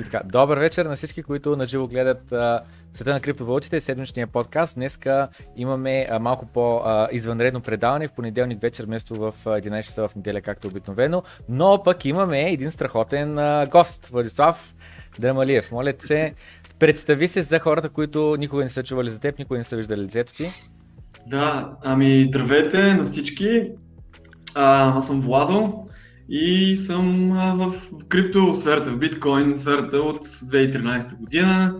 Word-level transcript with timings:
И 0.00 0.04
така, 0.04 0.20
добър 0.24 0.58
вечер 0.58 0.86
на 0.86 0.96
всички, 0.96 1.22
които 1.22 1.56
наживо 1.56 1.88
гледат 1.88 2.32
Света 2.92 3.12
на 3.12 3.20
криптовалутите, 3.20 3.80
седмичния 3.80 4.26
подкаст. 4.26 4.74
Днеска 4.74 5.28
имаме 5.56 6.06
а, 6.10 6.18
малко 6.18 6.46
по-извънредно 6.46 7.60
предаване 7.60 8.08
в 8.08 8.12
понеделник 8.12 8.60
вечер, 8.60 8.84
вместо 8.84 9.14
в 9.14 9.34
11 9.44 9.82
часа 9.82 10.08
в 10.08 10.16
неделя, 10.16 10.40
както 10.40 10.68
обикновено. 10.68 11.22
Но 11.48 11.82
пък 11.84 12.04
имаме 12.04 12.52
един 12.52 12.70
страхотен 12.70 13.38
а, 13.38 13.66
гост, 13.66 14.06
Владислав 14.06 14.74
Драмалиев. 15.18 15.72
Моля 15.72 15.92
се, 15.98 16.34
представи 16.78 17.28
се 17.28 17.42
за 17.42 17.58
хората, 17.58 17.88
които 17.88 18.36
никога 18.38 18.62
не 18.62 18.70
са 18.70 18.82
чували 18.82 19.10
за 19.10 19.18
теб, 19.18 19.38
никога 19.38 19.58
не 19.58 19.64
са 19.64 19.76
виждали 19.76 20.02
лицето 20.02 20.34
ти. 20.34 20.50
Да, 21.26 21.70
ами 21.82 22.24
здравейте 22.24 22.94
на 22.94 23.04
всички. 23.04 23.70
А, 24.54 24.96
аз 24.96 25.06
съм 25.06 25.20
Владо 25.20 25.86
и 26.30 26.76
съм 26.76 27.30
в 27.56 27.74
крипто 28.08 28.54
сферата, 28.54 28.90
в 28.90 28.98
биткоин 28.98 29.58
сферата 29.58 29.96
от 29.96 30.26
2013 30.26 31.16
година, 31.16 31.74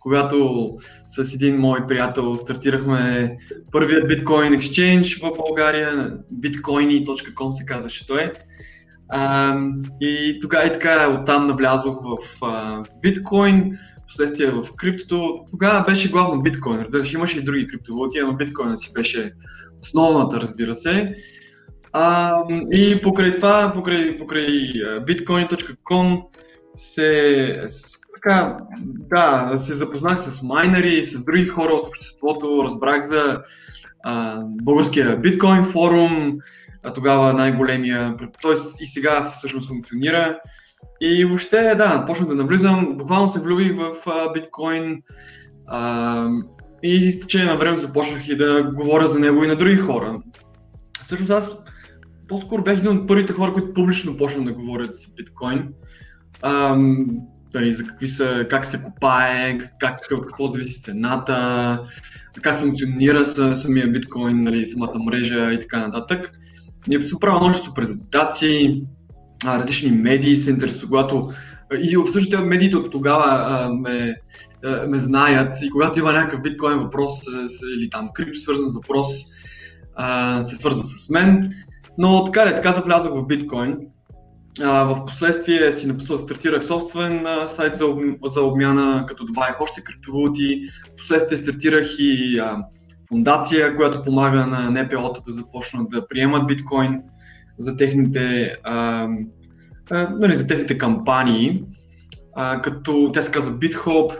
когато 0.00 0.70
с 1.06 1.34
един 1.34 1.56
мой 1.56 1.86
приятел 1.86 2.36
стартирахме 2.36 3.36
първият 3.72 4.08
биткоин 4.08 4.52
екшенж 4.52 5.18
в 5.18 5.32
България, 5.36 6.18
bitcoiny.com 6.40 7.52
се 7.52 7.64
казваше 7.64 8.06
той. 8.06 8.32
А, 9.08 9.56
и 10.00 10.38
тогава 10.40 10.66
и 10.66 10.72
така 10.72 11.18
оттам 11.20 11.46
навлязох 11.46 11.98
в 12.02 12.44
а, 12.44 12.82
биткоин, 13.02 13.78
последствие 14.08 14.50
в 14.50 14.64
криптото. 14.76 15.44
Тогава 15.50 15.84
беше 15.84 16.10
главно 16.10 16.42
биткоин, 16.42 16.80
разбираш, 16.80 17.12
имаше 17.12 17.38
и 17.38 17.44
други 17.44 17.66
криптовалути, 17.66 18.20
но 18.20 18.36
биткоинът 18.36 18.80
си 18.80 18.92
беше 18.94 19.32
основната, 19.82 20.40
разбира 20.40 20.74
се. 20.74 21.14
А, 21.92 22.36
и 22.72 23.02
покрай 23.02 23.34
това, 23.34 23.72
покрай, 23.74 24.18
покрай 24.18 24.46
bitcoin.com 25.06 26.22
се, 26.76 27.64
така, 28.14 28.56
да, 28.84 29.54
се 29.58 29.74
запознах 29.74 30.22
с 30.22 30.42
майнери, 30.42 31.04
с 31.04 31.24
други 31.24 31.46
хора 31.46 31.72
от 31.72 31.88
обществото, 31.88 32.64
разбрах 32.64 33.00
за 33.00 33.40
а, 34.04 34.42
българския 34.44 35.16
биткоин 35.16 35.62
форум, 35.62 36.38
а 36.84 36.92
тогава 36.92 37.32
най-големия, 37.32 38.16
т.е. 38.42 38.82
и 38.82 38.86
сега 38.86 39.22
всъщност 39.22 39.68
функционира. 39.68 40.40
И 41.00 41.24
въобще, 41.24 41.74
да, 41.74 42.04
почнах 42.06 42.28
да 42.28 42.34
навлизам, 42.34 42.96
буквално 42.96 43.28
се 43.28 43.40
влюбих 43.40 43.76
в 43.76 43.94
а, 44.06 44.32
биткоин 44.32 45.02
а, 45.66 46.28
и 46.82 47.12
с 47.12 47.20
течение 47.20 47.46
на 47.46 47.56
време 47.56 47.76
започнах 47.76 48.28
и 48.28 48.36
да 48.36 48.62
говоря 48.62 49.08
за 49.08 49.20
него 49.20 49.44
и 49.44 49.48
на 49.48 49.56
други 49.56 49.76
хора. 49.76 50.20
Всъщност 51.04 51.30
аз 51.30 51.64
по-скоро 52.30 52.62
бях 52.62 52.78
един 52.78 52.90
от 52.90 53.08
първите 53.08 53.32
хора, 53.32 53.52
които 53.52 53.74
публично 53.74 54.16
почна 54.16 54.44
да 54.44 54.52
говорят 54.52 54.94
за 54.94 55.06
биткоин. 55.16 55.68
Ам, 56.42 57.06
дали, 57.52 57.74
за 57.74 57.84
какви 57.84 58.08
са, 58.08 58.46
как 58.50 58.66
се 58.66 58.82
купае, 58.82 59.58
как, 59.80 60.00
какво 60.08 60.46
зависи 60.46 60.82
цената, 60.82 61.80
как 62.42 62.58
функционира 62.58 63.26
самия 63.56 63.88
биткоин, 63.88 64.42
нали, 64.42 64.66
самата 64.66 64.98
мрежа 64.98 65.52
и 65.52 65.60
така 65.60 65.78
нататък. 65.78 66.32
Ние 66.88 67.02
съм 67.02 67.20
правил 67.20 67.40
множество 67.40 67.74
презентации, 67.74 68.82
различни 69.44 69.90
медии 69.90 70.36
се 70.36 70.50
интересуват, 70.50 70.88
когато 70.88 71.30
и 71.80 71.96
всъщност 72.08 72.44
медиите 72.44 72.76
от 72.76 72.90
тогава 72.90 73.26
а, 73.26 73.74
ме, 73.74 74.16
а, 74.64 74.86
ме 74.86 74.98
знаят 74.98 75.62
и 75.62 75.70
когато 75.70 75.98
има 75.98 76.12
някакъв 76.12 76.42
биткоин 76.42 76.78
въпрос 76.78 77.12
или 77.78 77.90
там 77.90 78.08
крипто 78.14 78.40
свързан 78.40 78.70
въпрос, 78.70 79.08
а, 79.94 80.42
се 80.42 80.54
свързва 80.54 80.84
с 80.84 81.10
мен. 81.10 81.52
Но 81.98 82.24
така 82.24 82.46
ли, 82.46 82.54
така 82.54 82.72
завлязох 82.72 83.14
в 83.14 83.26
биткоин. 83.26 83.76
в 84.60 85.04
последствие 85.06 85.72
си 85.72 85.86
написал, 85.86 86.18
стартирах 86.18 86.64
собствен 86.64 87.26
сайт 87.46 87.74
за, 87.74 87.84
за 88.24 88.42
обмяна, 88.42 89.04
като 89.08 89.24
добавих 89.24 89.60
още 89.60 89.84
криптовалути. 89.84 90.60
В 90.92 90.96
последствие 90.96 91.38
стартирах 91.38 91.86
и 91.98 92.38
а, 92.38 92.56
фундация, 93.08 93.76
която 93.76 94.02
помага 94.02 94.46
на 94.46 94.70
НПО-та 94.70 95.20
да 95.26 95.32
започнат 95.32 95.88
да 95.88 96.08
приемат 96.08 96.46
биткоин 96.46 97.02
за 97.58 97.76
техните, 97.76 98.56
а, 98.64 99.08
а, 99.90 100.10
нали, 100.18 100.34
за 100.34 100.46
техните 100.46 100.78
кампании, 100.78 101.64
а, 102.36 102.62
като 102.62 103.10
тя 103.14 103.22
се 103.22 103.30
казва 103.30 103.52
BitHope. 103.52 104.18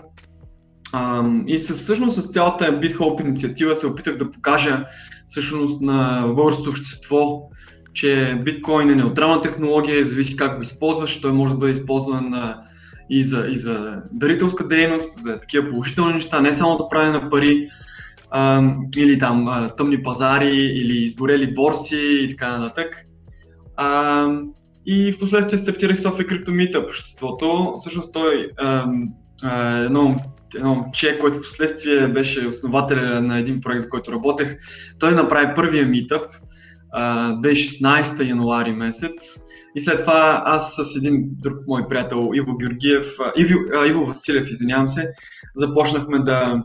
И 1.47 1.59
с, 1.59 1.75
всъщност 1.75 2.23
с 2.23 2.33
цялата 2.33 2.81
BitHope 2.81 3.21
инициатива 3.21 3.77
се 3.77 3.87
опитах 3.87 4.17
да 4.17 4.31
покажа 4.31 4.85
всъщност 5.27 5.81
на 5.81 6.27
българското 6.35 6.71
общество, 6.71 7.51
че 7.95 8.41
биткоин 8.45 8.91
е 8.91 8.95
неутрална 8.95 9.43
технология, 9.43 10.05
зависи 10.05 10.37
как 10.37 10.57
го 10.57 10.63
използваш, 10.63 11.21
той 11.21 11.33
може 11.33 11.53
да 11.53 11.59
бъде 11.59 11.73
използван 11.73 12.55
и, 13.11 13.25
за, 13.25 13.47
и 13.49 13.57
за 13.57 14.03
дарителска 14.13 14.69
дейност, 14.69 15.21
за 15.21 15.41
такива 15.41 15.69
положителни 15.69 16.13
неща, 16.13 16.41
не 16.41 16.55
само 16.55 16.75
за 16.75 16.89
правене 16.89 17.13
на 17.13 17.31
пари, 17.31 17.69
а, 18.31 18.63
или 18.97 19.19
там 19.19 19.49
а, 19.49 19.69
тъмни 19.69 20.03
пазари, 20.03 20.57
или 20.57 21.03
изгорели 21.03 21.55
борси 21.55 22.21
и 22.23 22.31
така 22.31 22.59
нататък. 22.59 23.07
А, 23.77 24.29
и 24.87 25.13
в 25.13 25.19
последствие 25.19 25.59
стартирах 25.59 26.01
София 26.01 26.27
Crypto 26.27 26.49
Meetup 26.49 26.85
обществото. 26.85 27.73
Всъщност 27.77 28.13
той 28.13 28.51
а, 28.59 28.87
а, 29.43 29.79
едно, 29.79 30.17
едно 30.57 30.75
момче, 30.75 31.19
което 31.19 31.39
в 31.39 31.43
последствие 31.43 32.09
беше 32.09 32.47
основателя 32.47 33.23
на 33.23 33.39
един 33.39 33.61
проект, 33.61 33.83
за 33.83 33.89
който 33.89 34.13
работех, 34.13 34.57
той 34.99 35.15
направи 35.15 35.55
първия 35.55 35.87
митъп 35.87 36.27
2016 36.95 38.29
януари 38.29 38.73
месец. 38.73 39.41
И 39.75 39.81
след 39.81 40.01
това 40.01 40.43
аз 40.47 40.75
с 40.77 40.97
един 40.97 41.25
друг 41.43 41.57
мой 41.67 41.89
приятел 41.89 42.31
Иво 42.35 42.57
Георгиев, 42.57 43.07
Иво, 43.37 43.59
Иво 43.89 44.05
Василев, 44.05 44.51
извинявам 44.51 44.89
се, 44.89 45.09
започнахме 45.57 46.19
да 46.19 46.63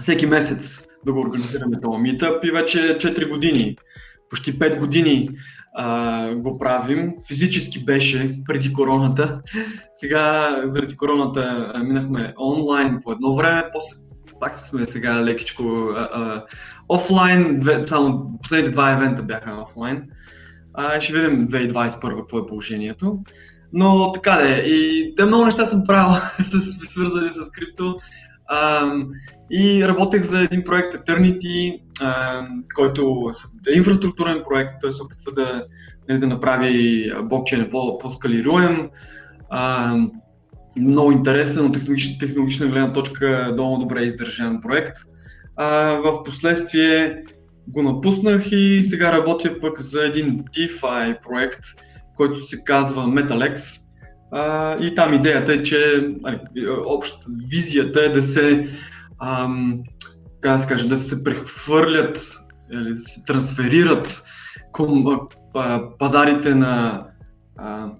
всеки 0.00 0.26
месец 0.26 0.84
да 1.06 1.12
го 1.12 1.20
организираме 1.20 1.80
този 1.80 2.02
митъп 2.02 2.44
и 2.44 2.50
вече 2.50 2.78
4 2.78 3.28
години, 3.28 3.76
почти 4.30 4.58
5 4.58 4.78
години 4.78 5.28
а, 5.74 6.34
го 6.34 6.58
правим. 6.58 7.14
Физически 7.28 7.84
беше 7.84 8.38
преди 8.46 8.72
короната. 8.72 9.40
Сега 9.90 10.56
заради 10.64 10.96
короната 10.96 11.72
минахме 11.84 12.34
онлайн 12.38 12.98
по 13.04 13.12
едно 13.12 13.34
време, 13.34 13.64
после 13.72 13.96
пак 14.40 14.60
сме 14.60 14.86
сега 14.86 15.24
лекичко 15.24 15.62
а, 15.96 16.08
а, 16.12 16.44
офлайн, 16.88 17.60
две, 17.60 17.82
само 17.82 18.38
последните 18.42 18.70
два 18.70 18.92
евента 18.92 19.22
бяха 19.22 19.58
офлайн. 19.62 20.02
А, 20.74 21.00
ще 21.00 21.12
видим 21.12 21.48
2021 21.48 22.16
какво 22.18 22.38
е 22.38 22.46
положението. 22.46 23.18
Но 23.72 24.12
така 24.12 24.36
да 24.36 24.56
е. 24.56 24.58
И 24.58 25.12
те 25.16 25.24
много 25.24 25.44
неща 25.44 25.66
съм 25.66 25.84
правил, 25.86 26.20
свързани 26.88 27.28
с 27.28 27.50
крипто. 27.50 27.96
А, 28.46 28.92
и 29.50 29.88
работех 29.88 30.22
за 30.22 30.40
един 30.40 30.64
проект 30.64 30.94
Eternity, 30.94 31.80
който 32.74 33.30
е 33.68 33.76
инфраструктурен 33.76 34.42
проект. 34.48 34.72
Той 34.80 34.92
се 34.92 35.02
опитва 35.02 35.32
да, 35.32 35.64
нали, 36.08 36.18
да 36.18 36.26
направи 36.26 37.12
блокчейн 37.22 37.70
по-скалируем. 37.70 38.90
Много 40.76 41.12
интересен 41.12 41.66
от 41.66 41.72
технологична, 41.72 42.18
технологична 42.20 42.66
гледна 42.66 42.92
точка, 42.92 43.50
много 43.52 43.76
добре 43.76 44.02
издържан 44.02 44.60
проект. 44.60 44.96
В 46.04 46.22
последствие 46.24 47.22
го 47.68 47.82
напуснах 47.82 48.52
и 48.52 48.82
сега 48.82 49.12
работя 49.12 49.60
пък 49.60 49.80
за 49.80 50.06
един 50.06 50.44
DeFi 50.44 51.22
проект, 51.22 51.64
който 52.16 52.44
се 52.44 52.64
казва 52.64 53.02
MetaLex. 53.02 53.80
А, 54.32 54.76
и 54.84 54.94
там 54.94 55.14
идеята 55.14 55.52
е, 55.52 55.62
че 55.62 56.08
общата 56.86 57.26
визията 57.50 58.04
е 58.04 58.08
да 58.08 58.22
се, 58.22 58.68
ам, 59.22 59.78
как 60.40 60.68
да, 60.68 60.78
се 60.78 60.88
да 60.88 60.98
се 60.98 61.24
прехвърлят 61.24 62.36
или 62.72 62.94
да 62.94 63.00
се 63.00 63.24
трансферират 63.24 64.22
ком, 64.72 65.06
а, 65.54 65.82
пазарите 65.98 66.54
на 66.54 67.04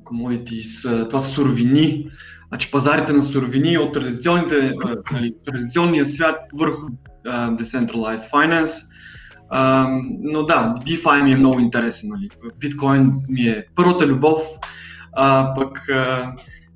commodities, 0.05 1.09
това 1.09 1.21
са 1.21 1.29
суровини, 1.29 2.11
значи 2.49 2.71
пазарите 2.71 3.13
на 3.13 3.23
суровини 3.23 3.79
от 3.79 3.95
традиционните, 3.95 4.73
нали, 5.13 5.35
традиционния 5.45 6.07
свят 6.07 6.37
върху 6.55 6.87
uh, 7.27 7.63
Decentralized 7.63 8.31
Finance. 8.31 8.91
Uh, 9.53 10.01
но 10.21 10.43
да, 10.43 10.75
DeFi 10.87 11.23
ми 11.23 11.33
е 11.33 11.37
много 11.37 11.61
интересен. 11.61 12.09
Нали. 12.09 12.29
Биткоин 12.59 13.13
ми 13.29 13.41
е 13.41 13.65
първата 13.75 14.07
любов, 14.07 14.43
а 15.13 15.55
пък 15.55 15.79
uh, 15.91 16.33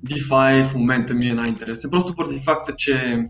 DeFi 0.07 0.65
в 0.65 0.75
момента 0.75 1.13
ми 1.13 1.29
е 1.29 1.33
най-интересен. 1.33 1.91
Просто 1.91 2.15
поради 2.15 2.39
факта, 2.39 2.75
че 2.77 3.27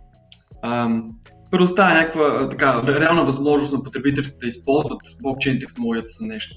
uh, 0.64 1.04
предоставя 1.52 1.94
някаква 1.94 2.50
така 2.50 2.84
реална 2.88 3.26
възможност 3.26 3.74
на 3.74 3.84
потребителите 3.84 4.36
да 4.42 4.48
използват 4.48 5.00
блокчейн 5.22 5.60
технологията 5.60 6.12
за 6.20 6.26
нещо. 6.26 6.56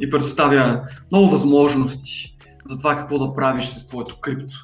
И 0.00 0.10
предоставя 0.10 0.82
много 1.12 1.30
възможности 1.30 2.36
за 2.70 2.78
това 2.78 2.96
какво 2.96 3.18
да 3.18 3.34
правиш 3.34 3.68
с 3.68 3.88
твоето 3.88 4.20
крипто. 4.20 4.56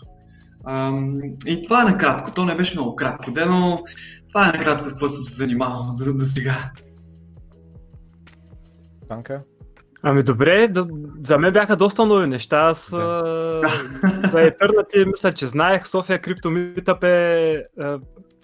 И 1.47 1.63
това 1.63 1.83
е 1.83 1.85
накратко. 1.85 2.31
То 2.31 2.45
не 2.45 2.57
беше 2.57 2.75
много 2.75 2.97
кратко, 2.97 3.31
но 3.49 3.83
това 4.29 4.49
е 4.49 4.59
накратко 4.59 4.89
с 4.89 4.91
какво 4.91 5.09
съм 5.09 5.25
се 5.25 5.35
занимавал 5.35 5.85
за 5.95 6.15
до 6.15 6.27
сега. 6.27 6.71
Танка? 9.09 9.41
Ами 10.03 10.23
добре, 10.23 10.69
да, 10.69 10.87
за 11.25 11.39
мен 11.39 11.53
бяха 11.53 11.77
доста 11.77 12.07
нови 12.07 12.27
неща. 12.27 12.57
Аз 12.57 12.91
да. 12.91 13.63
за 14.33 14.43
Етърнати 14.43 15.05
мисля, 15.07 15.33
че 15.33 15.47
знаех. 15.47 15.87
София 15.87 16.19
Крипто 16.19 16.51
Митъп 16.51 17.05
е... 17.05 17.63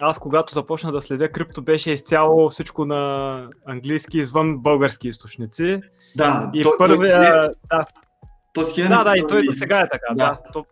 Аз 0.04 0.18
когато 0.18 0.54
започна 0.54 0.92
да 0.92 1.02
следя 1.02 1.28
крипто, 1.28 1.62
беше 1.62 1.90
изцяло 1.90 2.50
всичко 2.50 2.84
на 2.84 3.48
английски, 3.66 4.18
извън 4.18 4.58
български 4.58 5.08
източници. 5.08 5.80
Да, 6.16 6.50
и 6.54 6.62
то, 6.62 6.72
първия... 6.78 7.16
То, 7.16 7.56
да, 7.70 7.84
то, 8.52 8.64
то, 8.64 8.88
да, 8.88 9.04
да, 9.04 9.12
и 9.16 9.24
той 9.28 9.42
до 9.42 9.52
сега 9.52 9.80
е 9.80 9.88
така. 9.88 10.14
Да. 10.14 10.14
да. 10.14 10.38
То, 10.52 10.64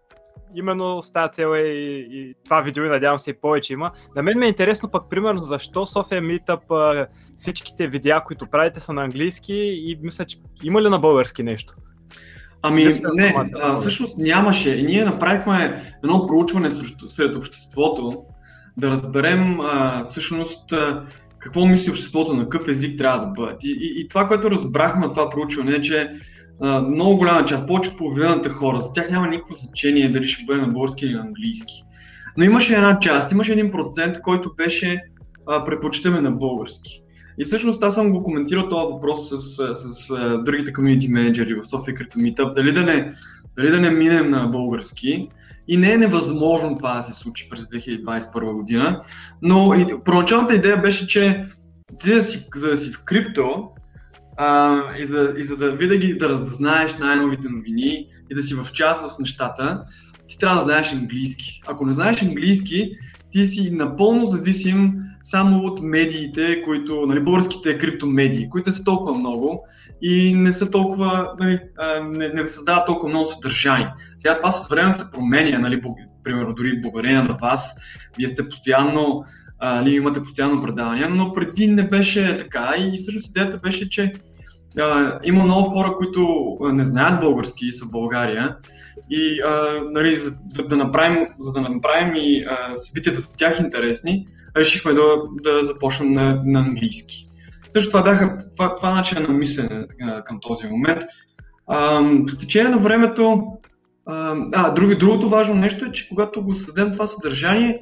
именно 0.55 1.03
с 1.03 1.13
тази 1.13 1.33
цел 1.33 1.55
е 1.55 1.61
и, 1.61 2.09
и 2.11 2.35
това 2.45 2.61
видео 2.61 2.85
и 2.85 2.89
надявам 2.89 3.19
се 3.19 3.31
и 3.31 3.41
повече 3.41 3.73
има. 3.73 3.91
На 4.17 4.23
мен 4.23 4.39
ми 4.39 4.45
е 4.45 4.49
интересно 4.49 4.91
пък 4.91 5.11
примерно 5.11 5.43
защо 5.43 5.87
София 5.87 6.23
Meetup 6.23 7.07
всичките 7.37 7.89
видеа, 7.89 8.23
които 8.27 8.47
правите 8.47 8.81
са 8.81 8.93
на 8.93 9.05
английски 9.05 9.55
и 9.55 9.99
мисля, 10.03 10.25
че 10.25 10.39
има 10.63 10.83
ли 10.83 10.89
на 10.89 10.99
български 10.99 11.43
нещо? 11.43 11.75
Ами 12.63 12.95
не, 13.15 13.35
а, 13.55 13.75
всъщност 13.77 14.19
нямаше. 14.19 14.77
И 14.77 14.83
ние 14.83 15.05
направихме 15.05 15.83
едно 16.05 16.27
проучване 16.27 16.71
сред 17.09 17.37
обществото, 17.37 18.25
да 18.81 18.91
разберем 18.91 19.61
а, 19.61 20.05
всъщност 20.05 20.73
а, 20.73 21.05
какво 21.39 21.67
мисли 21.67 21.91
обществото, 21.91 22.35
на 22.35 22.43
какъв 22.43 22.69
език 22.69 22.99
трябва 22.99 23.27
да 23.27 23.27
бъдат. 23.27 23.65
И, 23.65 23.69
и, 23.81 24.01
и 24.01 24.09
това, 24.09 24.29
което 24.29 24.51
разбрахме 24.51 25.07
от 25.07 25.15
това 25.15 25.31
проучване 25.31 25.73
е, 25.73 25.81
че 25.81 26.11
много 26.63 27.17
голяма 27.17 27.45
част, 27.45 27.67
повече 27.67 27.97
половината 27.97 28.51
хора, 28.51 28.81
за 28.81 28.93
тях 28.93 29.11
няма 29.11 29.27
никакво 29.27 29.55
значение 29.55 30.09
дали 30.09 30.25
ще 30.25 30.45
бъде 30.45 30.61
на 30.61 30.69
български 30.69 31.05
или 31.05 31.15
на 31.15 31.21
английски. 31.21 31.83
Но 32.37 32.45
имаше 32.45 32.75
една 32.75 32.99
част, 32.99 33.33
имаше 33.33 33.53
един 33.53 33.71
процент, 33.71 34.21
който 34.21 34.55
беше 34.57 35.03
а, 35.47 35.65
предпочитаме 35.65 36.21
на 36.21 36.31
български. 36.31 37.03
И 37.39 37.45
всъщност 37.45 37.83
аз 37.83 37.95
съм 37.95 38.13
го 38.13 38.23
коментирал 38.23 38.69
този 38.69 38.93
въпрос 38.93 39.29
с, 39.29 39.39
с, 39.39 39.75
с 39.75 40.11
а, 40.11 40.43
другите 40.43 40.73
комьюнити 40.73 41.09
менеджери 41.09 41.55
в 41.55 41.67
София 41.67 41.95
Crypto 41.95 42.17
Meetup, 42.17 42.55
дали 42.55 42.73
да, 42.73 42.83
не, 42.83 43.13
дали 43.57 43.71
да 43.71 43.81
не 43.81 43.91
минем 43.91 44.31
на 44.31 44.47
български. 44.47 45.29
И 45.71 45.77
не 45.77 45.93
е 45.93 45.99
невъзможно 45.99 46.77
това 46.77 46.95
да 46.95 47.03
се 47.03 47.13
случи 47.13 47.49
през 47.49 47.61
2021 47.61 48.53
година, 48.53 49.03
но 49.43 49.75
и, 49.75 49.87
първоначалната 50.05 50.55
идея 50.55 50.77
беше, 50.77 51.07
че 51.07 51.47
за 52.03 52.15
да 52.15 52.25
си, 52.25 52.49
за 52.55 52.71
да 52.71 52.79
си 52.79 52.93
в 52.93 53.03
крипто, 53.05 53.69
а, 54.37 54.81
и, 54.99 55.07
за, 55.07 55.35
и 55.39 55.45
за 55.45 55.57
да 55.57 55.73
винаги 55.73 56.19
да 56.19 56.29
раззнаеш 56.29 56.99
най-новите 56.99 57.49
новини 57.49 58.07
и 58.31 58.35
да 58.35 58.43
си 58.43 58.55
в 58.55 58.73
част 58.73 59.15
с 59.15 59.19
нещата, 59.19 59.83
ти 60.27 60.39
трябва 60.39 60.57
да 60.57 60.65
знаеш 60.65 60.93
английски. 60.93 61.61
Ако 61.67 61.87
не 61.87 61.93
знаеш 61.93 62.23
английски, 62.23 62.93
ти 63.31 63.47
си 63.47 63.71
напълно 63.71 64.27
зависим 64.27 64.95
само 65.23 65.67
от 65.67 65.83
медиите, 65.83 66.63
които, 66.63 67.07
нали, 67.07 67.21
българските 67.21 67.79
криптомедии, 67.79 68.49
които 68.49 68.73
са 68.73 68.85
толкова 68.85 69.15
много 69.15 69.67
и 70.03 70.35
не 70.35 70.53
са 70.53 70.71
толкова, 70.71 71.33
нали, 71.41 71.61
не, 72.03 72.29
не 72.29 72.49
създават 72.49 72.87
толкова 72.87 73.09
много 73.09 73.27
съдържание. 73.27 73.93
Сега 74.19 74.37
това 74.37 74.53
с 74.53 74.69
време 74.69 74.95
се 74.95 75.11
променя, 75.11 75.59
нали, 75.59 75.81
примерно 76.25 76.55
дори 76.55 76.81
благодарение 76.81 77.23
на 77.23 77.37
вас. 77.43 77.77
Вие 78.19 78.29
сте 78.29 78.49
постоянно, 78.49 79.25
нали, 79.63 79.95
имате 79.95 80.23
постоянно 80.23 80.63
предавания, 80.63 81.09
но 81.11 81.33
преди 81.33 81.67
не 81.67 81.89
беше 81.89 82.39
така 82.39 82.75
и 82.79 82.97
всъщност 82.97 83.29
идеята 83.29 83.59
беше, 83.59 83.89
че 83.89 84.13
а, 84.79 85.19
има 85.25 85.45
много 85.45 85.69
хора, 85.71 85.95
които 85.97 86.57
не 86.61 86.85
знаят 86.85 87.21
български 87.21 87.67
и 87.67 87.73
са 87.73 87.85
в 87.85 87.91
България 87.91 88.57
и 89.11 89.41
а, 89.41 89.83
нали, 89.91 90.17
за, 90.17 90.35
за, 90.57 90.63
да 90.63 90.77
направим, 90.77 91.27
за 91.39 91.53
да 91.53 91.61
направим 91.61 92.15
и 92.17 92.45
а, 92.49 92.77
събитията 92.77 93.23
с 93.23 93.29
тях 93.29 93.61
интересни, 93.61 94.27
решихме 94.57 94.93
да, 94.93 95.03
да 95.43 95.67
започнем 95.67 96.13
на, 96.13 96.43
на 96.45 96.61
английски. 96.61 97.27
Също 97.71 97.91
това 97.91 98.03
бяха, 98.03 98.37
това, 98.53 98.75
това 98.77 98.95
начин 98.95 99.23
на 99.23 99.29
мислене 99.29 99.87
а, 100.03 100.25
към 100.25 100.39
този 100.41 100.67
момент. 100.67 101.03
А, 101.67 102.01
в 102.01 102.39
течение 102.41 102.71
на 102.71 102.79
времето, 102.79 103.43
а, 104.07 104.37
а 104.55 104.71
други, 104.71 104.97
другото 104.97 105.29
важно 105.29 105.55
нещо 105.55 105.85
е, 105.85 105.93
че 105.93 106.09
когато 106.09 106.43
го 106.43 106.55
съдем 106.55 106.91
това 106.91 107.07
съдържание, 107.07 107.81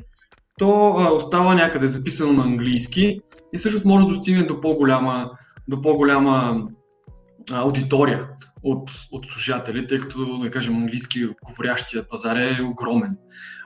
то 0.58 0.94
а, 0.98 1.12
остава 1.12 1.54
някъде 1.54 1.88
записано 1.88 2.32
на 2.32 2.42
английски 2.42 3.20
и 3.52 3.58
също 3.58 3.88
може 3.88 4.06
да 4.06 4.10
достигне 4.10 4.42
до 4.42 4.60
по-голяма, 4.60 5.30
до 5.68 5.82
по-голяма 5.82 6.68
аудитория 7.50 8.28
от, 8.62 8.90
от 9.12 9.26
служатели, 9.26 9.86
тъй 9.86 10.00
като, 10.00 10.38
да 10.38 10.50
кажем, 10.50 10.76
английски 10.76 11.28
говорящия 11.44 12.08
пазар 12.08 12.36
е 12.36 12.62
огромен, 12.62 13.16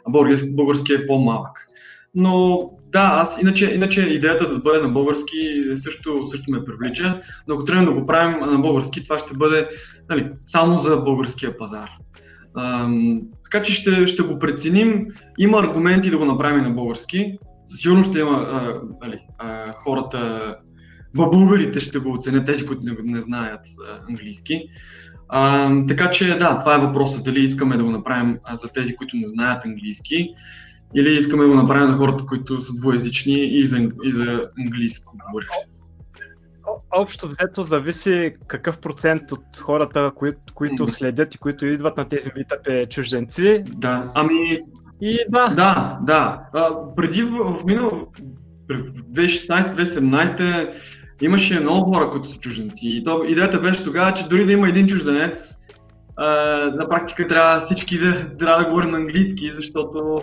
а 0.06 0.10
български, 0.10 0.56
български 0.56 0.93
е 0.93 1.06
по-малък. 1.06 1.66
Но 2.14 2.60
да, 2.92 3.10
аз 3.12 3.42
иначе, 3.42 3.74
иначе 3.74 4.00
идеята 4.00 4.48
да 4.48 4.58
бъде 4.58 4.80
на 4.80 4.88
български 4.88 5.64
също, 5.74 6.26
също 6.26 6.52
ме 6.52 6.64
привлича, 6.64 7.20
но 7.48 7.54
ако 7.54 7.64
трябва 7.64 7.84
да 7.84 7.92
го 7.92 8.06
правим 8.06 8.40
на 8.40 8.58
български, 8.58 9.04
това 9.04 9.18
ще 9.18 9.34
бъде 9.34 9.68
нали, 10.10 10.30
само 10.44 10.78
за 10.78 10.96
българския 10.96 11.56
пазар. 11.56 11.90
Ам, 12.58 13.20
така 13.44 13.62
че 13.62 13.72
ще, 13.72 14.06
ще 14.06 14.22
го 14.22 14.38
преценим. 14.38 15.06
Има 15.38 15.58
аргументи 15.58 16.10
да 16.10 16.18
го 16.18 16.24
направим 16.24 16.64
на 16.64 16.70
български. 16.70 17.38
Със 17.66 17.80
сигурност 17.80 18.10
ще 18.10 18.20
има 18.20 18.46
а, 18.50 18.80
нали, 19.06 19.18
а, 19.38 19.72
хората, 19.72 20.54
българите 21.14 21.80
ще 21.80 21.98
го 21.98 22.12
оценят, 22.12 22.46
тези, 22.46 22.66
които 22.66 22.82
не, 22.84 22.96
не 23.04 23.20
знаят 23.20 23.60
английски. 24.08 24.62
А, 25.28 25.70
така 25.88 26.10
че 26.10 26.38
да, 26.38 26.58
това 26.58 26.74
е 26.74 26.86
въпросът. 26.86 27.24
Дали 27.24 27.40
искаме 27.40 27.76
да 27.76 27.84
го 27.84 27.90
направим 27.90 28.38
а, 28.44 28.56
за 28.56 28.68
тези, 28.68 28.96
които 28.96 29.16
не 29.16 29.26
знаят 29.26 29.64
английски, 29.64 30.28
или 30.94 31.16
искаме 31.16 31.42
да 31.42 31.48
го 31.48 31.54
направим 31.54 31.86
за 31.86 31.96
хората, 31.96 32.26
които 32.26 32.60
са 32.60 32.74
двуязични 32.74 33.44
и 33.44 33.64
за, 33.64 33.88
и 34.04 34.12
за 34.12 34.42
английско 34.58 35.16
говорящи. 35.26 35.82
Общо 36.90 37.28
взето 37.28 37.62
зависи 37.62 38.32
какъв 38.46 38.78
процент 38.78 39.32
от 39.32 39.58
хората, 39.58 40.12
които, 40.14 40.54
които 40.54 40.88
следят 40.88 41.34
и 41.34 41.38
които 41.38 41.66
идват 41.66 41.96
на 41.96 42.08
тези 42.08 42.30
митъпи 42.36 42.86
чужденци. 42.90 43.64
Да, 43.66 44.12
ами... 44.14 44.60
И 45.00 45.18
да. 45.28 45.48
Да, 45.48 45.98
да. 46.02 46.40
А, 46.54 46.70
преди 46.96 47.22
в, 47.22 47.54
в 47.54 47.64
минало, 47.64 48.06
2016-2017 48.70 50.74
имаше 51.22 51.60
много 51.60 51.92
хора, 51.92 52.10
които 52.10 52.28
са 52.28 52.38
чужденци. 52.38 52.80
И 52.82 53.04
то, 53.04 53.24
идеята 53.24 53.60
беше 53.60 53.84
тогава, 53.84 54.14
че 54.14 54.28
дори 54.28 54.46
да 54.46 54.52
има 54.52 54.68
един 54.68 54.86
чужденец, 54.86 55.54
а, 56.16 56.26
на 56.74 56.88
практика 56.88 57.26
трябва 57.26 57.60
всички 57.60 57.98
да, 57.98 58.36
трябва 58.36 58.62
да 58.62 58.68
говорим 58.68 58.90
на 58.90 58.98
английски, 58.98 59.52
защото 59.56 60.22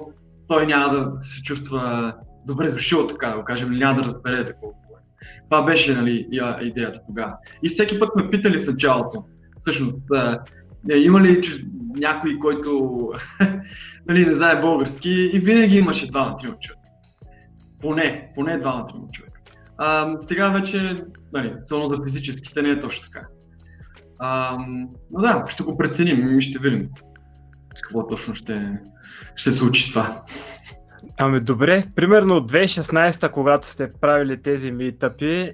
той 0.50 0.68
няма 0.68 0.94
да 0.94 1.18
се 1.22 1.42
чувства 1.42 2.14
добре 2.46 2.72
дошъл, 2.72 3.08
така 3.08 3.30
да 3.30 3.38
го 3.38 3.44
кажем, 3.44 3.70
няма 3.70 4.02
да 4.02 4.06
разбере 4.06 4.44
за 4.44 4.54
колко 4.54 4.78
е. 4.78 5.26
Това 5.50 5.66
беше 5.66 5.96
нали, 5.96 6.28
идеята 6.62 7.00
тогава. 7.08 7.34
И 7.64 7.70
всеки 7.70 8.00
път 8.00 8.16
ме 8.16 8.30
питали 8.30 8.60
в 8.60 8.68
началото, 8.68 9.24
всъщност, 9.60 9.98
е, 10.92 10.96
има 10.96 11.22
ли 11.22 11.42
някой, 11.96 12.40
който 12.40 13.00
нали, 14.08 14.26
не 14.26 14.36
знае 14.36 14.62
български 14.62 15.10
и 15.10 15.40
винаги 15.40 15.78
имаше 15.78 16.08
два 16.08 16.30
на 16.30 16.38
трима 16.38 16.56
човека. 16.60 16.82
Поне, 17.82 18.32
поне 18.36 18.58
два 18.58 18.76
на 18.76 18.88
трима 18.88 19.08
човека. 19.12 19.42
А, 19.78 20.18
сега 20.22 20.50
вече, 20.50 21.04
нали, 21.34 21.54
за 21.70 22.04
физическите 22.04 22.62
не 22.62 22.70
е 22.70 22.80
точно 22.80 23.12
така. 23.12 23.28
А, 24.20 24.58
но 25.12 25.22
да, 25.22 25.46
ще 25.48 25.64
го 25.64 25.78
преценим 25.78 26.38
и 26.38 26.42
ще 26.42 26.60
видим 26.60 26.90
какво 27.90 28.08
точно 28.08 28.36
ще, 28.36 28.80
ще 29.36 29.54
случи 29.54 29.90
това. 29.90 30.24
Ами 31.18 31.40
добре, 31.40 31.84
примерно 31.96 32.36
от 32.36 32.52
2016, 32.52 33.32
когато 33.32 33.68
сте 33.68 33.90
правили 34.02 34.42
тези 34.42 34.72
митъпи, 34.72 35.54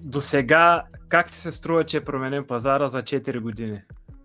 до 0.00 0.20
сега 0.20 0.82
как 1.08 1.30
ти 1.30 1.38
се 1.38 1.52
струва, 1.52 1.84
че 1.84 1.96
е 1.96 2.04
променен 2.04 2.44
пазара 2.44 2.88
за 2.88 3.02
4 3.02 3.40
години? 3.40 3.80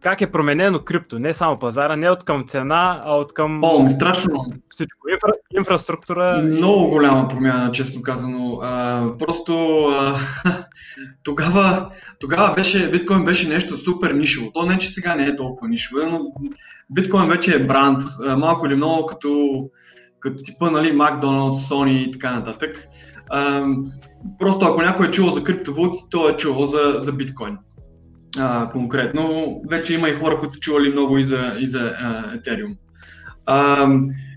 Как 0.05 0.21
е 0.21 0.31
променено 0.31 0.79
крипто, 0.79 1.19
не 1.19 1.33
само 1.33 1.59
пазара, 1.59 1.95
не 1.95 2.09
от 2.09 2.24
към 2.24 2.45
цена, 2.47 3.01
а 3.05 3.15
от 3.15 3.33
към 3.33 3.63
О, 3.63 3.89
страшно. 3.89 4.45
всичко, 4.69 5.09
инфра, 5.09 5.31
инфраструктура. 5.57 6.41
Много 6.43 6.89
голяма 6.89 7.27
промяна, 7.27 7.71
честно 7.71 8.01
казано. 8.01 8.59
А, 8.63 9.03
просто 9.19 9.85
а, 9.85 10.15
тогава, 11.24 11.89
тогава 12.19 12.53
беше, 12.53 12.91
биткоин 12.91 13.24
беше 13.24 13.50
нещо 13.50 13.77
супер 13.77 14.12
нишево. 14.12 14.51
То 14.51 14.65
не, 14.65 14.77
че 14.77 14.89
сега 14.89 15.15
не 15.15 15.25
е 15.25 15.35
толкова 15.35 15.67
нишево, 15.67 16.01
но 16.09 16.19
биткоин 16.89 17.29
вече 17.29 17.55
е 17.55 17.65
бранд, 17.65 18.01
малко 18.38 18.67
или 18.67 18.75
много 18.75 19.05
като, 19.05 19.59
като 20.19 20.43
типа 20.43 20.71
нали, 20.71 20.91
Макдоналдс, 20.91 21.69
Sony 21.69 22.07
и 22.07 22.12
така 22.12 22.31
нататък. 22.31 22.88
А, 23.29 23.65
просто 24.39 24.65
ако 24.65 24.81
някой 24.81 25.07
е 25.07 25.12
чувал 25.12 25.33
за 25.33 25.43
криптовалути, 25.43 25.97
то 26.09 26.29
е 26.29 26.35
чувал 26.35 26.65
за, 26.65 26.95
за 27.00 27.12
биткоин 27.12 27.57
а, 28.39 28.69
конкретно. 28.69 29.61
Вече 29.69 29.93
има 29.93 30.09
и 30.09 30.13
хора, 30.13 30.39
които 30.39 30.53
са 30.53 30.59
чували 30.59 30.91
много 30.91 31.17
и 31.17 31.23
за, 31.23 31.55
и 31.59 31.67
за 31.67 31.93
а, 31.99 32.37
Ethereum. 32.37 32.75
А, 33.45 33.87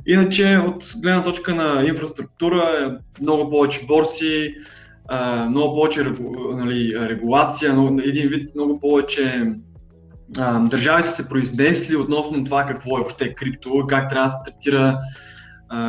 иначе, 0.07 0.59
от 0.67 0.93
гледна 1.03 1.25
точка 1.25 1.55
на 1.55 1.85
инфраструктура, 1.87 2.99
много 3.21 3.51
повече 3.51 3.87
борси, 3.87 4.55
а, 5.09 5.45
много 5.45 5.75
повече 5.75 6.05
нали, 6.53 7.01
регулация, 7.01 7.75
но, 7.75 8.03
един 8.03 8.29
вид 8.29 8.55
много 8.55 8.81
повече 8.81 9.53
а, 10.39 10.59
държави 10.59 11.03
са 11.03 11.11
се 11.11 11.29
произнесли 11.29 11.97
относно 11.97 12.45
това 12.45 12.67
какво 12.67 12.99
е 12.99 13.01
въобще 13.01 13.35
крипто, 13.35 13.87
как 13.89 14.11
трябва 14.11 14.29
да 14.29 14.31
се 14.31 14.39
третира 14.45 14.99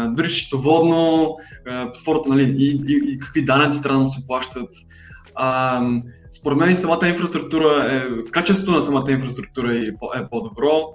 дори 0.09 0.29
счетоводно, 0.29 1.35
платформата, 1.65 2.29
нали, 2.29 2.55
и, 2.57 2.81
и, 2.87 3.13
и 3.13 3.19
какви 3.19 3.45
данъци 3.45 3.81
трябва 3.81 4.03
да 4.03 4.09
се 4.09 4.27
плащат. 4.27 4.69
А, 5.35 5.81
според 6.39 6.57
мен 6.57 6.71
и 6.71 6.75
самата 6.75 7.07
инфраструктура, 7.07 7.93
е, 7.93 8.31
качеството 8.31 8.71
на 8.71 8.81
самата 8.81 9.11
инфраструктура 9.11 9.77
е, 9.77 9.81
е 10.15 10.27
по-добро. 10.31 10.93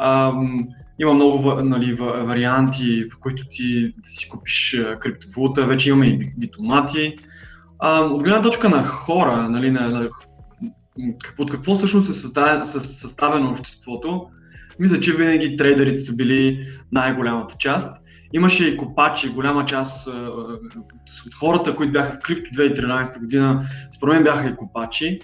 Ам, 0.00 0.68
има 0.98 1.14
много 1.14 1.54
нали, 1.54 1.94
варианти, 1.94 3.04
в 3.12 3.18
които 3.18 3.44
ти 3.50 3.94
да 3.98 4.10
си 4.10 4.28
купиш 4.28 4.76
криптовалута, 5.00 5.66
вече 5.66 5.88
имаме 5.88 6.06
и 6.06 6.32
битомати. 6.38 7.16
А, 7.78 8.00
от 8.00 8.22
гледна 8.22 8.42
точка 8.42 8.68
на 8.68 8.82
хора, 8.82 9.48
нали, 9.48 9.70
на, 9.70 9.88
на, 9.88 10.08
от 11.38 11.50
какво 11.50 11.74
всъщност 11.74 12.10
е 12.10 12.80
съставено 12.80 13.50
обществото, 13.50 14.26
мисля, 14.78 15.00
че 15.00 15.16
винаги 15.16 15.56
трейдерите 15.56 15.96
са 15.96 16.16
били 16.16 16.66
най-голямата 16.92 17.56
част. 17.58 17.96
Имаше 18.32 18.68
и 18.68 18.76
копачи, 18.76 19.28
голяма 19.28 19.64
част 19.64 20.08
от 21.26 21.34
хората, 21.40 21.76
които 21.76 21.92
бяха 21.92 22.12
в 22.12 22.18
крипто 22.18 22.50
2013 22.50 23.18
година, 23.18 23.62
според 23.90 24.14
мен 24.14 24.24
бяха 24.24 24.48
и 24.48 24.56
копачи. 24.56 25.20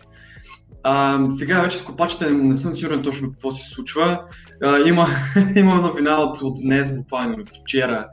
А, 0.89 1.27
сега 1.31 1.61
вече 1.61 1.79
с 1.79 1.83
копачите 1.83 2.31
не, 2.31 2.57
съм 2.57 2.75
сигурен 2.75 3.03
точно 3.03 3.31
какво 3.31 3.53
се 3.53 3.71
случва. 3.71 4.21
А, 4.63 4.79
има, 4.79 5.07
има 5.57 5.75
новина 5.75 6.21
от, 6.21 6.43
от 6.43 6.61
днес, 6.63 6.97
буквално 6.97 7.37
вчера, 7.63 8.07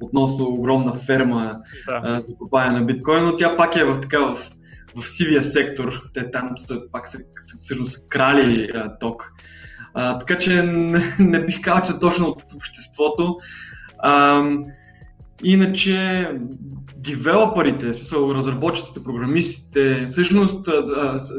относно 0.00 0.44
огромна 0.44 0.94
ферма 0.94 1.52
да. 1.86 2.00
а, 2.04 2.20
за 2.20 2.34
копане 2.34 2.78
на 2.78 2.86
биткоин, 2.86 3.24
но 3.24 3.36
тя 3.36 3.56
пак 3.56 3.76
е 3.76 3.84
в 3.84 4.00
така 4.00 4.18
в, 4.18 4.50
в 4.96 5.06
сивия 5.08 5.42
сектор. 5.42 6.02
Те 6.14 6.30
там 6.30 6.50
са, 6.56 6.80
пак 6.92 7.08
са, 7.08 7.18
всъщност 7.58 7.92
са 7.92 8.08
крали 8.08 8.70
а, 8.74 8.98
ток. 8.98 9.32
А, 9.94 10.18
така 10.18 10.38
че 10.38 10.62
не, 10.66 11.16
не 11.18 11.44
бих 11.44 11.60
казал, 11.60 11.82
че 11.82 11.98
точно 11.98 12.26
от 12.26 12.42
обществото. 12.54 13.36
А, 13.98 14.44
иначе 15.44 16.28
девелоперите, 16.96 17.94
смисъл 17.94 18.34
разработчиците, 18.34 19.02
програмистите, 19.02 20.04
всъщност 20.06 20.68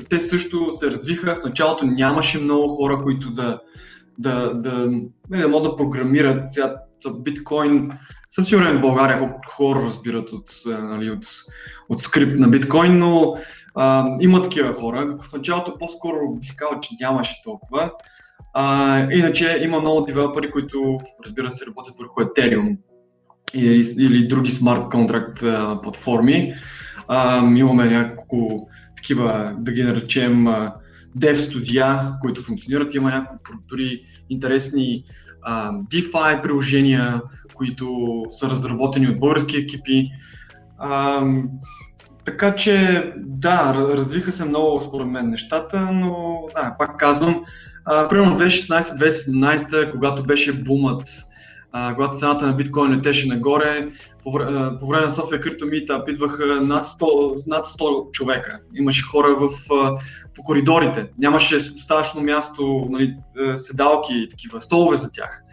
те 0.10 0.22
също 0.22 0.72
се 0.78 0.92
развиха. 0.92 1.36
В 1.36 1.44
началото 1.44 1.86
нямаше 1.86 2.40
много 2.40 2.76
хора, 2.76 3.00
които 3.04 3.32
да, 3.32 3.60
да, 4.18 4.54
да, 4.54 4.92
нали, 5.30 5.42
да 5.42 5.48
могат 5.48 5.72
да 5.72 5.76
програмират. 5.76 6.54
Сега 6.54 6.76
биткоин, 7.16 7.92
съм 8.30 8.46
сигурен 8.46 8.78
в 8.78 8.82
България 8.82 9.20
колко 9.20 9.40
хора 9.48 9.82
разбират 9.84 10.32
от, 10.32 10.50
нали, 10.66 11.12
от, 11.12 11.26
от 11.90 12.02
скрипт 12.02 12.40
на 12.40 12.48
биткоин, 12.48 13.00
но 13.00 13.36
а, 13.76 14.06
има 14.20 14.44
такива 14.44 14.74
хора. 14.74 15.18
В 15.22 15.34
началото 15.34 15.78
по-скоро 15.78 16.36
бих 16.36 16.56
казал, 16.56 16.80
че 16.80 16.96
нямаше 17.00 17.42
толкова. 17.44 17.92
А, 18.54 18.98
иначе 19.12 19.62
има 19.64 19.80
много 19.80 20.02
девелопери, 20.02 20.52
които 20.52 20.98
разбира 21.26 21.52
се 21.52 21.66
работят 21.66 21.98
върху 21.98 22.22
Ethereum 22.22 22.78
или, 23.54 23.84
или 24.00 24.28
други 24.28 24.52
смарт 24.52 24.90
контракт 24.90 25.40
платформи. 25.84 26.54
А, 27.08 27.46
имаме 27.56 27.86
няколко 27.86 28.68
такива, 28.96 29.56
да 29.60 29.72
ги 29.72 29.84
наречем, 29.84 30.48
dev 31.18 31.34
студия, 31.34 32.12
които 32.22 32.42
функционират. 32.42 32.94
Има 32.94 33.10
няколко 33.10 33.52
дори 33.68 34.02
интересни 34.30 35.04
а, 35.42 35.72
DeFi 35.72 36.42
приложения, 36.42 37.22
които 37.54 38.24
са 38.32 38.50
разработени 38.50 39.08
от 39.08 39.20
български 39.20 39.58
екипи. 39.58 40.12
А, 40.78 41.24
така 42.26 42.56
че, 42.56 43.06
да, 43.18 43.74
развиха 43.76 44.32
се 44.32 44.46
много 44.46 44.82
според 44.82 45.08
мен 45.08 45.30
нещата, 45.30 45.80
но 45.92 46.42
да, 46.56 46.76
пак 46.80 46.98
казвам, 46.98 47.44
а, 47.86 48.08
примерно 48.08 48.36
2016-2017, 48.36 49.92
когато 49.92 50.24
беше 50.24 50.54
бумът 50.54 51.10
а, 51.72 51.96
когато 51.96 52.18
цената 52.18 52.48
на 52.48 52.54
биткоин 52.54 52.92
летеше 52.92 53.28
нагоре, 53.28 53.90
по, 54.24 54.32
по 54.80 54.88
време 54.88 55.06
на 55.06 55.12
София 55.12 55.42
Крипто 55.42 55.66
Meetup 55.66 56.10
идваха 56.10 56.46
над 56.46 56.86
100, 56.86 57.48
над 57.48 57.66
100 57.66 58.12
човека. 58.12 58.60
Имаше 58.76 59.04
хора 59.04 59.36
в, 59.40 59.50
по 60.36 60.44
коридорите, 60.44 61.10
нямаше 61.20 61.56
достатъчно 61.56 62.22
място, 62.22 62.88
нали, 62.90 63.16
седалки 63.56 64.14
и 64.14 64.30
такива, 64.30 64.62
столове 64.62 64.98
за 64.98 65.12
тях. 65.12 65.44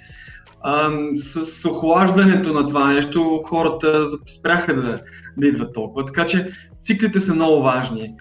А, 0.63 0.91
с 1.15 1.69
охлаждането 1.71 2.53
на 2.53 2.67
това 2.67 2.93
нещо 2.93 3.43
хората 3.45 4.07
спряха 4.39 4.75
да, 4.75 5.01
да 5.37 5.47
идват 5.47 5.75
толкова. 5.75 6.05
Така 6.05 6.27
че 6.27 6.53
циклите 6.81 7.21
са 7.21 7.35
много 7.35 7.63
важни. 7.63 8.15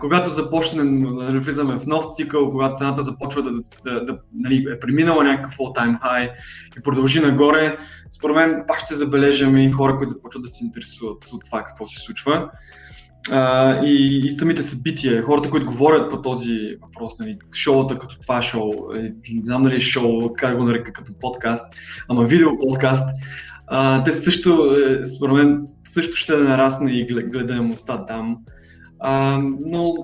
Когато 0.00 0.30
започнем 0.30 1.02
да 1.02 1.10
нали, 1.10 1.38
влизаме 1.38 1.78
в 1.78 1.86
нов 1.86 2.04
цикъл, 2.14 2.50
когато 2.50 2.78
цената 2.78 3.02
започва 3.02 3.42
да, 3.42 3.50
да, 3.84 4.04
да 4.04 4.18
нали, 4.34 4.66
е 4.72 4.80
преминала 4.80 5.24
някакъв 5.24 5.56
all-time 5.56 6.00
high 6.00 6.30
и 6.78 6.82
продължи 6.82 7.20
нагоре, 7.20 7.76
според 8.10 8.36
мен 8.36 8.64
пак 8.68 8.80
ще 8.80 8.94
забележим 8.94 9.56
и 9.56 9.70
хора, 9.70 9.96
които 9.96 10.12
започват 10.12 10.42
да 10.42 10.48
се 10.48 10.64
интересуват 10.64 11.24
от 11.32 11.44
това 11.44 11.64
какво 11.64 11.88
се 11.88 12.00
случва. 12.00 12.50
А, 13.32 13.74
и, 13.84 14.26
и 14.26 14.30
самите 14.30 14.62
събития, 14.62 15.22
хората, 15.22 15.50
които 15.50 15.66
говорят 15.66 16.10
по 16.10 16.22
този 16.22 16.76
въпрос, 16.82 17.18
нали, 17.18 17.38
шоута 17.54 17.98
като 17.98 18.18
това 18.18 18.42
шоу, 18.42 18.72
е, 18.96 19.00
не 19.34 19.42
знам 19.44 19.62
дали 19.62 19.76
е 19.76 19.80
шоу, 19.80 20.32
как 20.36 20.58
го 20.58 20.64
нарека 20.64 20.92
като 20.92 21.12
подкаст, 21.20 21.64
ама 22.08 22.24
видео 22.24 22.58
подкаст, 22.58 23.04
а, 23.66 24.04
те 24.04 24.12
също, 24.12 24.76
е, 24.76 25.06
според 25.06 25.34
мен, 25.34 25.66
също 25.88 26.16
ще 26.16 26.36
нарасне 26.36 26.92
и 26.92 27.06
гледаемостта 27.06 28.06
там. 28.06 28.36
А, 29.00 29.38
но 29.66 29.94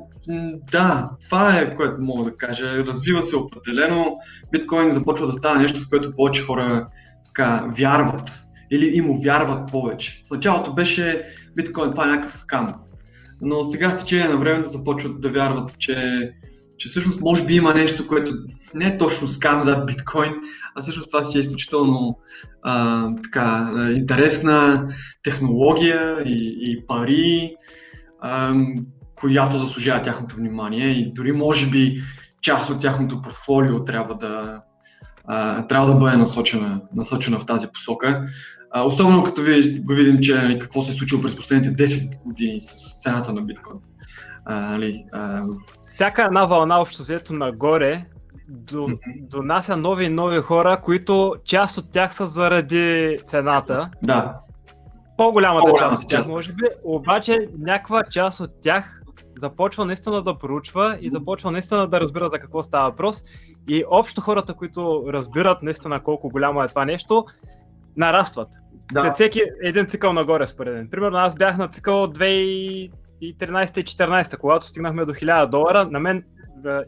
да, 0.72 1.10
това 1.26 1.58
е 1.58 1.74
което 1.74 2.02
мога 2.02 2.24
да 2.24 2.36
кажа. 2.36 2.84
Развива 2.86 3.22
се 3.22 3.36
определено. 3.36 4.16
Биткоин 4.52 4.92
започва 4.92 5.26
да 5.26 5.32
стане 5.32 5.62
нещо, 5.62 5.80
в 5.80 5.88
което 5.88 6.14
повече 6.14 6.42
хора 6.42 6.88
така, 7.26 7.66
вярват 7.78 8.32
или 8.70 8.96
им 8.96 9.20
вярват 9.24 9.70
повече. 9.70 10.22
В 10.26 10.30
началото 10.30 10.74
беше 10.74 11.22
биткоин, 11.56 11.90
това 11.90 12.04
е 12.04 12.10
някакъв 12.10 12.36
скам. 12.36 12.74
Но 13.40 13.64
сега 13.64 13.90
в 13.90 13.98
течение 13.98 14.28
на 14.28 14.36
времето 14.36 14.68
започват 14.68 15.20
да 15.20 15.30
вярват, 15.30 15.78
че, 15.78 16.30
че 16.78 16.88
всъщност 16.88 17.20
може 17.20 17.46
би 17.46 17.54
има 17.54 17.74
нещо, 17.74 18.06
което 18.06 18.32
не 18.74 18.86
е 18.86 18.98
точно 18.98 19.28
скам 19.28 19.62
зад 19.62 19.86
биткоин, 19.86 20.32
а 20.74 20.82
всъщност 20.82 21.10
това 21.10 21.24
си 21.24 21.38
е 21.38 21.40
изключително 21.40 22.18
а, 22.62 23.08
така, 23.22 23.72
интересна 23.96 24.88
технология 25.22 26.22
и, 26.26 26.56
и 26.60 26.86
пари 26.86 27.54
която 29.14 29.58
заслужава 29.58 30.02
тяхното 30.02 30.36
внимание 30.36 30.88
и 30.88 31.12
дори 31.12 31.32
може 31.32 31.70
би 31.70 32.02
част 32.40 32.70
от 32.70 32.80
тяхното 32.80 33.22
портфолио 33.22 33.84
трябва 33.84 34.14
да, 34.14 34.60
трябва 35.68 35.86
да 35.86 35.94
бъде 35.94 36.16
насочена, 36.16 36.80
насочена 36.94 37.38
в 37.38 37.46
тази 37.46 37.66
посока. 37.66 38.26
Особено 38.84 39.22
като 39.22 39.42
ви, 39.42 39.80
го 39.80 39.94
видим, 39.94 40.20
че 40.20 40.34
нали, 40.34 40.58
какво 40.58 40.82
се 40.82 40.90
е 40.90 40.94
случило 40.94 41.22
през 41.22 41.36
последните 41.36 41.86
10 41.86 42.22
години 42.24 42.60
с 42.60 43.02
цената 43.02 43.32
на 43.32 43.42
биткоин. 43.42 43.78
Нали. 44.48 45.04
Всяка 45.82 46.24
една 46.24 46.44
вълна 46.44 46.80
общо 46.80 47.02
взето 47.02 47.32
нагоре 47.32 48.04
до, 48.48 48.88
донася 49.20 49.76
нови 49.76 50.04
и 50.04 50.08
нови 50.08 50.38
хора, 50.38 50.80
които 50.82 51.34
част 51.44 51.78
от 51.78 51.92
тях 51.92 52.14
са 52.14 52.26
заради 52.26 53.18
цената. 53.26 53.90
Да 54.02 54.34
по-голямата 55.16 55.70
по 55.70 55.78
част 55.78 56.02
от 56.02 56.08
тях, 56.08 56.28
може 56.28 56.52
би, 56.52 56.62
обаче 56.84 57.48
някаква 57.58 58.04
част 58.04 58.40
от 58.40 58.50
тях 58.62 59.00
започва 59.38 59.84
наистина 59.84 60.22
да 60.22 60.38
проучва 60.38 60.98
и 61.00 61.10
започва 61.10 61.50
наистина 61.50 61.88
да 61.88 62.00
разбира 62.00 62.30
за 62.30 62.38
какво 62.38 62.62
става 62.62 62.90
въпрос. 62.90 63.24
И 63.68 63.84
общо 63.90 64.20
хората, 64.20 64.54
които 64.54 65.04
разбират 65.08 65.62
наистина 65.62 66.02
колко 66.02 66.28
голямо 66.28 66.62
е 66.62 66.68
това 66.68 66.84
нещо, 66.84 67.24
нарастват. 67.96 68.48
Да. 68.92 69.00
След 69.00 69.14
всеки 69.14 69.42
един 69.62 69.86
цикъл 69.86 70.12
нагоре, 70.12 70.46
според 70.46 70.74
мен. 70.74 70.90
Примерно 70.90 71.18
аз 71.18 71.34
бях 71.34 71.56
на 71.56 71.68
цикъл 71.68 72.06
2013 72.06 72.90
и 73.20 73.36
2014, 73.38 74.38
когато 74.38 74.66
стигнахме 74.66 75.04
до 75.04 75.14
1000 75.14 75.46
долара. 75.46 75.88
На 75.90 76.00
мен 76.00 76.24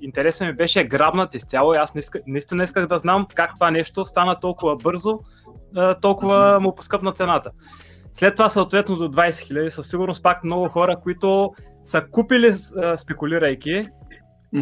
интересът 0.00 0.48
ми 0.48 0.52
беше 0.52 0.84
грабнат 0.84 1.34
изцяло 1.34 1.74
и 1.74 1.76
аз 1.76 1.92
наистина 2.26 2.64
исках 2.64 2.86
да 2.86 2.98
знам 2.98 3.26
как 3.34 3.54
това 3.54 3.70
нещо 3.70 4.06
стана 4.06 4.40
толкова 4.40 4.76
бързо, 4.76 5.20
толкова 6.00 6.60
му 6.60 6.74
поскъпна 6.74 7.12
цената. 7.12 7.50
След 8.18 8.36
това 8.36 8.50
съответно 8.50 8.96
до 8.96 9.08
20 9.08 9.30
000 9.30 9.68
със 9.68 9.88
сигурност 9.88 10.22
пак 10.22 10.44
много 10.44 10.68
хора, 10.68 10.96
които 11.02 11.54
са 11.84 12.02
купили 12.10 12.52
спекулирайки. 12.96 13.88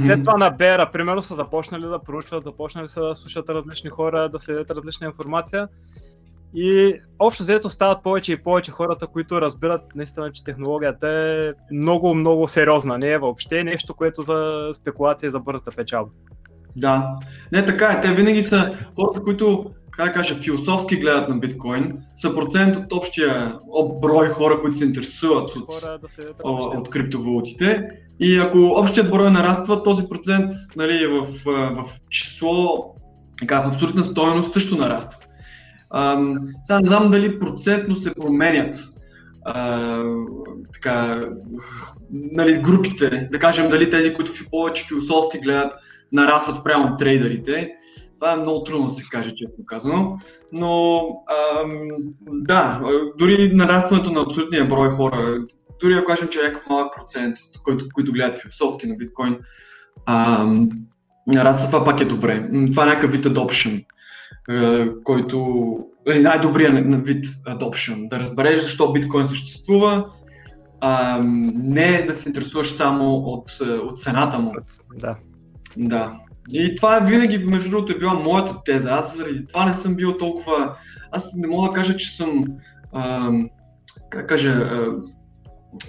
След 0.00 0.22
това 0.22 0.36
на 0.36 0.50
Бера, 0.50 0.90
примерно, 0.92 1.22
са 1.22 1.34
започнали 1.34 1.86
да 1.86 1.98
проучват, 1.98 2.44
започнали 2.44 2.88
са 2.88 3.00
да 3.00 3.14
слушат 3.14 3.50
различни 3.50 3.90
хора, 3.90 4.28
да 4.28 4.40
следят 4.40 4.70
различна 4.70 5.06
информация. 5.06 5.68
И 6.54 7.00
общо 7.18 7.42
взето 7.42 7.70
стават 7.70 8.02
повече 8.02 8.32
и 8.32 8.42
повече 8.42 8.70
хората, 8.70 9.06
които 9.06 9.40
разбират 9.40 9.80
наистина, 9.94 10.32
че 10.32 10.44
технологията 10.44 11.08
е 11.08 11.52
много, 11.74 12.14
много 12.14 12.48
сериозна. 12.48 12.98
Не 12.98 13.10
е 13.10 13.18
въобще 13.18 13.64
нещо, 13.64 13.94
което 13.94 14.22
за 14.22 14.70
спекулация 14.74 15.28
и 15.28 15.30
за 15.30 15.40
бърза 15.40 15.64
печалба. 15.76 16.10
Да, 16.76 17.16
не 17.52 17.64
така 17.64 17.86
е. 17.86 18.00
Те 18.00 18.14
винаги 18.14 18.42
са 18.42 18.76
хората, 18.96 19.22
които 19.22 19.70
как 19.96 20.06
да 20.06 20.12
кажа, 20.12 20.34
философски 20.34 20.96
гледат 20.96 21.28
на 21.28 21.36
биткоин, 21.36 21.92
са 22.16 22.34
процент 22.34 22.76
от 22.76 22.92
общия 22.92 23.54
брой 24.02 24.28
хора, 24.28 24.60
които 24.60 24.76
се 24.76 24.84
интересуват 24.84 25.56
от, 25.56 25.72
от, 26.44 26.74
от 26.74 26.90
криптовалутите. 26.90 27.88
И 28.20 28.38
ако 28.38 28.58
общият 28.58 29.10
брой 29.10 29.30
нараства, 29.30 29.82
този 29.82 30.08
процент 30.08 30.52
нали, 30.76 31.06
в, 31.06 31.26
в 31.44 31.84
число, 32.10 32.94
така, 33.38 33.60
в 33.60 33.72
абсолютна 33.72 34.04
стоеност 34.04 34.52
също 34.52 34.76
нараства. 34.76 35.18
А, 35.90 36.22
сега 36.62 36.80
не 36.80 36.86
знам 36.86 37.10
дали 37.10 37.38
процентно 37.38 37.96
се 37.96 38.14
променят 38.14 38.76
а, 39.44 40.02
така, 40.72 41.20
нали, 42.12 42.58
групите, 42.62 43.28
да 43.32 43.38
кажем 43.38 43.68
дали 43.68 43.90
тези, 43.90 44.14
които 44.14 44.32
повече 44.50 44.84
философски 44.84 45.38
гледат, 45.38 45.72
нарастват 46.12 46.56
спрямо 46.56 46.96
трейдерите. 46.96 47.70
Това 48.18 48.32
е 48.32 48.36
много 48.36 48.64
трудно 48.64 48.86
да 48.86 48.92
се 48.92 49.04
каже, 49.10 49.30
честно 49.30 49.66
казано. 49.66 50.18
Но 50.52 51.00
ам, 51.60 51.88
да, 52.22 52.80
дори 53.18 53.54
нарастването 53.54 54.12
на 54.12 54.20
абсолютния 54.20 54.64
брой 54.64 54.90
хора, 54.90 55.44
дори 55.80 55.94
ако 55.94 56.06
кажем, 56.06 56.28
че 56.28 56.40
е 56.40 56.42
някакъв 56.42 56.66
малък 56.68 56.94
процент, 56.96 57.36
които, 57.64 57.84
които 57.94 58.12
гледат 58.12 58.40
философски 58.40 58.86
на 58.86 58.94
биткоин, 58.94 59.38
ам, 60.06 60.68
нараства, 61.26 61.66
това 61.66 61.84
пак 61.84 62.00
е 62.00 62.04
добре. 62.04 62.48
Това 62.70 62.82
е 62.82 62.86
някакъв 62.86 63.12
вид 63.12 63.24
adoption, 63.24 63.84
който 65.04 65.78
е 66.06 66.18
най-добрият 66.18 67.06
вид 67.06 67.24
adoption. 67.26 68.08
Да 68.08 68.18
разбереш 68.18 68.62
защо 68.62 68.92
биткоин 68.92 69.28
съществува, 69.28 70.06
а, 70.80 71.20
не 71.54 72.02
да 72.02 72.14
се 72.14 72.28
интересуваш 72.28 72.72
само 72.72 73.14
от, 73.14 73.50
от 73.60 74.02
цената 74.02 74.38
му. 74.38 74.52
Да. 74.94 75.16
Да. 75.76 76.14
И 76.52 76.74
това 76.74 76.96
е 76.96 77.04
винаги, 77.04 77.38
между 77.38 77.70
другото, 77.70 77.92
е 77.92 77.98
била 77.98 78.14
моята 78.14 78.62
теза. 78.64 78.90
Аз 78.90 79.16
заради 79.16 79.46
това 79.46 79.66
не 79.66 79.74
съм 79.74 79.94
бил 79.94 80.16
толкова... 80.16 80.76
Аз 81.12 81.34
не 81.36 81.48
мога 81.48 81.68
да 81.68 81.74
кажа, 81.74 81.96
че 81.96 82.16
съм... 82.16 82.44
А, 82.92 83.30
как 84.10 84.28
кажа... 84.28 84.50
А, 84.50 84.90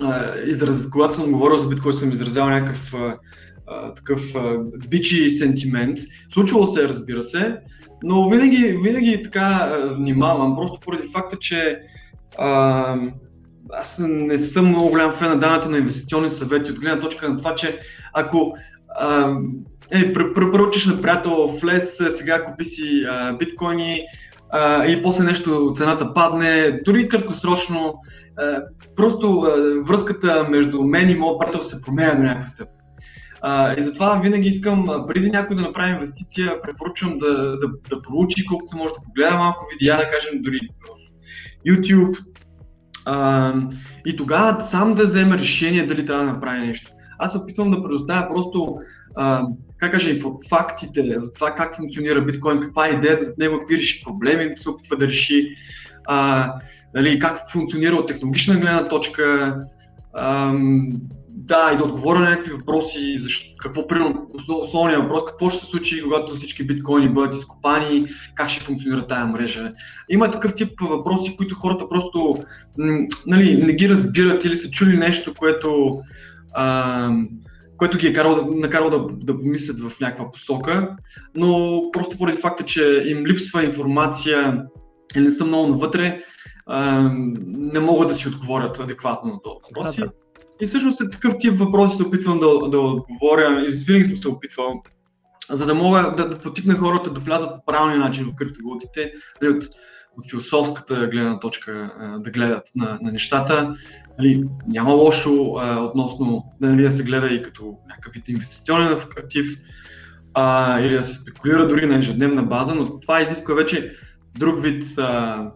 а, 0.02 0.40
израз... 0.46 0.90
Когато 0.90 1.16
съм 1.16 1.32
говорил 1.32 1.58
за 1.58 1.68
биткоин, 1.68 1.94
съм 1.94 2.12
изразял 2.12 2.50
някакъв 2.50 2.94
а, 2.94 3.18
а, 3.68 3.94
такъв 3.94 4.36
а, 4.36 4.58
бичи 4.90 5.30
сентимент. 5.30 5.98
Случвало 6.34 6.68
се, 6.68 6.88
разбира 6.88 7.24
се, 7.24 7.58
но 8.04 8.30
винаги, 8.30 8.78
винаги 8.82 9.22
така 9.24 9.78
внимавам, 9.98 10.56
просто 10.56 10.80
поради 10.80 11.08
факта, 11.08 11.38
че 11.40 11.80
а, 12.38 12.98
аз 13.74 14.02
не 14.08 14.38
съм 14.38 14.68
много 14.68 14.90
голям 14.90 15.14
фен 15.14 15.30
на 15.30 15.40
даната 15.40 15.70
на 15.70 15.78
инвестиционни 15.78 16.30
съвети, 16.30 16.72
от 16.72 16.80
гледна 16.80 17.02
точка 17.02 17.30
на 17.30 17.38
това, 17.38 17.56
че 17.56 17.80
ако 18.14 18.56
а, 19.00 19.36
е, 19.92 20.14
препоръчаш 20.14 20.86
на 20.86 21.02
приятел, 21.02 21.48
влез, 21.48 21.98
сега 22.10 22.44
купи 22.44 22.66
си 22.66 23.06
а, 23.10 23.34
биткоини 23.34 24.02
а, 24.50 24.86
и 24.86 25.04
после 25.04 25.24
нещо 25.24 25.74
цената 25.76 26.14
падне, 26.14 26.80
дори 26.86 27.08
краткосрочно, 27.08 27.94
а, 28.38 28.62
просто 28.96 29.42
а, 29.42 29.84
връзката 29.84 30.48
между 30.50 30.84
мен 30.84 31.10
и 31.10 31.16
моят 31.16 31.40
приятел 31.40 31.62
се 31.62 31.82
променя 31.82 32.16
до 32.16 32.24
някаква 32.24 32.48
степен. 32.48 32.72
И 33.78 33.82
затова 33.82 34.20
винаги 34.24 34.48
искам, 34.48 34.86
преди 35.08 35.30
някой 35.30 35.56
да 35.56 35.62
направи 35.62 35.92
инвестиция, 35.92 36.62
препоръчвам 36.62 37.18
да, 37.18 37.58
да, 37.58 37.68
да 37.90 38.02
проучи 38.02 38.46
колкото 38.46 38.70
се 38.70 38.76
може 38.76 38.94
да 38.94 39.02
погледа 39.06 39.36
малко 39.36 39.66
видеа, 39.74 39.98
да 39.98 40.10
кажем 40.10 40.42
дори 40.42 40.60
в 40.82 41.70
YouTube. 41.70 42.18
А, 43.06 43.54
и 44.06 44.16
тогава 44.16 44.64
сам 44.64 44.94
да 44.94 45.06
вземе 45.06 45.38
решение 45.38 45.86
дали 45.86 46.06
трябва 46.06 46.26
да 46.26 46.32
направи 46.32 46.68
нещо. 46.68 46.92
Аз 47.20 47.32
се 47.32 47.38
опитвам 47.38 47.72
да 47.72 47.84
предоставя 47.84 48.34
просто, 48.34 48.78
а, 49.16 49.44
как 49.92 50.02
кажа, 50.02 50.16
фактите 50.50 51.16
за 51.20 51.34
това 51.34 51.56
как 51.56 51.76
функционира 51.76 52.22
биткоин, 52.22 52.60
каква 52.60 52.88
е 52.88 52.92
идеята 52.92 53.26
за 53.26 53.34
него, 53.38 53.60
какви 53.60 53.78
реши 53.78 54.04
проблеми 54.04 54.54
се 54.56 54.70
опитва 54.70 54.98
да 54.98 55.06
реши, 55.06 55.56
а, 56.08 56.52
нали, 56.94 57.20
как 57.20 57.52
функционира 57.52 57.96
от 57.96 58.08
технологична 58.08 58.56
гледна 58.56 58.88
точка, 58.88 59.56
а, 60.14 60.54
да, 61.30 61.72
и 61.74 61.78
да 61.78 61.84
отговоря 61.84 62.20
на 62.20 62.30
някакви 62.30 62.52
въпроси, 62.52 63.18
защо, 63.18 63.56
какво 63.58 63.88
примерно, 63.88 64.28
основният 64.50 65.02
въпрос, 65.02 65.24
какво 65.28 65.50
ще 65.50 65.60
се 65.60 65.66
случи, 65.66 66.04
когато 66.04 66.36
всички 66.36 66.68
биткоини 66.68 67.10
бъдат 67.10 67.36
изкопани, 67.36 68.06
как 68.36 68.50
ще 68.50 68.64
функционира 68.64 69.08
тая 69.08 69.26
мрежа. 69.26 69.72
Има 70.10 70.32
такъв 70.32 70.56
тип 70.56 70.82
въпроси, 70.82 71.36
които 71.38 71.56
хората 71.56 71.90
просто 71.90 72.44
нали, 73.28 73.64
не 73.66 73.74
ги 73.74 73.90
разбират 73.90 74.46
или 74.46 74.56
са 74.56 74.70
чули 74.70 74.98
нещо, 74.98 75.34
което, 75.34 76.02
а, 76.54 77.10
което 77.78 77.98
ги 77.98 78.08
е 78.08 78.14
карало, 78.14 78.52
накарало 78.56 78.90
да, 78.90 79.08
да 79.12 79.40
помислят 79.40 79.80
в 79.80 80.00
някаква 80.00 80.32
посока, 80.32 80.96
но 81.36 81.82
просто 81.94 82.18
поради 82.18 82.38
факта, 82.38 82.66
че 82.66 83.04
им 83.08 83.26
липсва 83.26 83.64
информация 83.64 84.64
или 85.16 85.24
не 85.24 85.32
са 85.32 85.46
много 85.46 85.68
навътре, 85.68 86.24
а, 86.66 87.10
не 87.48 87.80
могат 87.80 88.08
да 88.08 88.16
си 88.16 88.28
отговорят 88.28 88.80
адекватно 88.80 89.34
на 89.34 89.42
този 89.42 89.56
въпрос. 89.64 89.96
Да, 89.96 90.06
да. 90.06 90.12
И 90.62 90.66
всъщност 90.66 91.02
е 91.02 91.10
такъв 91.10 91.34
тип 91.40 91.60
въпроси 91.60 91.98
се 91.98 92.04
опитвам 92.04 92.40
да, 92.40 92.70
да 92.70 92.80
отговоря 92.80 93.66
и 93.70 93.76
винаги 93.86 94.06
съм 94.06 94.18
се 94.18 94.30
опитвал, 94.30 94.82
за 95.50 95.66
да 95.66 95.76
мога 95.76 96.14
да, 96.18 96.30
да 96.30 96.38
потикна 96.38 96.78
хората 96.78 97.10
да 97.10 97.20
влязат 97.20 97.50
по 97.50 97.66
правилния 97.66 98.00
начин 98.00 98.26
в 98.26 98.36
криптовалутите, 98.36 99.14
нали, 99.42 99.52
от, 99.52 99.64
от 100.18 100.30
философската 100.30 101.08
гледна 101.08 101.40
точка 101.40 101.92
да 102.20 102.32
гледат 102.32 102.64
на, 102.76 103.00
на 103.02 103.12
нещата. 103.12 103.76
Нали, 104.20 104.44
няма 104.68 104.94
лошо 104.94 105.54
а, 105.58 105.80
относно 105.80 106.44
нали, 106.62 106.84
да 106.84 106.92
се 106.92 107.04
гледа 107.04 107.28
и 107.28 107.44
като 107.44 107.78
някакъв 107.88 108.14
вид 108.14 108.30
инвестиционен 108.30 108.94
актив 108.94 109.58
а, 110.34 110.80
или 110.80 110.94
да 110.94 111.04
се 111.04 111.14
спекулира 111.14 111.68
дори 111.68 111.86
на 111.86 111.96
ежедневна 111.96 112.44
база, 112.44 112.76
но 112.76 113.00
това 113.00 113.22
изисква 113.22 113.56
вече 113.56 113.92
друг 114.38 114.62
вид 114.62 114.98
а, 114.98 115.52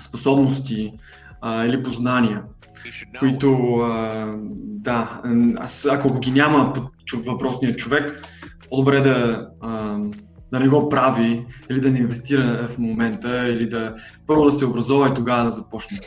способности 0.00 0.92
а, 1.40 1.64
или 1.66 1.82
познания 1.82 2.42
които, 3.18 3.76
а, 3.76 4.34
да, 4.56 5.22
аз, 5.56 5.86
ако 5.90 6.18
ги 6.18 6.30
няма 6.30 6.72
въпросният 7.14 7.78
човек, 7.78 8.28
по-добре 8.70 9.00
да, 9.00 9.48
а, 9.60 9.98
да 10.52 10.60
не 10.60 10.68
го 10.68 10.88
прави 10.88 11.46
или 11.70 11.80
да 11.80 11.90
не 11.90 11.98
инвестира 11.98 12.68
в 12.68 12.78
момента 12.78 13.48
или 13.48 13.68
да 13.68 13.94
първо 14.26 14.44
да 14.44 14.52
се 14.52 14.66
образова 14.66 15.08
и 15.08 15.14
тогава 15.14 15.44
да 15.44 15.50
започне. 15.50 15.98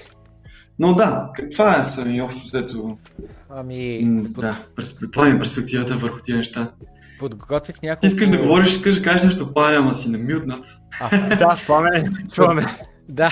Но 0.79 0.93
да, 0.93 1.29
това 1.51 1.79
е 1.79 1.85
са 1.85 2.05
ми 2.05 2.21
общо 2.21 2.41
взето. 2.43 2.97
Ами... 3.49 4.01
Да, 4.29 4.57
това 5.11 5.25
ми 5.25 5.31
е 5.31 5.39
перспективата 5.39 5.95
върху 5.95 6.19
тия 6.23 6.37
неща. 6.37 6.71
Подготвих 7.19 7.81
няколко... 7.81 8.05
Искаш 8.05 8.29
да 8.29 8.37
говориш, 8.37 8.67
искаш 8.67 8.95
да 8.95 9.01
кажеш 9.01 9.23
нещо, 9.23 9.53
паня, 9.53 9.77
ама 9.77 9.95
си 9.95 10.09
намютнат. 10.09 10.65
А, 10.99 11.35
да, 11.35 11.57
това 11.65 11.81
ме, 11.81 12.03
чуваме. 12.33 12.65
Да, 13.09 13.31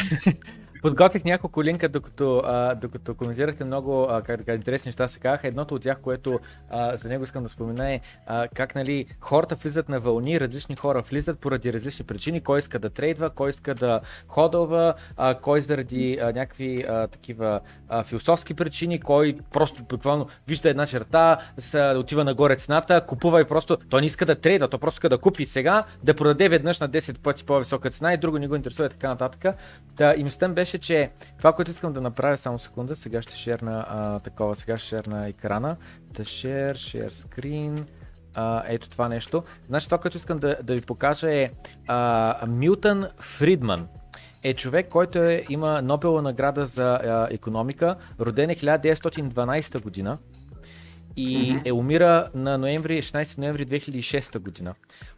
Подготвих 0.84 1.24
няколко 1.26 1.64
линка, 1.64 1.90
докато, 1.90 2.42
а, 2.46 2.76
докато 2.76 3.16
коментирахте 3.16 3.64
много 3.64 4.08
а, 4.10 4.22
как 4.22 4.44
да 4.44 4.54
интересни 4.54 4.90
неща 4.90 5.08
се 5.08 5.20
казаха. 5.20 5.48
Едното 5.48 5.76
от 5.76 5.82
тях, 5.82 6.00
което 6.02 6.40
а, 6.70 6.98
за 6.98 7.10
него 7.10 7.24
искам 7.24 7.44
да 7.44 7.50
спомена 7.50 7.94
е 7.94 8.00
а, 8.26 8.48
как 8.56 8.76
нали, 8.76 9.06
хората 9.20 9.56
влизат 9.56 9.90
на 9.90 10.00
вълни, 10.00 10.40
различни 10.40 10.76
хора 10.76 11.02
влизат 11.02 11.40
поради 11.40 11.74
различни 11.74 12.06
причини. 12.06 12.42
Кой 12.42 12.60
иска 12.60 12.80
да 12.80 12.90
трейдва, 12.90 13.30
кой 13.30 13.50
иска 13.50 13.76
да 13.76 14.02
ходълва, 14.28 14.94
а, 15.18 15.36
кой 15.36 15.62
заради 15.62 16.18
а, 16.22 16.26
някакви 16.26 16.86
а, 16.90 17.08
такива 17.08 17.60
а, 17.90 18.04
философски 18.04 18.54
причини, 18.54 19.00
кой 19.00 19.38
просто 19.54 19.84
буквално 19.84 20.28
вижда 20.48 20.70
една 20.70 20.86
черта, 20.86 21.38
са, 21.58 21.96
отива 22.00 22.24
нагоре 22.24 22.56
цената, 22.56 23.06
купува 23.06 23.42
и 23.42 23.46
просто 23.46 23.78
той 23.90 24.02
не 24.02 24.08
иска 24.08 24.26
да 24.26 24.36
трейда, 24.36 24.68
той 24.68 24.80
просто 24.80 24.96
иска 24.98 25.10
да 25.10 25.18
купи 25.18 25.46
сега, 25.46 25.84
да 26.04 26.14
продаде 26.14 26.50
веднъж 26.50 26.80
на 26.80 26.90
10 26.90 27.20
пъти 27.20 27.44
по-висока 27.44 27.90
цена 27.90 28.14
и 28.14 28.18
друго 28.18 28.40
не 28.40 28.48
го 28.48 28.56
интересува 28.56 28.86
и 28.86 28.90
така 28.90 29.08
нататък. 29.08 29.56
Та, 29.98 30.14
и 30.14 30.24
беше 30.50 30.73
беше, 30.74 30.88
че 30.88 31.10
това, 31.38 31.54
което 31.54 31.72
искам 31.72 31.94
да 31.94 32.02
направя, 32.02 32.38
само 32.38 32.60
секунда, 32.60 32.96
сега 32.96 33.22
ще 33.22 33.36
шерна 33.36 33.86
а, 33.90 34.20
такова, 34.20 34.56
сега 34.56 34.78
ще 34.78 34.88
шерна 34.88 35.28
екрана. 35.28 35.78
Да 36.02 36.24
share 36.24 37.10
screen. 37.10 37.84
А, 38.36 38.64
ето 38.68 38.90
това 38.90 39.10
нещо. 39.10 39.44
Значи 39.68 39.86
това, 39.88 39.98
което 39.98 40.18
искам 40.18 40.40
да, 40.40 40.58
да 40.64 40.76
ви 40.76 40.82
покажа 40.82 41.34
е 41.34 41.52
а, 41.88 42.48
Милтън 42.48 43.08
Фридман 43.20 43.88
е 44.44 44.54
човек, 44.54 44.90
който 44.90 45.20
е, 45.20 45.46
има 45.50 45.82
Нобелова 45.82 46.22
награда 46.22 46.66
за 46.66 46.94
а, 46.94 47.28
економика, 47.32 47.96
роден 48.20 48.50
е 48.50 48.56
1912 48.56 49.82
година 49.82 50.18
и 51.16 51.54
mm-hmm. 51.54 51.68
е 51.68 51.72
умира 51.72 52.30
на 52.34 52.58
ноември, 52.58 53.02
16 53.02 53.38
ноември 53.38 53.68
2006 53.68 54.40
година. 54.40 54.74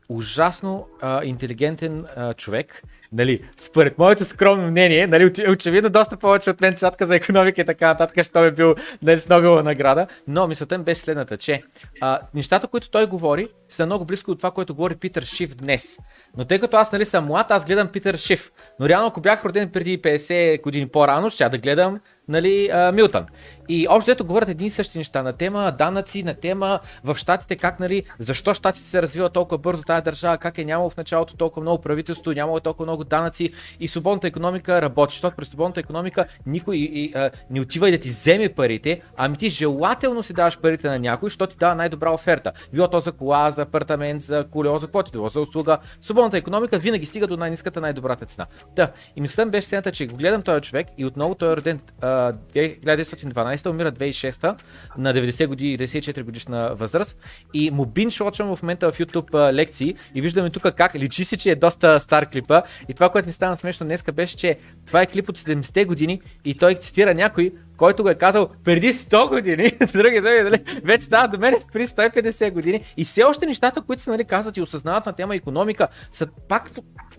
Ужасно 0.09 0.87
а, 1.01 1.23
интелигентен 1.23 2.05
а, 2.15 2.33
човек, 2.33 2.83
нали, 3.13 3.41
според 3.57 3.97
моето 3.97 4.25
скромно 4.25 4.71
мнение, 4.71 5.07
нали, 5.07 5.31
очевидно 5.49 5.89
доста 5.89 6.17
повече 6.17 6.49
от 6.49 6.61
мен 6.61 6.75
чатка 6.75 7.07
за 7.07 7.15
економика 7.15 7.61
и 7.61 7.65
така 7.65 7.87
нататък, 7.87 8.25
що 8.25 8.43
е 8.43 8.51
бил 8.51 8.75
нали, 9.01 9.19
с 9.19 9.29
Нобелова 9.29 9.63
награда, 9.63 10.07
но 10.27 10.47
мисълта 10.47 10.77
ми 10.77 10.83
беше 10.83 11.01
следната, 11.01 11.37
че 11.37 11.63
а, 12.01 12.19
нещата, 12.33 12.67
които 12.67 12.89
той 12.89 13.05
говори, 13.05 13.47
са 13.69 13.85
много 13.85 14.05
близко 14.05 14.31
от 14.31 14.37
това, 14.37 14.51
което 14.51 14.75
говори 14.75 14.95
Питър 14.95 15.23
Шиф 15.23 15.55
днес. 15.55 15.97
Но 16.37 16.45
тъй 16.45 16.59
като 16.59 16.77
аз 16.77 16.91
нали 16.91 17.05
съм 17.05 17.25
млад, 17.25 17.51
аз 17.51 17.65
гледам 17.65 17.87
Питър 17.87 18.17
Шиф. 18.17 18.51
Но 18.79 18.89
реално, 18.89 19.07
ако 19.07 19.21
бях 19.21 19.45
роден 19.45 19.69
преди 19.69 20.01
50 20.01 20.61
години 20.61 20.87
по-рано, 20.87 21.29
ще 21.29 21.49
да 21.49 21.57
гледам 21.57 21.99
нали, 22.27 22.69
а, 22.73 22.91
Милтън. 22.91 23.25
И 23.69 23.87
общо 23.89 24.11
ето 24.11 24.25
говорят 24.25 24.49
едни 24.49 24.67
и 24.67 24.69
същи 24.69 24.97
неща 24.97 25.23
на 25.23 25.33
тема 25.33 25.75
данъци, 25.77 26.23
на 26.23 26.33
тема 26.33 26.79
в 27.03 27.15
щатите, 27.15 27.55
как 27.55 27.79
нали, 27.79 28.03
защо 28.19 28.53
щатите 28.53 28.87
се 28.87 29.01
развиват 29.01 29.33
толкова 29.33 29.57
бързо 29.57 29.83
тази 29.83 30.03
държава, 30.03 30.37
как 30.37 30.57
е 30.57 30.65
нямало 30.65 30.89
в 30.89 30.97
началото 30.97 31.35
толкова 31.35 31.61
много 31.61 31.81
правителство, 31.81 32.31
нямало 32.31 32.59
толкова 32.59 32.85
много 32.85 32.94
много 32.95 33.03
данъци 33.03 33.51
и 33.79 33.87
свободната 33.87 34.27
економика 34.27 34.81
работи, 34.81 35.13
защото 35.13 35.35
през 35.35 35.47
свободната 35.47 35.79
економика 35.79 36.25
никой 36.45 36.77
и, 36.77 37.11
а, 37.15 37.31
не 37.49 37.61
отива 37.61 37.89
и 37.89 37.91
да 37.91 37.97
ти 37.97 38.09
вземе 38.09 38.49
парите, 38.49 39.01
ами 39.17 39.37
ти 39.37 39.49
желателно 39.49 40.23
си 40.23 40.33
даваш 40.33 40.59
парите 40.59 40.89
на 40.89 40.99
някой, 40.99 41.29
защото 41.29 41.51
ти 41.51 41.57
дава 41.57 41.75
най-добра 41.75 42.11
оферта. 42.11 42.51
Било 42.73 42.87
то 42.87 42.99
за 42.99 43.11
кола, 43.11 43.51
за 43.51 43.61
апартамент, 43.61 44.21
за 44.21 44.45
колело, 44.51 44.79
за 44.79 44.87
каквото 44.87 45.11
било, 45.11 45.29
за 45.29 45.41
услуга. 45.41 45.77
Свободната 46.01 46.37
економика 46.37 46.79
винаги 46.79 47.05
стига 47.05 47.27
до 47.27 47.37
най-низката, 47.37 47.81
най-добрата 47.81 48.25
цена. 48.25 48.45
Да, 48.75 48.91
и 49.15 49.21
мислята 49.21 49.51
беше 49.51 49.67
следната, 49.67 49.91
че 49.91 50.07
го 50.07 50.15
гледам 50.17 50.41
този 50.41 50.61
човек 50.61 50.87
и 50.97 51.05
отново 51.05 51.35
той 51.35 51.53
е 51.53 51.55
роден 51.55 51.79
а, 52.01 52.33
1912, 52.55 53.69
умира 53.69 53.91
2006 53.91 54.55
на 54.97 55.13
90 55.13 55.47
години, 55.47 55.77
94 55.77 56.23
годишна 56.23 56.75
възраст 56.75 57.17
и 57.53 57.71
му 57.71 57.85
бинч 57.85 58.19
в 58.19 58.59
момента 58.61 58.91
в 58.91 58.97
YouTube 58.97 59.33
а, 59.33 59.53
лекции 59.53 59.95
и 60.15 60.21
виждаме 60.21 60.49
тук 60.49 60.63
как 60.77 60.95
личи 60.95 61.25
си, 61.25 61.37
че 61.37 61.51
е 61.51 61.55
доста 61.55 61.99
стар 61.99 62.29
клипа 62.29 62.61
и 62.89 62.93
това, 62.93 63.09
което 63.09 63.27
ми 63.27 63.33
стана 63.33 63.57
смешно 63.57 63.85
днес 63.85 64.03
беше, 64.03 64.37
че 64.37 64.57
това 64.85 65.01
е 65.01 65.05
клип 65.05 65.29
от 65.29 65.37
70-те 65.37 65.85
години 65.85 66.21
и 66.45 66.57
той 66.57 66.75
цитира 66.75 67.13
някой, 67.13 67.51
който 67.77 68.03
го 68.03 68.09
е 68.09 68.15
казал 68.15 68.49
преди 68.63 68.93
100 68.93 69.29
години, 69.29 69.71
с 69.87 69.91
други 69.91 70.21
думи, 70.21 70.41
нали, 70.43 70.63
вече 70.83 71.05
става 71.05 71.27
до 71.27 71.37
мен 71.37 71.55
при 71.73 71.87
150 71.87 72.51
години 72.51 72.83
и 72.97 73.05
все 73.05 73.23
още 73.23 73.45
нещата, 73.45 73.81
които 73.81 74.03
се 74.03 74.09
нали, 74.09 74.23
казват 74.23 74.57
и 74.57 74.61
осъзнават 74.61 75.05
на 75.05 75.13
тема 75.13 75.35
економика, 75.35 75.87
са 76.11 76.27
пак 76.49 76.71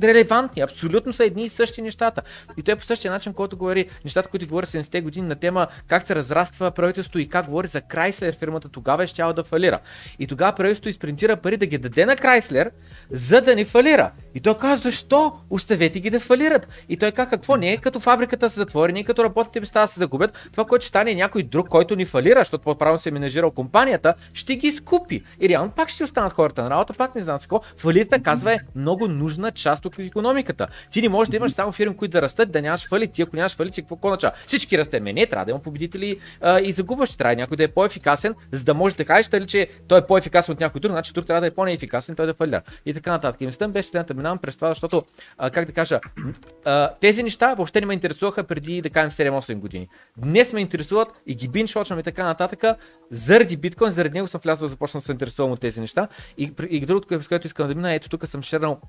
релевантни, 0.03 0.63
абсолютно 0.63 1.13
са 1.13 1.25
едни 1.25 1.45
и 1.45 1.49
същи 1.49 1.83
нещата. 1.83 2.23
И 2.57 2.63
той 2.63 2.75
е 2.75 2.77
по 2.77 2.85
същия 2.85 3.11
начин, 3.11 3.33
който 3.33 3.57
говори 3.57 3.87
нещата, 4.05 4.29
които 4.29 4.47
говори 4.47 4.67
70-те 4.67 5.01
години 5.01 5.27
на 5.27 5.35
тема 5.35 5.67
как 5.89 6.07
се 6.07 6.15
разраства 6.15 6.71
правителство 6.71 7.19
и 7.19 7.29
как 7.29 7.47
говори 7.47 7.69
за 7.69 7.81
Крайслер 7.81 8.37
фирмата, 8.39 8.69
тогава 8.69 9.05
е 9.05 9.07
щяла 9.07 9.33
да 9.33 9.45
фалира. 9.45 9.81
И 10.19 10.27
тогава 10.27 10.53
правителството 10.53 10.89
изпринтира 10.89 11.37
пари 11.37 11.57
да 11.57 11.67
ги 11.67 11.79
даде 11.79 12.07
на 12.07 12.17
Крайслер, 12.17 12.71
за 13.11 13.41
да 13.41 13.57
не 13.57 13.65
фалира. 13.65 14.11
И 14.35 14.41
той 14.41 14.59
казва, 14.59 14.77
защо? 14.77 15.33
Оставете 15.51 16.01
ги 16.01 16.11
да 16.11 16.21
фалират. 16.21 16.69
И 16.89 16.97
той 16.97 17.13
казва, 17.13 17.31
какво 17.31 17.57
не 17.57 17.73
е, 17.73 17.77
като 17.77 18.01
фабриката 18.01 18.51
се 18.51 18.57
затвори, 18.57 18.93
не 18.93 19.05
като 19.05 19.25
работните 19.25 19.61
места 19.61 19.87
се 19.87 19.99
загубят, 19.99 20.46
това, 20.53 20.65
което 20.65 20.87
стане 20.87 21.15
някой 21.15 21.43
друг, 21.43 21.69
който 21.69 21.97
ни 21.97 22.07
фалира, 22.07 22.39
защото 22.39 22.65
по-правилно 22.65 22.99
се 22.99 23.09
е 23.09 23.13
менажирал 23.13 23.51
компанията, 23.51 24.15
ще 24.35 24.57
ги 24.57 24.67
изкупи. 24.67 25.23
И 25.41 25.49
реално 25.49 25.71
пак 25.71 25.89
ще 25.89 25.97
си 25.97 26.05
останат 26.05 26.33
хората 26.33 26.63
на 26.63 26.71
работа, 26.71 26.93
пак 26.93 27.15
не 27.15 27.21
знам 27.21 27.39
с 27.39 27.43
какво. 27.43 27.61
Фалита, 27.77 28.23
казва, 28.23 28.53
е 28.53 28.59
много 28.75 29.09
нужна 29.09 29.51
част 29.51 29.85
от 29.85 29.99
економиката. 29.99 30.67
Ти 30.93 31.03
не 31.03 31.09
можеш 31.09 31.31
да 31.31 31.37
имаш 31.37 31.53
само 31.53 31.73
фирми, 31.73 31.97
които 31.97 32.13
да 32.13 32.23
растат, 32.23 32.51
да 32.51 32.63
нямаш 32.63 32.89
фалит. 32.89 33.13
Ти 33.13 33.23
ако 33.23 33.37
нямаш 33.37 33.57
фалит, 33.57 33.75
какво 33.77 33.97
какво 33.97 34.11
начава? 34.11 34.33
Всички 34.47 34.79
растеме. 34.79 35.13
Не, 35.13 35.27
трябва 35.27 35.45
да 35.45 35.51
има 35.51 35.61
победители 35.61 36.21
а, 36.41 36.61
и 36.61 36.73
загубващи. 36.73 37.19
Трябва 37.19 37.37
някой 37.37 37.57
да 37.57 37.65
е 37.65 37.69
по-ефикасен, 37.69 38.35
за 38.53 38.65
да 38.65 38.75
може 38.75 38.97
да 38.97 39.05
кажеш, 39.05 39.29
дали, 39.29 39.47
че 39.47 39.69
той 39.89 39.99
е 39.99 40.07
по-ефикасен 40.07 40.53
от 40.53 40.61
някой 40.61 40.81
друг, 40.81 40.93
значи 40.93 41.13
тук 41.13 41.27
трябва 41.27 41.41
да 41.41 41.47
е 41.47 41.51
по-неефикасен, 41.51 42.15
той 42.15 42.27
да 42.27 42.35
фалира. 42.35 42.63
И 42.87 42.95
така 42.95 43.11
нататък. 43.11 43.41
И 43.41 43.47
мислям 43.47 43.73
беше 43.73 43.89
следната. 43.89 44.15
Минавам 44.15 44.39
през 44.39 44.57
това, 44.57 44.69
защото, 44.69 45.03
а, 45.39 45.51
как 45.51 45.65
да 45.65 45.73
кажа, 45.73 46.01
а, 46.65 46.91
тези 47.01 47.23
неща 47.23 47.55
въобще 47.55 47.81
не 47.81 47.87
ме 47.87 47.95
интересуваха 47.95 48.45
преди, 48.45 48.83
да 48.83 48.91
кажем, 48.91 49.11
7-8 49.11 49.55
години. 49.55 49.89
Днес 50.17 50.36
ме 50.53 50.61
интересуват 50.61 51.09
и 51.27 51.35
ги 51.35 51.49
биншочвам 51.49 51.99
и 51.99 52.03
така 52.03 52.25
нататък. 52.25 52.79
Заради 53.11 53.57
биткоин, 53.57 53.91
заради 53.91 54.15
него 54.15 54.29
съм 54.29 54.41
влязъл 54.45 54.67
да 54.67 54.71
започна 54.71 55.01
да 55.01 55.05
се 55.05 55.13
интересувам 55.13 55.53
от 55.53 55.61
тези 55.61 55.81
неща. 55.81 56.09
И, 56.39 56.53
и 56.71 56.81
другото, 56.81 57.23
с 57.23 57.29
което 57.29 57.47
искам 57.47 57.69
да 57.69 57.75
мина, 57.75 57.95
ето 57.95 58.09
тук 58.09 58.27
съм 58.27 58.43
шернал 58.43 58.81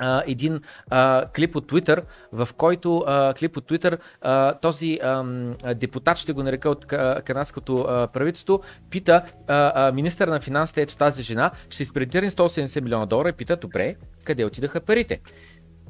Uh, 0.00 0.22
един 0.26 0.60
uh, 0.90 1.32
клип 1.32 1.56
от 1.56 1.72
Twitter, 1.72 2.02
в 2.32 2.48
който 2.56 2.88
uh, 2.88 3.38
клип 3.38 3.56
от 3.56 3.70
Twitter, 3.70 3.98
uh, 4.24 4.60
този 4.60 4.98
uh, 5.02 5.74
депутат, 5.74 6.18
ще 6.18 6.32
го 6.32 6.42
нарека 6.42 6.70
от 6.70 6.86
канадското 7.24 7.72
uh, 7.72 8.06
правителство, 8.12 8.60
пита 8.90 9.22
uh, 9.48 9.76
uh, 9.76 9.92
министър 9.92 10.28
на 10.28 10.40
финансите, 10.40 10.82
ето 10.82 10.96
тази 10.96 11.22
жена, 11.22 11.50
ще 11.66 11.76
се 11.76 11.82
изпредирани 11.82 12.30
180 12.30 12.80
милиона 12.80 13.06
долара 13.06 13.28
и 13.28 13.32
пита, 13.32 13.56
добре, 13.56 13.94
къде 14.24 14.44
отидаха 14.44 14.80
парите? 14.80 15.20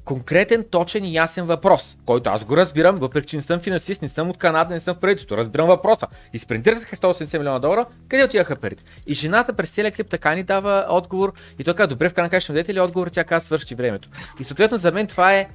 Конкретен, 0.04 0.64
точен 0.70 1.04
и 1.04 1.14
ясен 1.14 1.46
въпрос, 1.46 1.96
който 2.06 2.30
аз 2.30 2.44
го 2.44 2.56
разбирам, 2.56 2.96
въпреки 2.96 3.26
че 3.26 3.36
не 3.36 3.42
съм 3.42 3.60
финансист, 3.60 4.02
не 4.02 4.08
съм 4.08 4.30
от 4.30 4.38
Канада, 4.38 4.74
не 4.74 4.80
съм 4.80 4.94
в 4.94 4.98
правителството, 4.98 5.36
разбирам 5.36 5.68
въпроса. 5.68 6.06
Изпринтираха 6.32 6.96
180 6.96 7.38
милиона 7.38 7.58
долара, 7.58 7.86
къде 8.08 8.24
отиваха 8.24 8.56
парите? 8.56 8.84
И 9.06 9.14
жената 9.14 9.52
през 9.52 9.70
целия 9.70 9.92
клип 9.92 10.08
така 10.08 10.34
ни 10.34 10.42
дава 10.42 10.86
отговор 10.88 11.32
и 11.58 11.64
той 11.64 11.74
казва, 11.74 11.88
добре, 11.88 12.08
в 12.08 12.14
крайна 12.14 12.40
ще 12.40 12.52
дадете 12.52 12.74
ли 12.74 12.80
отговор, 12.80 13.08
тя 13.08 13.24
казва, 13.24 13.46
свърши 13.46 13.74
времето. 13.74 14.08
И 14.40 14.44
съответно 14.44 14.78
за 14.78 14.92
мен 14.92 15.06
това 15.06 15.34
е 15.34 15.48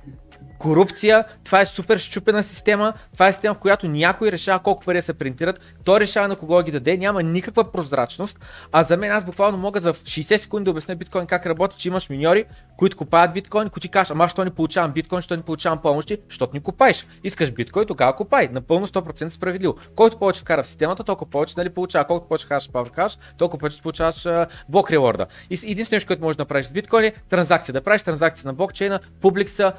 корупция, 0.59 1.25
това 1.43 1.61
е 1.61 1.65
супер 1.65 1.97
щупена 1.97 2.43
система, 2.43 2.93
това 3.13 3.27
е 3.27 3.33
система, 3.33 3.55
в 3.55 3.59
която 3.59 3.87
някой 3.87 4.31
решава 4.31 4.59
колко 4.59 4.85
пари 4.85 5.01
се 5.01 5.13
принтират, 5.13 5.59
той 5.83 5.99
решава 5.99 6.27
на 6.27 6.35
кого 6.35 6.63
ги 6.63 6.71
даде, 6.71 6.97
няма 6.97 7.23
никаква 7.23 7.71
прозрачност, 7.71 8.39
а 8.71 8.83
за 8.83 8.97
мен 8.97 9.11
аз 9.11 9.23
буквално 9.23 9.57
мога 9.57 9.81
за 9.81 9.93
60 9.93 10.37
секунди 10.37 10.63
да 10.63 10.71
обясня 10.71 10.95
биткоин 10.95 11.25
как 11.25 11.45
работи, 11.45 11.75
че 11.77 11.87
имаш 11.87 12.09
миньори, 12.09 12.45
които 12.77 12.97
купаят 12.97 13.33
биткоин, 13.33 13.69
които 13.69 13.79
ти 13.79 13.89
кажеш, 13.89 14.11
ама 14.11 14.29
що 14.29 14.43
не 14.43 14.49
получавам 14.49 14.91
биткоин, 14.91 15.21
що 15.21 15.35
не 15.35 15.41
получавам 15.41 15.81
помощи, 15.81 16.17
защото 16.29 16.53
ни 16.53 16.63
купаеш. 16.63 17.07
Искаш 17.23 17.51
биткоин, 17.51 17.87
тогава 17.87 18.15
купай. 18.15 18.49
Напълно 18.51 18.87
100% 18.87 19.29
справедливо. 19.29 19.75
Който 19.95 20.17
повече 20.17 20.41
вкара 20.41 20.63
в 20.63 20.67
системата, 20.67 21.03
толкова 21.03 21.31
повече 21.31 21.53
нали, 21.57 21.69
получава. 21.69 22.05
Колкото 22.05 22.27
повече 22.27 22.47
хаш 22.47 22.71
павър 22.71 22.91
хаш, 22.95 23.17
толкова 23.37 23.59
повече 23.59 23.81
получаваш 23.81 24.27
блок 24.69 24.89
рeward. 24.89 25.25
И 25.49 25.71
единственото 25.71 26.07
което 26.07 26.23
можеш 26.23 26.37
да 26.37 26.41
направиш 26.41 26.65
с 26.65 26.71
биткоин 26.71 27.05
е 27.05 27.13
транзакция. 27.29 27.73
Да 27.73 27.81
правиш 27.81 28.03
транзакция 28.03 28.47
на 28.47 28.53
блокчейна, 28.53 28.99
публикса, 29.21 29.73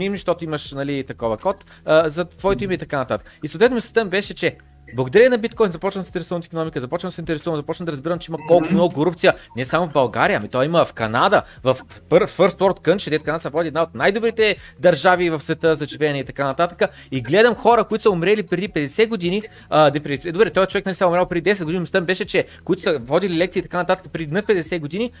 псевдоанонимни, 0.00 0.16
защото 0.16 0.44
имаш 0.44 0.72
нали, 0.72 1.04
такова 1.04 1.36
код 1.36 1.64
а, 1.84 2.10
за 2.10 2.24
твоето 2.24 2.64
име 2.64 2.74
и 2.74 2.78
така 2.78 2.98
нататък. 2.98 3.30
И 3.44 3.48
съответно 3.48 3.74
мислята 3.74 4.04
беше, 4.04 4.34
че 4.34 4.56
Благодарение 4.94 5.28
на 5.28 5.38
биткоин 5.38 5.70
започвам 5.70 6.00
да 6.00 6.04
се 6.04 6.08
интересувам 6.08 6.40
от 6.40 6.46
економика, 6.46 6.80
започвам 6.80 7.08
да 7.08 7.12
се 7.12 7.20
интересувам, 7.20 7.56
започвам 7.56 7.86
да 7.86 7.92
разбирам, 7.92 8.18
че 8.18 8.30
има 8.30 8.38
колко 8.48 8.72
много 8.72 8.94
корупция, 8.94 9.34
не 9.56 9.64
само 9.64 9.86
в 9.86 9.92
България, 9.92 10.36
ами 10.36 10.48
то 10.48 10.62
има 10.62 10.84
в 10.84 10.92
Канада, 10.92 11.42
в 11.62 11.74
First 12.10 12.58
World 12.58 12.80
Country, 12.80 13.10
дето 13.10 13.24
Канада 13.24 13.42
се 13.42 13.48
води 13.48 13.68
една 13.68 13.82
от 13.82 13.94
най-добрите 13.94 14.56
държави 14.78 15.30
в 15.30 15.40
света 15.40 15.76
за 15.76 15.86
живеене 15.86 16.18
и 16.18 16.24
така 16.24 16.44
нататък. 16.44 16.90
И 17.10 17.22
гледам 17.22 17.54
хора, 17.54 17.84
които 17.84 18.02
са 18.02 18.10
умрели 18.10 18.42
преди 18.42 18.68
50 18.68 19.08
години, 19.08 19.42
а, 19.68 19.90
де, 19.90 20.00
преди, 20.00 20.32
добре, 20.32 20.50
този 20.50 20.66
човек 20.66 20.86
не 20.86 20.94
се 20.94 21.04
е 21.04 21.06
умрял 21.06 21.26
преди 21.26 21.54
10 21.54 21.64
години, 21.64 21.80
мислям 21.80 22.04
беше, 22.04 22.24
че 22.24 22.46
които 22.64 22.82
са 22.82 22.98
водили 22.98 23.38
лекции 23.38 23.60
и 23.60 23.62
така 23.62 23.76
нататък 23.76 24.12
преди 24.12 24.34
над 24.34 24.46
50 24.46 24.80
години 24.80 25.12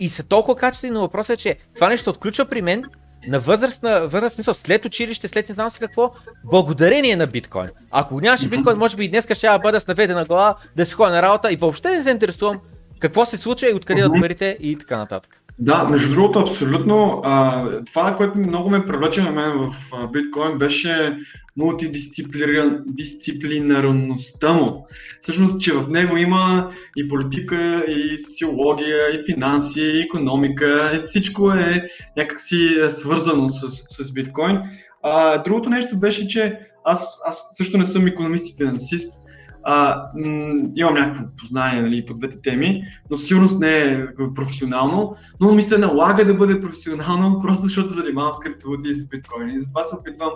и 0.00 0.10
са 0.10 0.22
толкова 0.22 0.56
качествени, 0.56 0.94
но 0.94 1.00
въпросът 1.00 1.34
е, 1.34 1.42
че 1.42 1.56
това 1.74 1.88
нещо 1.88 2.10
отключва 2.10 2.44
при 2.44 2.62
мен 2.62 2.84
на 3.28 3.40
възрастна, 3.40 4.08
възраст, 4.08 4.34
смисъл, 4.34 4.54
след 4.54 4.84
училище, 4.84 5.28
след 5.28 5.48
не 5.48 5.54
знам 5.54 5.70
си 5.70 5.78
какво, 5.78 6.10
благодарение 6.44 7.16
на 7.16 7.26
биткоин. 7.26 7.70
Ако 7.90 8.20
нямаше 8.20 8.48
биткоин, 8.48 8.76
може 8.76 8.96
би 8.96 9.04
и 9.04 9.08
днес 9.08 9.26
ще 9.34 9.58
бъда 9.62 9.80
с 9.80 9.86
наведена 9.86 10.24
глава, 10.24 10.56
да 10.76 10.86
си 10.86 10.92
ходя 10.92 11.10
на 11.10 11.22
работа 11.22 11.52
и 11.52 11.56
въобще 11.56 11.90
не 11.90 12.02
се 12.02 12.10
интересувам 12.10 12.60
какво 12.98 13.26
се 13.26 13.36
случва 13.36 13.70
и 13.70 13.74
откъде 13.74 14.02
да 14.02 14.10
парите 14.20 14.58
и 14.60 14.78
така 14.78 14.96
нататък. 14.96 15.43
Да, 15.58 15.84
между 15.84 16.14
другото, 16.14 16.38
абсолютно. 16.38 17.20
А, 17.24 17.68
това, 17.84 18.16
което 18.16 18.38
много 18.38 18.70
ме 18.70 18.86
привлече 18.86 19.22
на 19.22 19.30
мен 19.30 19.52
в 19.58 19.72
биткоин, 20.12 20.58
беше 20.58 21.18
мултидисциплинарността 21.56 24.52
му. 24.52 24.86
Всъщност, 25.20 25.60
че 25.60 25.72
в 25.72 25.88
него 25.88 26.16
има 26.16 26.70
и 26.96 27.08
политика, 27.08 27.84
и 27.88 28.18
социология, 28.18 29.14
и 29.14 29.24
финанси, 29.32 29.82
и 29.82 30.00
економика, 30.00 30.92
и 30.96 30.98
всичко 30.98 31.50
е 31.50 31.84
някакси 32.16 32.78
свързано 32.90 33.48
с, 33.48 33.68
с 34.04 34.12
биткоин. 34.12 34.58
А, 35.02 35.42
другото 35.42 35.70
нещо 35.70 35.98
беше, 35.98 36.28
че 36.28 36.58
аз, 36.84 37.20
аз 37.26 37.50
също 37.56 37.78
не 37.78 37.86
съм 37.86 38.06
економист 38.06 38.48
и 38.48 38.56
финансист, 38.56 39.20
а, 39.64 40.06
м- 40.14 40.70
имам 40.76 40.94
някакво 40.94 41.24
познание 41.40 41.82
нали, 41.82 42.06
по 42.06 42.14
двете 42.14 42.40
теми, 42.42 42.82
но 43.10 43.16
сигурност 43.16 43.60
не 43.60 43.78
е 43.78 44.06
професионално, 44.34 45.16
но 45.40 45.52
ми 45.52 45.62
се 45.62 45.78
налага 45.78 46.24
да 46.24 46.34
бъде 46.34 46.60
професионално, 46.60 47.40
просто 47.42 47.64
защото 47.64 47.88
занимавам 47.88 48.34
с 48.34 48.38
криптовалути 48.38 48.88
и 48.88 48.94
с 48.94 49.08
биткоини. 49.08 49.58
Затова 49.58 49.84
се 49.84 49.94
опитвам 49.94 50.30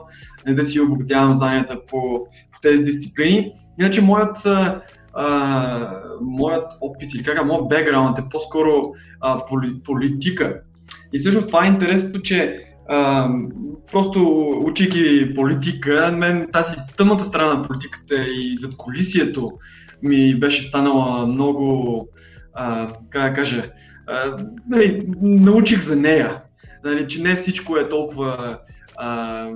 не 0.46 0.54
да 0.54 0.64
си 0.64 0.80
обогатявам 0.80 1.34
знанията 1.34 1.80
по, 1.86 2.26
по 2.52 2.60
тези 2.62 2.84
дисциплини. 2.84 3.52
Иначе 3.80 4.02
моят, 4.02 4.46
а, 5.14 6.02
моят 6.20 6.66
опит 6.80 7.14
или 7.14 7.22
как 7.22 7.46
моят 7.46 7.68
бекграунд 7.68 8.18
е 8.18 8.28
по-скоро 8.30 8.92
а, 9.20 9.46
поли, 9.46 9.80
политика. 9.84 10.60
И 11.12 11.20
също 11.20 11.46
това 11.46 11.64
е 11.64 11.68
интересното, 11.68 12.22
че 12.22 12.67
а, 12.88 13.28
просто 13.92 14.48
учейки 14.64 15.34
политика, 15.34 16.14
мен 16.16 16.48
тази 16.52 16.76
тъмната 16.96 17.24
страна 17.24 17.54
на 17.54 17.62
политиката 17.62 18.14
и 18.14 18.56
зад 18.58 18.76
колисието 18.76 19.50
ми 20.02 20.40
беше 20.40 20.62
станала 20.62 21.26
много, 21.26 22.08
а, 22.54 22.88
как 23.10 23.28
да 23.28 23.32
кажа, 23.32 23.70
а, 24.06 24.36
нали, 24.68 25.08
научих 25.20 25.80
за 25.80 25.96
нея. 25.96 26.42
Нали, 26.84 27.08
че 27.08 27.22
не 27.22 27.36
всичко 27.36 27.76
е 27.76 27.88
толкова 27.88 28.58
а, 29.00 29.46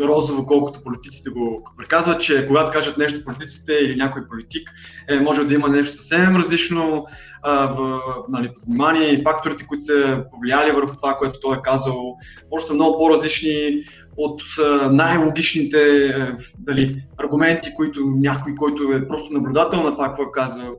розово, 0.00 0.46
колкото 0.46 0.82
политиците 0.82 1.30
го 1.30 1.64
приказват, 1.78 2.20
че 2.20 2.46
когато 2.46 2.72
кажат 2.72 2.98
нещо 2.98 3.24
политиците 3.24 3.72
или 3.72 3.96
някой 3.96 4.28
политик, 4.28 4.70
е, 5.08 5.20
може 5.20 5.44
да 5.44 5.54
има 5.54 5.68
нещо 5.68 5.96
съвсем 5.96 6.36
различно 6.36 7.06
а, 7.42 7.66
в, 7.66 8.00
нали, 8.28 8.50
внимание 8.66 9.12
и 9.12 9.22
факторите, 9.22 9.66
които 9.66 9.84
са 9.84 10.24
повлияли 10.30 10.72
върху 10.72 10.96
това, 10.96 11.16
което 11.16 11.40
той 11.40 11.56
е 11.56 11.62
казал, 11.64 12.16
може 12.52 12.64
са 12.64 12.74
много 12.74 12.98
по-различни 12.98 13.82
от 14.16 14.42
най-логичните 14.90 16.06
а, 16.06 16.36
дали, 16.58 17.02
аргументи, 17.18 17.74
които 17.74 18.00
някой, 18.16 18.54
който 18.54 18.82
е 18.92 19.08
просто 19.08 19.32
наблюдател 19.32 19.82
на 19.82 19.90
това, 19.90 20.06
какво 20.06 20.22
е 20.22 20.32
казал 20.34 20.76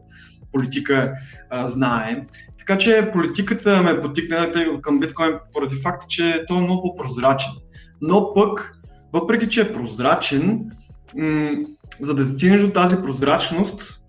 политика, 0.52 1.14
а, 1.50 1.68
знае. 1.68 2.26
Така 2.58 2.78
че 2.78 3.10
политиката 3.14 3.82
ме 3.82 4.02
потикна 4.02 4.52
към 4.82 5.00
биткоин 5.00 5.34
поради 5.54 5.76
факта, 5.76 6.06
че 6.10 6.46
той 6.48 6.58
е 6.58 6.62
много 6.62 6.82
по-прозрачен. 6.82 7.52
Но 8.02 8.34
пък, 8.34 8.78
въпреки 9.14 9.50
че 9.50 9.62
е 9.62 9.74
прозрачен, 9.74 10.72
м- 11.16 11.52
за 12.02 12.14
да 12.14 12.26
стигнеш 12.26 12.62
до 12.62 12.72
тази 12.72 12.96
прозрачност 12.96 14.02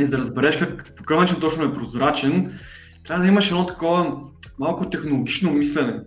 и 0.00 0.04
за 0.04 0.10
да 0.10 0.18
разбереш 0.18 0.56
как, 0.56 0.94
по 0.96 1.02
какъв 1.02 1.20
начин 1.20 1.40
точно 1.40 1.64
е 1.64 1.72
прозрачен, 1.72 2.58
трябва 3.04 3.22
да 3.22 3.28
имаш 3.28 3.50
едно 3.50 3.66
такова 3.66 4.20
малко 4.58 4.90
технологично 4.90 5.52
мислене. 5.52 6.00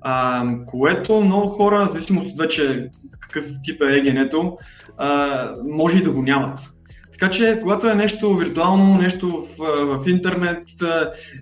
А, 0.00 0.44
което 0.66 1.20
много 1.20 1.48
хора, 1.48 1.86
в 1.86 1.90
зависимост 1.90 2.26
от 2.26 2.38
вече 2.38 2.90
какъв 3.20 3.46
тип 3.62 3.82
е 3.82 3.96
егенето, 3.96 4.58
може 5.64 5.98
и 5.98 6.02
да 6.02 6.10
го 6.10 6.22
нямат. 6.22 6.58
Така 7.12 7.30
че, 7.30 7.58
когато 7.62 7.88
е 7.88 7.94
нещо 7.94 8.36
виртуално, 8.36 8.98
нещо 8.98 9.42
в, 9.58 9.98
в 9.98 10.08
интернет, 10.08 10.62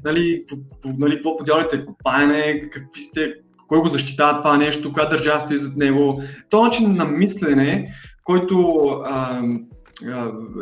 нали, 0.04 0.44
нали, 0.84 1.14
какво 1.14 1.36
подялите 1.36 1.84
копаене, 1.84 2.60
какви 2.70 3.00
сте, 3.00 3.34
кой 3.68 3.80
го 3.80 3.88
защитава 3.88 4.38
това 4.38 4.56
нещо, 4.56 4.92
коя 4.92 5.06
държава 5.06 5.40
стои 5.44 5.58
зад 5.58 5.76
него, 5.76 6.22
то 6.50 6.62
начин 6.64 6.92
на 6.92 7.04
мислене, 7.04 7.94
който 8.24 8.84
а, 9.04 9.42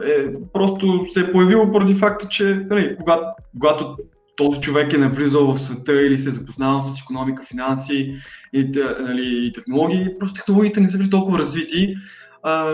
е, 0.05 0.27
просто 0.53 1.05
се 1.13 1.21
е 1.21 1.33
появило 1.33 1.73
поради 1.73 1.95
факта, 1.95 2.29
че 2.29 2.67
нали, 2.71 2.97
когато, 3.01 3.25
когато 3.59 3.97
този 4.37 4.61
човек 4.61 4.93
е 4.93 4.99
навлизал 4.99 5.55
в 5.55 5.61
света 5.61 6.07
или 6.07 6.19
се 6.19 6.29
е 6.29 6.33
запознал 6.33 6.83
с 6.83 7.01
економика, 7.01 7.45
финанси 7.45 8.15
и, 8.53 8.71
нали, 9.01 9.47
и 9.47 9.53
технологии, 9.53 10.19
просто 10.19 10.35
технологиите 10.35 10.81
не 10.81 10.89
са 10.89 10.99
били 10.99 11.11
толкова 11.11 11.39
развити 11.39 11.95
а, 12.43 12.73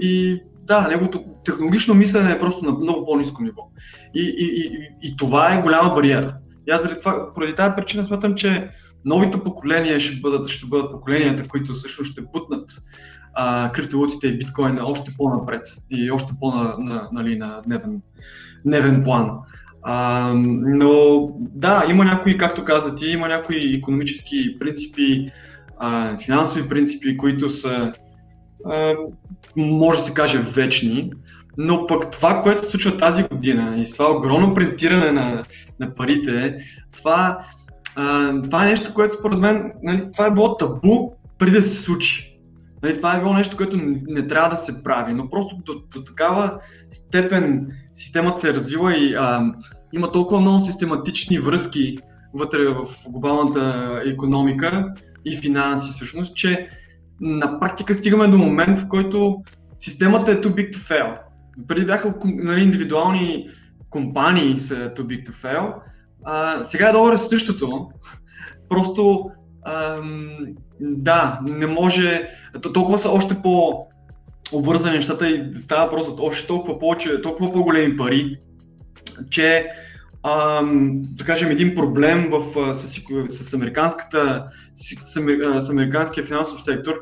и 0.00 0.40
да, 0.62 0.88
неговото 0.88 1.24
технологично 1.44 1.94
мислене 1.94 2.32
е 2.32 2.40
просто 2.40 2.64
на 2.64 2.72
много 2.72 3.06
по-низко 3.06 3.42
ниво. 3.42 3.70
И, 4.14 4.22
и, 4.22 4.44
и, 4.44 4.88
и 5.02 5.16
това 5.16 5.54
е 5.54 5.62
голяма 5.62 5.94
бариера. 5.94 6.36
И 6.68 6.70
аз 6.70 6.82
заради 6.82 7.00
това, 7.00 7.32
поради 7.34 7.54
тази 7.54 7.74
причина 7.76 8.04
смятам, 8.04 8.34
че 8.34 8.70
новите 9.04 9.42
поколения 9.42 10.00
ще 10.00 10.20
бъдат, 10.20 10.48
ще 10.48 10.66
бъдат 10.66 10.92
поколенията, 10.92 11.48
които 11.48 11.72
всъщност 11.72 12.12
ще 12.12 12.26
путнат 12.26 12.70
а, 13.34 13.72
криптовалутите 13.72 14.26
и 14.26 14.38
биткоина 14.38 14.84
още 14.84 15.12
по-напред 15.16 15.62
и 15.90 16.10
още 16.10 16.32
по-на, 16.40 16.74
на, 16.78 17.08
нали, 17.12 17.38
на 17.38 17.62
дневен, 18.64 19.02
план. 19.04 19.30
А, 19.82 20.32
но 20.34 21.28
да, 21.38 21.84
има 21.90 22.04
някои, 22.04 22.38
както 22.38 22.64
каза 22.64 22.94
ти, 22.94 23.06
има 23.06 23.28
някои 23.28 23.76
економически 23.76 24.58
принципи, 24.58 25.30
а, 25.78 26.16
финансови 26.18 26.68
принципи, 26.68 27.16
които 27.16 27.50
са 27.50 27.92
може 29.56 29.98
да 29.98 30.04
се 30.04 30.14
каже 30.14 30.38
вечни, 30.38 31.10
но 31.58 31.86
пък 31.86 32.10
това, 32.10 32.42
което 32.42 32.64
се 32.64 32.70
случва 32.70 32.96
тази 32.96 33.22
година 33.22 33.74
и 33.78 33.92
това 33.92 34.10
огромно 34.10 34.54
принтиране 34.54 35.12
на, 35.12 35.42
на 35.80 35.94
парите, 35.94 36.58
това, 36.96 37.38
това 38.44 38.62
е 38.62 38.70
нещо, 38.70 38.94
което 38.94 39.14
според 39.14 39.38
мен, 39.38 39.72
нали, 39.82 40.08
това 40.12 40.26
е 40.26 40.30
било 40.30 40.56
табу 40.56 41.10
преди 41.38 41.56
да 41.56 41.62
се 41.62 41.78
случи. 41.78 42.40
Нали, 42.82 42.96
това 42.96 43.16
е 43.16 43.20
било 43.20 43.34
нещо, 43.34 43.56
което 43.56 43.76
не, 43.76 44.02
не 44.08 44.26
трябва 44.26 44.50
да 44.50 44.56
се 44.56 44.82
прави, 44.82 45.12
но 45.12 45.30
просто 45.30 45.56
до, 45.56 45.74
до 45.92 46.04
такава 46.04 46.60
степен 46.88 47.68
системата 47.94 48.40
се 48.40 48.48
е 48.50 48.54
развила 48.54 48.96
и 48.96 49.14
а, 49.14 49.52
има 49.92 50.12
толкова 50.12 50.40
много 50.40 50.64
систематични 50.64 51.38
връзки 51.38 51.98
вътре 52.34 52.64
в 52.68 52.86
глобалната 53.08 54.02
економика 54.06 54.94
и 55.24 55.36
финанси 55.36 55.92
всъщност, 55.92 56.36
че 56.36 56.68
на 57.20 57.60
практика 57.60 57.94
стигаме 57.94 58.28
до 58.28 58.38
момент, 58.38 58.78
в 58.78 58.88
който 58.88 59.42
системата 59.76 60.32
е 60.32 60.40
too 60.40 60.54
big 60.54 60.72
to 60.72 60.76
fail. 60.76 61.18
Преди 61.68 61.86
бяха 61.86 62.14
нали, 62.24 62.62
индивидуални 62.62 63.48
компании 63.90 64.60
са 64.60 64.74
too 64.74 65.02
big 65.02 65.28
to 65.28 65.32
fail, 65.32 65.74
а, 66.24 66.64
сега 66.64 66.88
е 66.88 66.92
долу 66.92 67.16
същото. 67.16 67.88
Просто 68.68 69.30
ам, 69.66 70.30
да, 70.80 71.40
не 71.42 71.66
може, 71.66 72.28
толкова 72.74 72.98
са 72.98 73.08
още 73.08 73.42
по 73.42 73.86
обвързани 74.52 74.96
нещата 74.96 75.28
и 75.28 75.54
става 75.54 75.84
въпрос 75.84 76.06
още 76.18 76.46
толкова 76.46 76.78
повече, 76.78 77.22
толкова 77.22 77.52
по-големи 77.52 77.96
пари, 77.96 78.36
че 79.30 79.66
ам, 80.22 81.02
да 81.02 81.24
кажем 81.24 81.50
един 81.50 81.74
проблем 81.74 82.30
в, 82.30 82.74
с, 82.74 83.00
с, 83.28 83.54
американската, 83.54 84.46
с, 84.74 85.14
с 85.60 85.68
американския 85.70 86.24
финансов 86.24 86.62
сектор 86.62 86.94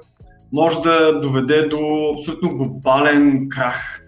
може 0.52 0.80
да 0.80 1.20
доведе 1.20 1.62
до 1.62 2.14
абсолютно 2.18 2.56
глобален 2.56 3.48
крах, 3.48 4.04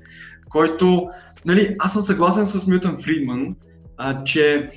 който, 0.49 1.09
нали, 1.47 1.75
аз 1.79 1.93
съм 1.93 2.03
съгласен 2.03 2.47
с 2.47 2.67
Мютън 2.67 2.97
Фридман, 3.03 3.57
а, 3.97 4.25
че 4.25 4.71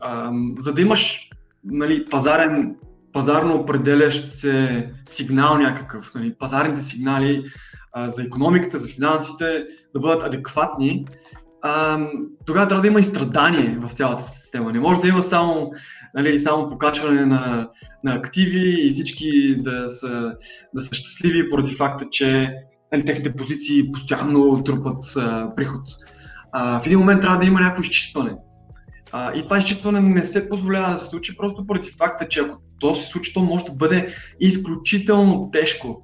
а, 0.00 0.32
за 0.58 0.74
да 0.74 0.80
имаш 0.80 1.30
нали, 1.64 2.04
пазарен, 2.10 2.76
пазарно 3.12 3.54
определящ 3.54 4.30
се 4.30 4.88
сигнал 5.06 5.58
някакъв, 5.58 6.14
нали, 6.14 6.34
пазарните 6.38 6.82
сигнали 6.82 7.44
а, 7.92 8.10
за 8.10 8.22
економиката, 8.22 8.78
за 8.78 8.88
финансите 8.88 9.64
да 9.94 10.00
бъдат 10.00 10.22
адекватни, 10.22 11.04
а, 11.62 12.06
тогава 12.46 12.68
трябва 12.68 12.82
да 12.82 12.88
има 12.88 13.00
и 13.00 13.04
страдание 13.04 13.78
в 13.80 13.92
цялата 13.92 14.24
система. 14.24 14.72
Не 14.72 14.80
може 14.80 15.00
да 15.00 15.08
има 15.08 15.22
само, 15.22 15.72
нали, 16.14 16.40
само 16.40 16.68
покачване 16.68 17.26
на, 17.26 17.68
на 18.04 18.14
активи 18.14 18.86
и 18.86 18.90
всички 18.90 19.56
да 19.58 19.90
са, 19.90 20.34
да 20.74 20.82
са 20.82 20.94
щастливи 20.94 21.50
поради 21.50 21.74
факта, 21.74 22.06
че 22.10 22.54
нали, 22.92 23.04
техните 23.04 23.36
позиции 23.36 23.92
постоянно 23.92 24.64
трупат 24.64 25.16
а, 25.16 25.54
приход. 25.54 25.82
А, 26.52 26.80
в 26.80 26.86
един 26.86 26.98
момент 26.98 27.20
трябва 27.20 27.38
да 27.38 27.46
има 27.46 27.60
някакво 27.60 27.82
изчистване. 27.82 28.36
А, 29.12 29.32
и 29.34 29.44
това 29.44 29.58
изчистване 29.58 30.00
не 30.00 30.24
се 30.24 30.48
позволява 30.48 30.92
да 30.92 30.98
се 30.98 31.08
случи 31.08 31.36
просто 31.36 31.66
поради 31.66 31.90
факта, 31.90 32.28
че 32.28 32.40
ако 32.40 32.60
то 32.80 32.94
се 32.94 33.06
случи, 33.06 33.34
то 33.34 33.40
може 33.40 33.64
да 33.64 33.72
бъде 33.72 34.14
изключително 34.40 35.50
тежко. 35.52 36.02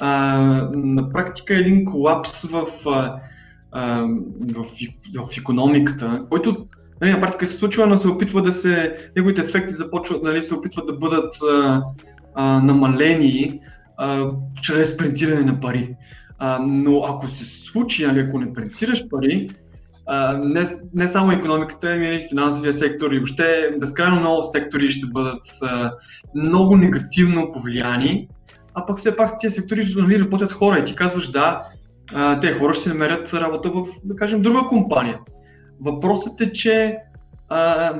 А, 0.00 0.36
на 0.74 1.10
практика 1.10 1.54
един 1.54 1.84
колапс 1.84 2.42
в 2.42 2.66
а, 2.86 3.18
в, 4.40 4.64
в 5.16 5.38
економиката, 5.38 6.26
който 6.30 6.66
нали, 7.00 7.10
на 7.10 7.20
практика 7.20 7.46
се 7.46 7.56
случва, 7.56 7.86
но 7.86 7.98
се 7.98 8.08
опитва 8.08 8.42
да 8.42 8.52
се, 8.52 8.96
неговите 9.16 9.40
ефекти 9.40 9.74
започват, 9.74 10.22
нали, 10.22 10.42
се 10.42 10.54
опитват 10.54 10.86
да 10.86 10.92
бъдат 10.92 11.34
а, 11.52 11.82
а, 12.34 12.60
намалени 12.60 13.60
а, 13.96 14.30
чрез 14.62 14.96
принтиране 14.96 15.44
на 15.44 15.60
пари. 15.60 15.96
А, 16.38 16.58
но 16.66 17.04
ако 17.04 17.28
се 17.28 17.44
случи, 17.44 18.06
нали, 18.06 18.20
ако 18.20 18.38
не 18.38 18.52
принтираш 18.52 19.08
пари, 19.08 19.48
не, 20.38 20.64
не 20.94 21.08
само 21.08 21.32
економиката, 21.32 21.92
ами 21.92 22.08
и 22.08 22.28
финансовия 22.28 22.72
сектор 22.72 23.12
и 23.12 23.18
въобще 23.18 23.76
безкрайно 23.80 24.20
много 24.20 24.42
сектори 24.42 24.90
ще 24.90 25.06
бъдат 25.06 25.42
а, 25.62 25.92
много 26.34 26.76
негативно 26.76 27.52
повлияни, 27.52 28.28
а 28.74 28.86
пък 28.86 28.98
все 28.98 29.16
пак 29.16 29.40
тези 29.40 29.54
сектори 29.54 29.94
нали, 29.96 30.20
работят 30.20 30.52
хора 30.52 30.78
и 30.78 30.84
ти 30.84 30.94
казваш 30.94 31.30
да, 31.30 31.62
а, 32.14 32.40
те 32.40 32.52
хора 32.52 32.74
ще 32.74 32.88
намерят 32.88 33.34
работа 33.34 33.70
в, 33.70 33.86
да 34.04 34.16
кажем, 34.16 34.42
друга 34.42 34.60
компания. 34.68 35.18
Въпросът 35.80 36.40
е, 36.40 36.52
че 36.52 36.98
а, 37.48 37.92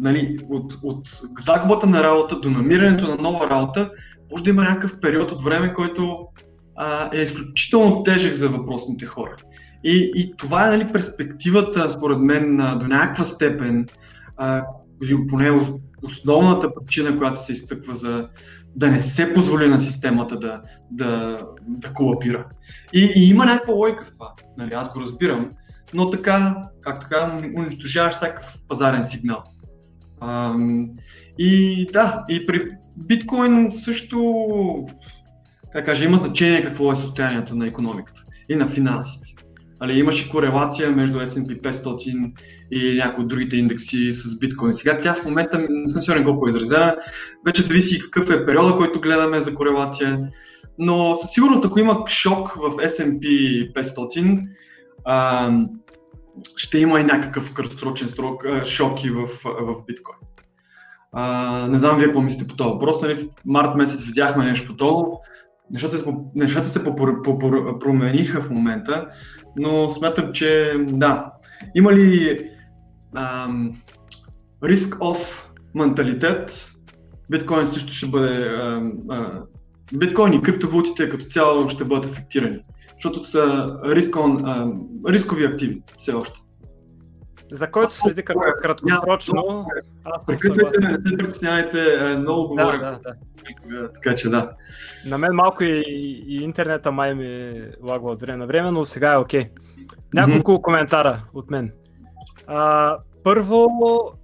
нали, 0.00 0.38
от, 0.50 0.74
от 0.82 1.20
загубата 1.40 1.86
на 1.86 2.02
работа 2.02 2.40
до 2.40 2.50
намирането 2.50 3.08
на 3.08 3.16
нова 3.16 3.50
работа 3.50 3.90
може 4.32 4.44
да 4.44 4.50
има 4.50 4.62
някакъв 4.62 5.00
период 5.00 5.32
от 5.32 5.42
време, 5.42 5.74
който 5.74 6.26
а, 6.76 7.10
е 7.12 7.22
изключително 7.22 8.02
тежък 8.02 8.34
за 8.34 8.48
въпросните 8.48 9.06
хора. 9.06 9.36
И, 9.84 10.12
и 10.14 10.36
това 10.36 10.66
е 10.66 10.76
нали, 10.76 10.92
перспективата, 10.92 11.90
според 11.90 12.18
мен, 12.18 12.56
до 12.56 12.86
някаква 12.86 13.24
степен, 13.24 13.86
или 15.02 15.26
поне 15.28 15.60
основната 16.02 16.74
причина, 16.74 17.18
която 17.18 17.44
се 17.44 17.52
изтъква 17.52 17.94
за 17.94 18.28
да 18.76 18.90
не 18.90 19.00
се 19.00 19.32
позволи 19.32 19.68
на 19.68 19.80
системата 19.80 20.38
да, 20.38 20.62
да, 20.90 21.38
да 21.66 21.92
колапира. 21.92 22.46
И, 22.92 23.12
и 23.16 23.28
има 23.28 23.46
някаква 23.46 23.74
лойка 23.74 24.04
в 24.04 24.10
това, 24.10 24.32
нали, 24.58 24.74
аз 24.74 24.92
го 24.92 25.00
разбирам, 25.00 25.50
но 25.94 26.10
така, 26.10 26.62
как 26.80 27.00
така, 27.00 27.40
унищожаваш 27.56 28.14
всякакъв 28.14 28.58
пазарен 28.68 29.04
сигнал. 29.04 29.42
А, 30.20 30.54
и 31.38 31.86
да, 31.92 32.24
и 32.28 32.46
при 32.46 32.70
биткоин 32.96 33.72
също, 33.72 34.86
как 35.72 35.84
кажа, 35.84 36.04
има 36.04 36.16
значение 36.16 36.62
какво 36.62 36.92
е 36.92 36.96
състоянието 36.96 37.56
на 37.56 37.66
економиката 37.66 38.22
и 38.48 38.56
на 38.56 38.68
финансите. 38.68 39.44
Али, 39.80 39.98
имаше 39.98 40.30
корелация 40.30 40.90
между 40.90 41.18
S&P 41.18 41.60
500 41.60 42.32
и 42.70 42.94
някои 42.96 43.22
от 43.22 43.28
другите 43.28 43.56
индекси 43.56 44.12
с 44.12 44.38
биткоин. 44.38 44.74
Сега 44.74 45.00
тя 45.00 45.14
в 45.14 45.24
момента 45.24 45.58
не 45.70 45.86
съм 45.86 46.02
сигурен 46.02 46.24
колко 46.24 46.48
е 46.48 46.50
изразена. 46.50 46.96
Вече 47.46 47.62
зависи 47.62 48.00
какъв 48.00 48.30
е 48.30 48.46
периода, 48.46 48.76
който 48.76 49.00
гледаме 49.00 49.40
за 49.40 49.54
корелация. 49.54 50.28
Но 50.78 51.16
със 51.16 51.30
сигурност, 51.30 51.64
ако 51.64 51.80
има 51.80 52.04
шок 52.08 52.52
в 52.52 52.70
S&P 52.70 53.24
500, 53.72 54.48
а, 55.04 55.50
ще 56.56 56.78
има 56.78 57.00
и 57.00 57.04
някакъв 57.04 57.54
краткосрочен 57.54 58.08
срок 58.08 58.44
шок 58.64 59.04
и 59.04 59.10
в, 59.10 59.26
в 59.44 59.84
биткоин. 59.86 60.18
А, 61.12 61.68
не 61.68 61.78
знам 61.78 61.96
вие 61.96 62.06
какво 62.06 62.20
мислите 62.20 62.48
по 62.48 62.56
този 62.56 62.70
въпрос. 62.70 63.02
Нали? 63.02 63.16
В 63.16 63.26
март 63.46 63.76
месец 63.76 64.02
видяхме 64.02 64.44
нещо 64.44 64.66
по 64.66 64.76
това. 64.76 65.06
Нещата, 65.70 66.14
нещата 66.34 66.68
се 66.68 66.84
промениха 67.80 68.40
в 68.40 68.50
момента, 68.50 69.06
но 69.58 69.90
смятам, 69.90 70.32
че 70.32 70.74
да. 70.88 71.32
Има 71.74 71.92
ли 71.92 72.38
ам, 73.16 73.70
риск-оф 74.64 75.48
менталитет, 75.74 76.70
биткоин 77.30 77.66
също 77.66 77.92
ще 77.92 78.06
бъде, 78.06 78.46
а, 78.46 78.82
а, 79.10 79.42
биткоин 79.98 80.32
и 80.32 80.42
криптовалутите 80.42 81.08
като 81.08 81.24
цяло 81.24 81.68
ще 81.68 81.84
бъдат 81.84 82.04
афектирани, 82.04 82.58
защото 82.94 83.24
са 83.24 83.74
рискон, 83.84 84.42
а, 84.44 84.72
рискови 85.08 85.44
активи 85.44 85.82
все 85.98 86.12
още. 86.12 86.40
За 87.52 87.70
който 87.70 87.92
следи 87.92 88.22
краткосрочно. 88.62 89.66
Прекъсвайте, 90.26 90.80
не 90.80 90.96
се 90.96 91.16
притеснявайте, 91.16 92.16
много 92.18 92.48
говоря. 92.48 92.78
Да, 92.78 92.90
да, 92.90 92.98
да. 93.80 93.92
Така 93.92 94.14
че 94.14 94.28
да. 94.28 94.50
На 95.06 95.18
мен 95.18 95.34
малко 95.34 95.64
и, 95.64 95.82
и 96.28 96.42
интернета 96.42 96.92
май 96.92 97.14
ми 97.14 97.62
лагва 97.82 98.10
от 98.10 98.20
време 98.20 98.36
на 98.36 98.46
време, 98.46 98.70
но 98.70 98.84
сега 98.84 99.12
е 99.12 99.16
окей. 99.16 99.44
Okay. 99.44 99.50
Няколко 100.14 100.52
mm-hmm. 100.52 100.62
коментара 100.62 101.22
от 101.34 101.50
мен. 101.50 101.72
А, 102.46 102.96
първо, 103.24 103.66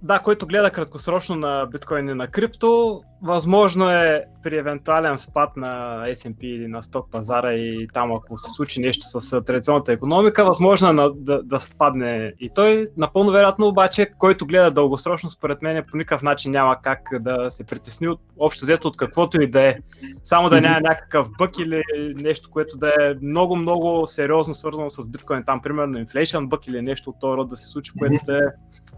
да, 0.01 0.19
който 0.19 0.47
гледа 0.47 0.71
краткосрочно 0.71 1.35
на 1.35 1.65
биткоин 1.65 2.09
и 2.09 2.13
на 2.13 2.27
крипто, 2.27 3.01
възможно 3.21 3.89
е 3.89 4.23
при 4.43 4.57
евентуален 4.57 5.19
спад 5.19 5.57
на 5.57 6.03
S&P 6.07 6.43
или 6.43 6.67
на 6.67 6.83
сток 6.83 7.11
пазара 7.11 7.53
и 7.53 7.87
там 7.93 8.11
ако 8.11 8.39
се 8.39 8.49
случи 8.49 8.81
нещо 8.81 9.05
с 9.19 9.41
традиционната 9.41 9.93
економика, 9.93 10.45
възможно 10.45 10.89
е 10.89 11.09
да, 11.15 11.43
да 11.43 11.59
спадне 11.59 12.33
и 12.39 12.49
той. 12.55 12.87
Напълно 12.97 13.31
вероятно 13.31 13.67
обаче, 13.67 14.07
който 14.17 14.45
гледа 14.45 14.71
дългосрочно, 14.71 15.29
според 15.29 15.61
мен 15.61 15.83
по 15.91 15.97
никакъв 15.97 16.21
начин 16.21 16.51
няма 16.51 16.81
как 16.81 16.99
да 17.19 17.51
се 17.51 17.63
притесни 17.63 18.07
от 18.07 18.19
общо 18.39 18.65
взето 18.65 18.87
от 18.87 18.97
каквото 18.97 19.41
и 19.41 19.47
да 19.47 19.61
е. 19.67 19.75
Само 20.23 20.49
да 20.49 20.61
няма 20.61 20.81
някакъв 20.81 21.29
бък 21.37 21.59
или 21.59 21.83
нещо, 22.15 22.49
което 22.49 22.77
да 22.77 22.93
е 23.01 23.13
много-много 23.21 24.07
сериозно 24.07 24.55
свързано 24.55 24.89
с 24.89 25.07
биткоин. 25.07 25.43
Там, 25.45 25.61
примерно, 25.61 25.97
инфлейшн 25.97 26.45
бък 26.45 26.67
или 26.67 26.81
нещо 26.81 27.09
от 27.09 27.19
този 27.19 27.37
род 27.37 27.49
да 27.49 27.57
се 27.57 27.67
случи, 27.67 27.91
което 27.99 28.25
да 28.25 28.37
е 28.37 28.47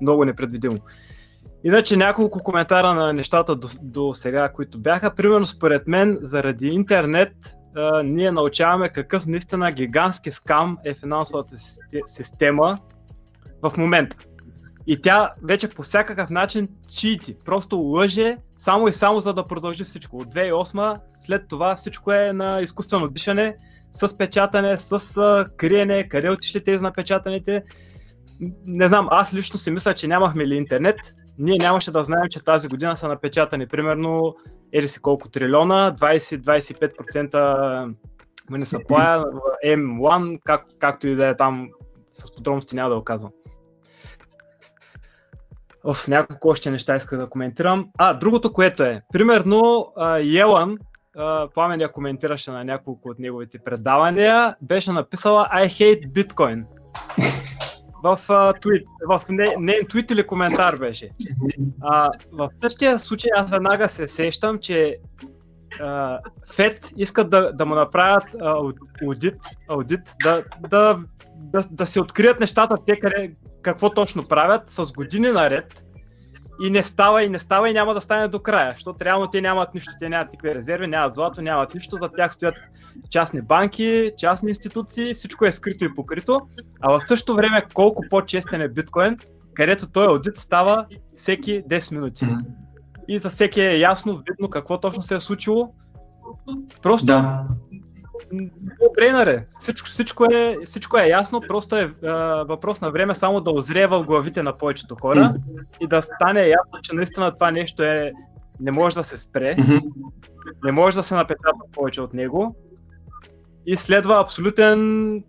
много 0.02 0.26
непредвидимо. 0.26 0.78
Иначе 1.64 1.98
няколко 1.98 2.40
коментара 2.44 2.94
на 2.94 3.14
нещата 3.14 3.56
до, 3.56 3.68
до 3.82 4.14
сега, 4.14 4.50
които 4.50 4.80
бяха. 4.80 5.16
Примерно 5.16 5.46
според 5.46 5.88
мен, 5.88 6.18
заради 6.22 6.68
интернет, 6.68 7.34
а, 7.76 8.04
ние 8.04 8.32
научаваме 8.32 8.90
какъв 8.90 9.26
наистина 9.26 9.72
гигантски 9.72 10.32
скам 10.32 10.78
е 10.86 10.94
финансовата 10.94 11.56
система 12.08 12.78
в 13.62 13.78
момента. 13.78 14.18
И 14.88 15.02
тя 15.02 15.34
вече 15.44 15.70
по 15.70 15.84
всякакъв 15.84 16.30
начин 16.30 16.68
чити, 16.88 17.36
просто 17.46 17.78
лъже 17.78 18.38
само 18.58 18.88
и 18.88 18.94
само 18.94 19.20
за 19.20 19.34
да 19.34 19.46
продължи 19.46 19.84
всичко. 19.84 20.18
От 20.18 20.34
2008 20.34 21.00
след 21.26 21.48
това 21.48 21.76
всичко 21.76 22.12
е 22.12 22.34
на 22.34 22.62
изкуствено 22.62 23.08
дишане, 23.08 23.56
с 23.94 24.18
печатане, 24.18 24.78
с 24.78 25.46
криене, 25.58 26.10
къде 26.10 26.30
отишли 26.30 26.64
тези 26.64 26.84
напечатаните. 26.84 27.64
Не 28.66 28.88
знам, 28.88 29.08
аз 29.12 29.34
лично 29.34 29.60
си 29.60 29.72
мисля, 29.72 29.94
че 29.94 30.08
нямахме 30.08 30.48
ли 30.48 30.56
интернет, 30.56 30.98
ние 31.40 31.58
нямаше 31.58 31.92
да 31.92 32.04
знаем, 32.04 32.26
че 32.30 32.44
тази 32.44 32.68
година 32.68 32.98
са 32.98 33.08
напечатани 33.08 33.68
примерно 33.68 34.36
ели 34.72 34.88
си 34.88 35.00
колко 35.00 35.30
трилиона, 35.30 35.96
20-25% 36.00 37.94
не 38.50 38.66
са 38.66 38.80
плая, 38.88 39.24
M1, 39.66 40.40
как, 40.44 40.66
както 40.80 41.08
и 41.08 41.16
да 41.16 41.28
е 41.28 41.38
там, 41.38 41.70
с 42.12 42.36
подробности 42.36 42.76
няма 42.76 42.90
да 42.90 42.96
го 42.96 43.04
казвам. 43.04 43.32
Оф, 45.84 46.08
няколко 46.08 46.50
още 46.50 46.72
неща 46.72 46.96
иска 46.96 47.18
да 47.18 47.30
коментирам. 47.30 47.90
А, 47.98 48.14
другото, 48.14 48.54
което 48.54 48.84
е, 48.84 49.02
примерно, 49.14 49.94
Елън, 50.20 50.78
Пламен 51.54 51.82
я 51.82 51.92
коментираше 51.92 52.52
на 52.52 52.64
няколко 52.64 53.10
от 53.10 53.20
неговите 53.20 53.60
предавания, 53.60 54.56
беше 54.62 54.92
написала 54.92 55.50
I 55.54 55.68
hate 55.68 56.12
Bitcoin 56.12 56.64
в 58.16 58.28
uh, 58.28 58.62
твит, 58.62 58.88
в 59.08 59.22
не, 59.30 59.56
не 59.60 59.84
твит 59.90 60.12
или 60.12 60.28
коментар 60.28 60.78
беше. 60.78 61.10
А, 61.82 62.10
в 62.32 62.50
същия 62.54 63.00
случай 63.00 63.32
аз 63.36 63.52
веднага 63.52 63.90
се 63.90 64.08
сещам, 64.08 64.60
че 64.60 64.98
FED 66.50 66.94
искат 66.98 67.30
да, 67.30 67.54
да 67.54 67.66
му 67.66 67.76
направят 67.76 68.24
uh, 68.24 68.74
аудит, 69.02 69.36
аудит 69.70 70.16
да, 70.24 70.44
да, 70.70 71.00
да, 71.36 71.64
да 71.72 71.86
се 71.86 72.00
открият 72.00 72.40
нещата 72.40 72.78
те 72.86 73.00
къде, 73.00 73.32
какво 73.62 73.90
точно 73.90 74.28
правят 74.28 74.70
с 74.70 74.92
години 74.92 75.32
наред 75.32 75.84
и 76.62 76.70
не 76.70 76.84
става 76.84 77.24
и 77.24 77.30
не 77.30 77.40
става 77.40 77.70
и 77.70 77.74
няма 77.74 77.94
да 77.94 78.02
стане 78.02 78.28
до 78.28 78.40
края, 78.40 78.72
защото 78.72 79.06
реално 79.06 79.28
те 79.28 79.42
нямат 79.42 79.74
нищо, 79.74 79.94
те 80.00 80.10
нямат 80.10 80.32
никакви 80.32 80.56
резерви, 80.56 80.88
нямат 80.88 81.16
злато, 81.16 81.42
нямат 81.42 81.74
нищо, 81.74 81.96
за 81.96 82.10
тях 82.10 82.34
стоят 82.34 82.56
частни 83.10 83.42
банки, 83.42 84.12
частни 84.18 84.50
институции, 84.50 85.14
всичко 85.14 85.46
е 85.46 85.52
скрито 85.52 85.86
и 85.86 85.96
покрито, 85.96 86.42
а 86.82 86.92
в 86.92 87.08
същото 87.08 87.36
време 87.36 87.66
колко 87.74 88.04
по-честен 88.10 88.62
е 88.62 88.68
биткоин, 88.68 89.18
където 89.54 89.90
той 89.90 90.08
аудит 90.08 90.38
става 90.38 90.86
всеки 91.16 91.64
10 91.64 91.92
минути. 91.92 92.28
И 93.08 93.20
за 93.20 93.30
всеки 93.30 93.62
е 93.62 93.78
ясно, 93.78 94.22
видно 94.30 94.50
какво 94.50 94.80
точно 94.80 95.04
се 95.04 95.16
е 95.16 95.20
случило. 95.20 95.74
Просто 96.82 97.06
да. 97.06 97.46
Тренере, 98.96 99.44
всичко, 99.60 99.90
всичко, 99.90 100.26
е, 100.34 100.58
всичко 100.66 100.98
е 100.98 101.08
ясно, 101.08 101.42
просто 101.48 101.76
е 101.76 101.94
а, 102.04 102.44
въпрос 102.44 102.82
на 102.82 102.92
време 102.92 103.16
само 103.16 103.42
да 103.42 103.52
озрее 103.52 103.88
в 103.88 104.04
главите 104.04 104.44
на 104.44 104.58
повечето 104.58 104.96
хора 105.02 105.20
mm-hmm. 105.20 105.66
и 105.82 105.88
да 105.88 106.02
стане 106.02 106.48
ясно, 106.48 106.82
че 106.82 106.96
наистина 106.96 107.34
това 107.34 107.52
нещо 107.52 107.84
е, 107.84 108.12
не 108.60 108.72
може 108.72 108.96
да 108.96 109.04
се 109.04 109.18
спре, 109.18 109.56
mm-hmm. 109.56 109.82
не 110.64 110.72
може 110.72 110.98
да 110.98 111.04
се 111.04 111.16
напечата 111.16 111.52
повече 111.74 112.02
от 112.02 112.14
него 112.14 112.56
и 113.66 113.78
следва 113.78 114.22
абсолютен 114.22 115.24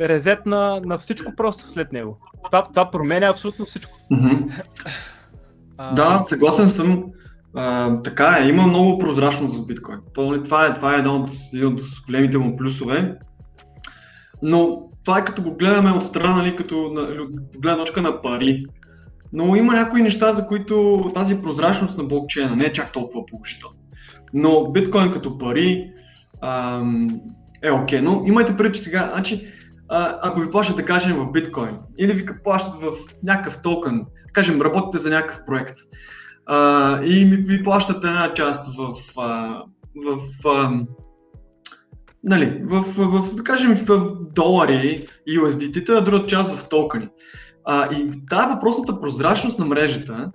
резет 0.00 0.46
на, 0.46 0.80
на 0.84 0.98
всичко 0.98 1.32
просто 1.36 1.66
след 1.66 1.92
него. 1.92 2.18
Това, 2.44 2.62
това 2.62 2.90
променя 2.90 3.26
абсолютно 3.26 3.64
всичко. 3.64 3.98
Mm-hmm. 4.12 4.62
Да, 5.94 6.18
съгласен 6.18 6.68
съм. 6.68 7.04
Така 8.04 8.38
е, 8.40 8.48
има 8.48 8.66
много 8.66 8.98
прозрачност 8.98 9.56
за 9.56 9.62
биткоин. 9.62 9.98
Нали, 10.16 10.42
това 10.42 10.66
е, 10.66 10.74
това 10.74 10.94
е 10.94 10.98
един 10.98 11.12
от, 11.12 11.30
един 11.54 11.66
от 11.66 11.80
големите 12.06 12.38
му 12.38 12.56
плюсове. 12.56 13.18
Но 14.42 14.82
това 15.04 15.18
е 15.18 15.24
като 15.24 15.42
го 15.42 15.54
гледаме 15.56 15.90
от 15.90 16.04
страна, 16.04 16.36
нали, 16.36 16.56
като 16.56 16.92
на, 16.94 17.00
от 17.00 17.60
гледна 17.60 17.84
точка 17.84 18.02
на 18.02 18.22
пари. 18.22 18.66
Но 19.32 19.56
има 19.56 19.74
някои 19.74 20.02
неща, 20.02 20.32
за 20.32 20.46
които 20.46 21.04
тази 21.14 21.42
прозрачност 21.42 21.98
на 21.98 22.04
блокчейна 22.04 22.56
не 22.56 22.64
е 22.64 22.72
чак 22.72 22.92
толкова 22.92 23.26
положителна. 23.26 23.76
Но 24.34 24.72
биткоин 24.72 25.12
като 25.12 25.38
пари 25.38 25.92
ам, 26.42 27.08
е 27.62 27.70
окей. 27.70 27.98
Okay. 27.98 28.02
Но 28.02 28.22
имайте 28.26 28.56
преди, 28.56 28.74
че 28.74 28.82
сега, 28.82 29.10
значи, 29.12 29.46
а, 29.88 30.18
ако 30.22 30.40
ви 30.40 30.50
плащат, 30.50 30.76
да 30.76 30.84
кажем, 30.84 31.16
в 31.16 31.32
биткоин, 31.32 31.76
или 31.98 32.12
ви 32.12 32.26
плащат 32.44 32.74
в 32.74 32.92
някакъв 33.24 33.62
токен, 33.62 33.98
да 33.98 34.32
кажем, 34.32 34.60
работите 34.60 34.98
за 34.98 35.10
някакъв 35.10 35.40
проект, 35.46 35.78
а, 36.46 37.04
и 37.04 37.24
ми, 37.24 37.36
ви 37.36 37.62
плащат 37.62 38.04
една 38.04 38.34
част 38.34 38.76
в, 38.76 38.94
а, 39.20 39.62
в 40.04 40.48
а, 40.48 40.80
нали, 42.24 42.60
в, 42.64 42.82
в, 42.82 43.34
да 43.34 43.44
кажем, 43.44 43.76
в 43.76 44.16
долари 44.34 45.06
и 45.26 45.38
USDT, 45.38 45.98
а 45.98 46.04
другата 46.04 46.26
част 46.26 46.56
в 46.56 46.68
токени. 46.68 47.08
А, 47.64 47.94
и 47.94 48.10
тази 48.30 48.54
въпросната 48.54 49.00
прозрачност 49.00 49.58
на 49.58 49.64
мрежата 49.64 50.30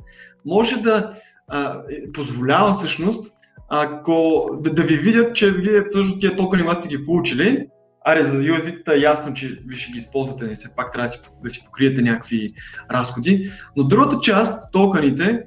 може 0.45 0.77
да 0.77 1.13
а, 1.47 1.81
позволява 2.13 2.73
всъщност, 2.73 3.33
ако 3.69 4.49
да, 4.61 4.73
да 4.73 4.83
ви 4.83 4.97
видят, 4.97 5.35
че 5.35 5.51
вие 5.51 5.83
всъщност 5.89 6.19
тия 6.19 6.35
токени 6.35 6.73
сте 6.75 6.87
ги 6.87 7.03
получили, 7.03 7.67
аре 8.05 8.23
за 8.23 8.37
USDT 8.37 8.93
е 8.93 8.99
ясно, 8.99 9.33
че 9.33 9.61
ви 9.65 9.77
ще 9.77 9.91
ги 9.91 9.97
използвате, 9.97 10.45
не 10.45 10.55
все 10.55 10.75
пак 10.75 10.91
трябва 10.91 11.07
да 11.07 11.13
си, 11.13 11.19
да 11.43 11.49
си 11.49 11.61
покриете 11.65 12.01
някакви 12.01 12.49
разходи, 12.91 13.51
но 13.75 13.83
другата 13.83 14.19
част, 14.19 14.71
токените, 14.71 15.43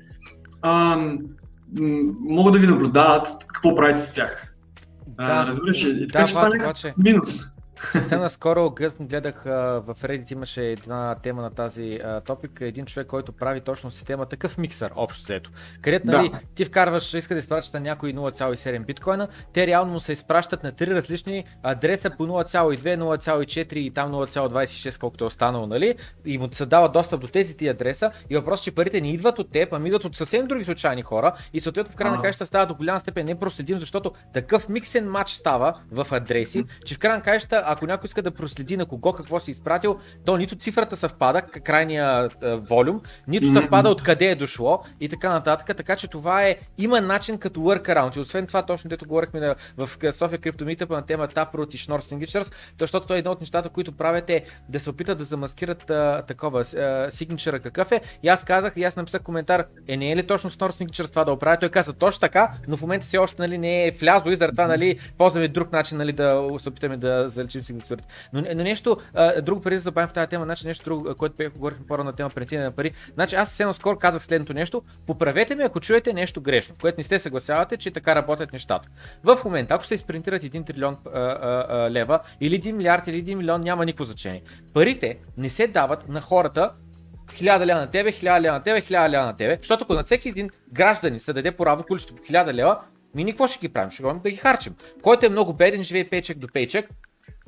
а, 0.62 0.99
могат 2.20 2.53
да 2.53 2.59
ви 2.59 2.66
наблюдават 2.66 3.29
какво 3.46 3.75
правите 3.75 4.01
с 4.01 4.12
тях. 4.12 4.55
Да, 5.07 5.25
а, 5.25 5.46
разбираш 5.46 5.85
ли? 5.85 6.03
И 6.03 6.09
така 6.09 6.20
да, 6.20 6.27
ще 6.27 6.38
стане 6.38 6.92
минус. 6.96 7.49
Съвсем 7.85 8.21
наскоро 8.21 8.71
гледах 9.01 9.43
в 9.45 9.97
Reddit 10.03 10.33
имаше 10.33 10.62
една 10.62 11.14
тема 11.23 11.43
на 11.43 11.51
тази 11.51 12.01
а, 12.05 12.21
топик, 12.21 12.59
един 12.61 12.87
човек, 12.87 13.07
който 13.07 13.33
прави 13.33 13.61
точно 13.61 13.90
система, 13.90 14.27
такъв 14.27 14.59
миксър, 14.59 14.93
общо 14.97 15.23
взето. 15.23 15.51
Където 15.83 16.07
нали, 16.07 16.29
да. 16.29 16.40
ти 16.55 16.64
вкарваш, 16.64 17.14
иска 17.14 17.35
да 17.35 17.40
изпращаш 17.40 17.73
на 17.73 17.81
някой 17.81 18.12
0,7 18.12 18.85
биткоина, 18.85 19.29
те 19.53 19.66
реално 19.66 19.93
му 19.93 20.01
се 20.01 20.12
изпращат 20.12 20.62
на 20.62 20.73
три 20.73 20.95
различни 20.95 21.45
адреса 21.62 22.11
по 22.11 22.27
0,2, 22.27 22.97
0,4 22.97 23.73
и 23.75 23.90
там 23.90 24.12
0,26, 24.12 24.99
колкото 24.99 25.25
е 25.25 25.27
останало, 25.27 25.66
нали? 25.66 25.95
И 26.25 26.38
му 26.38 26.49
се 26.53 26.66
дава 26.66 26.88
достъп 26.88 27.21
до 27.21 27.29
тези 27.29 27.57
ти 27.57 27.69
адреса 27.69 28.11
и 28.31 28.37
въпрос, 28.37 28.61
че 28.61 28.75
парите 28.75 29.01
не 29.01 29.12
идват 29.12 29.38
от 29.38 29.53
теб, 29.53 29.73
ами 29.73 29.88
идват 29.88 30.05
от 30.05 30.16
съвсем 30.16 30.47
други 30.47 30.64
случайни 30.64 31.03
хора 31.03 31.33
и 31.53 31.61
съответно 31.61 31.93
в 31.93 31.97
крайна 31.97 32.16
на 32.16 32.23
краища 32.23 32.47
става 32.47 32.66
до 32.66 32.75
голяма 32.75 33.01
степен 33.01 33.27
непроследим, 33.27 33.79
защото 33.79 34.12
такъв 34.35 34.69
миксен 34.69 35.11
матч 35.11 35.31
става 35.31 35.75
в 35.93 36.07
адреси, 36.11 36.64
че 36.85 36.95
в 36.95 36.99
крайна 36.99 37.21
на 37.21 37.23
краища 37.23 37.62
ако 37.72 37.87
някой 37.87 38.06
иска 38.06 38.22
да 38.22 38.30
проследи 38.30 38.76
на 38.76 38.87
кого 38.87 39.12
какво 39.12 39.40
си 39.40 39.50
изпратил, 39.50 39.98
то 40.24 40.37
нито 40.37 40.56
цифрата 40.56 40.96
съвпада, 40.96 41.42
крайния 41.42 42.06
а, 42.06 42.56
волюм, 42.56 43.01
нито 43.28 43.47
mm-hmm. 43.47 43.61
съвпада 43.61 43.90
откъде 43.90 44.26
е 44.26 44.34
дошло 44.34 44.82
и 45.01 45.09
така 45.09 45.30
нататък. 45.30 45.76
Така 45.76 45.97
че 45.97 46.09
това 46.09 46.45
е, 46.45 46.57
има 46.78 47.01
начин 47.01 47.38
като 47.38 47.61
workaround. 47.61 48.16
И 48.16 48.20
освен 48.20 48.47
това, 48.47 48.62
точно 48.62 48.88
дето 48.88 49.07
говорихме 49.07 49.40
на, 49.40 49.55
в 49.76 49.90
София 50.12 50.38
Криптомитъпа 50.38 50.95
на 50.95 51.03
тема 51.03 51.28
Taproot 51.28 51.74
и 51.74 51.78
Schnorr 51.78 52.01
Signatures, 52.01 52.53
защото 52.80 53.07
той 53.07 53.16
е 53.16 53.18
едно 53.18 53.30
от 53.30 53.40
нещата, 53.40 53.68
които 53.68 53.92
правят 53.92 54.30
е 54.30 54.45
да 54.68 54.80
се 54.80 54.90
опитат 54.90 55.18
да 55.18 55.24
замаскират 55.24 55.90
а, 55.90 56.22
такова 56.22 56.64
сигничъра 57.11 57.61
какъв 57.61 57.92
е. 57.92 58.01
И 58.22 58.28
аз 58.28 58.45
казах, 58.45 58.72
и 58.76 58.84
аз 58.84 58.97
написах 58.97 59.22
коментар, 59.22 59.64
е 59.88 59.97
не 59.97 60.12
е 60.12 60.16
ли 60.16 60.26
точно 60.26 60.51
Schnorr 60.51 60.70
Signatures 60.70 61.11
това 61.11 61.24
да 61.24 61.32
оправя? 61.32 61.57
Той 61.57 61.68
каза 61.68 61.92
точно 61.92 62.20
така, 62.20 62.53
но 62.68 62.76
в 62.76 62.82
момента 62.82 63.07
все 63.07 63.18
още 63.18 63.42
нали, 63.42 63.59
не 63.59 63.86
е 63.86 63.90
влязло 63.90 64.30
и 64.30 64.36
заради 64.36 64.57
това 64.57 64.66
нали, 64.66 64.99
ползваме 65.18 65.49
друг 65.49 65.72
начин 65.72 65.99
нали, 65.99 66.12
да 66.12 66.49
се 66.59 66.68
опитаме 66.68 66.97
да 66.97 67.28
заличим 67.28 67.59
сигнатурите. 67.62 68.04
Но, 68.32 68.42
но 68.54 68.62
нещо 68.62 68.96
а, 69.14 69.42
друго 69.42 69.61
преди 69.61 69.76
да 69.76 69.80
забавим 69.80 70.08
в 70.08 70.12
тази 70.12 70.28
тема, 70.28 70.44
значи 70.44 70.66
нещо 70.66 70.84
друго, 70.84 71.14
което 71.14 71.36
бях 71.36 71.52
говорихме 71.52 71.86
по 71.86 71.96
на 72.04 72.12
тема 72.12 72.30
пренетиране 72.30 72.64
на 72.64 72.72
пари. 72.72 72.92
Значи 73.14 73.36
аз 73.36 73.48
съвсем 73.48 73.74
скоро 73.74 73.98
казах 73.98 74.22
следното 74.22 74.54
нещо. 74.54 74.82
Поправете 75.06 75.54
ме, 75.54 75.64
ако 75.64 75.80
чуете 75.80 76.12
нещо 76.12 76.40
грешно, 76.40 76.74
което 76.80 77.00
не 77.00 77.04
сте 77.04 77.18
съгласявате, 77.18 77.76
че 77.76 77.90
така 77.90 78.14
работят 78.14 78.52
нещата. 78.52 78.88
В 79.24 79.38
момента, 79.44 79.74
ако 79.74 79.86
се 79.86 79.94
изпринтират 79.94 80.42
1 80.42 80.66
трилион 80.66 80.96
а, 81.06 81.18
а, 81.18 81.66
а, 81.68 81.90
лева 81.90 82.20
или 82.40 82.61
1 82.61 82.72
милиард 82.72 83.06
или 83.06 83.24
1 83.24 83.34
милион, 83.34 83.61
няма 83.61 83.84
никакво 83.84 84.04
значение. 84.04 84.42
Парите 84.74 85.18
не 85.36 85.48
се 85.48 85.66
дават 85.66 86.08
на 86.08 86.20
хората, 86.20 86.72
1000 87.32 87.66
лева 87.66 87.80
на 87.80 87.90
тебе, 87.90 88.12
1000 88.12 88.40
лева 88.40 88.56
на 88.56 88.62
тебе, 88.62 88.80
1000 88.80 89.11
лева 89.11 89.24
на 89.24 89.36
тебе, 89.36 89.58
защото 89.62 89.84
ако 89.84 89.94
на 89.94 90.02
всеки 90.02 90.28
един 90.28 90.50
гражданин 90.72 91.20
се 91.20 91.32
даде 91.32 91.52
по 91.52 91.66
равно 91.66 91.84
количество 91.84 92.16
по 92.16 92.22
1000 92.22 92.54
лева, 92.54 92.80
ми 93.14 93.24
никво 93.24 93.48
ще 93.48 93.58
ги 93.58 93.68
правим? 93.68 93.90
Ще 93.90 94.02
да 94.02 94.30
ги 94.30 94.36
харчим. 94.36 94.74
Който 95.02 95.26
е 95.26 95.28
много 95.28 95.52
беден, 95.52 95.82
живее 95.82 96.08
пейчек 96.08 96.38
до 96.38 96.48
пейчек, 96.52 96.90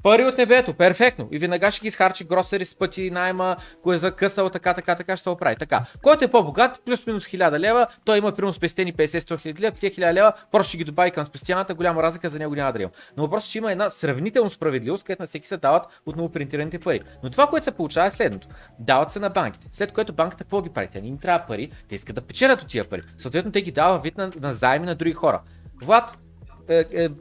Пари 0.03 0.24
от 0.24 0.38
небето, 0.38 0.74
перфектно. 0.74 1.28
И 1.32 1.38
веднага 1.38 1.70
ще 1.70 1.80
ги 1.80 1.88
изхарчи 1.88 2.24
гросери 2.24 2.64
с 2.64 2.74
пъти, 2.74 3.11
найма, 3.11 3.57
кое 3.82 3.96
е 3.96 3.98
закъсал, 3.98 4.50
така, 4.50 4.74
така, 4.74 4.94
така 4.94 5.16
ще 5.16 5.22
се 5.22 5.30
оправи. 5.30 5.57
Така. 5.57 5.84
Който 6.03 6.24
е 6.24 6.28
по-богат, 6.28 6.82
плюс-минус 6.86 7.24
1000 7.24 7.59
лева, 7.59 7.86
той 8.05 8.18
има 8.18 8.32
примерно 8.32 8.53
спестени 8.53 8.94
50-100 8.94 9.40
хиляди 9.40 9.62
лева, 9.62 9.76
тия 9.76 9.90
1000 9.90 10.12
лева, 10.12 10.32
просто 10.53 10.68
ще 10.68 10.78
ги 10.78 10.84
добави 10.84 11.11
към 11.11 11.24
спестяната, 11.24 11.74
голяма 11.74 12.03
разлика 12.03 12.30
за 12.30 12.38
него 12.38 12.55
няма 12.55 12.72
да 12.72 12.82
има. 12.82 12.90
Но 13.16 13.22
въпросът 13.22 13.48
е, 13.48 13.53
че 13.53 13.59
има 13.59 13.72
една 13.72 13.90
сравнително 13.90 14.50
справедливост, 14.50 15.05
където 15.05 15.22
на 15.22 15.26
всеки 15.26 15.48
се 15.48 15.57
дават 15.57 16.00
от 16.07 16.32
принтираните 16.32 16.78
пари. 16.78 17.00
Но 17.22 17.30
това, 17.30 17.46
което 17.46 17.64
се 17.64 17.70
получава 17.70 18.07
е 18.07 18.11
следното. 18.11 18.48
Дават 18.78 19.11
се 19.11 19.18
на 19.18 19.30
банките. 19.30 19.68
След 19.72 19.92
което 19.92 20.12
банката 20.12 20.44
какво 20.44 20.62
ги 20.62 20.70
прави? 20.70 20.88
Те 20.92 21.00
не 21.00 21.09
им 21.09 21.18
трябва 21.18 21.46
пари, 21.46 21.70
те 21.88 21.94
искат 21.94 22.14
да 22.14 22.20
печелят 22.20 22.62
от 22.62 22.68
тия 22.68 22.84
пари. 22.84 23.03
Съответно, 23.18 23.53
те 23.53 23.62
ги 23.62 23.72
дават 23.72 24.03
вид 24.03 24.16
на, 24.16 24.32
на 24.40 24.53
заеми 24.53 24.86
на 24.86 24.94
други 24.94 25.12
хора. 25.12 25.40
Влад, 25.82 26.18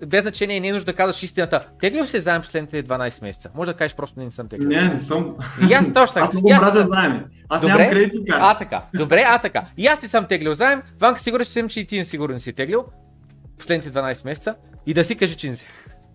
без 0.06 0.22
значение 0.22 0.60
не 0.60 0.68
е 0.68 0.74
нужда 0.74 0.92
да 0.92 0.96
казваш 0.96 1.24
истината. 1.24 1.68
Теглил 1.80 2.06
се 2.06 2.22
заем 2.22 2.42
последните 2.42 2.84
12 2.84 3.22
месеца? 3.22 3.50
Може 3.56 3.72
да 3.72 3.78
кажеш 3.78 3.96
просто 3.96 4.20
не, 4.20 4.26
не 4.26 4.32
съм 4.32 4.48
теглил. 4.48 4.70
Не, 4.70 4.90
не 4.90 5.00
съм. 5.00 5.36
И 5.70 5.74
аз 5.74 5.94
точно 5.94 6.14
така. 6.14 6.26
Аз 6.26 6.34
много 6.34 6.50
мразя 6.50 6.86
заеми. 6.86 7.24
Аз 7.50 7.62
Добре? 7.62 7.74
нямам 7.74 7.90
кредитни 7.92 8.26
карти. 8.26 8.42
А 8.44 8.58
така. 8.58 8.84
Добре, 8.94 9.24
а 9.28 9.40
така. 9.40 9.66
И 9.78 9.88
аз 9.88 10.02
не 10.02 10.08
съм 10.08 10.26
теглил 10.26 10.54
заем. 10.54 10.82
Ванка 11.00 11.20
сигурен 11.20 11.46
съм, 11.46 11.70
че 11.70 11.80
и 11.80 11.88
ти 11.88 11.98
не 11.98 12.06
сигурен 12.06 12.40
си 12.40 12.54
теглил 12.54 12.86
последните 13.62 14.00
12 14.00 14.26
месеца. 14.26 14.56
И 14.86 14.94
да 14.94 15.04
си 15.04 15.18
кажи, 15.18 15.36
че 15.36 15.50
не 15.50 15.56
си. 15.56 15.68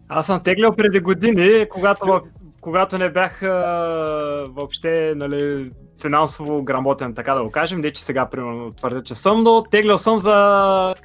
Аз 0.08 0.26
съм 0.26 0.42
теглил 0.42 0.72
преди 0.72 1.00
години, 1.00 1.66
когато, 1.70 2.20
когато 2.60 2.98
не 2.98 3.10
бях 3.10 3.42
а, 3.42 3.48
въобще 4.48 5.12
нали, 5.16 5.70
финансово 6.02 6.62
грамотен, 6.62 7.14
така 7.14 7.34
да 7.34 7.42
го 7.42 7.50
кажем. 7.50 7.80
Не, 7.80 7.92
че 7.92 8.04
сега 8.04 8.26
примерно 8.26 8.72
твърдя, 8.72 9.02
че 9.02 9.14
съм, 9.14 9.42
но 9.42 9.62
теглял 9.62 9.98
съм 9.98 10.18
за 10.18 10.32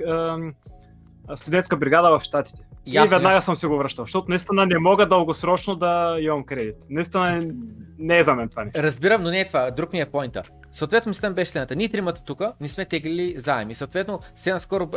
а, 0.08 0.38
студентска 1.36 1.78
бригада 1.78 2.20
в 2.20 2.24
Штатите. 2.24 2.62
Ясно, 2.86 3.06
и 3.06 3.10
веднага 3.10 3.36
ясно. 3.36 3.46
съм 3.46 3.56
си 3.56 3.66
го 3.66 3.78
връщал, 3.78 4.06
защото 4.06 4.30
наистина 4.30 4.66
не 4.66 4.80
мога 4.80 5.06
дългосрочно 5.06 5.76
да 5.76 6.18
имам 6.20 6.44
кредит. 6.44 6.76
Наистина 6.90 7.44
не 8.00 8.18
е 8.18 8.24
за 8.24 8.34
мен 8.36 8.50
това 8.50 8.64
нещо. 8.64 8.84
Разбирам, 8.84 9.24
но 9.24 9.30
не 9.30 9.40
е 9.40 9.48
това. 9.48 9.72
Друг 9.72 9.94
ми 9.94 10.00
е 10.02 10.06
поинта. 10.06 10.42
Съответно, 10.72 11.10
мисля 11.10 11.30
беше 11.30 11.52
следната. 11.52 11.76
Ние 11.76 11.90
тримата 11.90 12.24
тук 12.24 12.42
не 12.62 12.68
сме 12.68 12.86
теглили 12.86 13.36
заеми. 13.38 13.76
Съответно, 13.76 14.20
сега 14.36 14.54
наскоро 14.54 14.90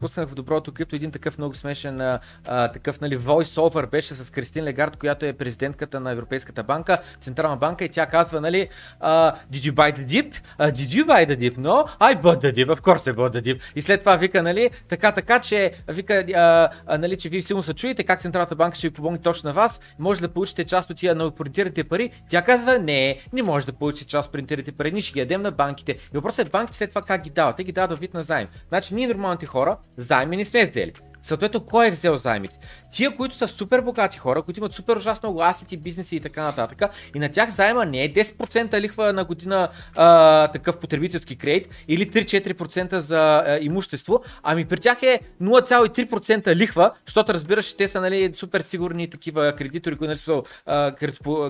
пуснах 0.00 0.28
в 0.28 0.34
доброто 0.34 0.72
крипто 0.72 0.96
един 0.96 1.10
такъв 1.10 1.38
много 1.38 1.54
смешен 1.54 2.00
а, 2.00 2.20
такъв 2.68 3.00
нали, 3.00 3.18
voice-over 3.18 3.90
беше 3.90 4.14
с 4.14 4.30
Кристин 4.30 4.64
Легард, 4.64 4.96
която 4.96 5.26
е 5.26 5.32
президентката 5.32 6.00
на 6.00 6.10
Европейската 6.10 6.62
банка, 6.62 6.98
Централна 7.20 7.56
банка 7.56 7.84
и 7.84 7.88
тя 7.88 8.06
казва, 8.06 8.40
нали, 8.40 8.68
uh, 9.02 9.34
did 9.52 9.70
you 9.70 9.72
buy 9.72 9.98
the 9.98 10.06
dip? 10.06 10.34
Uh, 10.58 10.72
did 10.72 10.88
you 10.88 11.06
buy 11.06 11.26
the 11.26 11.36
dip? 11.36 11.58
No, 11.58 11.86
I 12.00 12.22
bought 12.22 12.40
the 12.40 12.52
dip, 12.52 12.68
of 12.68 12.80
course 12.80 13.12
I 13.12 13.14
bought 13.14 13.32
the 13.32 13.42
dip. 13.42 13.60
И 13.76 13.82
след 13.82 14.00
това 14.00 14.16
вика, 14.16 14.42
нали, 14.42 14.70
така, 14.88 15.12
така, 15.12 15.40
че 15.40 15.72
вика, 15.88 16.24
а, 16.34 16.68
а, 16.86 16.98
нали, 16.98 17.16
че 17.16 17.28
вие 17.28 17.42
силно 17.42 17.62
се 17.62 17.74
чуете 17.74 18.04
как 18.04 18.20
Централната 18.20 18.56
банка 18.56 18.76
ще 18.76 18.88
ви 18.88 18.94
помогне 18.94 19.18
точно 19.18 19.48
на 19.48 19.54
вас, 19.54 19.80
може 19.98 20.20
да 20.20 20.28
получите 20.28 20.64
част 20.64 20.90
от 20.90 20.96
тия 20.96 21.14
новопринтираните 21.14 21.84
пари. 21.84 22.10
Тя 22.28 22.42
казва, 22.42 22.78
не, 22.78 23.18
не 23.32 23.42
може 23.42 23.66
да 23.66 23.72
получите 23.72 24.06
част 24.06 24.26
от 24.26 24.32
принтираните 24.32 24.72
пари, 24.72 24.92
ние 24.92 25.02
ще 25.12 25.14
ги 25.14 25.20
ядем 25.20 25.42
на 25.42 25.50
банките. 25.50 25.92
И 25.92 26.14
въпросът 26.14 26.46
е 26.46 26.50
банките 26.50 26.78
след 26.78 26.88
това 26.88 27.02
как 27.02 27.22
ги 27.22 27.30
дават. 27.30 27.56
Те 27.56 27.64
ги 27.64 27.72
дават 27.72 27.90
във 27.90 28.00
вид 28.00 28.14
на 28.14 28.22
заем. 28.22 28.48
Значи 28.68 28.94
ние 28.94 29.08
нормалните 29.08 29.46
хора 29.46 29.76
заеми 29.96 30.36
не 30.36 30.44
сме 30.44 30.66
взели. 30.66 30.92
Съответно, 31.22 31.66
кой 31.66 31.88
е 31.88 31.90
взел 31.90 32.16
заемите? 32.16 32.58
Тия, 32.92 33.16
които 33.16 33.34
са 33.34 33.48
супер 33.48 33.80
богати 33.80 34.18
хора, 34.18 34.42
които 34.42 34.60
имат 34.60 34.72
супер 34.72 34.96
ужасно 34.96 35.28
много 35.28 35.42
асети, 35.42 35.76
бизнеси 35.76 36.16
и 36.16 36.20
така 36.20 36.42
нататък, 36.42 36.82
и 37.14 37.18
на 37.18 37.28
тях 37.28 37.50
заема 37.50 37.86
не 37.86 38.04
е 38.04 38.12
10% 38.12 38.80
лихва 38.80 39.12
на 39.12 39.24
година 39.24 39.68
а, 39.96 40.48
такъв 40.48 40.76
потребителски 40.76 41.36
кредит 41.36 41.68
или 41.88 42.10
3-4% 42.10 42.98
за 42.98 43.42
а, 43.46 43.58
имущество, 43.62 44.22
ами 44.42 44.64
при 44.64 44.80
тях 44.80 45.02
е 45.02 45.20
0,3% 45.42 46.56
лихва, 46.56 46.90
защото 47.06 47.34
разбираш, 47.34 47.76
те 47.76 47.88
са 47.88 48.00
нали, 48.00 48.34
супер 48.34 48.60
сигурни 48.60 49.10
такива 49.10 49.52
кредитори, 49.56 49.96
които 49.96 50.08
нали, 50.08 50.18
са 50.18 50.42
а, 50.66 50.92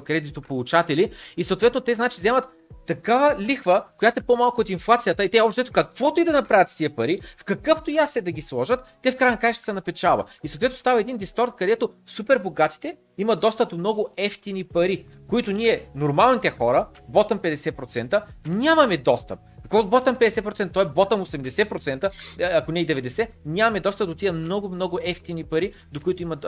кредитополучатели 0.04 1.10
и 1.36 1.44
съответно 1.44 1.80
те 1.80 1.94
значи 1.94 2.16
вземат 2.18 2.48
такава 2.86 3.36
лихва, 3.40 3.84
която 3.98 4.20
е 4.20 4.22
по-малко 4.22 4.60
от 4.60 4.68
инфлацията 4.68 5.24
и 5.24 5.28
те 5.28 5.40
общо 5.40 5.64
каквото 5.72 6.20
и 6.20 6.24
да 6.24 6.32
направят 6.32 6.70
с 6.70 6.76
тия 6.76 6.96
пари, 6.96 7.18
в 7.38 7.44
какъвто 7.44 7.90
и 7.90 7.96
аз 7.96 8.12
се 8.12 8.20
да 8.20 8.32
ги 8.32 8.42
сложат, 8.42 8.80
те 9.02 9.12
в 9.12 9.16
крайна 9.16 9.36
края 9.36 9.54
ще 9.54 9.64
се 9.64 9.72
напечава. 9.72 10.24
И 10.44 10.48
съответно 10.48 10.78
става 10.78 11.00
един 11.00 11.16
дисторт, 11.32 11.56
където 11.56 11.90
супер 12.06 12.38
богатите 12.38 12.96
имат 13.18 13.40
доста 13.40 13.66
до 13.66 13.78
много 13.78 14.08
ефтини 14.16 14.64
пари, 14.64 15.06
които 15.28 15.52
ние, 15.52 15.88
нормалните 15.94 16.50
хора, 16.50 16.88
ботъм 17.08 17.38
50%, 17.38 18.22
нямаме 18.46 18.96
достъп. 18.96 19.38
Код 19.72 19.90
ботъм 19.90 20.16
50%, 20.16 20.72
той 20.72 20.82
е 20.82 20.86
ботъм 20.86 21.26
80%, 21.26 22.10
ако 22.52 22.72
не 22.72 22.80
и 22.80 22.86
90%, 22.86 23.28
нямаме 23.46 23.80
доста 23.80 24.06
до 24.06 24.14
тия 24.14 24.32
много, 24.32 24.68
много 24.68 24.98
ефтини 25.02 25.44
пари, 25.44 25.72
до 25.92 26.00
които 26.00 26.22
имат 26.22 26.40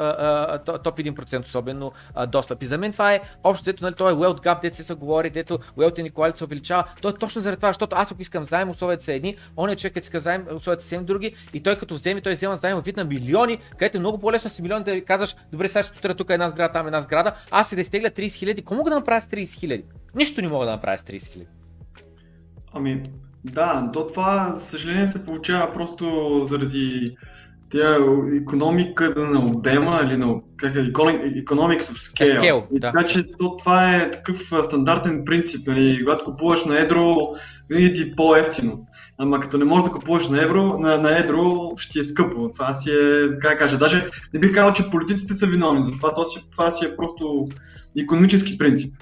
топ 0.82 0.98
1% 0.98 1.44
особено 1.44 1.92
а, 2.14 2.26
достъп. 2.26 2.62
И 2.62 2.66
за 2.66 2.78
мен 2.78 2.92
това 2.92 3.14
е 3.14 3.20
общо, 3.44 3.64
дето, 3.64 3.84
нали, 3.84 3.94
той 3.94 4.12
е 4.12 4.14
wealth 4.14 4.44
gap, 4.44 4.62
дето 4.62 4.76
се 4.76 4.94
говори, 4.94 5.30
дето 5.30 5.58
wealth 5.58 6.10
inequality 6.10 6.36
се 6.36 6.44
увеличава. 6.44 6.84
Той 7.02 7.10
е 7.10 7.14
точно 7.14 7.40
заради 7.40 7.56
това, 7.60 7.68
защото 7.68 7.96
аз 7.96 8.12
ако 8.12 8.22
искам 8.22 8.44
заем, 8.44 8.70
условията 8.70 9.04
са 9.04 9.12
едни, 9.12 9.36
он 9.56 9.70
е 9.70 9.76
човек, 9.76 9.96
иска 9.96 10.20
заем, 10.20 10.46
условията 10.54 10.82
са 10.82 10.88
съвсем 10.88 11.04
други 11.04 11.34
и 11.54 11.62
той 11.62 11.76
като 11.76 11.94
вземе, 11.94 12.20
той 12.20 12.34
взема 12.34 12.56
заем 12.56 12.80
вид 12.80 12.96
на 12.96 13.04
милиони, 13.04 13.58
където 13.70 13.96
е 13.96 14.00
много 14.00 14.18
по-лесно 14.18 14.50
си 14.50 14.62
милиони 14.62 14.84
да 14.84 15.04
казваш, 15.04 15.36
добре, 15.52 15.68
сега 15.68 15.82
ще 15.82 15.92
построя 15.92 16.14
тук 16.14 16.30
една 16.30 16.48
сграда, 16.48 16.72
там 16.72 16.86
една 16.86 17.00
сграда, 17.00 17.32
аз 17.50 17.68
си 17.68 17.74
да 17.74 17.80
изтегля 17.80 18.08
30 18.08 18.34
хиляди, 18.34 18.62
кому 18.62 18.78
мога 18.78 18.90
да 18.90 18.96
направя 18.96 19.20
с 19.20 19.26
30 19.26 19.58
хиляди? 19.58 19.84
Нищо 20.14 20.42
не 20.42 20.48
мога 20.48 20.66
да 20.66 20.72
направя 20.72 20.98
с 20.98 21.02
30 21.02 21.32
хиляди. 21.32 21.63
Ами, 22.74 23.02
да, 23.44 23.90
то 23.92 24.06
това, 24.06 24.52
за 24.56 24.64
съжаление, 24.64 25.06
се 25.06 25.26
получава 25.26 25.72
просто 25.72 26.06
заради 26.50 27.16
тя 27.70 27.96
економика 28.42 29.14
на 29.16 29.46
обема 29.46 30.00
или 30.04 30.16
на 30.16 30.34
как 30.56 30.74
е, 30.74 30.78
economics 30.78 31.82
of 31.82 32.12
scale. 32.12 32.40
scale 32.40 32.76
и 32.76 32.80
да. 32.80 32.90
Така 32.90 33.04
че 33.04 33.32
то, 33.38 33.56
това 33.56 33.96
е 33.96 34.10
такъв 34.10 34.52
стандартен 34.64 35.22
принцип. 35.24 35.66
Нали? 35.66 36.04
Когато 36.04 36.24
купуваш 36.24 36.64
на 36.64 36.80
едро, 36.80 37.16
винаги 37.70 37.92
ти 37.92 38.02
е 38.02 38.16
по-ефтино. 38.16 38.86
Ама 39.18 39.40
като 39.40 39.58
не 39.58 39.64
можеш 39.64 39.84
да 39.84 39.90
купуваш 39.90 40.28
на, 40.28 40.42
евро, 40.42 40.78
на, 40.78 40.98
на 40.98 41.18
едро, 41.18 41.72
ще 41.76 41.92
ти 41.92 41.98
е 41.98 42.04
скъпо. 42.04 42.50
Това 42.52 42.74
си 42.74 42.90
е, 42.90 43.38
как 43.38 43.58
кажа, 43.58 43.78
даже 43.78 44.06
не 44.34 44.40
бих 44.40 44.54
казал, 44.54 44.72
че 44.72 44.90
политиците 44.90 45.34
са 45.34 45.46
виновни 45.46 45.82
за 45.82 45.92
това. 45.92 46.14
Това 46.14 46.24
си, 46.24 46.48
това 46.52 46.70
си 46.70 46.84
е 46.84 46.96
просто 46.96 47.48
економически 47.98 48.58
принцип. 48.58 48.94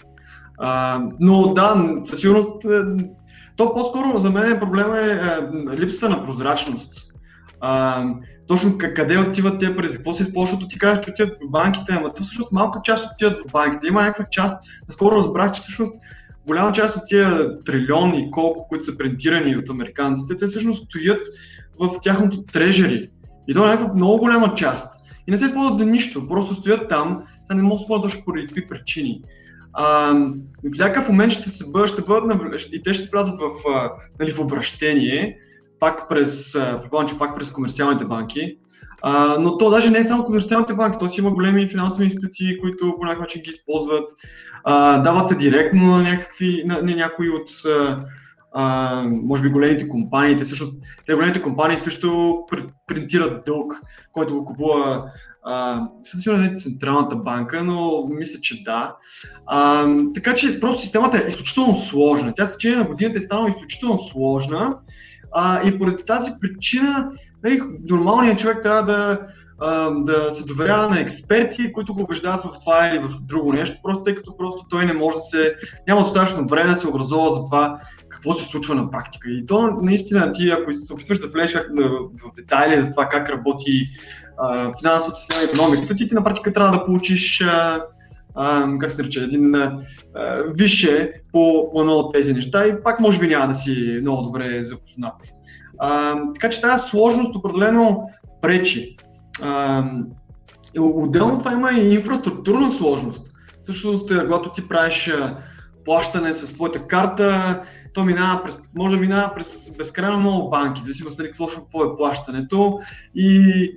А, 0.59 1.03
но 1.21 1.55
да, 1.55 1.85
със 2.03 2.21
сигурност 2.21 2.65
е, 2.65 2.69
то 3.57 3.75
по-скоро 3.75 4.19
за 4.19 4.31
мен 4.31 4.61
проблема 4.61 4.99
е, 4.99 5.11
е 5.11 5.77
липсата 5.77 6.09
на 6.09 6.25
прозрачност. 6.25 7.13
А, 7.61 8.05
точно 8.47 8.79
къде 8.79 9.19
отиват 9.19 9.61
тези 9.61 9.77
пари, 9.77 9.89
за 9.89 9.97
какво 9.97 10.15
се 10.15 10.23
използват, 10.23 10.69
ти 10.69 10.79
кажеш, 10.79 11.05
че 11.05 11.11
отиват 11.11 11.39
в 11.47 11.51
банките, 11.51 11.93
ама 11.93 12.11
всъщност 12.21 12.53
малка 12.53 12.81
част 12.85 13.13
отиват 13.13 13.37
в 13.37 13.53
банките. 13.53 13.87
Има 13.87 14.03
някаква 14.03 14.25
част, 14.31 14.63
наскоро 14.89 15.17
разбрах, 15.17 15.53
че 15.53 15.61
всъщност 15.61 15.93
голяма 16.47 16.73
част 16.73 16.97
от 16.97 17.03
тия 17.07 17.59
трилиони, 17.61 18.31
колко, 18.31 18.69
които 18.69 18.85
са 18.85 18.99
принтирани 18.99 19.57
от 19.57 19.71
американците, 19.71 20.37
те 20.37 20.47
всъщност 20.47 20.85
стоят 20.85 21.27
в 21.81 21.91
тяхното 22.03 22.43
трежери. 22.43 23.07
И 23.49 23.55
то 23.55 23.65
е 23.65 23.67
някаква 23.67 23.95
много 23.95 24.19
голяма 24.19 24.55
част. 24.55 25.03
И 25.27 25.31
не 25.31 25.39
се 25.39 25.45
използват 25.45 25.79
за 25.79 25.87
нищо, 25.87 26.29
просто 26.29 26.55
стоят 26.55 26.89
там, 26.89 27.23
те 27.49 27.55
не 27.55 27.63
могат 27.63 27.79
да 27.79 27.83
използват 27.83 28.11
точно 28.11 28.25
поради 28.25 28.47
какви 28.47 28.69
причини 28.69 29.23
а, 29.73 30.13
в 30.75 30.79
някакъв 30.79 31.09
момент 31.09 31.33
ще, 31.33 31.51
се 31.51 31.71
бъдат, 31.71 31.89
ще 31.89 32.03
бъдат 32.03 32.67
и 32.73 32.83
те 32.83 32.93
ще 32.93 33.09
влязат 33.09 33.41
в, 33.41 33.51
нали, 34.21 34.33
в 34.33 34.41
обращение, 34.41 35.39
пак 35.81 36.09
през, 36.09 36.59
че 37.09 37.19
пак 37.19 37.37
през 37.37 37.51
комерциалните 37.51 38.05
банки, 38.05 38.59
А, 39.03 39.37
но 39.41 39.59
то 39.59 39.71
даже 39.71 39.91
не 39.91 39.99
е 39.99 40.05
само 40.05 40.25
комерциалните 40.25 40.75
банки, 40.75 40.99
то 41.01 41.09
си 41.09 41.21
има 41.21 41.31
големи 41.31 41.69
финансови 41.69 42.05
институции, 42.05 42.59
които 42.59 42.97
по 43.01 43.05
някакъв 43.05 43.21
начин 43.21 43.43
ги 43.43 43.51
използват. 43.51 44.11
А, 44.65 44.99
дават 44.99 45.29
се 45.29 45.35
директно 45.35 45.87
на, 45.87 46.03
някакви, 46.03 46.63
на, 46.67 46.83
на 46.83 46.97
някои 46.97 47.31
от 47.31 47.51
а, 48.55 49.03
може 49.09 49.43
би 49.43 49.49
големите 49.49 49.89
компании, 49.89 50.37
те, 50.37 50.45
също, 50.45 50.67
те 51.07 51.15
големите 51.15 51.43
компании 51.43 51.79
също 51.79 52.39
принтират 52.87 53.45
дълг, 53.45 53.81
който 54.13 54.35
го 54.35 54.45
купува 54.45 55.05
съм 56.03 56.21
сигурен 56.21 56.41
не 56.41 56.55
Централната 56.55 57.17
банка, 57.17 57.65
но 57.65 58.07
мисля, 58.11 58.41
че 58.41 58.63
да. 58.63 58.97
А, 59.47 59.89
така 60.15 60.35
че 60.35 60.61
просто 60.61 60.83
системата 60.83 61.19
е 61.19 61.29
изключително 61.29 61.75
сложна. 61.75 62.33
Тя 62.37 62.47
с 62.47 62.53
течение 62.53 62.79
на 62.79 62.85
годината 62.85 63.19
е 63.19 63.23
станала 63.23 63.49
изключително 63.49 63.99
сложна 63.99 64.77
а, 65.33 65.69
и 65.69 65.79
поради 65.79 66.05
тази 66.05 66.31
причина 66.41 67.11
нали, 67.45 67.61
нормалният 67.91 68.39
човек 68.39 68.63
трябва 68.63 68.83
да, 68.83 69.21
а, 69.59 69.91
да 69.91 70.33
се 70.33 70.45
доверява 70.45 70.89
на 70.89 71.01
експерти, 71.01 71.73
които 71.73 71.95
го 71.95 72.03
убеждават 72.03 72.45
в 72.45 72.61
това 72.61 72.89
или 72.89 72.99
в 72.99 73.11
друго 73.23 73.53
нещо, 73.53 73.79
просто 73.83 74.03
тъй 74.03 74.15
като 74.15 74.37
просто 74.37 74.67
той 74.71 74.87
не 74.87 74.93
може 74.93 75.17
да 75.17 75.23
се, 75.23 75.55
няма 75.89 76.01
достатъчно 76.01 76.49
време 76.49 76.71
да 76.71 76.77
се 76.77 76.89
образува 76.89 77.31
за 77.31 77.45
това 77.45 77.81
какво 78.09 78.35
се 78.35 78.45
случва 78.45 78.75
на 78.75 78.91
практика. 78.91 79.31
И 79.31 79.47
то 79.47 79.79
наистина 79.83 80.33
ти, 80.33 80.51
ако 80.51 80.73
се 80.73 80.93
опитваш 80.93 81.19
да 81.19 81.27
влезеш 81.27 81.63
в 81.75 82.33
детайли 82.37 82.85
за 82.85 82.91
това 82.91 83.09
как 83.09 83.31
работи 83.31 83.89
а, 84.39 84.73
финансовата 84.79 85.19
система 85.19 85.43
и 85.43 85.45
економиката, 85.45 85.95
ти, 85.95 86.09
ти 86.09 86.15
на 86.15 86.25
практика 86.25 86.53
трябва 86.53 86.79
да 86.79 86.85
получиш 86.85 87.41
а, 87.41 87.83
а, 88.35 88.69
как 88.79 88.93
се 88.93 89.03
нарича, 89.03 89.23
един 89.23 89.55
а, 89.55 89.79
висше 90.57 91.13
по, 91.33 91.71
по 91.73 91.81
едно 91.81 91.93
от 91.93 92.13
тези 92.13 92.35
неща 92.35 92.67
и 92.67 92.83
пак 92.83 93.01
може 93.01 93.19
би 93.19 93.29
няма 93.29 93.49
да 93.49 93.55
си 93.55 93.99
много 94.01 94.23
добре 94.23 94.65
запознат. 94.65 95.15
А, 95.79 96.17
така 96.35 96.49
че 96.49 96.61
тази 96.61 96.89
сложност 96.89 97.37
определено 97.37 98.09
пречи. 98.43 98.97
А, 99.43 99.85
отделно 100.79 101.39
това 101.39 101.53
има 101.53 101.73
и 101.73 101.95
инфраструктурна 101.95 102.71
сложност. 102.71 103.29
Всъщност, 103.63 104.09
когато 104.09 104.53
ти 104.53 104.69
правиш 104.69 105.11
плащане 105.85 106.35
с 106.35 106.55
твоята 106.55 106.87
карта, 106.87 107.63
то 107.95 108.05
минава 108.05 108.43
през, 108.45 108.59
може 108.77 108.95
да 108.95 109.01
минава 109.01 109.33
през 109.35 109.73
безкрайно 109.79 110.21
много 110.21 110.51
банки, 110.51 110.83
зависимо 110.83 111.11
от 111.11 111.17
какво, 111.17 111.47
какво 111.47 111.85
е 111.85 111.97
плащането 111.97 112.79
и 113.15 113.71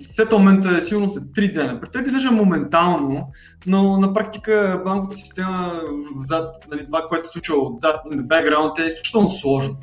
сетълмента 0.00 0.76
е 0.76 0.80
сигурно 0.80 1.08
след 1.08 1.24
3 1.24 1.54
дена. 1.54 1.80
При 1.80 1.90
теб 1.90 2.06
излежа 2.06 2.30
моментално, 2.30 3.28
но 3.66 4.00
на 4.00 4.14
практика 4.14 4.82
банковата 4.84 5.16
система 5.16 5.72
зад, 6.20 6.54
нали, 6.70 6.86
това, 6.86 7.06
което 7.08 7.26
се 7.26 7.32
случва 7.32 7.56
отзад, 7.56 8.00
на 8.10 8.22
background 8.22 8.78
е 8.78 8.88
изключително 8.88 9.28
сложно. 9.28 9.76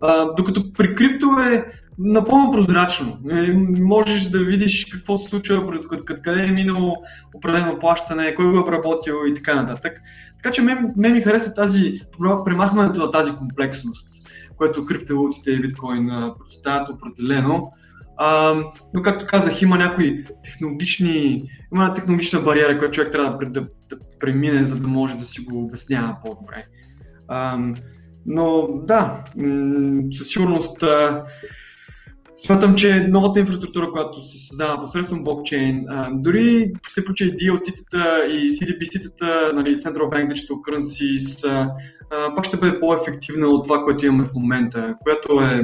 А, 0.00 0.32
докато 0.32 0.72
при 0.72 0.94
крипто 0.94 1.26
е 1.26 1.64
напълно 1.98 2.50
прозрачно. 2.50 3.18
Е, 3.30 3.52
можеш 3.82 4.22
да 4.22 4.44
видиш 4.44 4.84
какво 4.84 5.18
се 5.18 5.28
случва, 5.28 5.80
къде 6.22 6.44
е 6.44 6.52
минало 6.52 6.96
определено 7.34 7.78
плащане, 7.78 8.34
кой 8.34 8.50
го 8.50 8.56
е 8.56 8.60
обработил 8.60 9.14
и 9.26 9.34
така 9.34 9.62
нататък. 9.62 10.00
Така 10.36 10.50
че 10.50 10.62
мен, 10.62 10.94
мен 10.96 11.12
ми 11.12 11.20
хареса 11.20 11.54
тази, 11.54 12.00
премахването 12.44 13.00
на 13.00 13.10
тази 13.10 13.32
комплексност, 13.32 14.08
което 14.56 14.86
криптовалутите 14.86 15.50
и 15.50 15.60
биткоин 15.60 16.10
представят 16.38 16.88
определено. 16.88 17.72
А, 18.18 18.54
но 18.94 19.02
както 19.02 19.26
казах, 19.26 19.62
има 19.62 19.78
някои 19.78 20.24
технологични, 20.44 21.42
има 21.74 21.84
една 21.84 21.94
технологична 21.94 22.40
бариера, 22.40 22.78
която 22.78 22.94
човек 22.94 23.12
трябва 23.12 23.38
да, 23.38 23.50
да, 23.50 23.60
да 23.60 23.96
премине, 24.20 24.64
за 24.64 24.76
да 24.76 24.88
може 24.88 25.14
да 25.14 25.26
си 25.26 25.40
го 25.40 25.64
обяснява 25.64 26.16
по-добре. 26.24 26.64
А, 27.28 27.58
но 28.26 28.68
да, 28.82 29.24
със 30.12 30.28
сигурност 30.28 30.84
Смятам, 32.36 32.74
че 32.74 33.06
новата 33.10 33.40
инфраструктура, 33.40 33.92
която 33.92 34.22
се 34.22 34.38
създава 34.38 34.80
посредством 34.80 35.24
блокчейн, 35.24 35.86
дори 36.12 36.72
ще 36.88 37.00
включа 37.00 37.24
и 37.24 37.36
DLT-тата 37.36 38.26
и 38.26 38.50
CDBC-тата, 38.50 39.52
нали, 39.52 39.76
Central 39.76 40.08
Bank 40.10 40.32
Digital 40.32 40.50
Currencies, 40.50 41.48
а, 42.10 42.34
пак 42.34 42.44
ще 42.44 42.56
бъде 42.56 42.80
по-ефективна 42.80 43.46
от 43.48 43.64
това, 43.64 43.84
което 43.84 44.06
имаме 44.06 44.24
в 44.24 44.34
момента, 44.34 44.96
която 45.02 45.40
е 45.40 45.62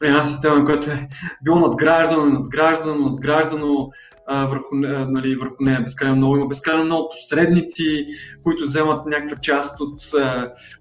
нали, 0.00 0.10
една 0.10 0.24
система, 0.24 0.64
която 0.64 0.90
е 0.90 1.08
било 1.44 1.60
надграждано, 1.60 2.24
надграждано, 2.24 2.94
надграждано 3.04 3.90
върху, 4.28 4.76
нали, 5.08 5.36
върху 5.36 5.64
нея 5.64 5.80
безкрайно 5.80 6.16
много. 6.16 6.36
Има 6.36 6.46
безкрайно 6.46 6.84
много 6.84 7.08
посредници, 7.08 8.06
които 8.42 8.64
вземат 8.64 9.06
някаква 9.06 9.36
част 9.36 9.80
от, 9.80 9.98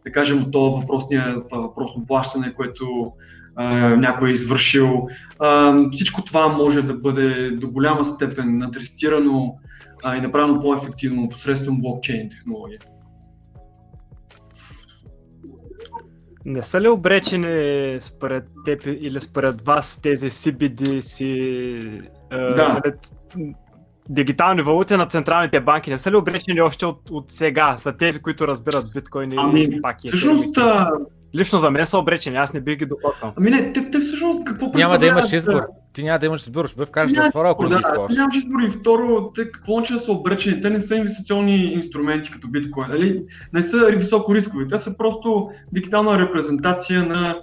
да 0.06 0.12
кажем, 0.12 0.44
от 0.44 0.52
това 0.52 0.70
въпросния, 0.70 1.38
въпросно 1.52 2.06
плащане, 2.06 2.54
което 2.54 3.12
някой 3.98 4.30
е 4.30 4.32
извършил. 4.32 5.08
А, 5.40 5.78
всичко 5.92 6.24
това 6.24 6.48
може 6.48 6.82
да 6.82 6.94
бъде 6.94 7.52
до 7.52 7.70
голяма 7.70 8.06
степен 8.06 8.64
адресирано 8.64 9.56
а, 10.04 10.18
и 10.18 10.22
направено 10.22 10.60
по-ефективно 10.60 11.30
посредством 11.30 11.82
блокчейн 11.82 12.30
технология. 12.30 12.80
Не 16.46 16.62
са 16.62 16.82
ли 16.82 16.90
обречени 16.90 17.98
според 18.00 18.44
теб 18.66 18.82
или 18.86 19.22
според 19.22 19.62
вас 19.62 20.00
тези 20.02 20.30
CBD 20.30 21.00
си 21.00 22.02
да. 22.32 22.82
Нали, 22.86 22.96
дигитални 24.10 24.62
валути 24.62 24.96
на 24.96 25.06
централните 25.06 25.60
банки 25.60 25.90
не 25.90 25.98
са 25.98 26.12
ли 26.12 26.16
обречени 26.16 26.62
още 26.62 26.86
от, 26.86 27.10
от 27.12 27.32
сега 27.32 27.78
за 27.84 27.98
тези, 27.98 28.22
които 28.22 28.48
разбират 28.48 28.92
биткоин 28.94 29.32
и 29.32 29.36
ами, 29.38 29.82
паки? 29.82 30.08
Всъщност, 30.08 30.58
Лично 31.36 31.60
за 31.60 31.72
мен 31.72 31.86
са 31.86 31.98
обречени, 31.98 32.36
аз 32.36 32.54
не 32.54 32.62
бих 32.62 32.78
ги 32.78 32.86
допуснал. 32.86 33.34
Ами 33.36 33.50
не, 33.50 33.74
те, 33.74 33.92
те 33.92 34.00
всъщност 34.00 34.44
какво 34.46 34.66
Няма 34.74 34.98
да 34.98 35.06
имаш 35.06 35.34
избор. 35.34 35.68
Ти 35.94 36.04
няма 36.04 36.20
да 36.20 36.26
имаш 36.26 36.42
избор, 36.42 36.68
ще 36.68 36.76
бъде 36.76 36.90
вкараш 36.90 37.12
затвора, 37.12 37.50
ако 37.50 37.68
да, 37.68 37.76
ги 37.76 37.82
използваш. 37.82 38.18
Нямаш 38.18 38.36
избор 38.36 38.62
и 38.62 38.70
второ, 38.70 39.32
те 39.36 39.52
какво 39.52 39.82
че 39.82 40.00
са 40.00 40.12
обречени? 40.12 40.62
Те 40.62 40.70
не 40.70 40.80
са 40.80 40.96
инвестиционни 40.96 41.74
инструменти 41.74 42.32
като 42.32 42.48
биткоин, 42.48 42.88
нали? 42.90 43.24
Не 43.54 43.64
са 43.64 43.86
високо 43.86 44.36
рискови, 44.36 44.68
те 44.68 44.78
са 44.78 44.98
просто 44.98 45.50
дигитална 45.72 46.20
репрезентация 46.20 47.04
на 47.04 47.36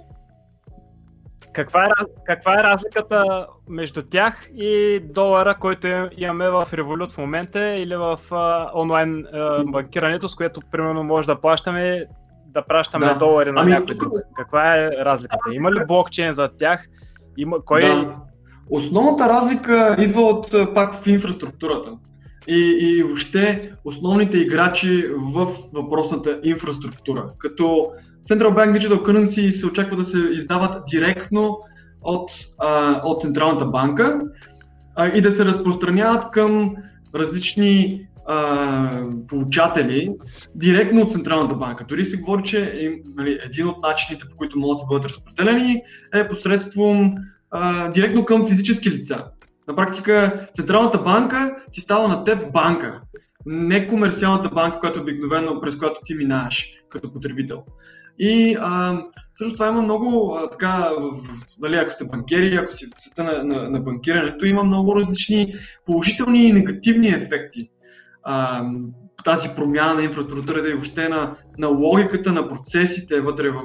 каква 1.53 1.85
е, 1.85 1.89
каква 2.25 2.59
е 2.59 2.63
разликата 2.63 3.47
между 3.69 4.01
тях 4.01 4.49
и 4.55 4.99
долара, 5.03 5.55
който 5.59 5.87
имаме 6.17 6.49
в 6.49 6.67
Revolut 6.71 7.11
в 7.11 7.17
момента 7.17 7.75
или 7.75 7.95
в 7.95 8.19
а, 8.31 8.71
онлайн 8.75 9.25
а, 9.33 9.63
банкирането, 9.63 10.29
с 10.29 10.35
което 10.35 10.61
примерно 10.71 11.03
може 11.03 11.27
да 11.27 11.41
плащаме 11.41 12.05
да 12.53 12.61
пращаме 12.61 13.05
да. 13.05 13.15
долари 13.15 13.51
на 13.51 13.61
ами, 13.61 13.71
някой 13.71 13.97
тук... 13.97 14.13
Каква 14.35 14.75
е 14.75 14.89
разликата? 14.91 15.53
Има 15.53 15.71
ли 15.71 15.85
блокчейн 15.87 16.33
за 16.33 16.49
тях? 16.59 16.87
Има... 17.37 17.65
Кой 17.65 17.81
да. 17.81 18.15
Основната 18.69 19.29
разлика 19.29 19.95
идва 19.99 20.21
от 20.21 20.55
пак 20.75 20.93
в 20.93 21.07
инфраструктурата. 21.07 21.91
И, 22.47 22.77
и 22.79 23.03
въобще 23.03 23.71
основните 23.85 24.37
играчи 24.37 25.05
в 25.17 25.47
въпросната 25.73 26.39
инфраструктура. 26.43 27.27
Като 27.37 27.87
Central 28.29 28.49
Bank 28.49 28.79
Digital 28.79 29.01
Currency 29.01 29.49
се 29.49 29.67
очаква 29.67 29.97
да 29.97 30.05
се 30.05 30.17
издават 30.17 30.85
директно 30.91 31.57
от, 32.01 32.31
а, 32.57 33.01
от 33.03 33.21
Централната 33.21 33.65
банка 33.65 34.21
а, 34.95 35.07
и 35.07 35.21
да 35.21 35.31
се 35.31 35.45
разпространяват 35.45 36.31
към 36.31 36.75
различни 37.15 38.07
а, 38.31 39.09
получатели 39.27 40.09
директно 40.55 41.01
от 41.01 41.11
Централната 41.11 41.55
банка. 41.55 41.85
Дори 41.89 42.05
се 42.05 42.17
говори, 42.17 42.43
че 42.43 42.91
нали, 43.15 43.39
един 43.45 43.67
от 43.67 43.81
начините, 43.81 44.25
по 44.29 44.35
които 44.35 44.59
могат 44.59 44.79
да 44.79 44.85
бъдат 44.85 45.05
разпределени 45.11 45.81
е 46.13 46.27
посредством 46.27 47.15
а, 47.51 47.91
директно 47.91 48.25
към 48.25 48.47
физически 48.47 48.91
лица. 48.91 49.25
На 49.67 49.75
практика 49.75 50.47
Централната 50.53 50.97
банка 50.97 51.55
ти 51.71 51.81
става 51.81 52.07
на 52.07 52.23
теб 52.23 52.51
банка, 52.53 53.01
не 53.45 53.87
комерциалната 53.87 54.49
банка, 54.49 54.79
която 54.79 55.01
обикновено 55.01 55.61
през 55.61 55.75
която 55.75 55.99
ти 56.05 56.15
минаваш 56.15 56.67
като 56.89 57.13
потребител. 57.13 57.63
И 58.19 58.57
а, 58.59 59.01
също 59.35 59.53
това 59.53 59.67
има 59.67 59.81
много, 59.81 60.35
а, 60.35 60.49
така, 60.49 60.89
в, 60.99 61.29
нали, 61.59 61.75
ако 61.75 61.91
сте 61.91 62.05
банкери, 62.05 62.55
ако 62.55 62.73
си 62.73 62.85
в 62.85 63.01
света 63.01 63.23
на, 63.23 63.43
на, 63.43 63.69
на 63.69 63.79
банкирането, 63.79 64.45
има 64.45 64.63
много 64.63 64.95
различни 64.95 65.53
положителни 65.85 66.47
и 66.47 66.53
негативни 66.53 67.07
ефекти 67.07 67.69
тази 69.23 69.49
промяна 69.55 69.93
на 69.93 70.03
инфраструктурата 70.03 70.69
и 70.69 70.73
въобще 70.73 71.09
на, 71.09 71.35
на 71.57 71.67
логиката 71.67 72.31
на 72.31 72.47
процесите 72.47 73.21
вътре 73.21 73.49
в, 73.49 73.61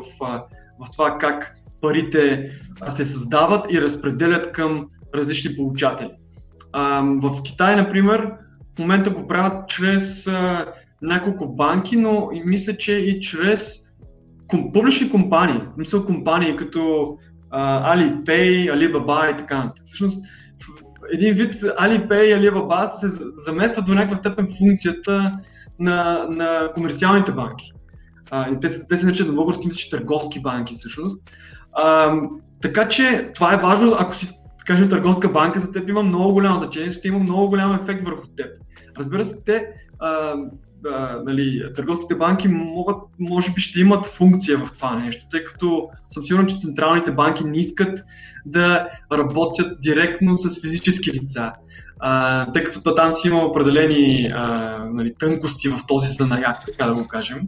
в 0.81 0.91
това 0.93 1.19
как 1.19 1.55
парите 1.81 2.51
се 2.91 3.05
създават 3.05 3.73
и 3.73 3.81
разпределят 3.81 4.53
към 4.53 4.87
различни 5.15 5.57
получатели. 5.57 6.11
В 7.23 7.43
Китай, 7.45 7.77
например, 7.77 8.33
в 8.77 8.79
момента 8.79 9.11
го 9.11 9.27
правят 9.27 9.69
чрез 9.69 10.31
няколко 11.03 11.55
банки, 11.55 11.97
но 11.97 12.31
и 12.33 12.43
мисля, 12.45 12.77
че 12.77 12.93
и 12.93 13.21
чрез 13.21 13.81
ком, 14.47 14.73
публични 14.73 15.11
компании, 15.11 15.61
мисля 15.79 16.05
компании 16.05 16.57
като 16.57 17.17
Alipay, 17.53 18.73
Alibaba 18.75 19.35
и 19.35 19.37
така 19.37 19.57
нататък. 19.57 19.85
Всъщност, 19.85 20.25
един 21.13 21.35
вид 21.35 21.55
Alipay 21.55 22.23
и 22.23 22.35
Alibaba 22.35 22.87
се 22.87 23.09
заместват 23.37 23.87
до 23.87 23.95
някаква 23.95 24.17
степен 24.17 24.49
функцията 24.59 25.33
на, 25.79 26.27
на 26.31 26.71
комерциалните 26.75 27.33
банки. 27.33 27.73
А, 28.31 28.51
и 28.51 28.61
те, 28.61 28.87
те 28.89 28.97
се 28.97 29.07
наричат 29.07 29.29
на 29.29 29.35
български, 29.35 29.67
мисля, 29.67 29.99
търговски 29.99 30.43
банки 30.43 30.75
всъщност. 30.75 31.31
А, 31.73 32.17
така 32.63 32.89
че 32.89 33.31
това 33.35 33.55
е 33.55 33.59
важно, 33.59 33.97
ако 33.99 34.15
си 34.17 34.31
кажем, 34.67 34.89
търговска 34.89 35.29
банка 35.29 35.59
за 35.59 35.73
теб 35.73 35.89
има 35.89 36.03
много 36.03 36.33
голямо 36.33 36.59
значение, 36.59 36.91
ще 36.91 37.09
има 37.09 37.19
много 37.19 37.49
голям 37.49 37.75
ефект 37.83 38.05
върху 38.05 38.27
теб. 38.37 38.47
Разбира 38.99 39.25
се, 39.25 39.43
те, 39.47 39.67
а, 40.05 40.35
а, 40.87 41.23
нали, 41.25 41.63
търговските 41.75 42.15
банки 42.15 42.49
могат, 42.49 42.97
може 43.19 43.53
би 43.53 43.61
ще 43.61 43.81
имат 43.81 44.07
функция 44.07 44.59
в 44.59 44.73
това 44.73 44.97
нещо, 44.97 45.27
тъй 45.31 45.45
като 45.45 45.89
съм 46.11 46.25
сигурен, 46.25 46.47
че 46.47 46.57
централните 46.57 47.13
банки 47.13 47.45
не 47.45 47.59
искат 47.59 48.05
да 48.47 48.89
работят 49.13 49.81
директно 49.81 50.39
с 50.39 50.61
физически 50.61 51.13
лица, 51.13 51.53
а, 52.01 52.53
тъй 52.53 52.65
като 52.65 52.95
там 52.95 53.13
си 53.13 53.29
има 53.29 53.45
определени 53.45 54.33
а, 54.35 54.79
нали, 54.93 55.15
тънкости 55.19 55.69
в 55.69 55.79
този 55.89 56.13
занаят, 56.13 56.57
така 56.67 56.87
да 56.87 56.95
го 56.95 57.09
кажем. 57.09 57.39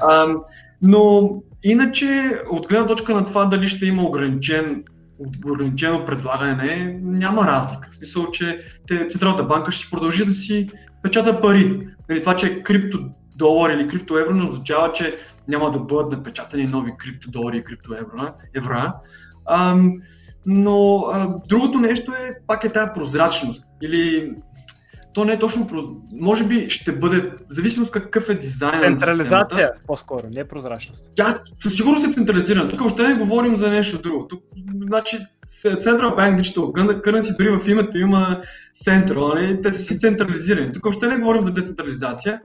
А, 0.00 0.34
но 0.82 1.30
иначе, 1.62 2.40
от 2.50 2.68
гледна 2.68 2.86
точка 2.86 3.14
на 3.14 3.24
това 3.24 3.44
дали 3.44 3.68
ще 3.68 3.86
има 3.86 4.02
ограничен 4.02 4.84
ограничено 5.46 6.04
предлагане, 6.04 6.98
няма 7.02 7.46
разлика. 7.46 7.88
В 7.90 7.94
смисъл, 7.94 8.30
че 8.30 8.60
те, 8.88 9.06
Централната 9.08 9.44
банка 9.44 9.72
ще 9.72 9.90
продължи 9.90 10.24
да 10.24 10.34
си 10.34 10.68
печата 11.02 11.40
пари. 11.40 11.88
Нали, 12.08 12.20
това, 12.20 12.36
че 12.36 12.46
е 12.46 12.62
криптодолар 12.62 13.70
или 13.70 13.88
криптоевро, 13.88 14.34
не 14.34 14.48
означава, 14.48 14.92
че 14.92 15.16
няма 15.48 15.70
да 15.70 15.78
бъдат 15.78 16.12
напечатани 16.12 16.64
нови 16.64 16.92
криптодолари 16.98 17.56
и 17.56 17.64
криптоевро. 17.64 18.34
Евро, 18.54 18.92
но 20.46 21.04
а, 21.12 21.36
другото 21.48 21.78
нещо 21.78 22.12
е, 22.12 22.38
пак 22.46 22.64
е 22.64 22.72
тази 22.72 22.90
прозрачност. 22.94 23.64
Или 23.82 24.34
то 25.14 25.24
не 25.24 25.32
е 25.32 25.38
точно, 25.38 25.68
може 26.12 26.44
би 26.44 26.70
ще 26.70 26.92
бъде, 26.92 27.32
зависимост 27.48 27.90
какъв 27.90 28.28
е 28.28 28.34
дизайн. 28.34 28.80
Централизация 28.80 29.72
по-скоро, 29.86 30.22
не 30.30 30.44
прозрачност. 30.44 31.12
Тя 31.16 31.38
със 31.54 31.76
сигурност 31.76 32.08
е 32.08 32.12
централизирана. 32.12 32.70
Тук 32.70 32.80
още 32.80 33.08
не 33.08 33.14
говорим 33.14 33.56
за 33.56 33.70
нещо 33.70 33.98
друго. 33.98 34.28
Тук, 34.28 34.42
значи, 34.86 35.18
Central 35.46 36.16
Bank 36.16 36.40
Digital 36.40 37.02
Currency, 37.02 37.36
дори 37.38 37.58
в 37.58 37.68
името 37.68 37.98
има 37.98 38.40
Central, 38.86 39.34
нали? 39.34 39.62
те 39.62 39.72
са 39.72 39.82
си 39.82 40.00
централизирани. 40.00 40.72
Тук 40.72 40.86
още 40.86 41.06
не 41.06 41.18
говорим 41.18 41.44
за 41.44 41.52
децентрализация, 41.52 42.40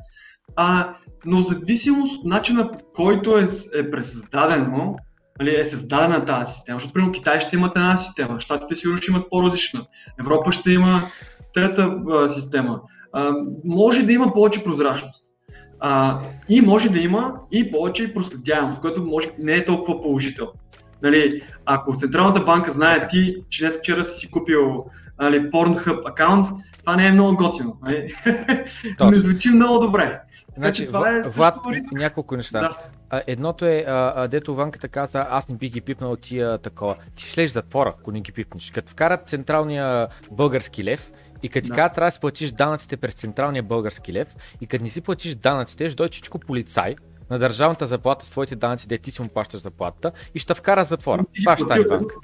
а, 0.56 0.94
но 1.26 1.42
зависимост 1.42 2.18
от 2.18 2.26
начина 2.26 2.72
по 2.72 2.78
който 2.96 3.38
е, 3.38 3.48
е 3.76 3.92
пресъздадено, 3.92 4.96
нали, 5.40 5.60
е 5.60 5.66
създадена 5.66 6.26
тази 6.26 6.54
система, 6.54 6.80
защото 6.80 6.94
примерно 6.94 7.14
Китай 7.14 7.40
ще 7.40 7.56
имат 7.56 7.72
една 7.76 7.98
система, 7.98 8.40
Штатите 8.40 8.76
сигурно 8.76 8.98
ще 8.98 9.12
имат 9.12 9.30
по-различна, 9.30 9.86
Европа 10.20 10.52
ще 10.52 10.72
има 10.72 11.02
трета 11.54 11.98
а, 12.12 12.30
система. 12.30 12.82
А, 13.14 13.34
може 13.66 14.04
да 14.04 14.14
има 14.14 14.34
повече 14.34 14.64
прозрачност. 14.64 15.24
А, 15.80 16.20
и 16.50 16.62
може 16.62 16.90
да 16.90 17.00
има 17.00 17.34
и 17.52 17.72
повече 17.72 18.14
проследяемост, 18.14 18.82
което 18.82 19.06
може 19.06 19.32
не 19.40 19.54
е 19.54 19.66
толкова 19.66 20.02
положително. 20.02 20.52
Нали, 21.04 21.44
ако 21.66 21.98
Централната 21.98 22.42
банка 22.44 22.72
знае 22.72 23.08
ти, 23.08 23.36
че 23.50 23.64
днес 23.64 23.78
вчера 23.78 24.04
си 24.04 24.32
купил 24.32 24.86
нали, 25.20 25.52
Pornhub 25.52 26.10
акаунт, 26.10 26.48
това 26.80 26.96
не 26.96 27.08
е 27.08 27.12
много 27.12 27.38
готино. 27.38 27.78
Нали? 27.84 28.14
не 29.02 29.16
звучи 29.16 29.50
много 29.50 29.80
добре. 29.80 30.22
Значи, 30.58 30.88
това 30.88 31.18
е 31.18 31.22
Влад, 31.22 31.56
няколко 31.92 32.36
неща. 32.36 32.60
Да. 32.60 32.78
А, 33.10 33.22
едното 33.28 33.66
е, 33.66 33.86
а, 33.88 34.28
дето 34.28 34.56
Ванката 34.56 34.88
каза, 34.88 35.28
аз 35.30 35.50
не 35.50 35.56
бих 35.56 35.72
ги 35.72 35.82
пипнал 35.82 36.16
тия 36.16 36.58
такова. 36.58 36.96
Ти 37.16 37.34
влезеш 37.36 37.52
затвора, 37.52 37.94
ако 38.00 38.12
не 38.12 38.22
ги 38.22 38.32
пипнеш. 38.32 38.72
Като 38.72 38.92
вкарат 38.92 39.30
централния 39.30 40.08
български 40.32 40.84
лев, 40.84 41.12
и 41.44 41.50
като 41.50 41.66
ти 41.66 41.70
да. 41.70 41.76
кажа, 41.76 41.94
трябва 41.94 42.08
да 42.08 42.12
си 42.12 42.20
платиш 42.20 42.52
данъците 42.52 42.98
през 42.98 43.14
централния 43.14 43.64
български 43.64 44.14
лев 44.14 44.36
и 44.62 44.68
като 44.68 44.84
не 44.84 44.90
си 44.90 45.02
платиш 45.02 45.36
данъците, 45.36 45.90
ще 45.90 45.96
дойде 45.96 46.12
чичко 46.12 46.40
полицай 46.40 46.96
на 47.30 47.40
държавната 47.40 47.88
заплата 47.88 48.26
с 48.26 48.30
твоите 48.30 48.56
данъци, 48.56 48.88
де 48.88 48.98
ти 48.98 49.12
си 49.12 49.22
му 49.22 49.28
плащаш 49.28 49.62
заплатата 49.62 50.12
и 50.36 50.40
ще 50.40 50.54
вкара 50.54 50.84
затвора. 50.84 51.24
Това 51.44 51.58
ще 51.58 51.64
стане 51.64 51.84
банка. 51.84 52.16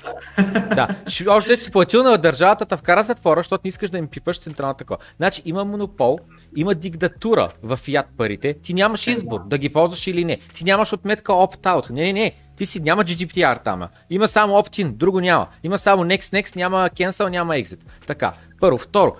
да, 0.75 0.87
ще, 1.07 1.27
още 1.27 1.55
си 1.55 1.71
платил 1.71 2.03
на 2.03 2.17
държавата, 2.17 2.65
те 2.65 2.77
вкара 2.77 3.03
затвора, 3.03 3.39
защото 3.39 3.61
не 3.63 3.69
искаш 3.69 3.89
да 3.89 3.97
им 3.97 4.07
пипаш 4.07 4.39
централната 4.39 4.77
такова. 4.77 4.97
Значи 5.17 5.41
има 5.45 5.65
монопол, 5.65 6.19
има 6.55 6.75
диктатура 6.75 7.49
в 7.63 7.77
фиат 7.77 8.05
парите, 8.17 8.53
ти 8.53 8.73
нямаш 8.73 9.07
избор 9.07 9.47
да 9.47 9.57
ги 9.57 9.69
ползваш 9.69 10.07
или 10.07 10.25
не. 10.25 10.37
Ти 10.53 10.63
нямаш 10.63 10.93
отметка 10.93 11.31
opt-out. 11.31 11.89
Не, 11.89 12.03
не, 12.03 12.13
не. 12.13 12.35
Ти 12.57 12.65
си 12.65 12.79
няма 12.79 13.03
GDPR 13.03 13.63
там. 13.63 13.87
Има 14.09 14.27
само 14.27 14.53
opt-in, 14.53 14.91
друго 14.91 15.19
няма. 15.19 15.47
Има 15.63 15.77
само 15.77 16.03
next, 16.03 16.41
next, 16.41 16.55
няма 16.55 16.89
cancel, 16.95 17.29
няма 17.29 17.53
exit. 17.53 17.79
Така. 18.07 18.33
Първо. 18.63 18.77
Второ, 18.77 19.15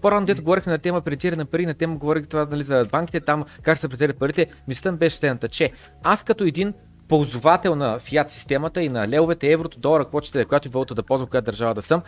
по-рано 0.00 0.26
дето 0.26 0.42
говорихме 0.42 0.72
на 0.72 0.78
тема 0.78 1.00
принтиране 1.00 1.42
на 1.42 1.46
пари, 1.46 1.66
на 1.66 1.74
тема 1.74 1.96
говорих 1.96 2.26
това 2.26 2.46
нали, 2.50 2.62
за 2.62 2.86
банките, 2.92 3.20
там 3.20 3.44
как 3.62 3.78
се 3.78 3.88
принтират 3.88 4.18
парите, 4.18 4.46
мислята 4.68 4.96
беше 4.96 5.16
следната, 5.16 5.48
че 5.48 5.70
аз 6.02 6.24
като 6.24 6.44
един 6.44 6.74
ползвател 7.08 7.74
на 7.74 7.98
фиат 7.98 8.30
системата 8.30 8.82
и 8.82 8.88
на 8.88 9.08
левовете, 9.08 9.52
еврото, 9.52 9.80
долара, 9.80 10.04
какво 10.04 10.20
че 10.20 10.44
която 10.44 10.68
и 10.68 10.70
валута 10.70 10.94
да 10.94 11.02
ползвам, 11.02 11.28
която 11.28 11.44
държава 11.44 11.74
да 11.74 11.82
съм, 11.82 12.02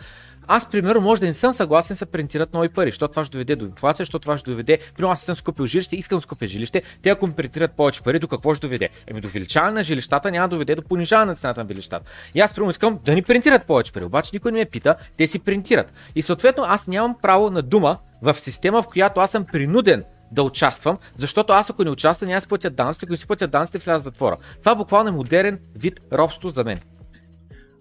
аз, 0.48 0.70
примерно, 0.70 1.00
може 1.00 1.20
да 1.20 1.26
не 1.26 1.34
съм 1.34 1.52
съгласен 1.52 1.96
да 2.00 2.06
принтират 2.06 2.54
нови 2.54 2.68
пари, 2.68 2.90
защото 2.90 3.12
това 3.12 3.24
ще 3.24 3.32
доведе 3.32 3.56
до 3.56 3.64
инфлация, 3.64 4.04
защото 4.04 4.22
това 4.22 4.38
ще 4.38 4.50
доведе. 4.50 4.78
Примерно, 4.96 5.12
аз 5.12 5.22
съм 5.22 5.36
скупил 5.36 5.66
жилище, 5.66 5.96
искам 5.96 6.18
да 6.18 6.22
скупя 6.22 6.46
жилище. 6.46 6.82
Те, 7.02 7.10
ако 7.10 7.26
ми 7.26 7.32
принтират 7.32 7.72
повече 7.72 8.02
пари, 8.02 8.18
до 8.18 8.28
какво 8.28 8.54
ще 8.54 8.66
доведе? 8.66 8.88
Еми, 9.06 9.20
до 9.20 9.28
увеличаване 9.28 9.72
на 9.72 9.84
жилищата 9.84 10.30
няма 10.30 10.48
да 10.48 10.54
доведе 10.54 10.74
до 10.74 10.82
понижаване 10.82 11.30
на 11.30 11.36
цената 11.36 11.64
на 11.64 11.68
жилищата. 11.68 12.10
И 12.34 12.40
аз, 12.40 12.54
примерно, 12.54 12.70
искам 12.70 12.98
да 13.04 13.14
ни 13.14 13.22
принтират 13.22 13.64
повече 13.64 13.92
пари, 13.92 14.04
обаче 14.04 14.30
никой 14.32 14.52
не 14.52 14.58
ме 14.58 14.64
пита, 14.64 14.94
те 15.16 15.26
си 15.26 15.38
принтират. 15.38 15.92
И 16.14 16.22
съответно, 16.22 16.64
аз 16.66 16.86
нямам 16.86 17.16
право 17.22 17.50
на 17.50 17.62
дума 17.62 17.98
в 18.22 18.34
система, 18.34 18.82
в 18.82 18.86
която 18.86 19.20
аз 19.20 19.30
съм 19.30 19.44
принуден 19.44 20.04
да 20.32 20.42
участвам, 20.42 20.98
защото 21.18 21.52
аз 21.52 21.70
ако 21.70 21.84
не 21.84 21.90
участвам, 21.90 22.28
няма 22.28 22.36
да 22.36 22.40
си 22.40 22.48
платя 22.48 22.70
данъците, 22.70 23.06
ако 23.06 23.12
не 23.12 23.16
си 23.16 23.26
платя 23.26 23.48
данъците, 23.48 23.78
вляза 23.78 24.00
в 24.00 24.04
затвора. 24.04 24.36
Това 24.60 24.74
буквално 24.74 25.08
е 25.08 25.12
модерен 25.12 25.58
вид 25.74 26.00
робство 26.12 26.48
за 26.48 26.64
мен. 26.64 26.80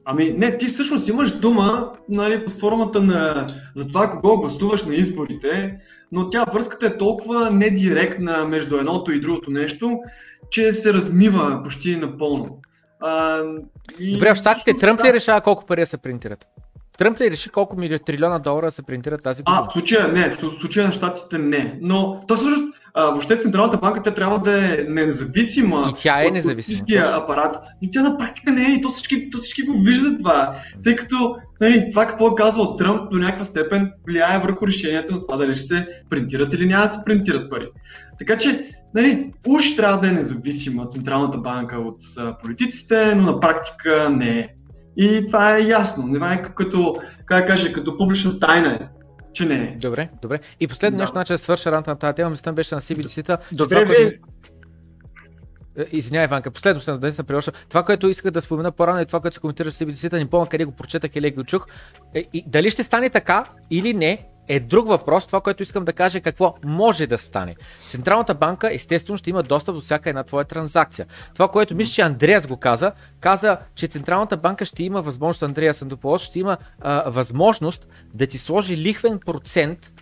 Ами 0.06 0.34
не, 0.38 0.58
ти 0.58 0.66
всъщност 0.66 1.08
имаш 1.08 1.32
дума 1.32 1.92
нали, 2.10 2.46
под 2.46 2.60
формата 2.60 3.02
на 3.02 3.48
за 3.76 3.88
това 3.88 4.12
кого 4.12 4.38
гласуваш 4.38 4.84
на 4.84 4.96
изборите, 4.96 5.78
но 6.12 6.30
тя 6.30 6.46
връзката 6.54 6.86
е 6.86 6.98
толкова 6.98 7.52
недиректна 7.52 8.46
между 8.46 8.78
едното 8.78 9.12
и 9.12 9.20
другото 9.20 9.52
нещо, 9.52 10.00
че 10.50 10.74
се 10.74 10.94
размива 10.94 11.62
почти 11.64 11.96
напълно. 11.96 12.62
А, 13.00 13.42
и 14.00 14.14
Добре, 14.14 14.34
в 14.34 14.36
Штатите 14.36 14.74
Тръмп 14.74 15.04
ли 15.04 15.14
решава 15.14 15.42
колко 15.42 15.66
пари 15.66 15.86
се 15.86 15.98
принтират? 15.98 16.48
Тръмп 16.98 17.22
ли 17.22 17.32
реши 17.32 17.50
колко 17.50 17.78
милиона 17.78 18.00
трилиона 18.00 18.40
долара 18.40 18.72
се 18.72 18.84
принтират 18.84 19.24
тази 19.24 19.44
година? 19.44 19.58
А, 19.62 19.70
в 19.70 19.74
случая 19.74 20.08
не, 20.08 20.30
в 20.30 20.36
случая 20.36 20.88
на 20.88 20.94
щатите 20.94 21.38
не. 21.38 21.80
Но 21.82 22.20
то 22.28 22.36
всъщност, 22.36 22.64
въобще 22.96 23.40
Централната 23.40 23.78
банка 23.78 24.02
тя 24.02 24.14
трябва 24.14 24.40
да 24.40 24.66
е 24.66 24.86
независима. 24.88 25.88
И 25.92 26.02
тя 26.02 26.28
е 26.28 26.32
независима. 26.32 27.00
апарат. 27.00 27.56
Но 27.82 27.90
тя 27.92 28.02
на 28.02 28.18
практика 28.18 28.52
не 28.52 28.62
е 28.62 28.72
и 28.72 28.82
то 28.82 28.90
всички, 28.90 29.30
то 29.30 29.38
всички 29.38 29.62
го 29.62 29.74
виждат 29.82 30.18
това. 30.18 30.56
Тъй 30.84 30.96
като 30.96 31.36
нали, 31.62 31.88
това 31.92 32.08
какво 32.08 32.28
е 32.28 32.36
казал 32.38 32.76
Тръмп 32.76 33.12
до 33.12 33.18
някаква 33.18 33.46
степен 33.46 33.92
влияе 34.08 34.40
върху 34.40 34.68
решението 34.68 35.14
на 35.14 35.22
това 35.22 35.38
дали 35.38 35.56
ще 35.56 35.68
се 35.68 35.88
принтират 36.10 36.54
или 36.54 36.66
няма 36.66 36.86
да 36.86 36.94
се 36.94 37.00
принтират 37.06 37.50
пари. 37.50 37.68
Така 38.20 38.38
че, 38.38 38.70
нали, 38.94 39.32
уж 39.48 39.76
трябва 39.76 40.02
да 40.02 40.08
е 40.08 40.12
независима 40.12 40.88
Централната 40.88 41.38
банка 41.38 41.78
от 41.78 41.98
а, 42.18 42.38
политиците, 42.38 43.16
но 43.16 43.24
на 43.24 43.40
практика 43.40 44.10
не 44.10 44.40
е. 44.40 44.48
И 44.98 45.26
това 45.26 45.58
е 45.58 45.62
ясно. 45.62 46.08
Не 46.08 46.34
е 46.34 46.42
като, 46.42 47.02
как 47.26 47.48
кажа, 47.48 47.74
като 47.74 47.98
публична 47.98 48.40
тайна 48.40 48.74
е 48.74 48.80
че 49.36 49.46
не 49.46 49.56
е. 49.56 49.78
Добре, 49.78 50.10
добре. 50.22 50.40
И 50.60 50.68
последно 50.68 50.98
да. 50.98 51.04
нещо, 51.04 51.14
значи 51.14 51.34
да 51.34 51.38
свърша 51.38 51.72
ранта 51.72 51.90
на 51.90 51.96
тази 51.96 52.16
тема, 52.16 52.30
мисля, 52.30 52.54
беше 52.54 52.76
на 52.76 52.82
CBDC-та. 52.82 53.38
Добре, 53.52 53.86
ви... 53.86 54.20
Е, 55.78 55.86
извинявай, 55.92 56.28
Ванка, 56.28 56.52
последно 56.52 56.82
съм 56.82 57.00
да 57.00 57.08
не 57.08 57.14
съм 57.14 57.26
приошъл. 57.26 57.54
Това, 57.70 57.84
което 57.84 58.08
исках 58.08 58.32
да 58.32 58.42
спомена 58.42 58.72
по-рано 58.72 59.02
и 59.02 59.06
това, 59.06 59.20
което 59.20 59.34
се 59.34 59.40
коментира 59.40 59.72
с 59.72 59.86
CBDC-та, 59.86 60.18
не 60.18 60.30
помня 60.30 60.50
къде 60.50 60.66
го 60.66 60.72
прочетах 60.72 61.16
или 61.16 61.32
го 61.32 61.44
чух. 61.44 61.68
Е, 62.14 62.26
и, 62.34 62.44
дали 62.48 62.70
ще 62.72 62.84
стане 62.84 63.10
така 63.10 63.46
или 63.72 63.94
не, 63.94 64.28
е 64.48 64.60
друг 64.60 64.88
въпрос. 64.88 65.28
Това, 65.28 65.42
което 65.42 65.64
искам 65.64 65.86
да 65.86 65.94
кажа 65.94 66.18
е 66.18 66.22
какво 66.22 66.54
може 66.64 67.08
да 67.08 67.18
стане. 67.18 67.56
Централната 67.88 68.34
банка 68.34 68.74
естествено 68.74 69.18
ще 69.18 69.30
има 69.30 69.44
достъп 69.44 69.76
до 69.76 69.82
всяка 69.82 70.10
една 70.10 70.24
твоя 70.24 70.46
транзакция. 70.46 71.06
Това, 71.34 71.48
което 71.48 71.76
мисля, 71.76 71.94
че 71.94 72.02
Андреас 72.02 72.48
го 72.48 72.58
каза, 72.58 72.92
каза, 73.20 73.58
че 73.76 73.88
Централната 73.88 74.38
банка 74.38 74.66
ще 74.66 74.84
има 74.84 75.02
възможност, 75.02 75.44
Андрея 75.44 75.74
Сандополос, 75.74 76.22
ще 76.22 76.40
има 76.40 76.58
а, 76.82 77.10
възможност 77.10 77.88
да 78.14 78.28
ти 78.28 78.38
сложи 78.38 78.78
лихвен 78.78 79.20
процент 79.20 79.94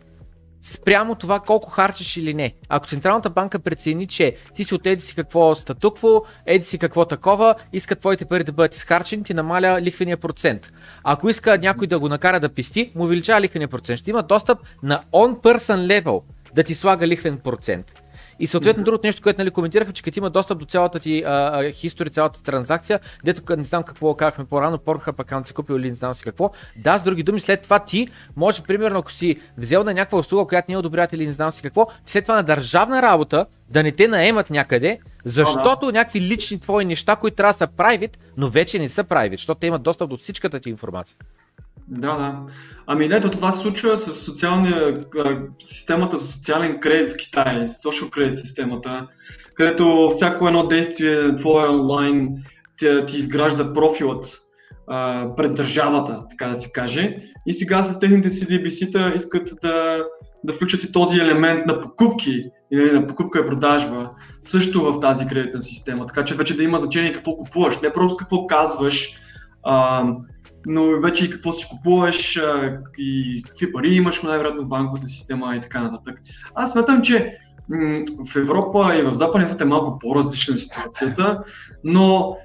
спрямо 0.64 1.16
това 1.16 1.40
колко 1.40 1.70
харчиш 1.70 2.18
или 2.18 2.34
не. 2.34 2.54
Ако 2.70 2.88
Централната 2.88 3.30
банка 3.30 3.60
прецени, 3.60 4.08
че 4.08 4.36
ти 4.56 4.64
си 4.64 4.76
от 4.76 4.88
еди 4.88 5.02
си 5.02 5.16
какво 5.16 5.56
статукво, 5.56 6.24
еди 6.46 6.66
си 6.66 6.78
какво 6.78 7.06
такова, 7.06 7.56
иска 7.74 7.96
твоите 7.96 8.26
пари 8.26 8.44
да 8.44 8.52
бъдат 8.52 8.76
изхарчени, 8.76 9.24
ти 9.24 9.34
намаля 9.34 9.82
лихвения 9.82 10.18
процент. 10.18 10.74
Ако 11.04 11.30
иска 11.30 11.58
някой 11.58 11.88
да 11.88 12.00
го 12.00 12.10
накара 12.10 12.40
да 12.40 12.50
писти, 12.50 12.92
му 12.96 13.04
увеличава 13.04 13.42
лихвения 13.42 13.68
процент. 13.68 14.00
Ще 14.00 14.10
има 14.10 14.24
достъп 14.24 14.60
на 14.84 15.02
on-person 15.14 16.02
level 16.02 16.22
да 16.56 16.64
ти 16.64 16.74
слага 16.74 17.08
лихвен 17.08 17.38
процент. 17.38 18.03
И 18.40 18.48
съответно 18.48 18.84
другото 18.84 19.08
нещо, 19.08 19.22
което 19.22 19.42
нали, 19.42 19.52
коментирахме, 19.52 19.94
че 19.94 20.04
като 20.04 20.20
има 20.20 20.30
достъп 20.30 20.60
до 20.60 20.66
цялата 20.66 21.00
ти 21.00 21.24
а, 21.26 21.72
хистори, 21.72 22.10
цялата 22.10 22.44
транзакция, 22.44 23.00
дето 23.24 23.56
не 23.56 23.64
знам 23.64 23.84
какво 23.84 24.16
казахме 24.16 24.46
по-рано, 24.46 24.78
Pornhub 24.78 25.20
аккаунт 25.20 25.48
си 25.48 25.54
купил 25.54 25.74
или 25.74 25.90
не 25.90 25.96
знам 25.96 26.16
си 26.16 26.24
какво. 26.24 26.52
Да, 26.84 27.00
с 27.00 27.04
други 27.04 27.24
думи, 27.24 27.40
след 27.40 27.62
това 27.62 27.80
ти 27.80 28.08
може, 28.36 28.64
примерно, 28.64 29.00
ако 29.00 29.12
си 29.12 29.38
взел 29.58 29.84
на 29.84 29.94
някаква 29.94 30.20
услуга, 30.20 30.48
която 30.48 30.66
не 30.72 30.74
е 30.74 30.78
одобрят 30.78 31.14
или 31.14 31.26
не 31.26 31.34
знам 31.34 31.52
си 31.52 31.62
какво, 31.62 31.88
след 32.06 32.24
това 32.24 32.36
на 32.36 32.44
държавна 32.44 33.02
работа 33.02 33.46
да 33.70 33.84
не 33.84 33.92
те 33.92 34.08
наемат 34.08 34.50
някъде, 34.50 35.00
защото 35.26 35.92
някакви 35.92 36.22
лични 36.22 36.60
твои 36.60 36.86
неща, 36.86 37.16
които 37.16 37.36
трябва 37.36 37.54
да 37.54 37.58
са 37.58 37.68
private, 37.68 38.18
но 38.38 38.50
вече 38.50 38.80
не 38.80 38.90
са 38.90 39.04
private, 39.04 39.32
защото 39.32 39.60
те 39.60 39.68
имат 39.68 39.84
достъп 39.84 40.10
до 40.10 40.18
всичката 40.18 40.60
ти 40.60 40.70
информация. 40.70 41.18
Да, 41.88 42.18
да. 42.18 42.46
Ами 42.88 43.06
ето 43.06 43.32
това 43.32 43.52
се 43.52 43.60
случва 43.60 43.98
с 43.98 44.14
социалния, 44.14 45.04
системата 45.60 46.18
за 46.18 46.28
социален 46.28 46.80
кредит 46.80 47.14
в 47.14 47.18
Китай, 47.18 47.68
social 47.68 48.10
credit 48.10 48.34
системата, 48.34 49.08
където 49.56 50.12
всяко 50.16 50.48
едно 50.48 50.68
действие 50.68 51.36
твое 51.36 51.70
онлайн 51.70 52.30
ти, 52.78 53.06
ти 53.08 53.18
изгражда 53.18 53.74
профилът 53.74 54.40
а, 54.88 55.28
пред 55.36 55.54
държавата, 55.54 56.24
така 56.30 56.48
да 56.48 56.56
се 56.56 56.72
каже. 56.72 57.18
И 57.46 57.54
сега 57.54 57.84
с 57.84 58.00
техните 58.00 58.30
CDBC-та 58.30 59.14
искат 59.16 59.50
да, 59.62 60.04
да 60.44 60.54
включат 60.54 60.84
и 60.84 60.92
този 60.92 61.20
елемент 61.20 61.66
на 61.66 61.82
покупки, 61.82 62.44
или 62.72 62.92
на 62.92 63.08
покупка 63.08 63.40
и 63.40 63.46
продажба, 63.48 64.10
също 64.42 64.82
в 64.82 65.00
тази 65.00 65.26
кредитна 65.26 65.62
система. 65.62 66.06
Така 66.06 66.26
че 66.26 66.36
вече 66.36 66.58
да 66.58 66.64
има 66.64 66.78
значение 66.78 67.14
какво 67.14 67.36
купуваш, 67.36 67.80
не 67.82 67.94
просто 67.94 68.18
какво 68.18 68.48
казваш, 68.48 69.10
а, 69.64 70.04
но 70.66 71.02
вече 71.02 71.26
и 71.26 71.30
какво 71.30 71.54
си 71.54 71.68
купуваш 71.70 72.40
и 72.98 73.44
какви 73.48 73.74
пари 73.74 73.96
имаш 73.96 74.22
най-вероятно 74.22 74.64
в 74.64 74.68
банковата 74.68 75.08
система 75.08 75.56
и 75.56 75.62
така 75.62 75.82
нататък. 75.82 76.22
Аз 76.56 76.72
смятам, 76.72 77.02
че 77.02 77.38
в 78.26 78.36
Европа 78.36 78.96
и 79.00 79.02
в 79.02 79.16
Западния 79.16 79.48
свят 79.48 79.62
е 79.62 79.66
малко 79.66 80.00
по-различна 80.00 80.58
ситуацията, 80.58 81.44
но 81.84 82.38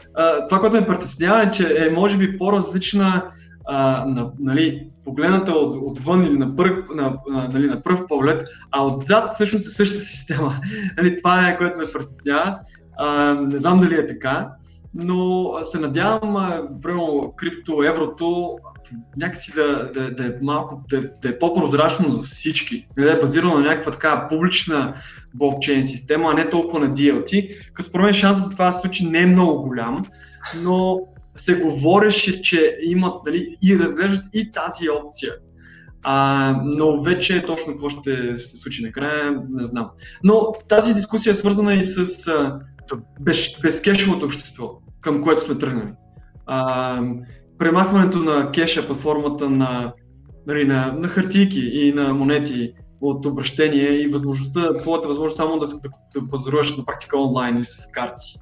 това, 0.48 0.60
което 0.60 0.80
ме 0.80 0.86
притеснява 0.86 1.42
е, 1.42 1.50
че 1.50 1.86
е 1.86 1.90
може 1.90 2.16
би 2.16 2.38
по-различна 2.38 3.30
а, 3.68 4.04
на, 4.04 4.30
нали, 4.38 4.88
погледната 5.04 5.52
от, 5.52 5.76
отвън 5.76 6.24
или 6.24 6.38
на 6.38 6.46
на, 6.94 7.14
на, 7.28 7.48
нали, 7.52 7.66
на 7.66 7.82
пръв 7.82 8.06
поглед, 8.08 8.48
а 8.70 8.86
отзад 8.86 9.32
всъщност 9.32 9.66
е 9.66 9.70
същата 9.70 10.00
система. 10.04 10.54
нали, 10.96 11.16
това 11.16 11.48
е 11.48 11.58
което 11.58 11.78
ме 11.78 11.92
притеснява. 11.92 12.58
А, 12.98 13.34
не 13.34 13.58
знам 13.58 13.80
дали 13.80 13.94
е 13.94 14.06
така, 14.06 14.48
но 14.94 15.50
се 15.62 15.78
надявам, 15.78 16.36
примерно, 16.82 17.32
крипто, 17.36 17.82
еврото, 17.82 18.58
някакси 19.16 19.52
да, 19.54 19.90
да, 19.92 20.10
да 20.10 20.26
е 20.26 20.32
малко, 20.42 20.84
да, 20.90 21.00
да 21.22 21.28
е 21.28 21.38
по-прозрачно 21.38 22.10
за 22.10 22.22
всички, 22.22 22.86
да 22.98 23.12
е 23.12 23.20
базирано 23.20 23.54
на 23.54 23.60
някаква 23.60 23.92
така 23.92 24.28
публична 24.28 24.94
блокчейн 25.34 25.84
система, 25.84 26.30
а 26.30 26.34
не 26.34 26.50
толкова 26.50 26.80
на 26.80 26.94
DLT, 26.94 27.56
като 27.72 27.88
според 27.88 28.04
мен 28.04 28.14
шансът 28.14 28.44
за 28.44 28.50
това 28.50 28.66
да 28.66 28.72
се 28.72 28.80
случи 28.80 29.06
не 29.06 29.18
е 29.18 29.26
много 29.26 29.62
голям, 29.62 30.04
но 30.56 31.00
се 31.36 31.54
говореше, 31.54 32.42
че 32.42 32.76
имат 32.82 33.14
нали, 33.26 33.56
и 33.62 33.78
разглеждат 33.78 34.24
и 34.32 34.52
тази 34.52 34.90
опция. 34.90 35.34
А, 36.02 36.60
но 36.64 37.02
вече 37.02 37.44
точно 37.46 37.72
какво 37.72 37.88
ще 37.88 38.38
се 38.38 38.56
случи 38.56 38.82
накрая, 38.82 39.42
не 39.50 39.66
знам. 39.66 39.90
Но 40.24 40.52
тази 40.68 40.94
дискусия 40.94 41.30
е 41.30 41.34
свързана 41.34 41.74
и 41.74 41.82
с 41.82 42.30
а, 42.92 42.96
без, 43.20 43.60
безкешовото 43.62 44.26
общество, 44.26 44.78
към 45.00 45.22
което 45.22 45.44
сме 45.44 45.58
тръгнали. 45.58 45.92
А, 46.46 47.02
премахването 47.58 48.18
на 48.18 48.50
кеша 48.50 48.88
под 48.88 49.00
формата 49.00 49.50
на, 49.50 49.92
нали, 50.46 50.64
на, 50.64 50.92
на 50.92 51.08
хартийки 51.08 51.60
и 51.60 51.92
на 51.92 52.14
монети 52.14 52.72
от 53.00 53.26
обращение 53.26 53.90
и 53.90 54.08
възможността, 54.08 54.76
твоята 54.76 55.08
възможност 55.08 55.36
само 55.36 55.58
да, 55.58 55.66
да, 55.66 55.88
да 56.14 56.28
пазаруваш 56.28 56.76
на 56.76 56.84
практика 56.84 57.18
онлайн 57.18 57.56
или 57.56 57.64
с 57.64 57.90
карти. 57.92 58.38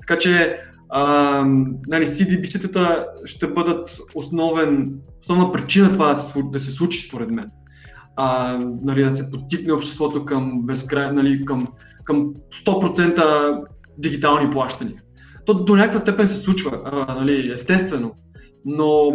Така 0.00 0.18
че 0.18 0.58
а, 0.88 1.44
нали, 1.86 2.06
CDBC-тата 2.06 3.06
ще 3.24 3.46
бъдат 3.46 3.98
основен, 4.14 4.98
основна 5.20 5.52
причина 5.52 5.92
това 5.92 6.16
да 6.52 6.60
се 6.60 6.72
случи 6.72 7.08
според 7.08 7.30
мен. 7.30 7.46
А, 8.16 8.58
нали, 8.82 9.04
да 9.04 9.12
се 9.12 9.30
подтикне 9.30 9.72
обществото 9.72 10.24
към, 10.24 10.62
безкрай, 10.62 11.12
нали, 11.12 11.44
към, 11.44 11.68
към 12.04 12.34
100% 12.66 13.64
дигитални 13.98 14.50
плащания. 14.50 14.96
То 15.46 15.54
до 15.54 15.76
някаква 15.76 16.00
степен 16.00 16.28
се 16.28 16.36
случва, 16.36 16.82
а, 16.84 17.14
нали, 17.14 17.52
естествено, 17.52 18.14
но, 18.64 19.10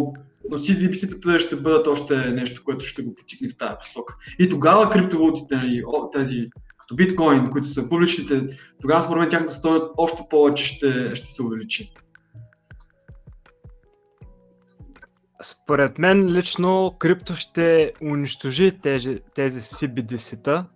но 0.50 0.58
CDBC-тата 0.58 1.38
ще 1.38 1.56
бъдат 1.56 1.86
още 1.86 2.16
нещо, 2.16 2.62
което 2.64 2.86
ще 2.86 3.02
го 3.02 3.14
потикне 3.14 3.48
в 3.48 3.56
тази 3.56 3.74
посока. 3.80 4.14
И 4.38 4.48
тогава 4.48 4.90
криптовалутите, 4.90 5.56
нали, 5.56 5.82
тези 6.12 6.48
като 6.78 6.94
биткоин, 6.94 7.50
които 7.50 7.68
са 7.68 7.88
публичните, 7.88 8.58
тогава 8.80 9.02
според 9.02 9.20
мен 9.20 9.30
тяхната 9.30 9.54
стоят 9.54 9.92
още 9.96 10.22
повече 10.30 10.64
ще, 10.64 11.14
ще 11.14 11.26
се 11.26 11.42
увеличи. 11.42 11.92
Според 15.42 15.98
мен 15.98 16.32
лично 16.32 16.96
крипто 16.98 17.34
ще 17.34 17.92
унищожи 18.02 18.78
тези, 18.82 19.20
тези 19.34 19.60
CBDC-та 19.60 20.66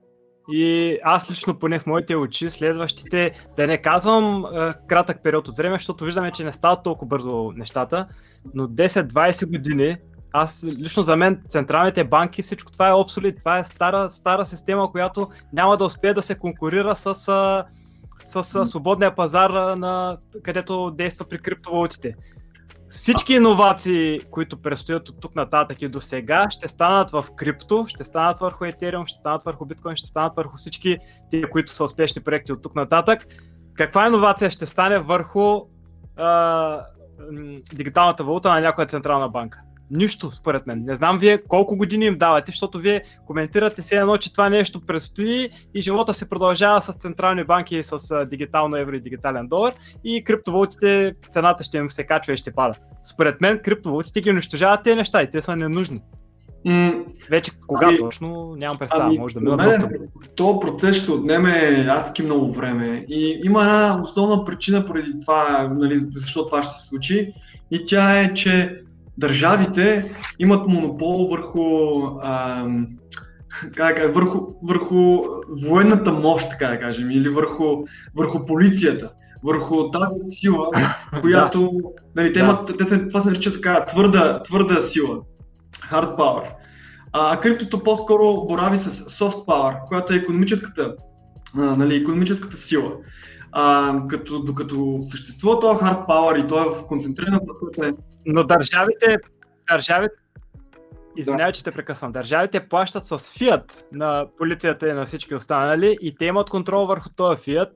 и 0.53 0.99
аз 1.03 1.31
лично 1.31 1.59
поне 1.59 1.79
в 1.79 1.87
моите 1.87 2.17
очи 2.17 2.51
следващите, 2.51 3.47
да 3.57 3.67
не 3.67 3.83
казвам 3.83 4.45
е, 4.45 4.73
кратък 4.89 5.23
период 5.23 5.49
от 5.49 5.57
време, 5.57 5.75
защото 5.77 6.05
виждаме, 6.05 6.31
че 6.31 6.45
не 6.45 6.53
стават 6.53 6.83
толкова 6.83 7.09
бързо 7.09 7.53
нещата, 7.57 8.07
но 8.55 8.69
10-20 8.69 9.51
години 9.51 9.97
аз 10.37 10.65
лично 10.65 11.03
за 11.03 11.17
мен 11.17 11.43
централните 11.49 12.05
банки, 12.05 12.43
всичко 12.43 12.73
това 12.73 12.89
е 12.89 12.93
обсолит, 12.93 13.39
това 13.39 13.59
е 13.59 13.65
стара, 13.65 14.11
стара 14.11 14.47
система, 14.47 14.93
която 14.93 15.29
няма 15.53 15.77
да 15.77 15.85
успее 15.85 16.15
да 16.15 16.23
се 16.23 16.35
конкурира 16.35 16.97
с, 16.97 17.15
с, 17.15 18.45
с 18.45 18.67
свободния 18.67 19.15
пазар, 19.15 19.51
на, 19.77 20.19
където 20.43 20.91
действа 20.91 21.25
при 21.25 21.39
криптовалутите. 21.39 22.15
Всички 22.95 23.35
иновации, 23.35 24.21
които 24.31 24.63
предстоят 24.63 25.09
от 25.09 25.21
тук 25.21 25.35
нататък 25.35 25.83
и 25.83 25.89
до 25.89 26.01
сега, 26.01 26.47
ще 26.51 26.69
станат 26.69 27.11
в 27.11 27.25
крипто, 27.37 27.85
ще 27.89 28.05
станат 28.05 28.39
върху 28.39 28.65
Ethereum, 28.65 29.07
ще 29.07 29.19
станат 29.19 29.45
върху 29.45 29.65
биткоин, 29.65 29.97
ще 29.97 30.07
станат 30.07 30.35
върху 30.35 30.57
всички 30.57 30.99
тия, 31.31 31.51
които 31.51 31.73
са 31.73 31.85
успешни 31.85 32.23
проекти 32.23 32.53
от 32.53 32.63
тук 32.63 32.75
нататък. 32.75 33.27
Каква 33.75 34.07
иновация 34.07 34.51
ще 34.51 34.67
стане 34.67 34.99
върху 34.99 35.61
а, 36.17 36.87
дигиталната 37.75 38.25
валута 38.25 38.49
на 38.49 38.61
някоя 38.61 38.87
централна 38.87 39.29
банка? 39.29 39.61
Нищо, 39.97 40.31
според 40.31 40.67
мен. 40.67 40.85
Не 40.85 40.97
знам 40.97 41.19
вие 41.19 41.39
колко 41.39 41.77
години 41.77 42.07
им 42.07 42.19
давате, 42.19 42.51
защото 42.51 42.79
вие 42.79 43.03
коментирате 43.27 43.83
все 43.83 43.97
едно, 43.97 44.17
че 44.17 44.33
това 44.33 44.49
нещо 44.49 44.81
предстои 44.81 45.49
и 45.75 45.81
живота 45.81 46.15
се 46.15 46.29
продължава 46.29 46.83
с 46.83 46.93
централни 46.93 47.45
банки 47.45 47.77
и 47.77 47.83
с 47.83 48.27
дигитално 48.27 48.77
евро 48.77 48.97
и 48.97 49.01
дигитален 49.01 49.49
долар 49.49 49.73
и 50.05 50.25
криптовалутите, 50.25 51.15
цената 51.31 51.65
ще 51.65 51.79
им 51.79 51.91
се 51.91 52.07
качва 52.07 52.33
и 52.33 52.37
ще 52.37 52.53
пада. 52.53 52.75
Според 53.05 53.41
мен 53.41 53.61
криптовалутите 53.65 54.21
ги 54.21 54.31
унищожават 54.31 54.83
тези 54.85 54.97
неща 54.97 55.23
и 55.23 55.31
те 55.31 55.43
са 55.43 55.57
ненужни. 55.57 56.01
Mm. 56.67 57.05
Вече 57.31 57.51
кога 57.67 57.87
ами, 57.87 57.99
точно, 57.99 58.55
нямам 58.57 58.79
представа, 58.79 59.05
ами, 59.05 59.19
може 59.19 59.35
да 59.35 59.41
минат 59.41 59.59
доста. 59.59 59.89
То 60.37 60.61
процес 60.61 60.97
ще 60.97 61.11
отнеме 61.11 61.87
адски 61.91 62.23
много 62.23 62.53
време 62.53 63.05
и 63.09 63.41
има 63.45 63.63
една 63.63 64.01
основна 64.03 64.45
причина 64.45 64.87
поради 64.87 65.21
това, 65.21 65.69
нали, 65.79 65.99
защо 66.17 66.47
това 66.47 66.63
ще 66.63 66.81
се 66.81 66.87
случи 66.87 67.33
и 67.71 67.85
тя 67.85 68.21
е, 68.21 68.35
че 68.35 68.84
държавите 69.19 70.13
имат 70.39 70.69
монопол 70.69 71.29
върху, 71.31 71.61
а, 72.23 72.67
как, 73.75 74.15
върху, 74.15 74.39
върху 74.63 75.23
военната 75.63 76.13
мощ, 76.13 76.51
така 76.51 76.69
да 76.69 76.79
кажем, 76.79 77.11
или 77.11 77.29
върху, 77.29 77.65
върху 78.17 78.47
полицията, 78.47 79.11
върху 79.45 79.91
тази 79.91 80.31
сила, 80.31 80.69
която, 81.21 81.81
нали, 82.17 82.33
те 82.33 82.41
имат, 82.41 82.79
те, 82.79 83.09
това 83.09 83.21
се 83.21 83.29
нарича 83.29 83.53
така 83.53 83.85
твърда, 83.85 84.43
твърда 84.43 84.81
сила, 84.81 85.19
hard 85.91 86.17
power. 86.17 86.49
А 87.13 87.41
криптото 87.41 87.83
по-скоро 87.83 88.47
борави 88.47 88.79
с 88.79 88.91
soft 88.91 89.47
power, 89.47 89.85
която 89.89 90.13
е 90.13 90.17
економическата, 90.17 90.95
а, 91.57 91.61
нали, 91.61 91.97
економическата 91.97 92.57
сила. 92.57 92.93
А, 93.57 93.95
като, 94.09 94.43
докато 94.43 94.99
съществува 95.11 95.61
този 95.61 95.79
hard 95.79 96.07
power 96.07 96.45
и 96.45 96.49
той 96.49 96.67
е 96.67 96.69
в 96.69 96.87
концентрирана 96.87 97.41
е 97.83 97.91
но 98.27 98.45
държавите, 98.45 99.17
държавите, 99.71 100.15
Извинявай, 101.17 101.47
да. 101.47 101.53
че 101.53 101.65
те 101.65 101.73
прекъсвам. 101.73 102.13
Държавите 102.13 102.69
плащат 102.69 103.07
с 103.07 103.19
фиат 103.19 103.85
на 103.93 104.27
полицията 104.39 104.89
и 104.89 104.93
на 104.93 105.07
всички 105.07 105.35
останали 105.35 105.97
и 106.01 106.15
те 106.17 106.25
имат 106.25 106.51
контрол 106.51 106.87
върху 106.87 107.09
този 107.17 107.41
фиат 107.41 107.73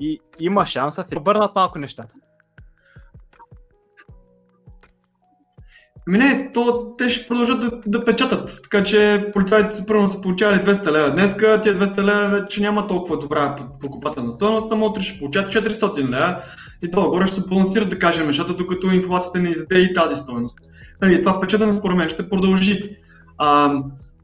и 0.00 0.20
има 0.40 0.66
шанса 0.66 1.04
да 1.10 1.18
обърнат 1.18 1.54
малко 1.54 1.78
нещата. 1.78 2.14
Ами 6.08 6.18
не, 6.18 6.50
то 6.54 6.94
те 6.98 7.08
ще 7.08 7.28
продължат 7.28 7.60
да, 7.60 7.70
да 7.86 8.04
печатат. 8.04 8.60
Така 8.62 8.84
че 8.84 9.30
полицайите 9.32 9.86
първо 9.86 10.08
са 10.08 10.20
получавали 10.20 10.60
200 10.60 10.92
лева. 10.92 11.10
Днеска 11.10 11.60
тия 11.60 11.74
200 11.74 12.02
лева 12.02 12.28
вече 12.28 12.60
няма 12.60 12.86
толкова 12.86 13.18
добра 13.18 13.56
покупателна 13.80 14.32
стоеност, 14.32 14.66
но 14.70 14.86
утре 14.86 15.02
ще 15.02 15.18
получат 15.18 15.52
400 15.52 16.08
лева 16.08 16.42
и 16.82 16.90
това 16.90 17.08
горе 17.08 17.26
ще 17.26 17.40
се 17.40 17.46
балансират, 17.48 17.90
да 17.90 17.98
кажем, 17.98 18.26
нещата, 18.26 18.54
докато 18.54 18.86
инфлацията 18.86 19.38
не 19.38 19.50
издаде 19.50 19.78
и 19.78 19.94
тази 19.94 20.16
стоеност. 20.16 20.56
Нали, 21.02 21.20
това 21.20 21.40
печатане 21.40 21.78
според 21.78 21.96
мен 21.96 22.08
ще 22.08 22.28
продължи. 22.28 22.96
А, 23.38 23.74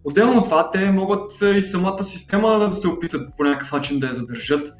отделно 0.04 0.38
от 0.38 0.44
това, 0.44 0.70
те 0.70 0.90
могат 0.90 1.32
и 1.56 1.60
самата 1.60 2.04
система 2.04 2.48
да 2.48 2.72
се 2.72 2.88
опитат 2.88 3.28
по 3.36 3.44
някакъв 3.44 3.72
начин 3.72 4.00
да 4.00 4.06
я 4.06 4.14
задържат. 4.14 4.72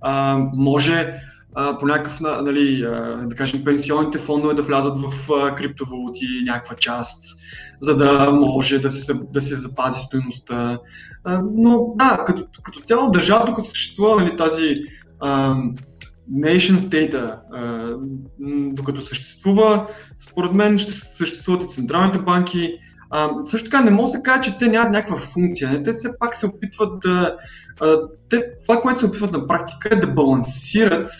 А, 0.00 0.38
може 0.56 1.14
по 1.54 1.86
някакъв, 1.86 2.20
нали, 2.20 2.80
да 3.24 3.34
кажем, 3.36 3.64
пенсионните 3.64 4.18
фондове 4.18 4.54
да 4.54 4.62
влязат 4.62 4.96
в 4.96 5.28
криптовалути 5.56 6.26
някаква 6.44 6.76
част, 6.76 7.22
за 7.80 7.96
да 7.96 8.30
може 8.32 8.78
да 8.78 8.90
се, 8.90 9.14
да 9.32 9.42
се 9.42 9.56
запази 9.56 10.00
стоеността. 10.00 10.78
Но 11.54 11.94
да, 11.96 12.24
като, 12.26 12.46
като 12.62 12.80
цяло 12.80 13.10
държавата, 13.10 13.54
като 13.54 13.68
съществува 13.68 14.16
нали, 14.16 14.36
тази 14.36 14.76
nation 16.32 16.76
state 16.76 17.38
докато 18.74 19.02
съществува, 19.02 19.86
според 20.18 20.52
мен 20.52 20.78
ще 20.78 20.92
съществуват 20.92 21.64
и 21.64 21.74
централните 21.74 22.18
банки. 22.18 22.72
Също 23.44 23.70
така 23.70 23.84
не 23.84 23.90
може 23.90 24.06
да 24.06 24.16
се 24.16 24.22
каже, 24.22 24.50
че 24.50 24.58
те 24.58 24.68
нямат 24.68 24.92
някаква 24.92 25.16
функция. 25.16 25.70
Не? 25.70 25.82
Те 25.82 25.92
все 25.92 26.18
пак 26.18 26.36
се 26.36 26.46
опитват 26.46 27.00
да... 27.00 27.36
Те, 28.28 28.42
това, 28.62 28.80
което 28.80 29.00
се 29.00 29.06
опитват 29.06 29.32
на 29.32 29.46
практика 29.46 29.88
е 29.92 30.00
да 30.00 30.06
балансират 30.06 31.10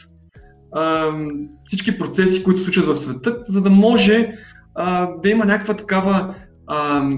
всички 1.65 1.99
процеси, 1.99 2.45
които 2.45 2.59
се 2.59 2.65
случват 2.65 2.87
в 2.87 2.99
света, 2.99 3.39
за 3.49 3.63
да 3.63 3.71
може 3.71 4.33
а, 4.75 5.11
да 5.23 5.29
има 5.29 5.45
някаква 5.45 5.75
такава 5.75 6.35
а, 6.67 7.09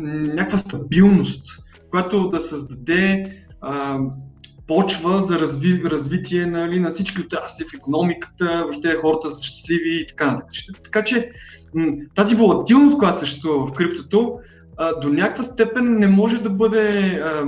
някаква 0.00 0.58
стабилност, 0.58 1.44
която 1.90 2.28
да 2.30 2.40
създаде 2.40 3.36
а, 3.60 3.98
почва 4.66 5.20
за 5.20 5.38
разви, 5.38 5.82
развитие 5.84 6.46
нали, 6.46 6.80
на 6.80 6.90
всички 6.90 7.20
отрасли 7.20 7.64
в 7.64 7.74
економиката, 7.74 8.60
въобще 8.62 8.96
хората 9.00 9.32
са 9.32 9.42
щастливи 9.42 10.00
и 10.00 10.06
така 10.06 10.26
нататък. 10.26 10.50
Така 10.84 11.04
че 11.04 11.30
тази 12.14 12.34
волатилност, 12.34 12.98
която 12.98 13.18
съществува 13.18 13.66
в 13.66 13.72
криптото, 13.72 14.38
а, 14.76 15.00
до 15.00 15.08
някаква 15.08 15.42
степен 15.42 15.98
не 15.98 16.06
може 16.06 16.42
да 16.42 16.50
бъде 16.50 17.00
а, 17.24 17.44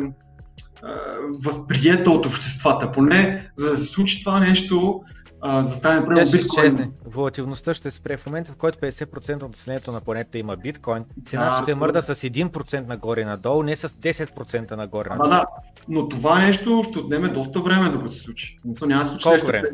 възприета 1.40 2.10
от 2.10 2.26
обществата. 2.26 2.92
Поне 2.92 3.50
за 3.56 3.70
да 3.70 3.76
се 3.76 3.84
случи 3.84 4.24
това 4.24 4.40
нещо, 4.40 5.02
а, 5.40 5.62
за 5.62 5.70
да 5.70 5.76
стане 5.76 6.00
например 6.00 6.26
биткоин. 6.32 6.92
Волатилността 7.06 7.74
ще 7.74 7.90
спре 7.90 8.16
в 8.16 8.26
момента, 8.26 8.52
в 8.52 8.56
който 8.56 8.78
50% 8.78 9.42
от 9.42 9.48
населението 9.48 9.92
на 9.92 10.00
планетата 10.00 10.38
има 10.38 10.56
биткоин. 10.56 11.04
Цената 11.24 11.58
да, 11.58 11.62
ще 11.62 11.74
мърда 11.74 12.02
с 12.02 12.14
1% 12.14 12.86
нагоре 12.86 13.24
надолу, 13.24 13.62
не 13.62 13.76
с 13.76 13.88
10% 13.88 14.76
нагоре 14.76 15.08
надолу. 15.08 15.28
Да, 15.28 15.36
да, 15.36 15.46
но 15.88 16.08
това 16.08 16.38
нещо 16.38 16.82
ще 16.90 16.98
отнеме 16.98 17.28
доста 17.28 17.60
време 17.60 17.90
докато 17.90 18.12
се 18.12 18.20
случи. 18.20 18.58
Не 18.64 18.86
няма 18.86 19.04
да 19.04 19.08
случи 19.10 19.22
Колко 19.22 19.46
време? 19.46 19.68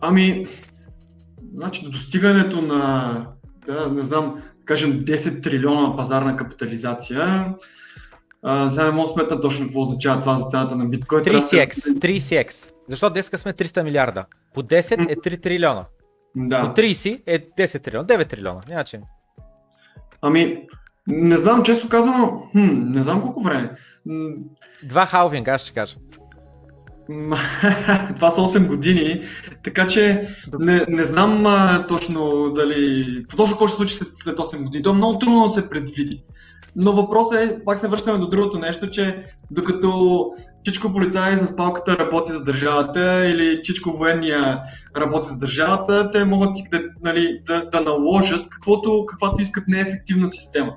Ами, 0.00 0.46
значи 1.54 1.84
до 1.84 1.90
достигането 1.90 2.62
на, 2.62 3.26
да, 3.66 3.88
не 3.88 4.02
знам, 4.02 4.42
кажем 4.64 5.04
10 5.04 5.42
трилиона 5.42 5.96
пазарна 5.96 6.36
капитализация, 6.36 7.54
а, 8.42 8.70
сега 8.70 8.84
не 8.84 8.90
мога 8.90 9.08
да 9.08 9.12
сметна 9.12 9.40
точно 9.40 9.66
какво 9.66 9.80
означава 9.80 10.20
това 10.20 10.36
за 10.36 10.44
цената 10.44 10.76
на 10.76 10.84
биткоин. 10.84 11.24
30x, 11.24 11.72
30x. 11.72 12.70
Защото 12.88 13.12
днеска 13.12 13.38
сме 13.38 13.52
300 13.52 13.82
милиарда. 13.82 14.24
По 14.54 14.62
10 14.62 15.10
е 15.10 15.16
3 15.16 15.42
трилиона. 15.42 15.84
Да. 16.36 16.62
По 16.62 16.80
30 16.80 17.22
е 17.26 17.38
10 17.38 17.82
трилиона, 17.82 18.06
9 18.06 18.28
трилиона. 18.28 18.84
Че. 18.84 19.00
Ами, 20.22 20.66
не 21.06 21.36
знам, 21.36 21.62
често 21.62 21.88
казано, 21.88 22.42
хм, 22.52 22.90
не 22.90 23.02
знам 23.02 23.22
колко 23.22 23.42
време. 23.42 23.76
Два 24.84 25.06
халвинга, 25.06 25.54
аз 25.54 25.62
ще 25.62 25.74
кажа. 25.74 25.96
Това 28.14 28.30
са 28.30 28.40
8 28.40 28.66
години, 28.66 29.22
така 29.64 29.86
че 29.86 30.28
не, 30.58 30.84
не 30.88 31.04
знам 31.04 31.46
а, 31.46 31.86
точно 31.86 32.50
дали. 32.50 33.06
Точно 33.36 33.54
какво 33.54 33.66
ще 33.66 33.76
случи 33.76 33.94
след, 33.94 34.08
след 34.14 34.38
8 34.38 34.62
години. 34.62 34.82
То 34.82 34.90
е 34.90 34.94
много 34.94 35.18
трудно 35.18 35.42
да 35.42 35.48
се 35.48 35.70
предвиди. 35.70 36.22
Но 36.76 36.92
въпросът 36.92 37.40
е, 37.40 37.64
пак 37.64 37.78
се 37.78 37.88
връщаме 37.88 38.18
до 38.18 38.28
другото 38.28 38.58
нещо, 38.58 38.90
че 38.90 39.24
докато 39.50 40.24
Чичко 40.64 40.92
полицай 40.92 41.36
с 41.36 41.56
палката 41.56 41.98
работи 41.98 42.32
за 42.32 42.44
държавата 42.44 43.28
или 43.28 43.62
Чичко 43.62 43.90
военния 43.90 44.62
работи 44.96 45.26
за 45.26 45.38
държавата, 45.38 46.10
те 46.10 46.24
могат 46.24 46.54
да, 46.70 46.82
нали, 47.04 47.40
да, 47.46 47.64
да 47.64 47.80
наложат 47.80 48.48
каквото, 48.48 49.06
каквато 49.06 49.42
искат 49.42 49.64
неефективна 49.68 50.30
система. 50.30 50.72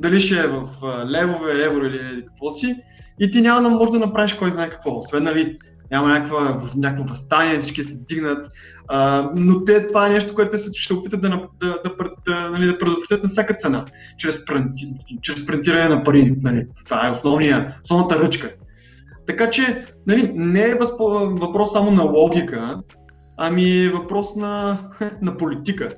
Дали 0.00 0.20
ще 0.20 0.40
е 0.40 0.46
в 0.46 0.68
левове, 1.06 1.64
евро 1.64 1.86
или 1.86 2.24
какво 2.26 2.50
си, 2.50 2.76
и 3.20 3.30
ти 3.30 3.40
няма 3.40 3.62
да 3.62 3.70
можеш 3.70 3.92
да 3.92 3.98
направиш 3.98 4.32
кой 4.32 4.50
знае 4.50 4.70
какво. 4.70 4.98
Освен 4.98 5.24
нали, 5.24 5.58
няма 5.94 6.08
някаква, 6.08 6.60
някакво 6.76 7.04
възстание, 7.04 7.58
всички 7.58 7.84
се 7.84 7.98
дигнат. 7.98 8.46
А, 8.88 9.30
но 9.36 9.64
те, 9.64 9.86
това 9.86 10.06
е 10.06 10.10
нещо, 10.10 10.34
което 10.34 10.50
те 10.50 10.72
ще 10.72 10.94
опитат 10.94 11.20
да, 11.20 11.28
да, 11.28 11.48
да, 11.60 11.94
да, 12.26 12.50
нали, 12.50 12.66
да 12.66 12.78
предотвратят 12.78 13.22
на 13.22 13.28
всяка 13.28 13.54
цена, 13.54 13.84
чрез, 14.18 14.44
пренти, 14.44 14.86
чрез 15.22 15.46
прентиране 15.46 15.94
на 15.94 16.04
пари. 16.04 16.36
Нали. 16.42 16.66
Това 16.84 17.08
е 17.08 17.10
основния, 17.10 17.76
основната 17.84 18.18
ръчка. 18.18 18.50
Така 19.26 19.50
че 19.50 19.84
нали, 20.06 20.32
не 20.34 20.62
е 20.62 20.74
възпо, 20.74 21.04
въпрос 21.30 21.72
само 21.72 21.90
на 21.90 22.02
логика, 22.02 22.80
ами 23.36 23.84
е 23.84 23.90
въпрос 23.90 24.36
на, 24.36 24.78
на 25.22 25.36
политика. 25.36 25.88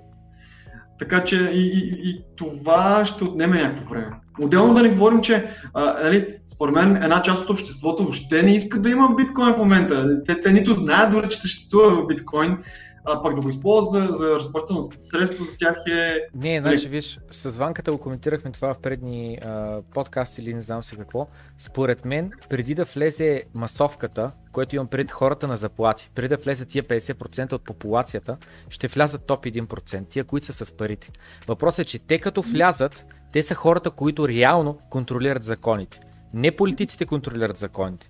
Така 0.99 1.25
че 1.25 1.37
и, 1.37 1.61
и, 1.61 2.11
и 2.11 2.25
това 2.37 3.05
ще 3.05 3.25
отнеме 3.25 3.63
някакво 3.63 3.91
време. 3.91 4.11
Отделно 4.41 4.75
да 4.75 4.83
не 4.83 4.89
говорим, 4.89 5.21
че 5.21 5.49
а, 5.75 6.05
нали, 6.05 6.27
според 6.55 6.75
мен 6.75 6.97
една 6.97 7.23
част 7.23 7.43
от 7.43 7.51
обществото 7.51 8.03
въобще 8.03 8.43
не 8.43 8.55
иска 8.55 8.81
да 8.81 8.91
има 8.91 9.15
биткоин 9.17 9.55
в 9.55 9.59
момента. 9.59 10.25
Те, 10.25 10.41
те 10.41 10.53
нито 10.53 10.75
знаят 10.75 11.13
дори, 11.13 11.29
че 11.29 11.41
съществува 11.41 12.07
биткоин, 12.07 12.59
а 13.07 13.23
пък 13.23 13.35
да 13.35 13.41
го 13.41 13.49
използва 13.49 14.01
за, 14.01 14.07
за 14.07 14.31
разплащателно 14.31 14.89
средство 14.99 15.45
за 15.45 15.57
тях 15.59 15.77
е... 15.91 16.19
Не, 16.35 16.61
значи 16.61 16.89
виж, 16.89 17.19
с 17.31 17.51
Ванката 17.59 17.93
го 17.93 17.99
коментирахме 17.99 18.53
това 18.53 18.75
в 18.75 18.79
предни 18.79 19.39
а, 19.45 19.81
подкасти 19.95 20.41
или 20.41 20.55
не 20.55 20.61
знам 20.61 20.83
си 20.83 20.97
какво. 20.97 21.27
Според 21.59 22.05
мен, 22.05 22.31
преди 22.49 22.75
да 22.75 22.85
влезе 22.85 23.43
масовката, 23.55 24.31
което 24.53 24.77
имам 24.77 24.87
пред 24.87 25.11
хората 25.11 25.49
на 25.49 25.57
заплати, 25.57 26.11
преди 26.15 26.29
да 26.29 26.37
влезе 26.37 26.65
тия 26.65 26.85
50% 26.85 27.53
от 27.53 27.65
популацията, 27.65 28.37
ще 28.69 28.89
влязат 28.89 29.27
топ 29.27 29.45
1%, 29.45 30.09
тия, 30.09 30.25
които 30.25 30.47
са 30.47 30.65
с 30.65 30.73
парите. 30.73 31.11
Въпросът 31.47 31.79
е, 31.79 31.85
че 31.85 31.99
те 31.99 32.19
като 32.19 32.43
влязат, 32.43 33.07
те 33.33 33.43
са 33.43 33.55
хората, 33.55 33.91
които 33.91 34.29
реално 34.29 34.79
контролират 34.91 35.45
законите. 35.45 36.01
Не 36.35 36.51
политиците 36.51 37.07
контролират 37.07 37.57
законите. 37.57 38.09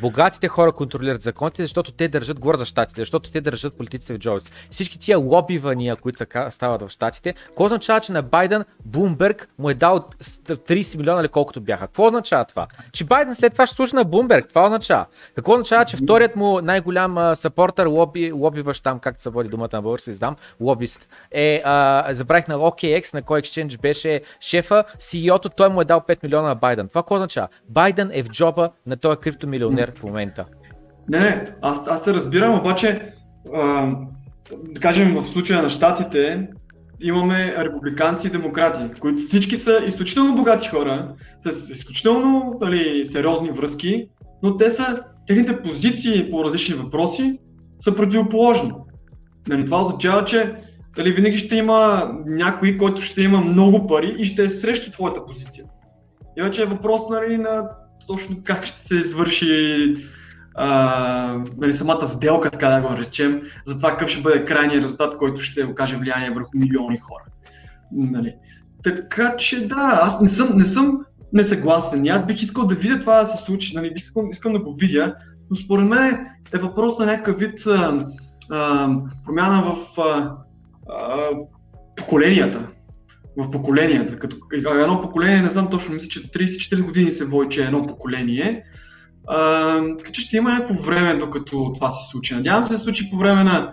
Богатите 0.00 0.48
хора 0.48 0.72
контролират 0.72 1.22
законите, 1.22 1.62
защото 1.62 1.92
те 1.92 2.08
държат 2.08 2.40
горе 2.40 2.58
за 2.58 2.64
щатите, 2.64 3.00
защото 3.00 3.30
те 3.30 3.40
държат 3.40 3.76
политиците 3.76 4.14
в 4.14 4.18
джобите. 4.18 4.50
Всички 4.70 4.98
тия 4.98 5.18
лобивания, 5.18 5.96
които 5.96 6.26
стават 6.50 6.82
в 6.82 6.88
щатите, 6.88 7.32
какво 7.32 7.64
означава, 7.64 8.00
че 8.00 8.12
на 8.12 8.22
Байден 8.22 8.64
Бумберг 8.84 9.48
му 9.58 9.70
е 9.70 9.74
дал 9.74 10.06
30 10.22 10.98
милиона 10.98 11.20
или 11.20 11.28
колкото 11.28 11.60
бяха? 11.60 11.86
Какво 11.86 12.06
означава 12.06 12.44
това? 12.44 12.66
Че 12.92 13.04
Байден 13.04 13.34
след 13.34 13.52
това 13.52 13.66
ще 13.66 13.76
служи 13.76 13.96
на 13.96 14.04
Бумберг, 14.04 14.48
това 14.48 14.64
означава. 14.64 15.06
Какво 15.34 15.52
означава, 15.52 15.84
че 15.84 15.96
вторият 15.96 16.36
му 16.36 16.60
най-голям 16.60 17.36
сапортър, 17.36 17.86
лоби, 17.86 18.32
лобиващ 18.32 18.84
там, 18.84 18.98
както 18.98 19.22
се 19.22 19.30
води 19.30 19.48
думата 19.48 19.68
на 19.72 19.82
български, 19.82 20.10
издам, 20.10 20.36
лобист, 20.60 21.08
е, 21.30 21.62
а, 21.64 22.06
забравих 22.14 22.48
на 22.48 22.56
OKX, 22.56 23.14
на 23.14 23.22
кой 23.22 23.38
екшенж 23.38 23.78
беше 23.78 24.20
шефа, 24.40 24.84
CEO-то, 24.98 25.48
той 25.48 25.68
му 25.68 25.80
е 25.80 25.84
дал 25.84 26.00
5 26.00 26.22
милиона 26.22 26.48
на 26.48 26.54
Байден. 26.54 26.88
Това 26.88 27.02
какво 27.02 27.14
означава? 27.14 27.48
Байден 27.68 28.10
е 28.12 28.22
в 28.22 28.28
джоба 28.28 28.70
на 28.86 28.96
този 28.96 29.18
криптомилионер 29.18 29.89
в 29.98 30.02
момента. 30.02 30.44
Не, 31.08 31.20
не, 31.20 31.44
аз, 31.62 31.88
аз 31.88 32.04
се 32.04 32.14
разбирам, 32.14 32.58
обаче, 32.58 33.12
а, 33.54 33.92
да 34.72 34.80
кажем 34.80 35.14
в 35.14 35.28
случая 35.28 35.62
на 35.62 35.68
щатите, 35.68 36.48
имаме 37.02 37.54
републиканци 37.58 38.26
и 38.26 38.30
демократи, 38.30 39.00
които 39.00 39.22
всички 39.22 39.58
са 39.58 39.80
изключително 39.86 40.34
богати 40.34 40.68
хора, 40.68 41.14
с 41.40 41.70
изключително 41.70 42.56
дали, 42.60 43.04
сериозни 43.04 43.50
връзки, 43.50 44.08
но 44.42 44.56
те 44.56 44.70
са, 44.70 45.02
техните 45.26 45.62
позиции 45.62 46.30
по 46.30 46.44
различни 46.44 46.74
въпроси 46.74 47.38
са 47.80 47.94
противоположни. 47.94 48.72
Нали, 49.48 49.64
това 49.64 49.80
означава, 49.82 50.24
че 50.24 50.54
дали, 50.96 51.12
винаги 51.12 51.38
ще 51.38 51.56
има 51.56 52.10
някой, 52.26 52.76
който 52.76 53.02
ще 53.02 53.22
има 53.22 53.40
много 53.40 53.86
пари 53.86 54.14
и 54.18 54.24
ще 54.24 54.44
е 54.44 54.50
срещу 54.50 54.90
твоята 54.90 55.26
позиция. 55.26 55.64
И 56.38 56.42
вече 56.42 56.62
е 56.62 56.66
въпрос 56.66 57.08
нали, 57.10 57.38
на 57.38 57.70
точно 58.06 58.36
как 58.44 58.66
ще 58.66 58.80
се 58.80 58.94
извърши 58.94 59.94
а, 60.54 61.44
нали, 61.56 61.72
самата 61.72 62.06
сделка, 62.06 62.50
така 62.50 62.68
да 62.68 62.80
го 62.80 62.90
наречем, 62.90 63.42
за 63.66 63.76
това 63.76 63.90
какъв 63.90 64.08
ще 64.08 64.22
бъде 64.22 64.44
крайният 64.44 64.84
резултат, 64.84 65.16
който 65.16 65.40
ще 65.40 65.64
окаже 65.64 65.96
влияние 65.96 66.30
върху 66.30 66.50
милиони 66.54 66.98
хора. 66.98 67.24
Нали. 67.92 68.34
Така 68.84 69.36
че 69.36 69.66
да, 69.66 70.00
аз 70.02 70.20
не 70.20 70.28
съм, 70.28 70.56
не 70.56 70.64
съм 70.64 71.00
несъгласен. 71.32 72.08
Аз 72.08 72.26
бих 72.26 72.42
искал 72.42 72.66
да 72.66 72.74
видя 72.74 72.98
това 72.98 73.22
да 73.22 73.26
се 73.26 73.42
случи, 73.42 73.76
нали, 73.76 73.94
бих 73.94 74.02
искал, 74.02 74.28
искам 74.30 74.52
да 74.52 74.58
го 74.58 74.74
видя, 74.74 75.14
но 75.50 75.56
според 75.56 75.88
мен 75.88 76.26
е 76.54 76.58
въпрос 76.58 76.98
на 76.98 77.06
някакъв 77.06 77.38
вид 77.38 77.66
а, 77.66 78.06
а, 78.50 78.90
промяна 79.24 79.62
в 79.62 80.00
а, 80.00 80.32
а, 80.88 81.28
поколенията 81.96 82.66
в 83.42 83.50
поколенията. 83.50 84.16
Като 84.16 84.36
едно 84.80 85.00
поколение, 85.00 85.42
не 85.42 85.48
знам 85.48 85.70
точно, 85.70 85.94
мисля, 85.94 86.08
че 86.08 86.22
30-40 86.22 86.82
години 86.82 87.12
се 87.12 87.24
води, 87.24 87.50
че 87.50 87.62
е 87.62 87.66
едно 87.66 87.86
поколение. 87.86 88.64
така 89.98 90.12
че 90.12 90.20
ще 90.20 90.36
има 90.36 90.50
някакво 90.50 90.82
време, 90.82 91.14
докато 91.14 91.72
това 91.74 91.90
се 91.90 92.10
случи. 92.10 92.34
Надявам 92.34 92.64
се 92.64 92.72
да 92.72 92.78
се 92.78 92.84
случи 92.84 93.10
по 93.10 93.16
време 93.16 93.44
на. 93.44 93.72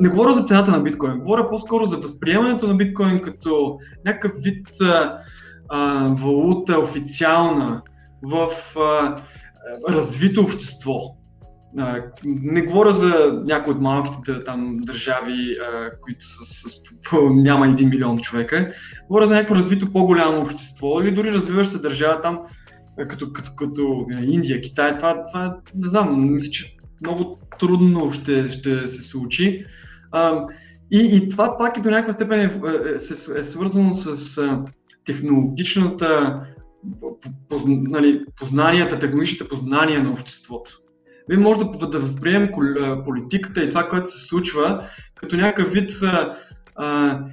Не 0.00 0.08
говоря 0.08 0.32
за 0.32 0.42
цената 0.42 0.70
на 0.70 0.80
биткоин, 0.80 1.18
говоря 1.18 1.50
по-скоро 1.50 1.86
за 1.86 1.96
възприемането 1.96 2.66
на 2.68 2.74
биткоин 2.74 3.18
като 3.18 3.78
някакъв 4.04 4.32
вид 4.42 4.68
а, 4.80 5.18
а, 5.68 6.08
валута 6.08 6.78
официална 6.78 7.82
в 8.22 8.48
а, 8.76 9.16
развито 9.88 10.40
общество 10.40 11.17
не 12.24 12.62
говоря 12.62 12.92
за 12.92 13.42
някои 13.44 13.72
от 13.72 13.80
малките 13.80 14.44
там 14.44 14.76
държави, 14.80 15.56
които 16.00 16.24
са 16.24 16.68
с, 16.68 16.82
няма 17.30 17.66
един 17.66 17.88
милион 17.88 18.18
човека. 18.18 18.72
Говоря 19.08 19.26
за 19.26 19.34
някакво 19.34 19.54
развито 19.54 19.92
по-голямо 19.92 20.40
общество 20.40 21.00
или 21.00 21.14
дори 21.14 21.32
развиваща 21.32 21.76
се 21.76 21.82
държава 21.82 22.20
там, 22.20 22.38
като, 23.08 23.32
като, 23.32 23.56
като 23.56 24.06
Индия, 24.22 24.60
Китай. 24.60 24.96
Това, 24.96 25.26
това 25.26 25.56
не 25.74 25.88
знам, 25.88 26.34
мисля, 26.34 26.50
че 26.50 26.76
много 27.02 27.36
трудно 27.58 28.12
ще, 28.12 28.48
ще 28.48 28.88
се 28.88 29.02
случи. 29.02 29.64
А, 30.12 30.46
и, 30.90 31.16
и 31.16 31.28
това 31.28 31.58
пак 31.58 31.78
и 31.78 31.80
до 31.80 31.90
някаква 31.90 32.12
степен 32.12 32.40
е, 32.40 32.44
е, 33.34 33.40
е 33.40 33.44
свързано 33.44 33.92
с 33.92 34.38
а, 34.38 34.64
технологичната 35.04 36.40
поз, 37.48 37.62
нали, 37.66 38.24
познанията, 38.36 38.98
технологичните 38.98 39.48
познания 39.48 40.02
на 40.02 40.10
обществото. 40.10 40.80
Вие 41.28 41.38
може 41.38 41.58
да, 41.58 41.88
да 41.88 41.98
възприемем 41.98 42.50
политиката 43.04 43.64
и 43.64 43.68
това, 43.68 43.88
което 43.88 44.10
се 44.10 44.26
случва, 44.26 44.84
като 45.14 45.36
някакъв 45.36 45.72
вид 45.72 45.90
а, 46.76 47.24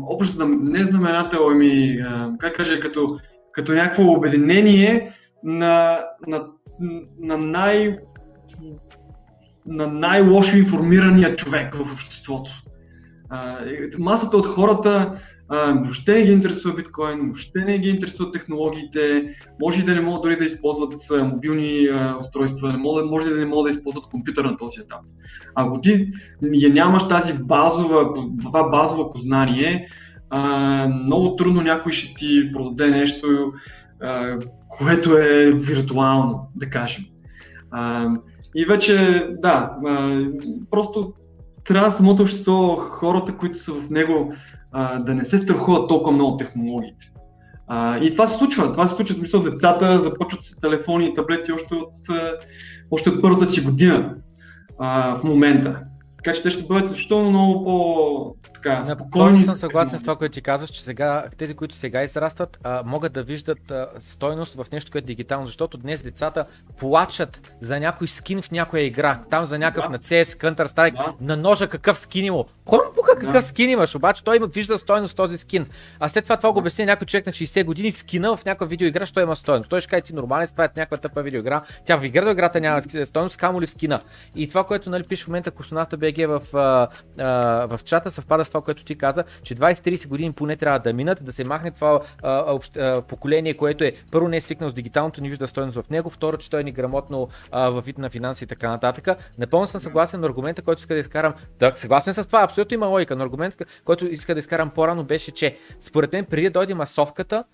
общо, 0.00 0.48
не 0.48 0.84
знаменател, 0.84 1.48
ами, 1.50 1.98
как 2.38 2.56
кажа, 2.56 2.80
като, 2.80 3.18
като 3.52 3.72
някакво 3.72 4.12
обединение 4.12 5.12
на, 5.44 6.00
на, 6.26 6.46
на 7.20 7.38
най 7.38 7.98
на 9.66 9.86
най-лошо 9.86 10.56
информирания 10.56 11.36
човек 11.36 11.74
в 11.74 11.92
обществото. 11.92 12.50
А, 13.30 13.58
масата 13.98 14.36
от 14.36 14.46
хората 14.46 15.18
въобще 15.52 16.14
не 16.14 16.22
ги 16.22 16.32
интересува 16.32 16.74
биткоин, 16.74 17.20
въобще 17.20 17.64
не 17.64 17.78
ги 17.78 17.88
интересуват 17.88 18.32
технологиите, 18.32 19.34
може 19.62 19.80
и 19.80 19.84
да 19.84 19.94
не 19.94 20.00
могат 20.00 20.22
дори 20.22 20.36
да 20.36 20.44
използват 20.44 20.94
мобилни 21.22 21.88
устройства, 22.20 22.78
може 23.10 23.26
да 23.26 23.36
не 23.36 23.46
могат 23.46 23.64
да 23.64 23.70
използват 23.70 24.04
компютър 24.04 24.44
на 24.44 24.56
този 24.56 24.80
етап. 24.80 25.00
Ако 25.54 25.80
ти 25.80 26.08
нямаш 26.42 27.08
тази 27.08 27.32
базова, 27.32 28.12
това 28.42 28.68
базово 28.68 29.10
познание, 29.10 29.88
много 31.04 31.36
трудно 31.36 31.62
някой 31.62 31.92
ще 31.92 32.14
ти 32.14 32.52
продаде 32.52 32.90
нещо, 32.90 33.52
което 34.68 35.16
е 35.18 35.52
виртуално, 35.52 36.48
да 36.56 36.70
кажем. 36.70 37.04
И 38.54 38.64
вече, 38.64 39.26
да, 39.38 39.76
просто 40.70 41.12
трябва 41.64 41.90
самото 41.90 42.22
общество, 42.22 42.76
хората, 42.76 43.36
които 43.36 43.58
са 43.58 43.72
в 43.72 43.90
него, 43.90 44.34
а, 44.72 44.98
да 44.98 45.14
не 45.14 45.24
се 45.24 45.38
страхуват 45.38 45.88
толкова 45.88 46.12
много 46.12 46.36
технологиите. 46.36 47.12
А, 47.66 47.98
и 47.98 48.12
това 48.12 48.26
се 48.26 48.38
случва. 48.38 48.72
Това 48.72 48.88
се 48.88 48.96
случва, 48.96 49.14
смисъл, 49.14 49.42
децата 49.42 50.00
започват 50.00 50.44
с 50.44 50.60
телефони 50.60 51.06
и 51.06 51.14
таблети 51.14 51.52
още 51.52 51.74
от, 51.74 51.94
още 52.90 53.10
от 53.10 53.22
първата 53.22 53.46
си 53.46 53.60
година 53.60 54.14
а, 54.78 55.16
в 55.16 55.24
момента. 55.24 55.80
Така 56.24 56.36
че 56.36 56.42
те 56.42 56.50
ще 56.50 56.62
бъдат 56.62 56.88
защото 56.88 57.30
много 57.30 57.64
по 57.64 58.34
така, 58.54 58.94
спокойни. 58.94 59.42
съм 59.42 59.54
съгласен 59.54 59.98
с 59.98 60.02
това, 60.02 60.16
което 60.16 60.32
ти 60.32 60.42
казваш, 60.42 60.70
че 60.70 60.82
сега 60.82 61.24
тези, 61.38 61.54
които 61.54 61.74
сега 61.74 62.02
израстват, 62.02 62.58
а, 62.62 62.82
могат 62.86 63.12
да 63.12 63.22
виждат 63.22 63.70
а, 63.70 63.88
стойност 63.98 64.54
в 64.54 64.66
нещо, 64.72 64.92
което 64.92 65.04
е 65.04 65.06
дигитално, 65.06 65.46
защото 65.46 65.78
днес 65.78 66.02
децата 66.02 66.44
плачат 66.78 67.52
за 67.60 67.80
някой 67.80 68.08
скин 68.08 68.42
в 68.42 68.50
някоя 68.50 68.82
игра, 68.82 69.20
там 69.30 69.44
за 69.44 69.58
някакъв 69.58 69.84
да. 69.84 69.90
на 69.90 69.98
CS, 69.98 70.24
Counter-Strike, 70.24 70.96
да. 70.96 71.14
на 71.20 71.36
ножа 71.36 71.68
какъв 71.68 71.98
скин 71.98 72.24
има. 72.24 72.44
Кой 72.64 72.78
му 72.78 73.02
какъв 73.06 73.32
да. 73.32 73.42
скин 73.42 73.70
имаш, 73.70 73.94
обаче 73.94 74.24
той 74.24 74.36
има 74.36 74.46
вижда 74.46 74.78
стойност 74.78 75.16
този 75.16 75.38
скин. 75.38 75.66
А 76.00 76.08
след 76.08 76.24
това 76.24 76.36
това 76.36 76.52
го 76.52 76.58
обясни 76.58 76.84
някой 76.84 77.06
човек 77.06 77.26
на 77.26 77.32
60 77.32 77.64
години, 77.64 77.92
скина 77.92 78.36
в 78.36 78.44
някаква 78.44 78.66
видеоигра, 78.66 79.06
що 79.06 79.20
има 79.20 79.36
стойност. 79.36 79.70
Той 79.70 79.80
ще 79.80 79.90
каже 79.90 80.02
ти 80.02 80.14
нормален, 80.14 80.48
това 80.48 80.64
е 80.64 80.68
някаква 80.76 80.96
тъпа 80.96 81.22
видеоигра. 81.22 81.62
Тя 81.84 81.96
в 81.96 82.04
игра 82.04 82.24
до 82.24 82.30
играта 82.30 82.60
няма 82.60 82.82
стойност, 82.82 83.36
камо 83.36 83.60
ли 83.60 83.66
скина. 83.66 84.00
И 84.36 84.48
това, 84.48 84.64
което 84.64 84.90
нали, 84.90 85.04
пише 85.04 85.24
в 85.24 85.28
момента 85.28 85.50
Косоната 85.50 85.96
БГ 86.12 86.28
в, 86.28 86.56
а, 86.56 86.88
а, 87.18 87.66
в 87.66 87.80
чата, 87.84 88.10
съвпада 88.10 88.44
с 88.44 88.48
това, 88.48 88.60
което 88.60 88.84
ти 88.84 88.98
каза, 88.98 89.24
че 89.42 89.54
20-30 89.54 90.08
години 90.08 90.32
поне 90.32 90.56
трябва 90.56 90.78
да 90.78 90.92
минат, 90.92 91.24
да 91.24 91.32
се 91.32 91.44
махне 91.44 91.70
това 91.70 92.00
а, 92.22 92.44
общ, 92.52 92.76
а, 92.76 93.02
поколение, 93.02 93.54
което 93.54 93.84
е 93.84 93.92
първо 94.10 94.28
не 94.28 94.36
е 94.36 94.40
свикнал 94.40 94.70
с 94.70 94.74
дигиталното, 94.74 95.22
не 95.22 95.28
вижда 95.28 95.48
стойност 95.48 95.82
в 95.82 95.90
него, 95.90 96.10
второ, 96.10 96.36
че 96.36 96.50
той 96.50 96.60
е 96.60 96.64
неграмотно 96.64 97.28
а, 97.50 97.68
във 97.70 97.84
вид 97.84 97.98
на 97.98 98.10
финанси 98.10 98.44
и 98.44 98.46
така 98.46 98.70
нататък. 98.70 99.08
Напълно 99.38 99.66
съм 99.66 99.80
съгласен 99.80 100.20
на 100.20 100.26
аргумента, 100.26 100.62
който 100.62 100.78
иска 100.78 100.94
да 100.94 101.00
изкарам. 101.00 101.34
Да, 101.58 101.72
съгласен 101.74 102.14
с 102.14 102.26
това, 102.26 102.42
абсолютно 102.42 102.74
има 102.74 102.86
логика, 102.86 103.16
но 103.16 103.24
аргумент, 103.24 103.56
който 103.84 104.06
иска 104.06 104.34
да 104.34 104.38
изкарам 104.40 104.70
по-рано 104.70 105.04
беше, 105.04 105.30
че 105.30 105.56
според 105.80 106.12
мен 106.12 106.24
преди 106.24 106.42
да 106.42 106.50
дойде 106.50 106.74
масовката, 106.74 107.44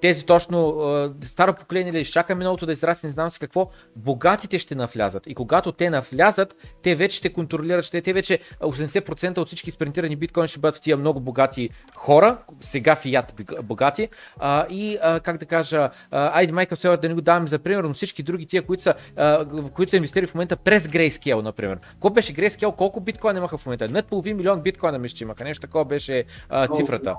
тези 0.00 0.26
точно 0.26 0.76
старо 1.24 1.54
поколение 1.54 1.92
да 1.92 1.98
изчака 1.98 2.34
миналото 2.34 2.66
да 2.66 2.72
израсне, 2.72 3.06
не 3.06 3.12
знам 3.12 3.30
си 3.30 3.38
какво, 3.38 3.70
богатите 3.96 4.58
ще 4.58 4.74
навлязат. 4.74 5.26
И 5.26 5.34
когато 5.34 5.72
те 5.72 5.90
навлязат, 5.90 6.56
те 6.82 6.94
вече 6.94 7.16
ще 7.16 7.32
контролират, 7.32 7.84
ще, 7.84 8.00
те 8.00 8.12
вече 8.12 8.38
80% 8.60 9.38
от 9.38 9.46
всички 9.46 9.70
спринтирани 9.70 10.16
биткоини 10.16 10.48
ще 10.48 10.58
бъдат 10.58 10.76
в 10.76 10.80
тия 10.80 10.96
много 10.96 11.20
богати 11.20 11.70
хора, 11.96 12.38
сега 12.60 12.96
фият 12.96 13.34
богати. 13.62 14.08
А, 14.38 14.66
и 14.70 14.98
а, 15.02 15.20
как 15.20 15.36
да 15.36 15.46
кажа, 15.46 15.90
айде 16.10 16.52
Майкъл 16.52 16.76
Селър 16.76 16.96
да 16.96 17.08
не 17.08 17.14
го 17.14 17.20
даваме 17.20 17.46
за 17.46 17.58
пример, 17.58 17.84
но 17.84 17.94
всички 17.94 18.22
други 18.22 18.46
тия, 18.46 18.62
които 18.62 18.82
са, 18.82 18.94
а, 19.16 19.44
които 19.74 19.90
са 19.90 19.96
инвестирали 19.96 20.26
в 20.26 20.34
момента 20.34 20.56
през 20.56 20.88
Grayscale, 20.88 21.42
например. 21.42 21.78
Колко 22.00 22.14
беше 22.14 22.34
Grayscale, 22.34 22.76
колко 22.76 23.00
биткоина 23.00 23.38
имаха 23.38 23.58
в 23.58 23.66
момента? 23.66 23.88
Над 23.88 24.06
половин 24.06 24.36
милион 24.36 24.60
биткоина 24.60 24.98
мисля, 24.98 25.16
че 25.16 25.24
имаха. 25.24 25.44
Нещо 25.44 25.60
такова 25.60 25.84
беше 25.84 26.24
а, 26.48 26.68
цифрата. 26.68 27.16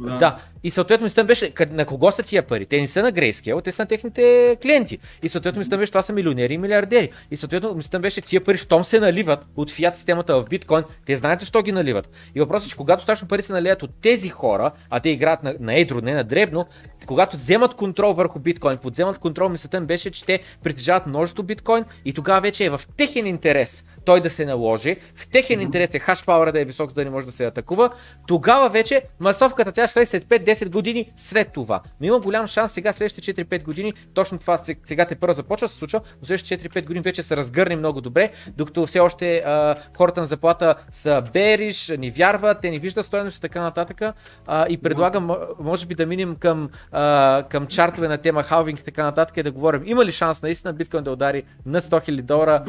Да. 0.00 0.18
да. 0.18 0.38
И 0.62 0.70
съответно 0.70 1.04
мислята 1.04 1.26
беше, 1.26 1.52
на 1.70 1.84
кого 1.84 2.12
са 2.12 2.22
тия 2.22 2.42
пари? 2.42 2.66
Те 2.66 2.80
не 2.80 2.86
са 2.86 3.02
на 3.02 3.12
Grayscale, 3.12 3.64
те 3.64 3.72
са 3.72 3.82
на 3.82 3.86
техните 3.86 4.56
клиенти. 4.62 4.98
И 5.22 5.28
съответно 5.28 5.58
мислята 5.58 5.78
беше, 5.78 5.92
това 5.92 6.02
са 6.02 6.12
милионери 6.12 6.54
и 6.54 6.58
милиардери. 6.58 7.10
И 7.30 7.36
съответно 7.36 7.74
мислята 7.74 8.00
беше, 8.00 8.20
тия 8.20 8.44
пари, 8.44 8.56
щом 8.56 8.84
се 8.84 9.00
наливат 9.00 9.46
от 9.56 9.70
фиат 9.70 9.96
системата 9.96 10.42
в 10.42 10.44
биткоин, 10.44 10.84
те 11.06 11.16
знаете 11.16 11.40
защо 11.40 11.62
ги 11.62 11.72
наливат. 11.72 12.10
И 12.34 12.40
въпросът 12.40 12.66
е, 12.66 12.70
че 12.70 12.76
когато 12.76 13.06
точно 13.06 13.28
пари 13.28 13.42
се 13.42 13.52
наливат 13.52 13.82
от 13.82 13.90
тези 14.02 14.28
хора, 14.28 14.70
а 14.90 15.00
те 15.00 15.08
играят 15.08 15.42
на, 15.42 15.54
на 15.60 15.74
едро, 15.74 16.00
не 16.00 16.14
на 16.14 16.24
дребно, 16.24 16.66
когато 17.06 17.36
вземат 17.36 17.74
контрол 17.74 18.12
върху 18.12 18.38
биткоин, 18.38 18.76
подземат 18.76 19.18
контрол, 19.18 19.48
мислята 19.48 19.80
беше, 19.80 20.10
че 20.10 20.24
те 20.24 20.40
притежават 20.62 21.06
множество 21.06 21.42
биткоин 21.42 21.84
и 22.04 22.12
тогава 22.12 22.40
вече 22.40 22.64
е 22.64 22.70
в 22.70 22.80
техен 22.96 23.26
интерес 23.26 23.84
той 24.04 24.20
да 24.20 24.30
се 24.30 24.44
наложи, 24.44 24.96
в 25.14 25.28
техен 25.28 25.60
интерес 25.60 25.94
е 25.94 25.98
хаш 25.98 26.22
да 26.26 26.60
е 26.60 26.64
висок, 26.64 26.90
за 26.90 26.94
да 26.94 27.04
не 27.04 27.10
може 27.10 27.26
да 27.26 27.32
се 27.32 27.46
атакува, 27.46 27.90
тогава 28.26 28.68
вече 28.68 29.02
масовката 29.20 29.72
тя 29.72 29.88
ще 29.90 30.00
е 30.00 30.06
след 30.06 30.24
5-10 30.24 30.70
години 30.70 31.12
след 31.16 31.52
това. 31.52 31.80
Но 32.00 32.06
има 32.06 32.20
голям 32.20 32.46
шанс 32.46 32.72
сега, 32.72 32.92
следващите 32.92 33.44
4-5 33.44 33.64
години, 33.64 33.92
точно 34.14 34.38
това 34.38 34.58
сега 34.84 35.04
те 35.04 35.14
първо 35.14 35.34
започва 35.34 35.64
да 35.66 35.72
се 35.72 35.78
случва, 35.78 36.00
но 36.20 36.26
следващите 36.26 36.68
4-5 36.68 36.86
години 36.86 37.02
вече 37.02 37.22
се 37.22 37.36
разгърне 37.36 37.76
много 37.76 38.00
добре, 38.00 38.30
докато 38.56 38.86
все 38.86 39.00
още 39.00 39.36
а, 39.38 39.76
хората 39.96 40.20
на 40.20 40.26
заплата 40.26 40.74
са 40.92 41.22
бериш, 41.32 41.88
ни 41.98 42.10
вярват, 42.10 42.60
те 42.60 42.70
ни 42.70 42.78
виждат 42.78 43.06
стоеност 43.06 43.38
и 43.38 43.40
така 43.40 43.60
нататък. 43.60 44.02
А, 44.46 44.66
и 44.68 44.78
предлагам, 44.78 45.30
може 45.60 45.86
би 45.86 45.94
да 45.94 46.06
минем 46.06 46.36
към, 46.36 46.70
а, 46.92 47.44
към 47.50 47.66
чартове 47.66 48.08
на 48.08 48.18
тема 48.18 48.42
халвинг 48.42 48.80
и 48.80 48.84
така 48.84 49.04
нататък 49.04 49.36
и 49.36 49.42
да 49.42 49.52
говорим. 49.52 49.82
Има 49.86 50.04
ли 50.04 50.12
шанс 50.12 50.42
наистина 50.42 50.72
биткоин 50.72 51.04
да 51.04 51.10
удари 51.10 51.42
на 51.66 51.80
100 51.80 52.10
000 52.10 52.22
долара 52.22 52.64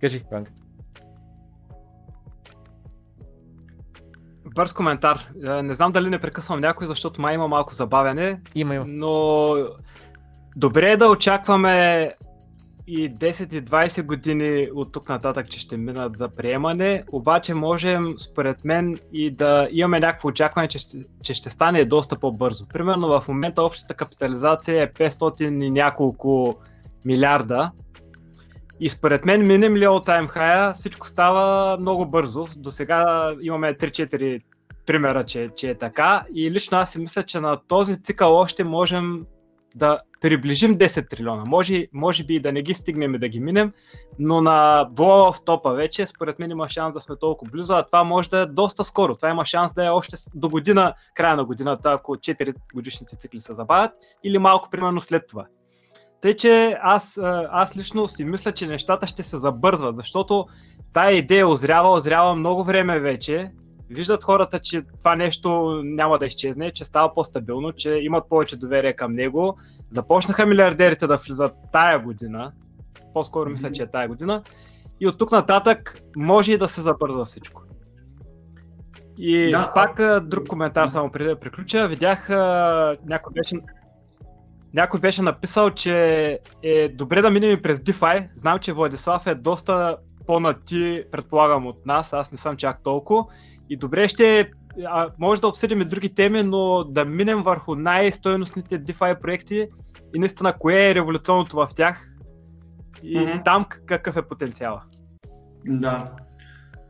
Кажи, 0.00 0.24
Ванка. 0.30 0.50
Бърз 4.54 4.72
коментар. 4.72 5.28
Е, 5.46 5.62
не 5.62 5.74
знам 5.74 5.92
дали 5.92 6.10
не 6.10 6.18
прекъсвам 6.18 6.60
някой, 6.60 6.86
защото 6.86 7.20
май 7.20 7.34
има 7.34 7.48
малко 7.48 7.74
забавяне. 7.74 8.40
Има, 8.54 8.74
има. 8.74 8.84
Но 8.88 9.54
добре 10.56 10.90
е 10.90 10.96
да 10.96 11.08
очакваме 11.08 12.14
и 12.86 13.14
10 13.14 13.54
и 13.54 13.64
20 13.64 14.02
години 14.02 14.68
от 14.74 14.92
тук 14.92 15.08
нататък, 15.08 15.50
че 15.50 15.60
ще 15.60 15.76
минат 15.76 16.16
за 16.16 16.28
приемане, 16.28 17.04
обаче 17.12 17.54
можем, 17.54 18.14
според 18.18 18.64
мен, 18.64 18.98
и 19.12 19.30
да 19.30 19.68
имаме 19.70 20.00
някакво 20.00 20.28
очакване, 20.28 20.68
че 20.68 20.78
ще, 20.78 20.98
че 21.22 21.34
ще 21.34 21.50
стане 21.50 21.84
доста 21.84 22.18
по-бързо. 22.18 22.66
Примерно 22.66 23.08
в 23.08 23.28
момента 23.28 23.62
общата 23.62 23.94
капитализация 23.94 24.82
е 24.82 24.92
500 24.92 25.64
и 25.64 25.70
няколко 25.70 26.56
милиарда, 27.04 27.70
и 28.80 28.90
според 28.90 29.24
мен 29.24 29.46
минем 29.46 29.76
ли 29.76 29.86
от 29.86 30.06
time 30.06 30.72
всичко 30.72 31.06
става 31.06 31.76
много 31.80 32.06
бързо. 32.06 32.46
До 32.56 32.70
сега 32.70 33.32
имаме 33.40 33.74
3-4 33.74 34.42
примера, 34.86 35.24
че, 35.24 35.48
че 35.56 35.70
е 35.70 35.74
така. 35.74 36.24
И 36.34 36.50
лично 36.50 36.78
аз 36.78 36.92
си 36.92 36.98
мисля, 36.98 37.22
че 37.22 37.40
на 37.40 37.60
този 37.68 38.02
цикъл 38.02 38.36
още 38.36 38.64
можем 38.64 39.26
да 39.74 40.00
приближим 40.20 40.74
10 40.74 41.10
трилиона. 41.10 41.44
Може, 41.46 41.86
може 41.92 42.24
би 42.24 42.34
и 42.34 42.40
да 42.40 42.52
не 42.52 42.62
ги 42.62 42.74
стигнем 42.74 43.14
и 43.14 43.18
да 43.18 43.28
ги 43.28 43.40
минем, 43.40 43.72
но 44.18 44.40
на 44.40 44.88
в 44.90 45.34
топа 45.44 45.72
вече, 45.72 46.06
според 46.06 46.38
мен 46.38 46.50
има 46.50 46.68
шанс 46.68 46.94
да 46.94 47.00
сме 47.00 47.16
толкова 47.20 47.50
близо, 47.50 47.72
а 47.72 47.86
това 47.86 48.04
може 48.04 48.30
да 48.30 48.38
е 48.38 48.46
доста 48.46 48.84
скоро. 48.84 49.14
Това 49.14 49.30
има 49.30 49.44
шанс 49.44 49.74
да 49.74 49.86
е 49.86 49.90
още 49.90 50.16
до 50.34 50.48
година, 50.48 50.94
края 51.14 51.36
на 51.36 51.44
годината, 51.44 51.92
ако 51.92 52.16
4 52.16 52.54
годишните 52.74 53.16
цикли 53.16 53.40
се 53.40 53.54
забавят, 53.54 53.92
или 54.24 54.38
малко 54.38 54.70
примерно 54.70 55.00
след 55.00 55.22
това. 55.28 55.46
Тъй, 56.22 56.36
че 56.36 56.78
аз, 56.82 57.18
аз 57.50 57.76
лично 57.76 58.08
си 58.08 58.24
мисля, 58.24 58.52
че 58.52 58.66
нещата 58.66 59.06
ще 59.06 59.22
се 59.22 59.36
забързват, 59.36 59.96
защото 59.96 60.46
тая 60.92 61.16
идея 61.16 61.48
озрява, 61.48 61.90
озрява 61.90 62.34
много 62.34 62.64
време 62.64 63.00
вече. 63.00 63.50
Виждат 63.90 64.24
хората, 64.24 64.58
че 64.58 64.82
това 64.98 65.16
нещо 65.16 65.80
няма 65.84 66.18
да 66.18 66.26
изчезне, 66.26 66.70
че 66.70 66.84
става 66.84 67.14
по-стабилно, 67.14 67.72
че 67.72 67.90
имат 67.90 68.28
повече 68.28 68.56
доверие 68.56 68.92
към 68.92 69.12
него. 69.12 69.58
Започнаха 69.90 70.46
милиардерите 70.46 71.06
да 71.06 71.16
влизат 71.16 71.54
тая 71.72 71.98
година, 71.98 72.52
по-скоро 73.14 73.50
мисля, 73.50 73.72
че 73.72 73.82
е 73.82 73.86
тая 73.86 74.08
година, 74.08 74.42
и 75.00 75.08
от 75.08 75.18
тук 75.18 75.32
нататък 75.32 76.00
може 76.16 76.52
и 76.52 76.58
да 76.58 76.68
се 76.68 76.80
забързва 76.80 77.24
всичко. 77.24 77.62
И 79.18 79.50
да, 79.50 79.72
пак 79.74 80.00
друг 80.26 80.48
коментар 80.48 80.88
само 80.88 81.10
преди 81.10 81.28
да 81.28 81.40
приключа. 81.40 81.88
Видях 81.88 82.28
някой 83.06 83.32
беше 83.32 83.56
някой 84.74 85.00
беше 85.00 85.22
написал, 85.22 85.70
че 85.70 86.38
е 86.62 86.88
добре 86.88 87.22
да 87.22 87.30
минем 87.30 87.62
през 87.62 87.78
DeFi. 87.78 88.28
Знам, 88.36 88.58
че 88.58 88.72
Владислав 88.72 89.26
е 89.26 89.34
доста 89.34 89.96
по-на 90.26 90.54
ти, 90.54 91.04
предполагам, 91.12 91.66
от 91.66 91.86
нас. 91.86 92.12
Аз 92.12 92.32
не 92.32 92.38
съм 92.38 92.56
чак 92.56 92.82
толкова. 92.82 93.24
И 93.70 93.76
добре 93.76 94.08
ще 94.08 94.50
а, 94.86 95.08
може 95.18 95.40
да 95.40 95.48
обсъдим 95.48 95.80
и 95.80 95.84
други 95.84 96.14
теми, 96.14 96.42
но 96.42 96.84
да 96.84 97.04
минем 97.04 97.42
върху 97.42 97.74
най-стойностните 97.74 98.84
DeFi 98.84 99.20
проекти 99.20 99.68
и 100.14 100.18
наистина 100.18 100.52
кое 100.58 100.90
е 100.90 100.94
революционното 100.94 101.56
в 101.56 101.68
тях 101.76 102.10
и 103.02 103.18
mm-hmm. 103.18 103.44
там 103.44 103.64
какъв 103.86 104.16
е 104.16 104.22
потенциала. 104.22 104.82
Да. 105.66 106.10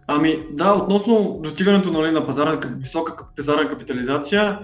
Ами 0.07 0.47
да, 0.51 0.75
относно 0.75 1.41
достигането 1.43 1.93
нали, 1.93 2.11
на 2.11 2.27
пазара, 2.27 2.61
висока 2.77 3.27
пазарна 3.37 3.69
капитализация, 3.69 4.59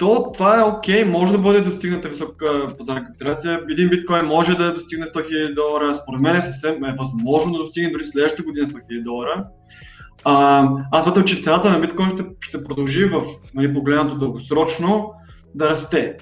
то 0.00 0.30
това 0.34 0.60
е 0.60 0.62
окей, 0.62 1.04
okay, 1.04 1.10
може 1.10 1.32
да 1.32 1.38
бъде 1.38 1.60
достигната 1.60 2.08
висока 2.08 2.68
пазарна 2.78 3.06
капитализация. 3.06 3.60
Един 3.70 3.88
биткоин 3.88 4.24
може 4.24 4.54
да 4.54 4.74
достигне 4.74 5.06
100 5.06 5.14
000 5.14 5.54
долара. 5.54 5.94
Според 5.94 6.20
мен 6.20 6.36
е 6.36 6.42
съвсем 6.42 6.84
е 6.84 6.94
възможно 6.98 7.52
да 7.52 7.58
достигне 7.58 7.90
дори 7.90 8.04
следващата 8.04 8.42
година 8.42 8.66
100 8.66 8.72
000 8.72 9.02
долара. 9.02 9.44
А, 10.24 10.68
аз 10.92 11.04
смятам, 11.04 11.24
че 11.24 11.42
цената 11.42 11.70
на 11.70 11.80
биткоин 11.80 12.10
ще, 12.10 12.24
ще 12.40 12.64
продължи 12.64 13.04
в 13.04 13.22
нали, 13.54 13.74
погледнато 13.74 14.18
дългосрочно 14.18 15.12
да 15.54 15.70
расте. 15.70 16.16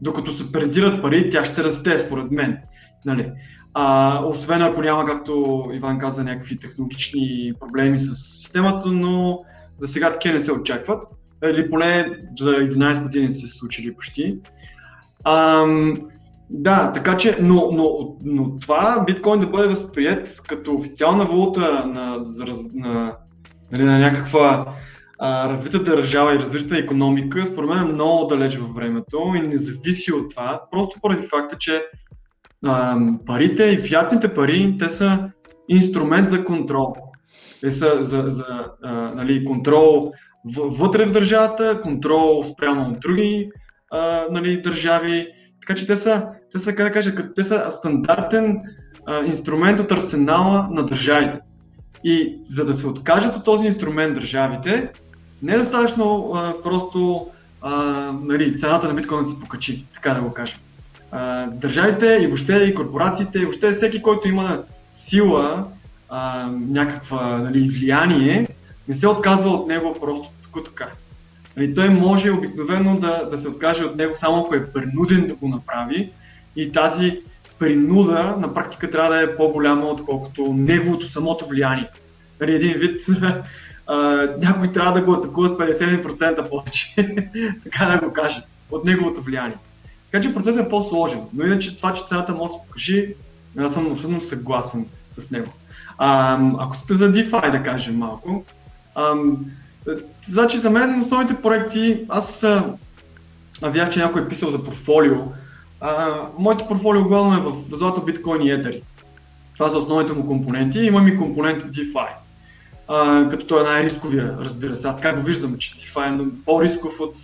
Докато 0.00 0.32
се 0.32 0.52
принтират 0.52 1.02
пари, 1.02 1.30
тя 1.30 1.44
ще 1.44 1.64
расте, 1.64 1.98
според 1.98 2.30
мен. 2.30 2.58
Нали. 3.06 3.32
А, 3.74 4.20
освен 4.24 4.62
ако 4.62 4.82
няма, 4.82 5.06
както 5.06 5.64
Иван 5.72 5.98
каза, 5.98 6.24
някакви 6.24 6.56
технологични 6.56 7.52
проблеми 7.60 7.98
с 7.98 8.14
системата, 8.14 8.88
но 8.88 9.38
за 9.78 9.88
сега 9.88 10.12
такива 10.12 10.34
не 10.34 10.40
се 10.40 10.52
очакват. 10.52 11.04
Или 11.44 11.70
поне 11.70 12.18
за 12.38 12.50
11 12.50 13.02
години 13.02 13.30
се 13.30 13.46
случили 13.46 13.94
почти. 13.94 14.38
Ам, 15.24 15.94
да, 16.50 16.92
така 16.92 17.16
че, 17.16 17.36
но, 17.40 17.70
но, 17.72 18.16
но 18.24 18.56
това 18.56 19.04
биткоин 19.06 19.40
да 19.40 19.46
бъде 19.46 19.68
възприят 19.68 20.42
като 20.48 20.74
официална 20.74 21.24
валута 21.24 21.84
на, 21.86 22.16
на, 22.16 22.56
на, 22.74 23.16
нали, 23.72 23.84
на 23.84 23.98
някаква 23.98 24.66
а, 25.18 25.48
развита 25.48 25.84
държава 25.84 26.34
и 26.34 26.38
развита 26.38 26.78
економика, 26.78 27.46
според 27.46 27.70
мен 27.70 27.78
е 27.78 27.92
много 27.92 28.26
далеч 28.26 28.56
във 28.56 28.74
времето 28.74 29.32
и 29.36 29.48
не 29.48 29.58
зависи 29.58 30.12
от 30.12 30.30
това, 30.30 30.60
просто 30.70 31.00
поради 31.00 31.26
факта, 31.26 31.56
че 31.58 31.82
а, 32.64 32.98
парите 33.26 33.64
и 33.64 33.78
фиатните 33.78 34.34
пари, 34.34 34.76
те 34.78 34.90
са 34.90 35.30
инструмент 35.68 36.28
за 36.28 36.44
контрол. 36.44 36.94
Те 37.60 37.70
са 37.70 38.04
за, 38.04 38.24
за 38.26 38.66
а, 38.82 38.92
нали, 38.92 39.44
контрол 39.44 40.12
вътре 40.54 41.06
в 41.06 41.12
държавата, 41.12 41.80
контрол 41.80 42.44
спрямо 42.44 42.88
от 42.88 43.00
други 43.00 43.50
а, 43.90 44.24
нали, 44.30 44.62
държави. 44.62 45.28
Така 45.60 45.74
че 45.74 45.86
те 45.86 45.96
са, 45.96 46.28
те 46.52 46.58
са, 46.58 46.74
как 46.74 46.86
да 46.86 46.92
кажа, 46.92 47.14
те 47.34 47.44
са 47.44 47.66
стандартен 47.70 48.60
а, 49.06 49.24
инструмент 49.24 49.80
от 49.80 49.92
арсенала 49.92 50.68
на 50.70 50.86
държавите. 50.86 51.38
И 52.04 52.38
за 52.46 52.64
да 52.64 52.74
се 52.74 52.86
откажат 52.86 53.36
от 53.36 53.44
този 53.44 53.66
инструмент 53.66 54.14
държавите, 54.14 54.90
не 55.42 55.54
е 55.54 55.58
достатъчно 55.58 56.32
а, 56.34 56.62
просто 56.62 57.26
а, 57.62 57.72
нали, 58.22 58.58
цената 58.58 58.88
на 58.88 58.94
биткоин 58.94 59.24
да 59.24 59.30
се 59.30 59.40
покачи, 59.40 59.84
така 59.94 60.14
да 60.14 60.20
го 60.20 60.32
кажем. 60.32 60.58
А, 61.10 61.46
държавите 61.46 62.18
и 62.22 62.26
въобще 62.26 62.54
и 62.56 62.74
корпорациите, 62.74 63.38
и 63.38 63.42
въобще 63.42 63.70
всеки, 63.70 64.02
който 64.02 64.28
има 64.28 64.62
сила, 64.92 65.64
а, 66.08 66.50
някаква 66.50 67.38
нали, 67.38 67.68
влияние, 67.68 68.48
не 68.88 68.96
се 68.96 69.08
отказва 69.08 69.50
от 69.50 69.68
него 69.68 69.96
просто 70.00 70.30
така. 70.64 70.88
Нали, 71.56 71.74
той 71.74 71.88
може 71.88 72.30
обикновено 72.30 73.00
да, 73.00 73.28
да 73.30 73.38
се 73.38 73.48
откаже 73.48 73.84
от 73.84 73.96
него 73.96 74.14
само 74.16 74.40
ако 74.40 74.54
е 74.54 74.66
принуден 74.66 75.26
да 75.26 75.34
го 75.34 75.48
направи 75.48 76.12
и 76.56 76.72
тази 76.72 77.20
принуда 77.58 78.36
на 78.38 78.54
практика 78.54 78.90
трябва 78.90 79.10
да 79.10 79.22
е 79.22 79.36
по-голяма, 79.36 79.86
отколкото 79.86 80.52
неговото 80.52 81.08
самото 81.08 81.46
влияние. 81.46 81.88
Нали, 82.40 82.54
един 82.54 82.72
вид 82.72 83.06
някой 84.38 84.72
трябва 84.72 84.92
да 84.92 85.00
го 85.00 85.12
атакува 85.12 85.48
с 85.48 85.52
50% 85.52 86.48
повече, 86.48 86.94
така 87.64 87.86
да 87.86 88.06
го 88.06 88.12
каже, 88.12 88.42
от 88.70 88.84
неговото 88.84 89.20
влияние. 89.20 89.56
Така 90.10 90.22
че 90.24 90.34
процесът 90.34 90.66
е 90.66 90.68
по-сложен, 90.68 91.20
но 91.32 91.46
иначе 91.46 91.76
това, 91.76 91.94
че 91.94 92.04
цената 92.04 92.34
може 92.34 92.52
да 92.52 92.54
се 92.54 92.66
покажи, 92.66 93.14
аз 93.58 93.72
съм 93.72 93.92
абсолютно 93.92 94.20
съгласен 94.20 94.86
с 95.18 95.30
него. 95.30 95.52
А, 95.98 96.38
ако 96.58 96.76
сте 96.76 96.94
за 96.94 97.12
DeFi 97.12 97.52
да 97.52 97.62
кажем 97.62 97.96
малко, 97.96 98.44
а, 98.94 99.14
значи 100.26 100.58
за 100.58 100.70
мен 100.70 101.00
основните 101.00 101.42
проекти, 101.42 102.04
аз 102.08 102.46
видях, 103.62 103.90
че 103.90 104.00
някой 104.00 104.22
е 104.22 104.28
писал 104.28 104.50
за 104.50 104.64
портфолио. 104.64 105.16
А, 105.80 106.16
моето 106.38 106.68
портфолио 106.68 107.04
главно 107.04 107.36
е 107.36 107.40
в 107.40 107.76
злато, 107.76 108.00
биткоин 108.00 108.42
и 108.42 108.50
етери. 108.50 108.82
Това 109.54 109.70
са 109.70 109.78
основните 109.78 110.12
му 110.12 110.26
компоненти. 110.26 110.78
Имам 110.78 111.08
и 111.08 111.18
компонент 111.18 111.62
DeFi. 111.62 112.08
А, 112.88 113.28
като 113.28 113.46
той 113.46 113.60
е 113.60 113.68
най-рисковия, 113.68 114.36
разбира 114.40 114.76
се. 114.76 114.88
Аз 114.88 114.96
така 114.96 115.12
го 115.12 115.22
виждам, 115.22 115.58
че 115.58 115.70
DeFi 115.70 116.22
е 116.22 116.44
по-рисков 116.44 117.00
от, 117.00 117.16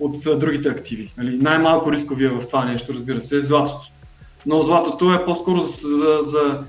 от 0.00 0.38
другите 0.40 0.68
активи. 0.68 1.12
Нали? 1.16 1.38
Най-малко 1.38 1.92
рисковия 1.92 2.30
в 2.30 2.46
това 2.46 2.64
нещо, 2.64 2.94
разбира 2.94 3.20
се, 3.20 3.36
е 3.36 3.40
златото. 3.40 3.90
Но 4.46 4.62
златото 4.62 5.12
е 5.12 5.24
по-скоро 5.24 5.62
за, 5.62 5.88
за, 5.88 6.18
за 6.22 6.64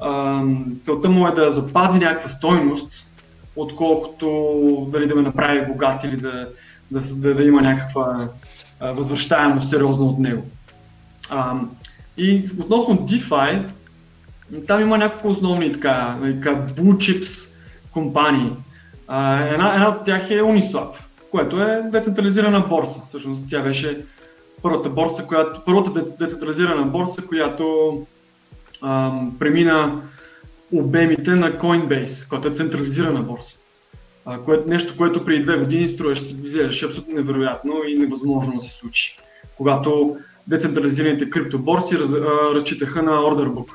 а, 0.00 0.42
целта 0.82 1.08
му 1.08 1.28
е 1.28 1.30
да 1.30 1.52
запази 1.52 1.98
някаква 1.98 2.28
стойност, 2.28 3.05
отколкото 3.56 4.88
дали 4.92 5.06
да 5.06 5.14
ме 5.14 5.22
направи 5.22 5.66
богат 5.66 6.04
или 6.04 6.16
да, 6.16 6.48
да, 6.90 7.00
да, 7.14 7.34
да 7.34 7.42
има 7.42 7.62
някаква 7.62 8.28
а, 8.80 8.92
възвръщаемост 8.92 9.70
сериозно 9.70 10.06
от 10.06 10.18
него. 10.18 10.42
А, 11.30 11.54
и 12.16 12.42
относно 12.60 12.98
DeFi, 12.98 13.68
там 14.66 14.80
има 14.80 14.98
няколко 14.98 15.28
основни 15.28 15.72
така, 15.72 16.16
така 16.22 16.50
blue 16.50 16.96
chips 16.96 17.50
компании. 17.90 18.52
А, 19.08 19.44
една, 19.44 19.74
една 19.74 19.88
от 19.88 20.04
тях 20.04 20.30
е 20.30 20.42
Uniswap, 20.42 20.88
което 21.30 21.60
е 21.60 21.82
децентрализирана 21.92 22.60
борса. 22.60 23.00
Всъщност 23.08 23.44
тя 23.50 23.62
беше 23.62 24.04
първата 24.62 24.88
борса, 24.88 25.22
която, 25.22 25.60
първата 25.66 26.04
децентрализирана 26.18 26.82
борса, 26.82 27.22
която 27.22 27.96
ам, 28.82 29.36
премина 29.38 30.02
обемите 30.72 31.30
на 31.34 31.52
Coinbase, 31.52 32.28
която 32.28 32.48
е 32.48 32.54
централизирана 32.54 33.22
борса. 33.22 33.56
А, 34.24 34.38
което, 34.38 34.70
нещо, 34.70 34.94
което 34.96 35.24
преди 35.24 35.42
две 35.42 35.56
години 35.56 35.88
струваше, 35.88 36.84
абсолютно 36.84 37.14
невероятно 37.14 37.74
и 37.88 37.98
невъзможно 37.98 38.54
да 38.54 38.60
се 38.60 38.72
случи. 38.72 39.18
Когато 39.56 40.16
децентрализираните 40.46 41.30
криптоборси 41.30 41.98
раз, 41.98 42.10
а, 42.10 42.54
разчитаха 42.54 43.02
на 43.02 43.10
order 43.10 43.48
book. 43.48 43.68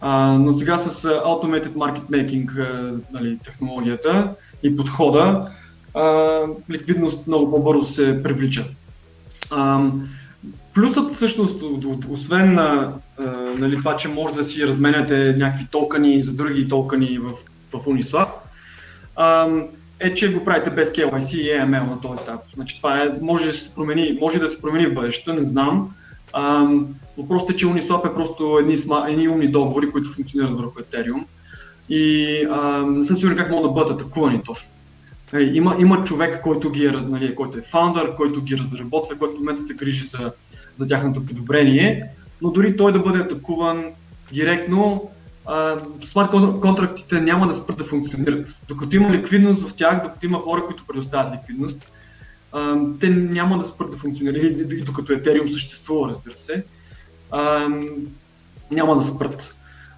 А, 0.00 0.32
но 0.32 0.52
сега 0.52 0.78
с 0.78 1.02
Automated 1.08 1.72
Market 1.72 2.04
Making 2.10 2.60
а, 2.60 2.98
нали, 3.12 3.38
технологията 3.44 4.34
и 4.62 4.76
подхода, 4.76 5.50
а, 5.94 6.40
ликвидност 6.70 7.26
много 7.26 7.50
по-бързо 7.50 7.84
се 7.84 8.22
привлича. 8.22 8.64
А, 9.50 9.84
плюсът 10.74 11.14
всъщност, 11.14 11.62
освен 12.10 12.54
на 12.54 12.92
нали, 13.58 13.76
това, 13.78 13.96
че 13.96 14.08
може 14.08 14.34
да 14.34 14.44
си 14.44 14.66
разменяте 14.66 15.34
някакви 15.38 15.66
токени 15.70 16.22
за 16.22 16.32
други 16.32 16.68
токени 16.68 17.18
в, 17.18 17.32
в 17.72 17.84
Uniswap, 17.86 18.28
е, 20.00 20.14
че 20.14 20.32
го 20.32 20.44
правите 20.44 20.70
без 20.70 20.90
KYC 20.90 21.34
и 21.34 21.48
AML 21.48 21.90
на 21.90 22.00
този 22.00 22.22
етап. 22.22 22.40
Значи 22.54 22.76
това 22.76 23.02
е, 23.02 23.10
може 23.20 23.46
да 23.46 23.52
се 23.52 23.74
промени, 23.74 24.18
може 24.20 24.38
да 24.38 24.48
се 24.48 24.62
промени 24.62 24.86
в 24.86 24.94
бъдещето, 24.94 25.32
не 25.32 25.44
знам. 25.44 25.90
Въпросът 27.18 27.50
е, 27.50 27.56
че 27.56 27.66
Uniswap 27.66 28.10
е 28.10 28.14
просто 28.14 28.58
едни, 28.60 28.76
едни 29.08 29.28
умни 29.28 29.48
договори, 29.48 29.90
които 29.90 30.12
функционират 30.12 30.56
върху 30.56 30.78
Ethereum. 30.78 31.24
И 31.88 32.46
а, 32.50 32.82
не 32.82 33.04
съм 33.04 33.16
сигурен 33.16 33.36
как 33.36 33.50
могат 33.50 33.70
да 33.70 33.74
бъдат 33.74 34.00
атакувани 34.00 34.42
точно. 34.42 34.68
Нали, 35.32 35.56
има, 35.56 35.76
има 35.78 36.04
човек, 36.04 36.42
който, 36.42 36.70
ги 36.70 36.86
е, 36.86 36.90
нали, 36.90 37.34
който 37.34 37.58
е 37.58 37.62
фаундър, 37.62 38.16
който 38.16 38.42
ги 38.42 38.58
разработва, 38.58 39.18
който 39.18 39.34
в 39.34 39.38
момента 39.38 39.62
се 39.62 39.74
грижи 39.74 40.06
за, 40.06 40.32
за 40.78 40.86
тяхното 40.86 41.26
подобрение, 41.26 42.10
но 42.42 42.50
дори 42.50 42.76
той 42.76 42.92
да 42.92 42.98
бъде 42.98 43.18
атакуван 43.18 43.84
директно, 44.32 45.10
смарт 46.04 46.30
контрактите 46.60 47.20
няма 47.20 47.48
да 47.48 47.54
спрат 47.54 47.78
да 47.78 47.84
функционират. 47.84 48.60
Докато 48.68 48.96
има 48.96 49.10
ликвидност 49.10 49.68
в 49.68 49.74
тях, 49.74 50.02
докато 50.02 50.26
има 50.26 50.38
хора, 50.38 50.66
които 50.66 50.84
предоставят 50.86 51.32
ликвидност, 51.34 51.92
те 53.00 53.10
няма 53.10 53.58
да 53.58 53.64
спрат 53.64 53.90
да 53.90 53.96
функционират. 53.96 54.72
И 54.72 54.82
докато 54.82 55.12
Ethereum 55.12 55.52
съществува, 55.52 56.08
разбира 56.08 56.36
се, 56.36 56.64
няма 58.70 58.96
да 58.96 59.04
спрат. 59.04 59.54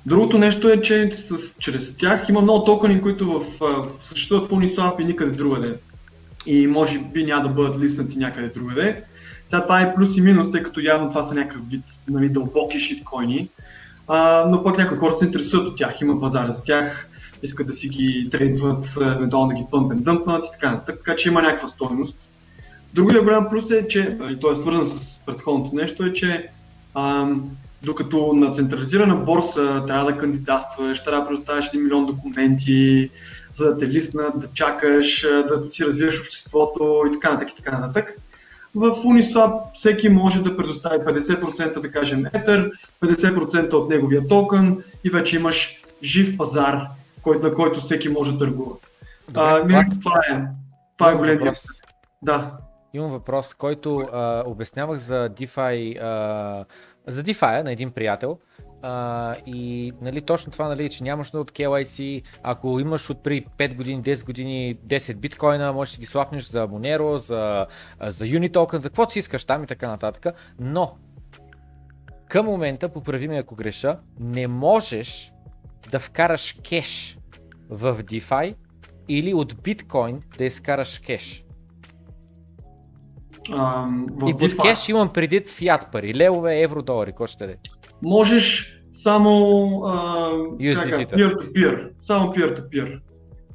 Другото 0.06 0.38
нещо 0.38 0.68
е, 0.68 0.80
че 0.80 1.10
с, 1.12 1.58
чрез 1.58 1.96
тях 1.96 2.28
има 2.28 2.40
много 2.40 2.64
токени, 2.64 3.02
които 3.02 3.44
в, 3.60 3.90
съществуват 4.00 4.46
в 4.46 4.50
Uniswap 4.50 5.00
и 5.00 5.04
никъде 5.04 5.30
другаде. 5.30 5.74
И 6.46 6.66
може 6.66 6.98
би 6.98 7.24
няма 7.24 7.42
да 7.42 7.48
бъдат 7.48 7.80
лиснати 7.80 8.18
някъде 8.18 8.48
другаде. 8.48 9.04
Сега 9.48 9.62
това 9.62 9.80
е 9.80 9.94
плюс 9.94 10.16
и 10.16 10.20
минус, 10.20 10.50
тъй 10.50 10.62
като 10.62 10.80
явно 10.80 11.08
това 11.08 11.22
са 11.22 11.34
някакъв 11.34 11.68
вид 11.68 11.84
нали, 12.10 12.28
дълбоки 12.28 12.80
шиткоини, 12.80 13.48
а, 14.08 14.44
но 14.48 14.64
пък 14.64 14.78
някои 14.78 14.98
хора 14.98 15.14
се 15.14 15.24
интересуват 15.24 15.66
от 15.66 15.76
тях, 15.76 16.00
има 16.00 16.20
пазар 16.20 16.48
за 16.48 16.62
тях, 16.62 17.08
искат 17.42 17.66
да 17.66 17.72
си 17.72 17.88
ги 17.88 18.28
трейдват, 18.30 18.96
евентуално 19.00 19.48
да 19.48 19.54
ги 19.54 19.66
пъмпен 19.70 19.98
дъмпнат 19.98 20.46
и 20.46 20.52
така 20.52 20.70
нататък, 20.70 20.96
така 20.98 21.16
че 21.16 21.28
има 21.28 21.42
някаква 21.42 21.68
стойност. 21.68 22.16
Другия 22.94 23.22
голям 23.22 23.48
плюс 23.50 23.70
е, 23.70 23.88
че, 23.88 24.18
и 24.30 24.40
той 24.40 24.52
е 24.52 24.56
свързан 24.56 24.88
с 24.88 25.20
предходното 25.26 25.76
нещо, 25.76 26.04
е, 26.04 26.12
че 26.12 26.50
ам, 26.94 27.50
докато 27.82 28.32
на 28.32 28.50
централизирана 28.50 29.16
борса 29.16 29.84
трябва 29.86 30.12
да 30.12 30.18
кандидатстваш, 30.18 31.04
трябва 31.04 31.20
да 31.20 31.28
предоставяш 31.28 31.70
1 31.70 31.82
милион 31.82 32.06
документи, 32.06 33.10
за 33.52 33.64
да 33.64 33.78
те 33.78 33.88
лиснат, 33.88 34.38
да 34.40 34.46
чакаш, 34.54 35.26
да 35.48 35.64
си 35.64 35.84
развиеш 35.84 36.20
обществото 36.20 37.04
и 37.08 37.12
така 37.12 37.30
нататък 37.30 37.50
и 37.50 37.56
така 37.56 37.78
нататък. 37.78 38.18
В 38.78 38.90
Uniswap 39.04 39.74
всеки 39.74 40.08
може 40.08 40.42
да 40.42 40.56
предостави 40.56 40.98
50% 40.98 41.80
да 41.80 41.90
кажем 41.90 42.24
Ether, 42.24 42.72
50% 43.02 43.72
от 43.72 43.88
неговия 43.88 44.28
токен 44.28 44.84
и 45.04 45.10
вече 45.10 45.36
имаш 45.36 45.82
жив 46.02 46.36
пазар, 46.36 46.86
на 47.26 47.54
който 47.54 47.80
всеки 47.80 48.08
може 48.08 48.32
да 48.32 48.38
търгува. 48.38 48.76
Добре, 49.28 49.74
а, 49.74 49.98
това 50.00 50.20
е, 50.30 50.42
това 50.96 51.10
е 51.10 51.14
големия. 51.14 51.54
Да. 52.22 52.52
Имам 52.94 53.10
въпрос, 53.10 53.54
който 53.54 53.98
а, 53.98 54.42
обяснявах 54.46 54.98
за 54.98 55.28
DeFi, 55.28 56.02
а, 56.02 56.64
за 57.06 57.22
DeFi 57.22 57.62
на 57.62 57.72
един 57.72 57.90
приятел. 57.90 58.38
А, 58.82 59.34
и 59.46 59.92
нали, 60.00 60.20
точно 60.20 60.52
това, 60.52 60.68
нали, 60.68 60.90
че 60.90 61.04
нямаш 61.04 61.32
нужда 61.32 61.40
от 61.40 61.52
KYC, 61.52 62.22
ако 62.42 62.80
имаш 62.80 63.10
от 63.10 63.22
при 63.22 63.44
5 63.58 63.74
години, 63.74 64.02
10 64.02 64.24
години 64.24 64.78
10 64.86 65.14
биткоина, 65.14 65.72
можеш 65.72 65.94
да 65.94 66.00
ги 66.00 66.06
слапнеш 66.06 66.44
за 66.44 66.68
Monero, 66.68 67.16
за, 67.16 67.66
за 68.00 68.24
Unitoken, 68.24 68.76
за 68.76 68.88
каквото 68.88 69.12
си 69.12 69.18
искаш 69.18 69.44
там 69.44 69.64
и 69.64 69.66
така 69.66 69.88
нататък. 69.88 70.26
Но 70.60 70.96
към 72.28 72.46
момента, 72.46 72.88
поправи 72.88 73.28
ме 73.28 73.38
ако 73.38 73.54
греша, 73.54 73.98
не 74.20 74.48
можеш 74.48 75.32
да 75.90 75.98
вкараш 75.98 76.56
кеш 76.68 77.18
в 77.70 78.02
DeFi 78.02 78.54
или 79.08 79.34
от 79.34 79.62
биткоин 79.62 80.22
да 80.38 80.44
изкараш 80.44 80.98
кеш. 80.98 81.44
Um, 83.48 84.30
и 84.30 84.32
под 84.38 84.52
DeFi... 84.52 84.62
кеш 84.62 84.88
имам 84.88 85.12
предвид 85.12 85.48
фиат 85.48 85.92
пари, 85.92 86.14
левове, 86.14 86.62
евро, 86.62 86.82
долари, 86.82 87.10
какво 87.10 87.26
ще 87.26 87.46
да 87.46 87.54
Можеш 88.02 88.74
само 88.92 89.40
peer-to-peer, 90.58 91.90
само 92.00 92.32
peer-to-peer. 92.32 93.00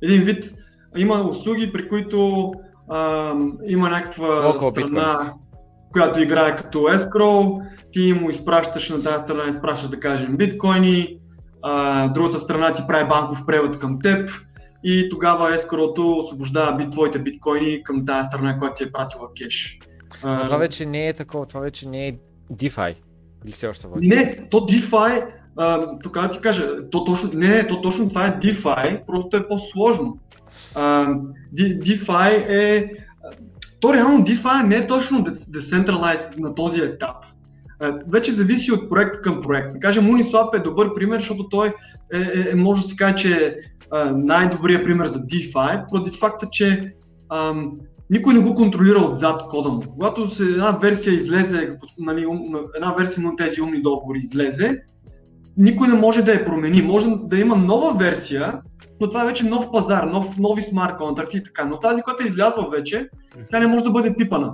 Един 0.02 0.24
вид, 0.24 0.54
има 0.98 1.22
услуги, 1.22 1.72
при 1.72 1.90
които 1.90 2.52
а, 2.90 3.34
има 3.68 3.90
някаква 3.90 4.28
Local 4.28 4.70
страна, 4.70 5.18
Bitcoins. 5.20 5.34
която 5.92 6.22
играе 6.22 6.56
като 6.56 6.80
escrow, 6.80 7.66
ти 7.92 8.14
му 8.14 8.30
изпращаш 8.30 8.90
на 8.90 9.04
тази 9.04 9.24
страна, 9.24 9.50
изпращаш 9.50 9.90
да 9.90 10.00
кажем 10.00 10.38
биткоини, 10.38 11.18
а, 11.62 12.08
другата 12.08 12.40
страна 12.40 12.74
ти 12.74 12.84
прави 12.88 13.10
банков 13.10 13.46
превод 13.46 13.80
към 13.80 14.00
теб 14.00 14.30
и 14.84 15.10
тогава 15.10 15.58
escrow 15.58 16.20
освобождава 16.24 16.78
бит, 16.78 16.92
твоите 16.92 17.20
биткоини 17.20 17.84
към 17.84 18.06
тази 18.06 18.28
страна, 18.28 18.60
която 18.60 18.76
ти 18.78 18.84
е 18.84 18.92
пратила 18.92 19.28
кеш. 19.38 19.80
А, 20.24 20.46
това 20.46 20.58
вече 20.58 20.86
не 20.86 21.08
е 21.08 21.14
такова, 21.14 21.46
това 21.46 21.62
вече 21.62 21.90
не 21.90 22.08
е 22.08 22.14
DeFi. 22.54 22.96
Или 23.46 23.52
все 23.52 23.68
още 23.68 23.88
води? 23.88 24.08
Не, 24.08 24.48
то 24.50 24.58
DeFi, 24.58 25.26
а, 25.58 25.98
тук 26.00 26.14
да 26.14 26.30
ти 26.30 26.40
кажа, 26.40 26.90
то 26.90 27.04
точно, 27.04 27.30
не, 27.34 27.48
не, 27.48 27.68
то 27.68 27.82
точно 27.82 28.10
това 28.10 28.26
е 28.28 28.40
DeFi, 28.40 29.06
просто 29.06 29.38
е 29.38 29.48
по-сложно. 29.48 30.18
А, 30.76 31.08
DeFi 31.58 32.32
е, 32.50 32.92
то 33.80 33.94
реално 33.94 34.26
DeFi 34.26 34.68
не 34.68 34.76
е 34.76 34.88
точно 34.88 35.26
decentralized 35.26 36.40
на 36.40 36.56
този 36.56 36.82
етап. 36.82 37.16
Вече 38.08 38.32
зависи 38.32 38.72
от 38.72 38.90
проект 38.90 39.22
към 39.22 39.42
проект. 39.42 39.74
Да 39.74 39.80
кажем, 39.80 40.06
Uniswap 40.06 40.56
е 40.56 40.60
добър 40.60 40.94
пример, 40.94 41.20
защото 41.20 41.50
той 41.50 41.68
е, 42.14 42.18
е, 42.18 42.52
е 42.52 42.56
може 42.56 42.82
да 42.82 42.88
се 42.88 42.96
каже, 42.96 43.16
че 43.16 43.46
е 43.46 43.56
най-добрият 44.12 44.86
пример 44.86 45.08
за 45.08 45.20
DeFi, 45.20 45.90
поради 45.90 46.12
факта, 46.12 46.48
че 46.52 46.94
никой 48.10 48.34
не 48.34 48.40
го 48.40 48.56
контролира 48.56 49.00
отзад 49.00 49.42
кода 49.50 49.70
му. 49.70 49.82
Когато 49.90 50.30
се 50.30 50.44
една 50.44 50.72
версия 50.72 51.14
излезе, 51.14 51.70
нали, 52.00 52.26
една 52.76 52.94
версия 52.94 53.24
на 53.24 53.36
тези 53.36 53.62
умни 53.62 53.82
договори 53.82 54.20
излезе, 54.20 54.82
никой 55.58 55.88
не 55.88 55.94
може 55.94 56.22
да 56.22 56.34
я 56.34 56.46
промени. 56.46 56.82
Може 56.82 57.08
да 57.24 57.40
има 57.40 57.56
нова 57.56 57.98
версия, 57.98 58.62
но 59.02 59.10
това 59.10 59.24
е 59.24 59.28
вече 59.28 59.46
нов 59.46 59.72
пазар, 59.72 60.04
нов, 60.04 60.38
нови 60.38 60.62
смарт 60.62 60.98
контракти 60.98 61.38
и 61.38 61.44
така. 61.44 61.66
Но 61.66 61.80
тази, 61.80 62.02
която 62.02 62.24
е 62.24 62.28
излязла 62.28 62.70
вече, 62.70 63.10
тя 63.52 63.60
не 63.60 63.68
може 63.68 63.84
да 63.84 63.92
бъде 63.92 64.16
пипана. 64.16 64.54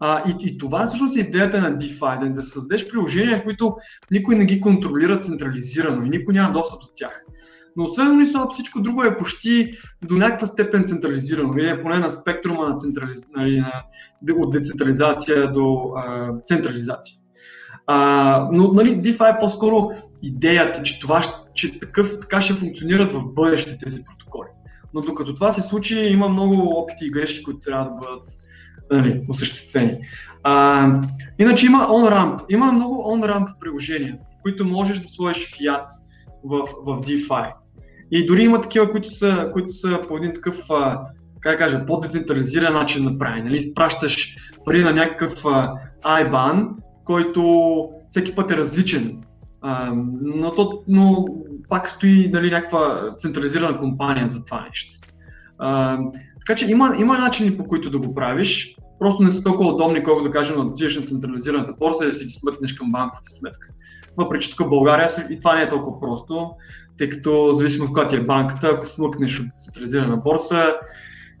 А, 0.00 0.22
и, 0.30 0.48
и 0.48 0.58
това 0.58 0.82
е 0.82 0.86
всъщност 0.86 1.16
идеята 1.16 1.60
на 1.60 1.78
DeFi, 1.78 2.20
да, 2.20 2.30
да 2.30 2.42
създадеш 2.42 2.88
приложения, 2.88 3.44
които 3.44 3.76
никой 4.10 4.34
не 4.34 4.44
ги 4.44 4.60
контролира 4.60 5.20
централизирано 5.20 6.04
и 6.04 6.08
никой 6.08 6.34
няма 6.34 6.52
достъп 6.52 6.80
до 6.80 6.86
тях. 6.96 7.24
Но 7.76 7.84
освен 7.84 8.06
Uniswap, 8.06 8.52
всичко 8.52 8.80
друго 8.80 9.02
е 9.02 9.16
почти 9.16 9.72
до 10.04 10.14
някаква 10.14 10.46
степен 10.46 10.84
централизирано, 10.84 11.52
или 11.58 11.68
е 11.68 11.82
поне 11.82 11.98
на 11.98 12.10
спектрума 12.10 12.68
на 12.68 12.76
централиз... 12.76 13.26
нали, 13.36 13.56
на... 13.58 13.82
от 14.36 14.52
децентрализация 14.52 15.52
до 15.52 15.92
а, 15.96 16.32
централизация. 16.44 17.16
А, 17.86 18.48
но 18.52 18.72
нали, 18.72 18.90
DeFi 18.90 19.36
е 19.36 19.40
по-скоро 19.40 19.90
идеята, 20.22 20.82
че, 20.82 21.00
това, 21.00 21.22
че 21.54 21.80
такъв, 21.80 22.20
така 22.20 22.40
ще 22.40 22.54
функционират 22.54 23.14
в 23.14 23.32
бъдеще 23.34 23.78
тези 23.78 24.04
протоколи. 24.04 24.48
Но 24.94 25.00
докато 25.00 25.34
това 25.34 25.52
се 25.52 25.62
случи, 25.62 26.00
има 26.00 26.28
много 26.28 26.54
опити 26.54 27.06
и 27.06 27.10
грешки, 27.10 27.42
които 27.42 27.60
трябва 27.60 27.84
да 27.84 27.90
бъдат 27.90 28.28
нали, 28.90 29.22
осъществени. 29.28 29.98
А, 30.42 30.86
иначе 31.38 31.66
има 31.66 31.78
on-ramp. 31.78 32.44
Има 32.48 32.72
много 32.72 32.94
on-ramp 32.94 33.58
приложения, 33.60 34.18
които 34.42 34.64
можеш 34.64 34.98
да 34.98 35.08
сложиш 35.08 35.56
фиат 35.56 35.90
в, 36.44 36.68
в 36.84 37.00
DeFi. 37.00 37.52
И 38.10 38.26
дори 38.26 38.42
има 38.42 38.60
такива, 38.60 38.90
които 38.90 39.10
са, 39.10 39.50
които 39.52 39.72
са 39.72 40.00
по 40.08 40.16
един 40.16 40.34
такъв, 40.34 40.58
как 41.40 41.52
да 41.52 41.58
кажа, 41.58 41.86
по-децентрализиран 41.86 42.72
начин 42.72 43.04
направени. 43.04 43.42
Нали? 43.42 43.56
Изпращаш 43.56 44.36
пари 44.64 44.82
на 44.82 44.92
някакъв 44.92 45.42
IBAN, 46.04 46.68
който 47.04 47.88
всеки 48.08 48.34
път 48.34 48.50
е 48.50 48.56
различен. 48.56 49.22
А, 49.60 49.92
но, 50.22 50.50
то, 50.50 50.82
но 50.88 51.24
пак 51.68 51.90
стои 51.90 52.30
нали, 52.32 52.50
някаква 52.50 53.14
централизирана 53.18 53.78
компания 53.78 54.28
за 54.28 54.44
това 54.44 54.66
нещо. 54.68 54.98
А, 55.58 55.98
така 56.46 56.58
че 56.58 56.70
има, 56.70 56.96
има 56.98 57.18
начини 57.18 57.56
по 57.56 57.64
които 57.64 57.90
да 57.90 57.98
го 57.98 58.14
правиш, 58.14 58.76
просто 58.98 59.22
не 59.22 59.30
са 59.30 59.42
толкова 59.44 59.72
удобни, 59.72 60.04
колко 60.04 60.22
да 60.22 60.30
кажем, 60.30 60.56
да 60.56 60.62
отидеш 60.62 60.96
на 60.96 61.06
централизираната 61.06 61.72
борса 61.78 62.04
и 62.04 62.06
да 62.06 62.14
си 62.14 62.24
ги 62.24 62.30
смъкнеш 62.30 62.72
към 62.72 62.92
банковата 62.92 63.30
сметка. 63.30 63.68
Въпреки 64.16 64.44
че 64.44 64.56
тук 64.56 64.66
в 64.66 64.70
България 64.70 65.08
и 65.30 65.38
това 65.38 65.54
не 65.54 65.62
е 65.62 65.68
толкова 65.68 66.00
просто 66.00 66.50
тъй 66.98 67.10
като 67.10 67.52
зависимо 67.52 67.86
в 67.86 67.92
която 67.92 68.16
е 68.16 68.20
банката, 68.20 68.70
ако 68.74 68.86
смъкнеш 68.86 69.40
от 69.40 69.46
централизирана 69.56 70.16
борса, 70.16 70.74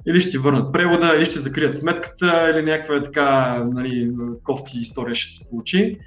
или 0.06 0.20
ще 0.20 0.30
ти 0.30 0.38
върнат 0.38 0.72
превода, 0.72 1.14
или 1.16 1.24
ще 1.24 1.38
закрият 1.38 1.76
сметката, 1.76 2.50
или 2.50 2.62
някаква 2.62 3.02
така 3.02 3.58
нали, 3.72 4.10
кофти 4.44 4.78
история 4.80 5.14
ще 5.14 5.32
се 5.34 5.50
получи. 5.50 5.98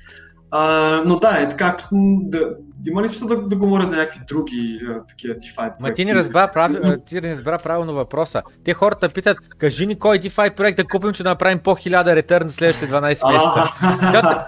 А, 0.51 1.01
но 1.05 1.19
да, 1.19 1.41
е 1.41 1.49
така, 1.49 1.77
да, 1.91 2.49
има 2.87 3.03
ли 3.03 3.07
смисъл 3.07 3.27
да, 3.27 3.41
да 3.41 3.55
говоря 3.55 3.87
за 3.87 3.95
някакви 3.95 4.19
други 4.27 4.79
а, 4.89 5.05
такива 5.05 5.35
DeFi 5.35 5.55
проекти? 5.55 5.81
Ма 5.83 5.93
ти 5.93 6.05
не 6.05 6.15
разбра, 6.15 6.51
прав... 6.51 6.71
ти 7.05 7.21
не 7.21 7.31
разбра 7.31 7.57
правилно 7.57 7.93
въпроса. 7.93 8.41
Те 8.63 8.73
хората 8.73 9.09
питат, 9.09 9.37
кажи 9.57 9.87
ни 9.87 9.99
кой 9.99 10.19
DeFi 10.19 10.55
проект 10.55 10.77
да 10.77 10.83
купим, 10.83 11.13
че 11.13 11.23
да 11.23 11.29
направим 11.29 11.59
по 11.59 11.69
1000 11.69 12.15
ретърн 12.15 12.47
за 12.47 12.53
следващите 12.53 12.91
12 12.91 13.01
месеца. 13.01 13.63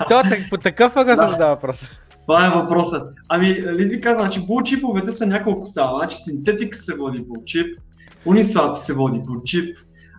То, 0.10 0.22
по 0.50 0.58
такъв 0.58 0.98
ъгъл 0.98 1.16
задава 1.16 1.56
въпроса. 1.56 1.88
Това 2.30 2.48
е 2.48 2.50
въпросът. 2.50 3.14
Ами, 3.30 3.48
ли 3.48 3.86
ви 3.86 4.02
казвам, 4.02 4.22
значи 4.22 4.46
булчиповете 4.46 5.12
са 5.12 5.26
няколко 5.26 5.66
сала. 5.66 6.00
Значи 6.00 6.18
Synthetic 6.18 6.74
се 6.74 6.96
води 6.96 7.20
булчип, 7.20 7.80
Uniswap 8.26 8.76
се 8.76 8.94
води 8.94 9.20
булчип, 9.20 9.78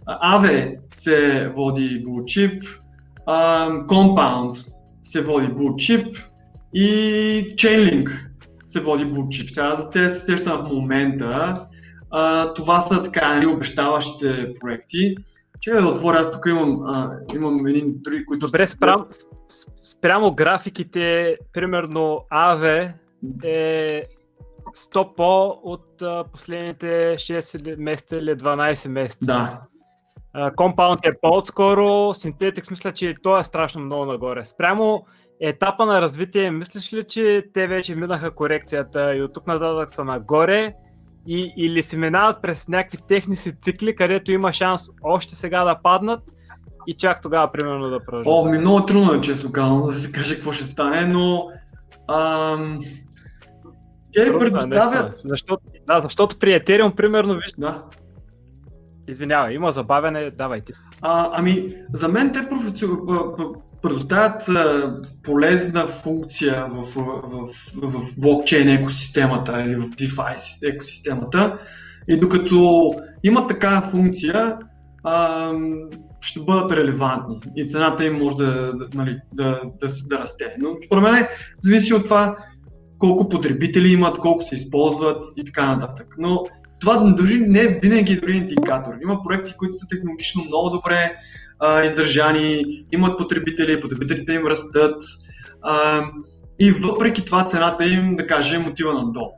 Aave 0.09 0.78
се 0.93 1.49
води 1.57 2.03
булчип, 2.07 2.62
Compound 3.87 4.66
се 5.03 5.20
води 5.20 5.47
булчип 5.47 6.16
и 6.74 6.89
Chainlink 7.55 8.11
се 8.65 8.81
води 8.81 9.05
булчип. 9.05 9.51
Сега 9.51 9.74
за 9.74 9.91
те 9.91 10.11
се 10.11 10.20
сещам 10.20 10.59
в 10.59 10.73
момента. 10.73 11.55
А, 12.11 12.55
това 12.55 12.81
са 12.81 13.03
така 13.03 13.35
нали, 13.35 13.47
обещаващите 13.47 14.53
проекти. 14.61 15.16
Чакай 15.61 15.81
да 15.81 15.89
отворя, 15.89 16.19
аз 16.20 16.32
тук 16.32 16.47
имам, 16.47 16.82
а, 16.87 17.12
имам 17.35 17.66
един 17.66 17.95
други, 17.95 18.27
които... 18.27 18.47
Добре, 18.47 18.66
спрям, 18.66 19.07
спрямо 19.83 20.35
графиките, 20.35 21.37
примерно 21.53 22.25
АВЕ 22.31 22.95
е 23.45 24.05
100 24.77 25.15
по 25.15 25.61
от 25.63 26.03
а, 26.03 26.25
последните 26.33 27.15
6 27.17 27.77
месеца 27.77 28.19
или 28.19 28.31
12 28.31 28.89
месеца. 28.89 29.25
Да. 29.25 29.61
Компаунд 30.57 31.07
е 31.07 31.19
по-отскоро, 31.21 32.15
Synthetics 32.15 32.71
мисля, 32.71 32.93
че 32.93 33.15
той 33.23 33.41
е 33.41 33.45
страшно 33.45 33.81
много 33.81 34.05
нагоре. 34.05 34.45
Спрямо 34.45 35.05
етапа 35.41 35.87
на 35.87 36.01
развитие, 36.01 36.51
мислиш 36.51 36.93
ли, 36.93 37.05
че 37.05 37.45
те 37.55 37.67
вече 37.67 37.95
минаха 37.95 38.35
корекцията 38.35 39.17
и 39.17 39.23
от 39.23 39.35
тук 39.35 39.47
нататък 39.47 39.91
са 39.91 40.05
нагоре 40.05 40.75
и, 41.27 41.53
или 41.57 41.83
се 41.83 41.97
минават 41.97 42.43
през 42.43 42.69
някакви 42.69 42.99
техни 43.09 43.37
си 43.37 43.61
цикли, 43.63 43.97
където 43.97 44.33
има 44.33 44.53
шанс 44.53 44.89
още 45.03 45.35
сега 45.35 45.65
да 45.65 45.79
паднат 45.83 46.23
и 46.86 46.94
чак 46.94 47.23
тогава, 47.23 47.52
примерно, 47.52 47.89
да 47.89 48.05
продължат. 48.05 48.27
О, 48.27 48.44
ми 48.44 48.59
много 48.59 48.86
трудно 48.86 49.15
е, 49.15 49.20
често 49.20 49.52
казвам, 49.52 49.86
да 49.86 49.93
се 49.93 50.12
каже 50.12 50.35
какво 50.35 50.52
ще 50.52 50.65
стане, 50.65 51.07
но 51.07 51.47
ам... 52.09 52.78
те 54.12 54.24
Трудно, 54.24 54.39
предоставят... 54.39 55.12
Защото, 55.15 55.62
да, 55.86 56.01
защото 56.01 56.39
при 56.39 56.51
Ethereum, 56.51 56.94
примерно, 56.94 57.35
виж... 57.35 57.55
Да. 57.59 57.85
Извинявай, 59.09 59.55
има 59.55 59.73
забавяне, 59.73 60.31
давайте. 60.31 60.73
А, 61.02 61.31
ами, 61.32 61.74
за 61.93 62.09
мен 62.09 62.32
те 62.32 62.48
профеци... 62.48 62.86
предоставят 63.82 64.48
а, 64.48 64.94
полезна 65.23 65.86
функция 65.86 66.66
в, 66.70 66.82
в, 66.82 67.48
в, 67.74 68.01
в 68.01 68.20
блокчейн 68.20 68.69
екосистемата 68.69 69.62
или 69.62 69.74
в 69.74 69.89
DeFi 69.89 70.69
екосистемата. 70.74 71.59
И 72.09 72.20
докато 72.20 72.90
имат 73.23 73.48
такава 73.48 73.81
функция, 73.81 74.59
а, 75.05 75.52
ще 76.21 76.41
бъдат 76.41 76.73
релевантни 76.73 77.37
и 77.57 77.67
цената 77.67 78.05
им 78.05 78.19
може 78.19 78.37
да, 78.37 78.73
да, 78.73 78.89
нали, 78.95 79.19
да, 79.33 79.61
да, 79.81 79.89
да 80.09 80.19
расте. 80.19 80.57
Но 80.59 80.69
според 80.87 81.03
мен 81.03 81.27
зависи 81.59 81.95
от 81.95 82.05
това 82.05 82.37
колко 82.99 83.29
потребители 83.29 83.93
имат, 83.93 84.19
колко 84.19 84.45
се 84.45 84.55
използват 84.55 85.25
и 85.37 85.45
така 85.45 85.67
нататък. 85.67 86.15
Но 86.19 86.45
това 86.81 87.05
не 87.05 87.15
дължи 87.15 87.41
не 87.41 87.61
е 87.61 87.79
винаги 87.83 88.17
дори 88.17 88.37
индикатор. 88.37 88.93
Има 89.03 89.23
проекти, 89.23 89.55
които 89.57 89.75
са 89.75 89.87
технологично 89.91 90.45
много 90.45 90.71
добре 90.71 91.17
а, 91.59 91.85
издържани, 91.85 92.65
имат 92.93 93.19
потребители, 93.19 93.81
потребителите 93.81 94.33
им 94.33 94.47
растат 94.47 95.03
а, 95.63 96.05
и 96.59 96.71
въпреки 96.71 97.25
това 97.25 97.45
цената 97.45 97.87
им, 97.87 98.17
да 98.17 98.27
кажем, 98.27 98.67
отива 98.67 98.95
надолу. 98.95 99.31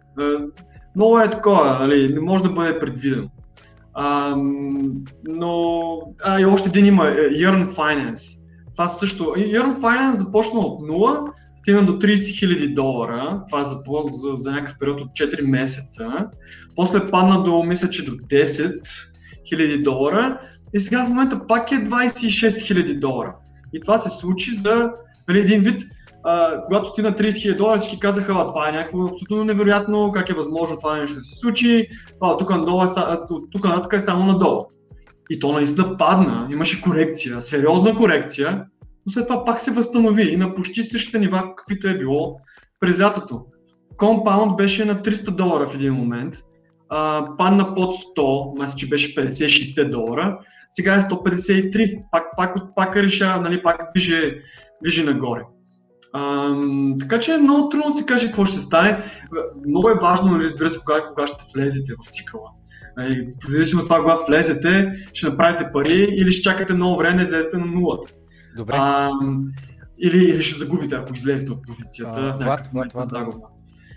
Много 0.97 1.19
е 1.19 1.31
такова, 1.31 1.79
нали, 1.81 2.15
не 2.15 2.21
може 2.21 2.43
да 2.43 2.51
бъде 2.51 2.79
предвидено. 2.79 3.29
А, 3.95 4.37
но 5.29 5.93
а, 6.25 6.41
и 6.41 6.45
още 6.45 6.69
един 6.69 6.87
има, 6.87 7.09
е, 7.09 7.15
Yearn 7.15 7.69
Finance. 7.69 8.39
Това 8.73 8.89
също. 8.89 9.25
Yearn 9.25 9.81
Finance 9.81 10.15
започна 10.15 10.61
от 10.61 10.83
0, 10.83 11.33
стигна 11.57 11.87
до 11.87 11.93
30 11.93 12.15
000 12.15 12.75
долара. 12.75 13.43
Това 13.49 13.61
е 13.61 13.65
за, 13.65 13.77
за, 14.07 14.37
за 14.37 14.53
някакъв 14.53 14.79
период 14.79 15.01
от 15.01 15.09
4 15.09 15.43
месеца. 15.43 16.29
После 16.77 17.11
падна 17.11 17.43
до, 17.43 17.63
мисля, 17.63 17.91
че 17.91 18.05
до 18.05 18.13
10 18.13 18.81
000 19.53 19.83
долара. 19.83 20.39
И 20.75 20.81
сега 20.81 21.05
в 21.05 21.09
момента 21.09 21.47
пак 21.47 21.73
е 21.73 21.75
26 21.75 22.49
000 22.49 22.99
долара. 22.99 23.35
И 23.73 23.81
това 23.81 23.99
се 23.99 24.11
случи 24.11 24.55
за 24.55 24.91
нали, 25.29 25.41
един 25.41 25.61
вид 25.61 25.83
а, 26.25 26.63
когато 26.65 26.89
стигна 26.89 27.13
30 27.13 27.29
000 27.29 27.57
долара, 27.57 27.81
всички 27.81 28.01
казаха, 28.01 28.47
това 28.47 28.69
е 28.69 28.73
някакво 28.73 29.03
абсолютно 29.03 29.45
невероятно, 29.45 30.13
как 30.13 30.31
е 30.31 30.35
възможно 30.35 30.77
това 30.77 30.99
нещо 30.99 31.19
да 31.19 31.25
се 31.25 31.39
случи, 31.39 31.89
това 32.15 32.37
тук 32.37 32.51
надолу 32.51 32.85
е, 32.85 32.87
тук 33.53 33.65
нататък 33.65 33.93
е 33.93 34.05
само 34.05 34.27
надолу. 34.27 34.65
И 35.31 35.39
то 35.39 35.53
наистина 35.53 35.97
падна, 35.97 36.49
имаше 36.51 36.83
корекция, 36.83 37.41
сериозна 37.41 37.97
корекция, 37.97 38.65
но 39.07 39.13
след 39.13 39.27
това 39.27 39.45
пак 39.45 39.61
се 39.61 39.71
възстанови 39.71 40.23
и 40.23 40.37
на 40.37 40.55
почти 40.55 40.83
същите 40.83 41.19
нива, 41.19 41.55
каквито 41.57 41.89
е 41.89 41.99
било 41.99 42.41
през 42.81 43.01
лятото. 43.01 43.45
Компаунд 43.97 44.57
беше 44.57 44.85
на 44.85 44.95
300 44.95 45.31
долара 45.31 45.69
в 45.69 45.75
един 45.75 45.95
момент, 45.95 46.35
а, 46.89 47.27
падна 47.39 47.75
под 47.75 47.95
100, 47.95 48.61
мисля, 48.61 48.77
че 48.77 48.89
беше 48.89 49.15
50-60 49.15 49.91
долара, 49.91 50.39
сега 50.71 50.95
е 50.95 50.99
153, 50.99 52.03
пак, 52.11 52.25
пак, 52.37 52.55
пак, 52.55 52.65
пак 52.77 52.97
реша, 52.97 53.41
нали, 53.41 53.63
пак 53.63 53.85
движи, 53.95 54.39
движи 54.83 55.05
нагоре. 55.05 55.41
А, 56.13 56.55
така 57.01 57.21
че 57.21 57.33
е 57.33 57.39
много 57.39 57.69
трудно 57.69 57.91
да 57.91 57.99
се 57.99 58.07
каже 58.07 58.27
какво 58.27 58.45
ще 58.45 58.61
стане. 58.61 58.99
Много 59.67 59.89
е 59.89 59.99
важно, 60.03 60.31
нали, 60.31 60.45
разбира 60.45 60.71
се, 60.71 60.79
кога, 60.79 61.07
кога 61.09 61.27
ще 61.27 61.45
влезете 61.55 61.95
в 61.95 62.13
цикъла. 62.13 62.51
Нали, 62.97 63.29
в 63.45 63.51
зависимост 63.51 63.83
от 63.83 63.89
това, 63.89 64.01
когато 64.01 64.27
влезете, 64.27 64.93
ще 65.13 65.29
направите 65.29 65.73
пари 65.73 66.09
или 66.11 66.33
ще 66.33 66.43
чакате 66.43 66.75
много 66.75 66.97
време 66.97 67.17
да 67.17 67.23
излезете 67.23 67.57
на 67.57 67.67
нулата. 67.67 68.13
Добре. 68.57 68.75
А, 68.79 69.11
или, 69.99 70.25
или 70.25 70.43
ще 70.43 70.59
загубите, 70.59 70.95
ако 70.95 71.15
излезете 71.15 71.53
от 71.53 71.63
позицията. 71.67 72.37
А, 72.41 72.45
Влад, 72.45 72.67
Влад, 72.67 72.93
Влад, 72.93 73.35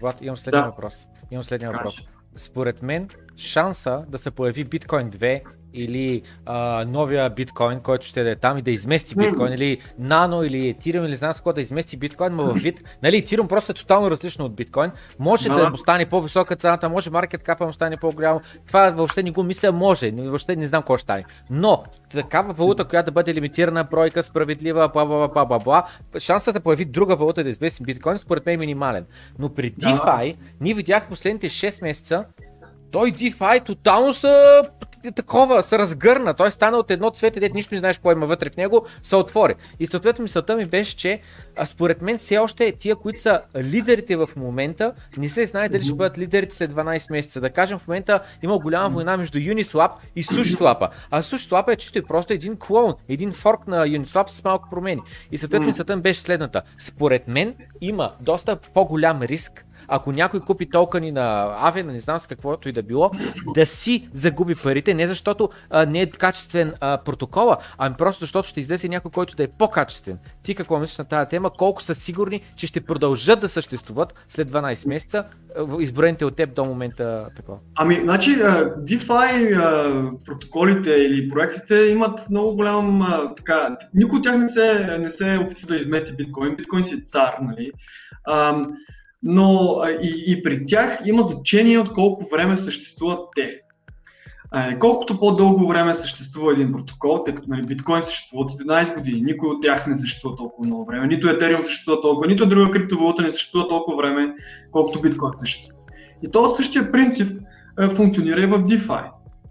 Влад, 0.02 0.22
имам 0.22 0.38
следния 0.38 0.64
да. 0.64 0.70
въпрос. 0.70 1.06
Имам 1.32 1.44
следния 1.44 1.72
въпрос. 1.72 2.02
Според 2.36 2.82
мен, 2.82 3.10
шанса 3.38 4.06
да 4.08 4.18
се 4.18 4.32
появи 4.32 4.64
биткоин 4.64 5.12
2 5.12 5.42
или 5.76 6.22
а, 6.46 6.86
новия 6.88 7.30
биткоин, 7.30 7.80
който 7.80 8.06
ще 8.06 8.24
да 8.24 8.30
е 8.32 8.36
там 8.36 8.58
и 8.58 8.62
да 8.62 8.72
измести 8.72 9.16
биткоин, 9.16 9.54
или 9.54 9.78
нано, 10.00 10.44
или 10.44 10.70
етириум, 10.70 11.06
или 11.06 11.16
знам 11.16 11.34
с 11.34 11.38
какво 11.38 11.54
да 11.54 11.62
измести 11.62 11.98
биткоин, 11.98 12.36
но 12.36 12.44
във 12.44 12.58
вид. 12.58 12.84
Нали, 13.04 13.18
етириум 13.18 13.48
просто 13.48 13.72
е 13.72 13.76
тотално 13.76 14.12
различно 14.12 14.46
от 14.46 14.56
биткоин. 14.56 14.92
Може 15.20 15.50
да, 15.50 15.56
да 15.56 15.70
му 15.70 15.78
стане 15.78 16.06
по-висока 16.06 16.56
цената, 16.56 16.90
може 16.90 17.10
маркет 17.10 17.44
капа 17.44 17.66
му 17.66 17.74
стане 17.74 17.98
по-голямо. 17.98 18.42
Това 18.68 18.90
въобще 18.90 19.24
не 19.24 19.32
го 19.32 19.44
мисля, 19.44 19.72
може, 19.72 20.12
въобще 20.12 20.56
не 20.56 20.68
знам 20.68 20.82
какво 20.82 20.98
ще 20.98 21.04
стане. 21.04 21.26
Но 21.50 21.84
такава 22.12 22.54
валута, 22.54 22.86
която 22.86 23.06
да 23.06 23.12
бъде 23.12 23.34
лимитирана, 23.34 23.84
бройка, 23.84 24.24
справедлива, 24.24 24.90
бла 24.94 25.06
бла 25.06 25.28
бла 25.28 25.46
бла 25.46 25.60
бла, 25.60 25.88
шансът 26.20 26.54
да 26.54 26.60
появи 26.60 26.86
друга 26.86 27.16
валута 27.16 27.44
да 27.44 27.50
измести 27.50 27.84
биткоин, 27.84 28.18
според 28.18 28.46
мен 28.46 28.56
е 28.56 28.58
минимален. 28.58 29.06
Но 29.40 29.50
при 29.50 29.72
DeFi, 29.72 30.36
ние 30.62 30.74
видяхме 30.74 31.10
последните 31.10 31.50
6 31.50 31.82
месеца, 31.82 32.26
той 32.92 33.12
DeFi 33.12 33.66
тотално 33.66 34.14
са 34.14 34.64
такова, 35.12 35.64
се 35.64 35.80
разгърна. 35.80 36.34
Той 36.34 36.52
стана 36.52 36.78
от 36.78 36.92
едно 36.92 37.12
цвете, 37.12 37.40
дете 37.40 37.56
нищо 37.56 37.74
не 37.74 37.80
знаеш 37.80 37.98
какво 37.98 38.12
има 38.12 38.26
вътре 38.26 38.50
в 38.50 38.58
него, 38.58 38.86
се 39.04 39.16
отвори. 39.16 39.54
И 39.80 39.88
съответно 39.88 40.24
мисълта 40.24 40.56
ми 40.56 40.66
беше, 40.66 40.98
че 40.98 41.22
а 41.56 41.66
според 41.66 42.02
мен 42.02 42.18
все 42.18 42.38
още 42.38 42.72
тия, 42.72 42.96
които 42.96 43.22
са 43.22 43.42
лидерите 43.58 44.16
в 44.16 44.30
момента, 44.36 44.94
не 45.18 45.30
се 45.30 45.46
знае 45.46 45.70
дали 45.70 45.84
ще 45.84 45.94
бъдат 45.94 46.18
лидерите 46.18 46.56
след 46.56 46.72
12 46.72 47.12
месеца. 47.12 47.42
Да 47.42 47.50
кажем, 47.50 47.80
в 47.80 47.88
момента 47.88 48.20
има 48.44 48.60
голяма 48.60 48.90
война 48.90 49.18
между 49.18 49.38
Uniswap 49.38 49.92
и 50.16 50.24
SushSwap. 50.24 50.90
А 51.12 51.22
SushSwap 51.22 51.74
е 51.74 51.76
чисто 51.76 51.98
и 51.98 52.06
просто 52.06 52.34
един 52.34 52.58
клоун, 52.58 52.94
един 53.10 53.32
форк 53.32 53.68
на 53.68 53.88
Uniswap 53.88 54.30
с 54.30 54.44
малко 54.44 54.70
промени. 54.70 55.02
И 55.32 55.38
съответно 55.38 55.68
мисълта 55.68 55.96
ми 55.96 56.02
беше 56.02 56.22
следната. 56.22 56.62
Според 56.78 57.28
мен 57.28 57.56
има 57.82 58.12
доста 58.22 58.56
по-голям 58.56 59.22
риск 59.22 59.66
ако 59.88 60.12
някой 60.12 60.40
купи 60.40 60.70
токени 60.70 61.12
на 61.12 61.56
Авена, 61.60 61.94
не 61.94 62.00
знам 62.00 62.20
с 62.20 62.28
каквото 62.28 62.70
и 62.70 62.72
да 62.72 62.84
било, 62.84 63.12
да 63.54 63.66
си 63.66 64.10
загуби 64.14 64.56
парите, 64.64 64.94
не 64.94 65.08
защото 65.08 65.50
а, 65.70 65.86
не 65.86 66.02
е 66.02 66.10
качествен 66.10 66.74
а, 66.80 66.98
протокола, 66.98 67.58
ами 67.78 67.96
просто 67.98 68.20
защото 68.20 68.50
ще 68.50 68.60
излезе 68.60 68.90
някой, 68.90 69.12
който 69.12 69.36
да 69.36 69.44
е 69.44 69.48
по-качествен. 69.48 70.18
Ти 70.44 70.56
какво 70.56 70.80
мислиш 70.80 70.98
на 70.98 71.06
тази 71.06 71.30
тема? 71.30 71.50
Колко 71.50 71.84
са 71.84 71.96
сигурни, 71.96 72.42
че 72.56 72.68
ще 72.68 72.82
продължат 72.82 73.40
да 73.40 73.50
съществуват 73.50 74.14
след 74.30 74.52
12 74.52 74.88
месеца, 74.88 75.24
изброените 75.80 76.26
от 76.26 76.36
теб 76.36 76.56
до 76.56 76.66
момента 76.66 77.30
такова? 77.36 77.58
Ами, 77.76 78.00
значи, 78.04 78.38
DeFi 78.38 80.26
протоколите 80.26 80.90
или 80.90 81.30
проектите 81.30 81.76
имат 81.76 82.30
много 82.30 82.56
голям, 82.56 83.08
така, 83.38 83.78
никой 83.94 84.18
от 84.18 84.24
тях 84.24 84.38
не 84.38 84.50
се, 84.50 84.98
не 85.00 85.10
се 85.10 85.40
опитва 85.46 85.68
да 85.68 85.76
измести 85.76 86.16
биткоин. 86.16 86.56
Биткоин 86.56 86.84
си 86.84 86.96
е 86.96 87.04
цар, 87.06 87.36
нали? 87.42 87.72
Но 89.26 89.82
и, 90.02 90.24
и 90.28 90.44
при 90.44 90.66
тях 90.66 91.00
има 91.06 91.24
значение 91.24 91.80
от 91.80 91.94
колко 91.94 92.30
време 92.32 92.58
съществуват 92.58 93.20
те. 93.36 93.62
А, 94.52 94.80
колкото 94.80 95.20
по-дълго 95.20 95.68
време 95.68 95.96
съществува 95.96 96.54
един 96.54 96.72
протокол, 96.72 97.24
тъй 97.26 97.36
като 97.36 97.50
нали, 97.50 97.68
биткоин 97.68 98.02
съществува 98.02 98.44
от 98.44 98.52
11 98.52 98.96
години, 98.96 99.22
никой 99.22 99.50
от 99.50 99.62
тях 99.62 99.88
не 99.88 99.96
съществува 99.96 100.36
толкова 100.36 100.68
много 100.68 100.86
време, 100.86 101.08
нито 101.08 101.28
Ethereum 101.28 101.62
съществува 101.62 102.02
толкова, 102.02 102.28
нито 102.28 102.50
друга 102.50 102.72
криптовалута 102.72 103.22
не 103.22 103.32
съществува 103.32 103.68
толкова 103.68 103.98
време, 103.98 104.34
колкото 104.72 105.02
биткоин 105.02 105.32
съществува. 105.40 105.80
И 106.24 106.32
този 106.32 106.56
същия 106.56 106.92
принцип 106.92 107.40
е, 107.80 107.90
функционира 107.90 108.42
и 108.42 108.46
в 108.46 108.60
DeFi. 108.60 109.04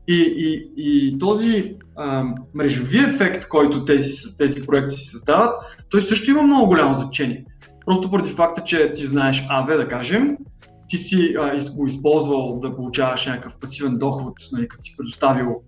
И, 0.09 0.34
и, 0.36 0.72
и 0.76 1.18
този 1.18 1.76
а, 1.96 2.24
мрежови 2.55 2.98
ефект, 2.98 3.48
който 3.48 3.84
тези, 3.84 4.36
тези 4.38 4.66
проекти 4.66 4.96
си 4.96 5.10
създават, 5.10 5.55
той 5.90 6.01
също 6.01 6.30
има 6.30 6.42
много 6.42 6.66
голямо 6.66 6.94
значение. 6.94 7.44
Просто 7.86 8.11
поради 8.11 8.31
факта, 8.31 8.62
че 8.65 8.93
ти 8.93 9.06
знаеш 9.06 9.47
АВ, 9.48 9.66
да 9.66 9.89
кажем, 9.89 10.36
ти 10.89 10.98
си 10.98 11.35
а, 11.40 11.70
го 11.74 11.86
използвал 11.86 12.59
да 12.59 12.77
получаваш 12.77 13.27
някакъв 13.27 13.56
пасивен 13.61 13.98
доход, 13.98 14.35
нали, 14.52 14.69
като 14.69 14.82
си 14.82 14.97
предоставил, 14.97 15.62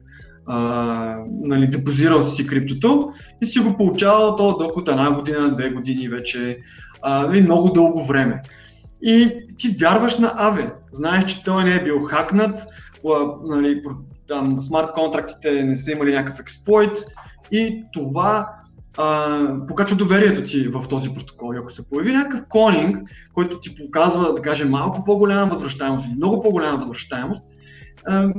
а, 0.47 1.17
нали, 1.43 1.67
депозирал 1.67 2.23
си 2.23 2.47
криптото 2.47 3.13
и 3.43 3.47
си 3.47 3.59
го 3.59 3.77
получавал 3.77 4.37
този 4.37 4.57
доход 4.61 4.89
една 4.89 5.11
година, 5.11 5.57
две 5.57 5.71
години 5.71 6.09
вече, 6.09 6.59
а, 7.03 7.27
нали, 7.27 7.43
много 7.43 7.71
дълго 7.71 8.05
време. 8.05 8.43
И 9.03 9.33
ти 9.59 9.69
вярваш 9.69 10.19
на 10.19 10.33
АВЕ, 10.37 10.73
знаеш, 10.93 11.25
че 11.25 11.45
той 11.45 11.65
не 11.65 11.75
е 11.75 11.85
бил 11.85 12.01
хакнат, 12.01 12.67
нали, 13.45 13.83
там 14.29 14.61
смарт 14.61 14.93
контрактите 14.95 15.65
не 15.65 15.77
са 15.77 15.91
имали 15.91 16.15
някакъв 16.15 16.41
експлойт 16.41 17.05
и 17.53 17.85
това 17.93 18.49
покачва 19.69 19.97
доверието 19.97 20.43
ти 20.43 20.69
в 20.69 20.89
този 20.89 21.15
протокол. 21.15 21.55
И 21.55 21.59
ако 21.59 21.73
се 21.73 21.89
появи 21.89 22.13
някакъв 22.13 22.41
клонинг, 22.49 23.09
който 23.35 23.61
ти 23.61 23.75
показва, 23.75 24.35
да 24.35 24.43
кажем, 24.43 24.71
малко 24.71 25.05
по-голяма 25.05 25.47
възвръщаемост 25.47 26.07
или 26.07 26.15
много 26.15 26.43
по-голяма 26.43 26.79
възвръщаемост, 26.79 27.43
а, 28.07 28.33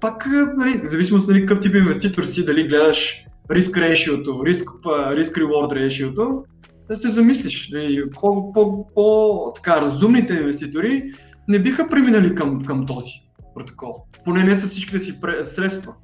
пак, 0.00 0.26
нали, 0.56 0.80
в 0.84 0.86
зависимост 0.86 1.28
нали, 1.28 1.40
какъв 1.40 1.60
тип 1.60 1.74
инвеститор 1.74 2.22
си, 2.22 2.44
дали 2.44 2.68
гледаш 2.68 3.24
риск 3.50 3.76
решиото, 3.76 4.42
риск, 4.46 4.70
риск 5.14 5.36
reward 5.36 5.74
решиото, 5.74 6.44
да 6.88 6.96
се 6.96 7.08
замислиш. 7.08 7.70
Нали, 7.72 8.02
по-разумните 8.94 10.34
инвеститори 10.34 11.12
не 11.48 11.58
биха 11.58 11.88
преминали 11.88 12.34
към, 12.34 12.64
към 12.64 12.86
този 12.86 13.12
протокол. 13.54 13.94
Поне 14.24 14.44
не 14.44 14.56
с 14.56 14.66
всичките 14.66 14.98
си 14.98 15.18
средства 15.42 15.94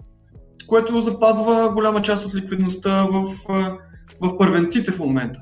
което 0.69 1.03
запазва 1.03 1.71
голяма 1.75 2.03
част 2.03 2.27
от 2.27 2.35
ликвидността 2.35 3.07
в, 3.13 3.35
в 4.21 4.39
първенците 4.39 4.93
в 4.93 4.99
момента. 4.99 5.41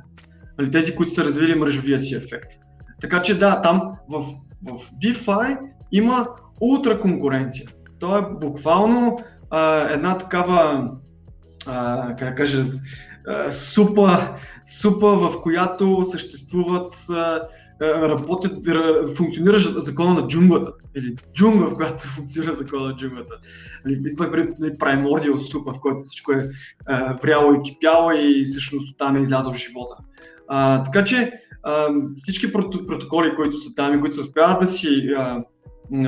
Нали, 0.59 0.71
тези, 0.71 0.95
които 0.95 1.15
са 1.15 1.25
развили 1.25 1.55
мрежовия 1.55 2.01
си 2.01 2.15
ефект. 2.15 2.53
Така 3.01 3.23
че 3.23 3.39
да, 3.39 3.63
там 3.63 3.93
в, 4.09 4.25
в 4.67 4.91
DeFi 5.03 5.59
има 5.93 6.29
ултра 6.61 7.01
конкуренция. 7.01 7.69
То 7.99 8.19
е 8.19 8.23
буквално 8.41 9.19
а, 9.51 9.89
една 9.93 10.19
такава, 10.19 10.91
а, 11.67 12.15
как 12.19 12.37
кажа, 12.37 12.65
супа, 13.51 14.37
супа, 14.81 15.17
в 15.17 15.43
която 15.43 16.05
съществуват, 16.11 17.07
работят, 17.82 18.53
функционира 19.16 19.59
закона 19.59 20.15
на 20.15 20.28
джунглата. 20.28 20.73
Или 20.97 21.15
джунгла, 21.35 21.69
в 21.69 21.74
която 21.74 22.09
функционира 22.16 22.55
закона 22.55 22.86
на 22.86 22.97
джунглата. 22.97 23.35
Избах 23.89 24.31
нали, 24.31 24.73
Primordial 24.73 25.36
супа, 25.36 25.73
в 25.73 25.81
който 25.81 26.01
всичко 26.05 26.32
е 26.32 26.48
вряло 27.23 27.55
и 27.55 27.62
кипяло 27.62 28.11
и 28.12 28.44
всъщност 28.44 28.98
там 28.98 29.16
е 29.16 29.20
излязъл 29.20 29.55
живота. 29.55 29.97
А, 30.48 30.82
така 30.82 31.05
че 31.05 31.32
а, 31.62 31.89
всички 32.23 32.53
протоколи, 32.53 33.36
които 33.36 33.59
са 33.59 33.74
там 33.74 33.94
и 33.94 34.01
които 34.01 34.15
се 34.15 34.20
успяват 34.20 34.61
да 34.61 34.66
си, 34.66 35.11
а, 35.16 35.44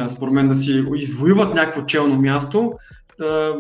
според 0.09 0.35
мен, 0.35 0.49
да 0.49 0.55
си 0.55 0.85
извоюват 0.95 1.55
някакво 1.55 1.83
челно 1.83 2.21
място, 2.21 2.73
а, 3.23 3.55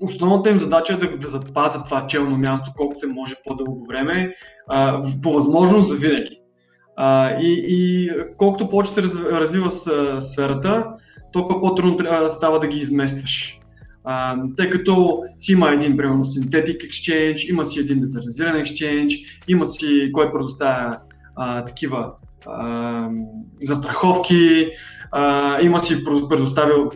основната 0.00 0.50
им 0.50 0.58
задача 0.58 0.92
е 0.92 0.96
да, 0.96 1.18
да 1.18 1.28
запазят 1.28 1.84
това 1.84 2.06
челно 2.06 2.38
място 2.38 2.72
колкото 2.76 3.00
се 3.00 3.06
може 3.06 3.34
по-дълго 3.44 3.86
време, 3.86 4.34
а, 4.68 5.02
по 5.22 5.32
възможност 5.32 5.88
за 5.88 5.94
винаги. 5.94 6.39
А, 7.02 7.36
и, 7.40 7.64
и 7.68 8.10
колкото 8.36 8.68
повече 8.68 8.90
се 8.90 9.02
развива 9.32 9.70
сферата, 10.22 10.86
толкова 11.32 11.60
по-трудно 11.60 11.98
става 12.30 12.60
да 12.60 12.66
ги 12.66 12.78
изместваш. 12.78 13.58
А, 14.04 14.36
тъй 14.56 14.70
като 14.70 15.22
си 15.38 15.52
има 15.52 15.70
един, 15.70 15.96
примерно, 15.96 16.24
Synthetic 16.24 16.88
Exchange, 16.88 17.50
има 17.50 17.64
си 17.64 17.80
един 17.80 18.00
децентрализиран 18.00 18.54
Exchange, 18.54 19.40
има 19.48 19.66
си 19.66 20.10
кой 20.12 20.32
предоставя 20.32 20.96
а, 21.36 21.64
такива 21.64 22.12
а, 22.46 23.08
застраховки, 23.62 24.70
а, 25.12 25.60
има 25.60 25.80
си 25.80 26.04
предоставил, 26.04 26.88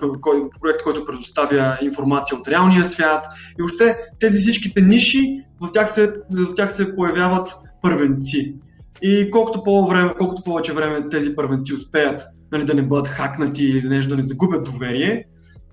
проект, 0.60 0.82
който 0.84 1.04
предоставя 1.04 1.78
информация 1.82 2.38
от 2.38 2.48
реалния 2.48 2.84
свят 2.84 3.26
и 3.60 3.62
още 3.62 3.96
тези 4.20 4.38
всичките 4.38 4.82
ниши, 4.82 5.40
в 5.60 5.72
тях 5.72 5.90
се, 5.90 6.12
в 6.30 6.54
тях 6.54 6.72
се 6.72 6.96
появяват 6.96 7.54
първенци. 7.82 8.54
И 9.02 9.30
колкото, 9.30 9.62
по-време, 9.62 10.14
колкото 10.18 10.42
повече 10.42 10.72
време 10.72 11.08
тези 11.08 11.34
първенци 11.34 11.74
успеят 11.74 12.22
нали, 12.52 12.64
да 12.64 12.74
не 12.74 12.82
бъдат 12.82 13.08
хакнати 13.08 13.64
или 13.64 13.88
нещо 13.88 14.10
да 14.10 14.16
не 14.16 14.22
загубят 14.22 14.64
доверие, 14.64 15.24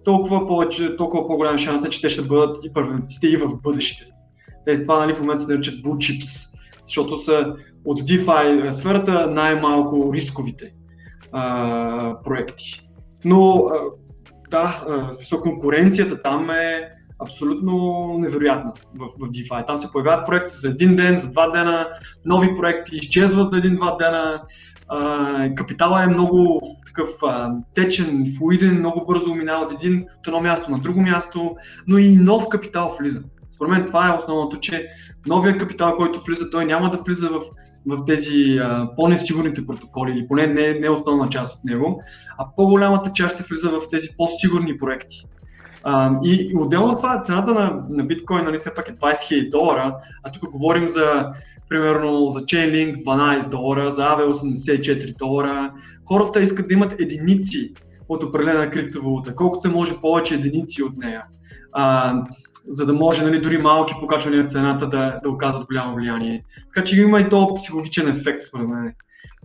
толкова, 0.03 0.47
повече, 0.47 0.95
толкова 0.95 1.27
по-голям 1.27 1.57
шанс 1.57 1.85
е, 1.85 1.89
че 1.89 2.01
те 2.01 2.09
ще 2.09 2.21
бъдат 2.21 2.57
и 2.63 2.73
първенците 2.73 3.27
и 3.27 3.37
в 3.37 3.61
бъдеще. 3.63 4.05
Те 4.65 4.81
това 4.81 4.99
нали, 4.99 5.13
в 5.13 5.19
момента 5.19 5.43
се 5.43 5.51
наричат 5.51 5.75
blue 5.75 5.97
chips, 5.97 6.57
защото 6.85 7.17
са 7.17 7.55
от 7.85 8.01
DeFi 8.01 8.71
сферата 8.71 9.27
най-малко 9.27 10.13
рисковите 10.13 10.73
а, 11.31 12.21
проекти. 12.23 12.89
Но 13.25 13.69
а, 13.73 13.79
да, 14.49 14.83
смисъл 15.13 15.41
конкуренцията 15.41 16.21
там 16.21 16.49
е 16.49 16.89
абсолютно 17.21 18.15
невероятна 18.19 18.73
в, 18.95 19.07
в 19.19 19.29
DeFi. 19.29 19.67
Там 19.67 19.77
се 19.77 19.91
появяват 19.91 20.25
проекти 20.25 20.57
за 20.57 20.67
един 20.67 20.95
ден, 20.95 21.19
за 21.19 21.29
два 21.29 21.49
дена, 21.49 21.87
нови 22.25 22.55
проекти 22.55 22.95
изчезват 22.95 23.49
за 23.49 23.57
един-два 23.57 23.95
дена. 23.95 24.41
А, 24.87 25.55
капитала 25.55 26.03
е 26.03 26.07
много 26.07 26.61
такъв 26.85 27.09
а, 27.23 27.51
течен, 27.75 28.25
флуиден, 28.37 28.79
много 28.79 29.05
бързо 29.05 29.35
минава 29.35 29.65
от 29.65 29.73
един 29.73 30.05
от 30.19 30.27
едно 30.27 30.41
място 30.41 30.71
на 30.71 30.79
друго 30.79 31.01
място, 31.01 31.55
но 31.87 31.97
и 31.97 32.15
нов 32.15 32.49
капитал 32.49 32.95
влиза. 32.99 33.21
Според 33.51 33.71
мен 33.71 33.85
това 33.85 34.07
е 34.07 34.17
основното, 34.17 34.59
че 34.59 34.87
новия 35.27 35.57
капитал, 35.57 35.95
който 35.97 36.21
влиза, 36.21 36.49
той 36.49 36.65
няма 36.65 36.89
да 36.89 36.97
влиза 36.97 37.29
в 37.29 37.41
в 37.85 38.05
тези 38.05 38.57
а, 38.61 38.89
по-несигурните 38.95 39.67
протоколи, 39.67 40.11
или 40.11 40.27
поне 40.27 40.47
не, 40.47 40.73
не 40.73 40.89
основна 40.89 41.29
част 41.29 41.55
от 41.55 41.63
него, 41.63 42.01
а 42.37 42.45
по-голямата 42.55 43.11
част 43.13 43.35
ще 43.35 43.43
влиза 43.43 43.69
в 43.69 43.89
тези 43.89 44.07
по-сигурни 44.17 44.77
проекти. 44.77 45.25
И, 46.23 46.53
отделно 46.57 46.91
от 46.91 46.97
това, 46.97 47.21
цената 47.21 47.53
на, 47.53 47.83
на 47.89 48.03
биткоин 48.03 48.45
нали, 48.45 48.57
все 48.57 48.73
пак 48.73 48.89
е 48.89 48.93
20 48.93 49.15
000 49.15 49.49
долара, 49.49 49.95
а 50.23 50.31
тук 50.31 50.51
говорим 50.51 50.87
за 50.87 51.29
примерно 51.69 52.29
за 52.29 52.39
Chainlink 52.39 53.03
12 53.03 53.49
долара, 53.49 53.91
за 53.91 54.01
AVE 54.01 54.31
84 54.31 55.17
долара. 55.17 55.73
Хората 56.05 56.41
искат 56.41 56.67
да 56.67 56.73
имат 56.73 57.01
единици 57.01 57.73
от 58.09 58.23
определена 58.23 58.69
криптовалута, 58.69 59.35
колкото 59.35 59.61
се 59.61 59.69
може 59.69 59.99
повече 59.99 60.33
единици 60.33 60.83
от 60.83 60.97
нея. 60.97 61.23
А, 61.71 62.15
за 62.67 62.85
да 62.85 62.93
може 62.93 63.23
нали, 63.23 63.41
дори 63.41 63.57
малки 63.57 63.93
покачвания 63.99 64.43
в 64.43 64.51
цената 64.51 64.87
да, 64.87 65.19
да 65.23 65.29
оказват 65.29 65.65
голямо 65.65 65.95
влияние. 65.95 66.43
Така 66.73 66.85
че 66.85 67.01
има 67.01 67.19
и 67.19 67.29
този 67.29 67.55
психологичен 67.55 68.07
ефект, 68.07 68.41
според 68.41 68.67
мен, 68.67 68.95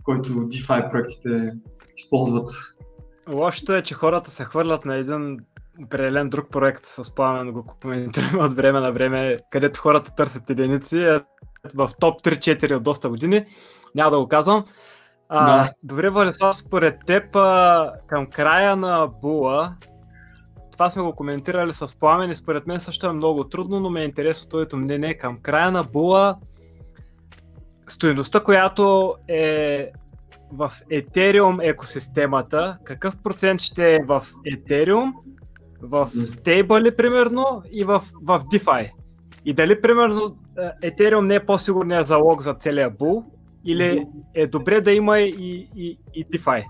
който 0.03 0.29
DeFi 0.29 0.91
проектите 0.91 1.51
използват. 1.97 2.49
Лошото 3.33 3.73
е, 3.73 3.81
че 3.81 3.93
хората 3.93 4.31
се 4.31 4.43
хвърлят 4.43 4.85
на 4.85 4.95
един 4.95 5.39
определен 5.83 6.29
друг 6.29 6.51
проект 6.51 6.85
с 6.85 7.15
пламен, 7.15 7.51
го 7.51 7.65
коментираме 7.81 8.43
от 8.43 8.53
време 8.53 8.79
на 8.79 8.91
време, 8.91 9.37
където 9.49 9.81
хората 9.81 10.15
търсят 10.15 10.49
единици. 10.49 10.97
Е 10.97 11.19
в 11.75 11.89
топ 11.99 12.21
3-4 12.21 12.75
от 12.75 12.83
доста 12.83 13.09
години. 13.09 13.45
Няма 13.95 14.11
да 14.11 14.19
го 14.19 14.27
казвам. 14.27 14.65
А, 15.29 15.63
да. 15.63 15.71
Добре, 15.83 16.09
Валислав, 16.09 16.55
според 16.55 16.99
теб 17.05 17.31
към 18.07 18.25
края 18.25 18.75
на 18.75 19.07
Була, 19.21 19.75
това 20.71 20.89
сме 20.89 21.01
го 21.01 21.11
коментирали 21.11 21.73
с 21.73 21.99
пламен 21.99 22.31
и 22.31 22.35
според 22.35 22.67
мен 22.67 22.79
също 22.79 23.07
е 23.07 23.13
много 23.13 23.43
трудно, 23.43 23.79
но 23.79 23.89
ме 23.89 24.01
е 24.01 24.05
интересно 24.05 24.49
твоето 24.49 24.77
мнение 24.77 25.17
към 25.17 25.41
края 25.41 25.71
на 25.71 25.83
Була. 25.83 26.37
Стоеността, 27.87 28.39
която 28.39 29.15
е 29.27 29.91
в 30.51 30.71
Ethereum 30.91 31.69
екосистемата, 31.69 32.77
какъв 32.83 33.17
процент 33.23 33.61
ще 33.61 33.95
е 33.95 33.99
в 34.07 34.25
Ethereum, 34.47 35.13
в 35.81 36.09
стейбъли 36.25 36.95
примерно 36.95 37.63
и 37.71 37.83
в, 37.83 38.03
в 38.23 38.39
DeFi? 38.39 38.89
И 39.45 39.53
дали 39.53 39.81
примерно 39.81 40.37
Ethereum 40.83 41.21
не 41.21 41.35
е 41.35 41.45
по-сигурният 41.45 42.07
залог 42.07 42.41
за 42.41 42.53
целия 42.53 42.89
бул 42.89 43.23
или 43.65 44.05
е 44.33 44.47
добре 44.47 44.81
да 44.81 44.91
има 44.91 45.19
и, 45.19 45.69
и, 45.75 45.99
и 46.13 46.25
DeFi? 46.25 46.63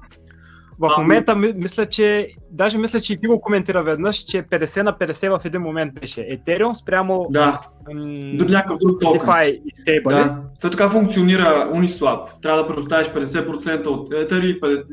В 0.80 0.96
момента 0.98 1.36
мисля, 1.36 1.86
че, 1.86 2.30
даже 2.52 2.78
мисля, 2.78 3.02
че 3.02 3.14
и 3.14 3.18
ти 3.18 3.28
го 3.28 3.42
коментира 3.42 3.84
веднъж, 3.84 4.18
че 4.18 4.44
50 4.44 4.82
на 4.82 4.94
50 4.94 5.40
в 5.40 5.46
един 5.46 5.62
момент 5.62 5.94
беше 6.02 6.22
Ethereum 6.22 6.74
спрямо 6.74 7.28
да. 7.30 7.62
М- 7.94 8.38
до 8.38 8.46
някакъв 8.46 8.78
друг 8.78 9.02
токен. 9.02 9.22
DeFi 9.22 9.62
и 9.66 9.72
стейбъли. 9.82 10.16
Да. 10.16 10.42
Той 10.62 10.72
така 10.72 10.90
функционира 10.90 11.72
Uniswap. 11.74 12.42
Трябва 12.42 12.62
да 12.62 12.68
предоставиш 12.68 13.08
50% 13.08 13.86
от 13.86 14.10
Ether 14.10 14.40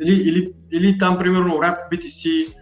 или, 0.02 0.12
или, 0.12 0.52
или 0.72 0.98
там 0.98 1.18
примерно 1.18 1.54
Wrap 1.54 1.76
BTC, 1.92 2.54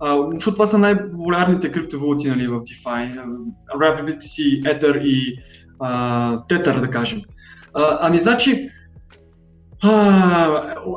а, 0.00 0.18
защото 0.32 0.54
това 0.54 0.66
са 0.66 0.78
най-популярните 0.78 1.72
криптовалути 1.72 2.28
нали, 2.28 2.46
в 2.46 2.60
DeFi. 2.60 3.24
Wrap 3.78 4.04
BTC, 4.04 4.62
Ether 4.62 5.00
и 5.00 5.38
uh, 5.78 6.48
Tether, 6.48 6.80
да 6.80 6.90
кажем. 6.90 7.20
А, 7.74 7.98
ами 8.00 8.18
значи, 8.18 8.70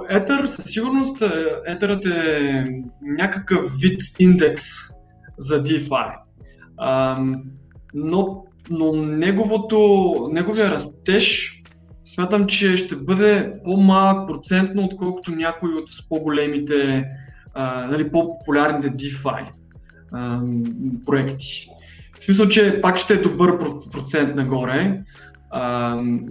Етър 0.10 0.46
със 0.46 0.66
сигурност, 0.66 1.24
етърът 1.68 2.06
е 2.06 2.64
някакъв 3.02 3.72
вид 3.82 4.02
индекс 4.20 4.64
за 5.38 5.64
DeFi. 5.64 6.16
А, 6.78 7.20
но, 7.94 8.46
но 8.70 8.94
неговото, 8.94 10.30
неговия 10.32 10.72
растеж 10.72 11.58
смятам, 12.06 12.48
че 12.48 12.78
ще 12.78 12.96
бъде 12.96 13.52
по-малък 13.64 14.28
процентно, 14.28 14.84
отколкото 14.84 15.32
някои 15.32 15.74
от 15.74 15.90
по-големите, 16.10 17.06
нали, 17.90 18.12
по-популярните 18.12 18.92
DeFi 18.92 19.46
проекти. 21.06 21.68
В 22.20 22.24
смисъл, 22.24 22.48
че 22.48 22.82
пак 22.82 22.98
ще 22.98 23.14
е 23.14 23.22
добър 23.22 23.58
процент 23.92 24.36
нагоре, 24.36 25.04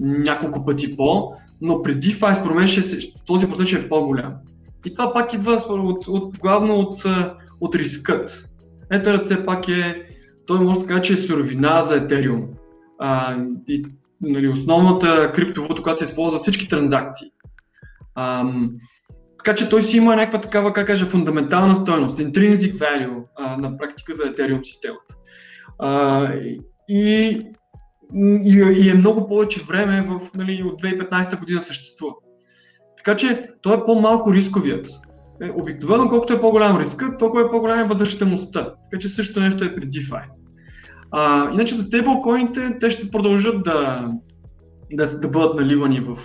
няколко 0.00 0.64
пъти 0.64 0.96
по, 0.96 1.32
но 1.60 1.82
при 1.82 2.00
DeFi 2.00 2.40
според 2.40 2.56
мен 2.56 3.00
този 3.26 3.48
процент 3.48 3.68
ще 3.68 3.78
е 3.78 3.88
по-голям. 3.88 4.34
И 4.84 4.92
това 4.92 5.12
пак 5.12 5.34
идва 5.34 5.52
от, 5.68 6.08
от, 6.08 6.38
главно 6.38 6.74
от, 6.74 7.02
от 7.60 7.74
рискът. 7.74 8.48
Етърът 8.90 9.24
все 9.24 9.46
пак 9.46 9.68
е, 9.68 10.06
той 10.46 10.60
може 10.60 10.80
да 10.80 10.86
каже, 10.86 11.02
че 11.02 11.12
е 11.12 11.16
суровина 11.16 11.82
за 11.82 12.08
Ethereum. 12.08 12.48
А, 12.98 13.36
и, 13.68 13.84
нали, 14.20 14.48
основната 14.48 15.32
криптовалута, 15.32 15.82
която 15.82 15.98
се 15.98 16.04
използва 16.04 16.38
за 16.38 16.42
всички 16.42 16.68
транзакции. 16.68 17.28
А, 18.14 18.52
така 19.46 19.56
че 19.56 19.68
той 19.68 19.82
си 19.82 19.96
има 19.96 20.16
някаква 20.16 20.40
такава, 20.40 20.72
как 20.72 20.86
кажа, 20.86 21.06
фундаментална 21.06 21.76
стоеност, 21.76 22.18
intrinsic 22.18 22.74
value 22.74 23.22
а, 23.36 23.56
на 23.56 23.78
практика 23.78 24.14
за 24.14 24.22
Ethereum 24.22 24.62
системата. 24.62 25.14
А, 25.78 26.28
и 26.88 27.42
и, 28.44 28.74
и 28.76 28.90
е 28.90 28.94
много 28.94 29.26
повече 29.26 29.64
време 29.68 30.02
в, 30.02 30.20
нали, 30.34 30.62
от 30.62 30.82
2015 30.82 31.38
година 31.38 31.62
съществува. 31.62 32.12
Така 32.96 33.16
че 33.16 33.50
той 33.62 33.76
е 33.76 33.84
по-малко 33.86 34.32
рисковият. 34.32 34.86
Е, 35.42 35.50
обикновено, 35.50 36.08
колкото 36.08 36.32
е 36.32 36.40
по-голям 36.40 36.80
риска, 36.80 37.16
толкова 37.18 37.42
е 37.42 37.50
по-голяма 37.50 37.84
възвръщаемостта. 37.84 38.74
Така 38.84 39.00
че 39.00 39.08
също 39.08 39.40
нещо 39.40 39.64
е 39.64 39.74
при 39.74 39.88
DeFi. 39.88 40.22
А, 41.10 41.50
иначе 41.52 41.74
за 41.74 41.82
стейблкоините, 41.82 42.76
те 42.80 42.90
ще 42.90 43.10
продължат 43.10 43.64
да, 43.64 44.08
да, 44.92 45.18
да 45.18 45.28
бъдат 45.28 45.54
наливани 45.54 46.00
в, 46.00 46.18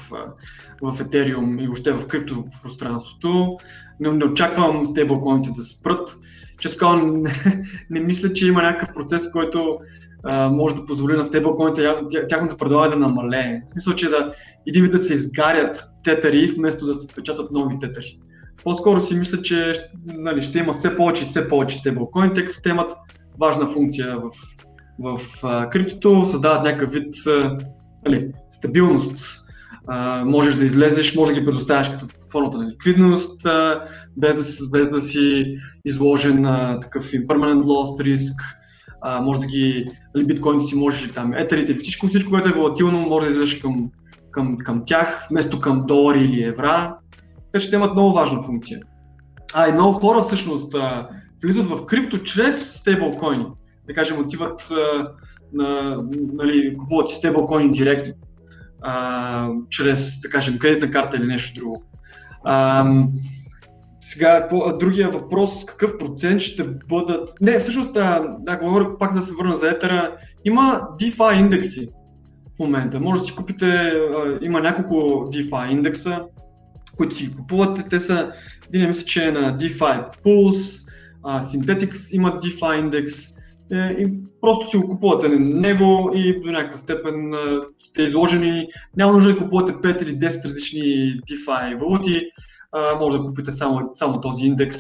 в 0.82 1.00
Ethereum 1.00 1.64
и 1.64 1.66
въобще 1.66 1.92
в 1.92 2.08
криптопространството. 2.08 3.58
Не, 4.00 4.12
не 4.12 4.26
очаквам 4.26 4.86
стейблкоините 4.86 5.50
да 5.56 5.64
спрат 5.64 6.18
често 6.62 6.98
не, 6.98 7.34
не 7.90 8.00
мисля, 8.00 8.34
че 8.34 8.48
има 8.48 8.62
някакъв 8.62 8.94
процес, 8.94 9.32
който 9.32 9.80
а, 10.24 10.50
може 10.50 10.76
да 10.76 10.86
позволи 10.86 11.18
на 11.18 11.24
стейблкоините 11.24 11.94
тяхното 12.30 12.58
предлагане 12.58 12.96
да 12.96 13.08
намалее. 13.08 13.62
В 13.66 13.70
смисъл, 13.70 13.94
че 13.94 14.10
да 14.10 14.34
един 14.68 14.90
да 14.90 15.00
се 15.00 15.14
изгарят 15.14 15.84
тетери, 16.04 16.54
вместо 16.58 16.86
да 16.86 16.96
се 16.96 17.08
печатат 17.08 17.52
нови 17.52 17.80
тетери. 17.80 18.20
По-скоро 18.64 19.00
си 19.00 19.16
мисля, 19.16 19.42
че 19.42 19.74
нали, 20.06 20.44
ще 20.44 20.60
има 20.60 20.74
все 20.74 20.96
повече 20.96 21.24
и 21.24 21.26
все 21.26 21.48
повече 21.48 21.78
стейблкоини, 21.78 22.34
тъй 22.34 22.46
като 22.46 22.62
те 22.62 22.70
имат 22.70 22.92
важна 23.40 23.68
функция 23.68 24.18
в, 24.18 24.32
в 25.00 25.22
а, 25.44 25.70
криптото, 25.70 26.26
създават 26.26 26.64
някакъв 26.64 26.92
вид 26.92 27.14
а, 27.28 27.58
нали, 28.06 28.32
стабилност. 28.50 29.42
Можеш 30.26 30.56
да 30.56 30.66
излезеш, 30.66 31.16
може 31.16 31.34
да 31.34 31.40
ги 31.40 31.46
предоставяш 31.46 31.90
като 31.90 32.06
формата 32.32 32.58
на 32.58 32.70
ликвидност, 32.70 33.44
без, 34.18 34.58
да, 34.58 34.70
без 34.72 34.90
да 34.90 35.02
си 35.02 35.56
изложен 35.86 36.42
на 36.42 36.80
такъв 36.80 37.12
impermanent 37.12 37.62
loss 37.62 38.04
риск. 38.04 38.42
Може 39.22 39.40
да 39.40 39.46
ги, 39.46 39.88
нали, 40.16 40.26
биткоините 40.26 40.66
си 40.66 40.76
можеш 40.76 41.12
там, 41.12 41.34
етерите, 41.34 41.76
всичко, 41.76 42.08
всичко, 42.08 42.30
което 42.30 42.50
е 42.50 42.52
волатилно, 42.52 43.00
може 43.00 43.26
да 43.26 43.32
излезеш 43.32 43.60
към, 43.60 43.90
към, 44.32 44.58
към 44.58 44.84
тях, 44.86 45.28
вместо 45.32 45.62
към 45.62 45.86
долари 45.88 46.20
или 46.20 46.44
евра. 46.44 46.96
Те 47.52 47.76
имат 47.76 47.94
много 47.94 48.14
важна 48.14 48.44
функция. 48.44 48.80
А 49.54 49.70
и 49.70 49.72
много 49.72 49.94
хора 49.94 50.22
всъщност 50.22 50.76
влизат 51.44 51.66
в 51.66 51.86
крипто 51.86 52.24
чрез 52.24 52.76
стейблкоини. 52.80 53.46
Да 53.88 53.94
кажем, 53.94 54.20
отиват 54.20 54.70
на, 55.54 55.98
нали, 56.34 56.78
купуват 56.78 57.10
си 57.10 57.16
стейблкоини 57.16 57.72
директно, 57.72 58.14
а, 58.82 59.50
чрез, 59.70 60.22
да 60.22 60.30
кажем, 60.30 60.60
кредитна 60.60 60.92
карта 60.92 61.18
или 61.18 61.28
нещо 61.28 61.60
друго. 61.60 61.84
А, 62.44 62.86
сега, 64.02 64.48
другия 64.80 65.10
въпрос, 65.10 65.66
какъв 65.66 65.98
процент 65.98 66.42
ще 66.42 66.64
бъдат... 66.64 67.42
Не, 67.42 67.60
всъщност, 67.60 67.94
да, 67.94 68.28
да 68.40 68.58
говоря, 68.58 68.98
пак 68.98 69.14
да 69.14 69.22
се 69.22 69.34
върна 69.34 69.58
за 69.58 69.70
етера, 69.70 70.16
има 70.46 70.82
DeFi 71.00 71.40
индекси 71.40 71.90
в 72.56 72.60
момента. 72.60 73.00
Може 73.00 73.22
да 73.22 73.28
си 73.28 73.36
купите, 73.36 73.94
има 74.42 74.62
няколко 74.62 74.96
DeFi 75.32 75.72
индекса, 75.72 76.22
които 76.98 77.16
си 77.16 77.32
купувате. 77.32 77.84
Те 77.90 78.00
са, 78.00 78.32
един 78.68 78.88
мисля, 78.88 79.06
че 79.06 79.28
е 79.28 79.32
на 79.32 79.58
DeFi 79.58 80.06
Pulse, 80.26 80.88
Synthetics 81.24 82.16
има 82.16 82.32
DeFi 82.32 82.80
индекс 82.80 83.26
е, 83.26 83.34
и 83.76 84.14
просто 84.42 84.70
си 84.70 84.78
го 84.78 84.88
купувате 84.88 85.30
него 85.30 86.12
и 86.16 86.42
до 86.42 86.52
някаква 86.52 86.78
степен 86.78 87.34
сте 87.84 88.02
изложени. 88.02 88.68
Няма 88.98 89.14
нужда 89.14 89.34
да 89.34 89.40
купувате 89.40 89.74
5 89.74 90.04
или 90.04 90.20
10 90.20 90.46
различни 90.46 90.82
DeFi 91.30 91.80
валути, 91.80 92.30
може 93.00 93.18
да 93.18 93.24
купите 93.24 93.52
само, 93.52 93.90
само 93.94 94.22
този 94.22 94.46
индекс. 94.46 94.80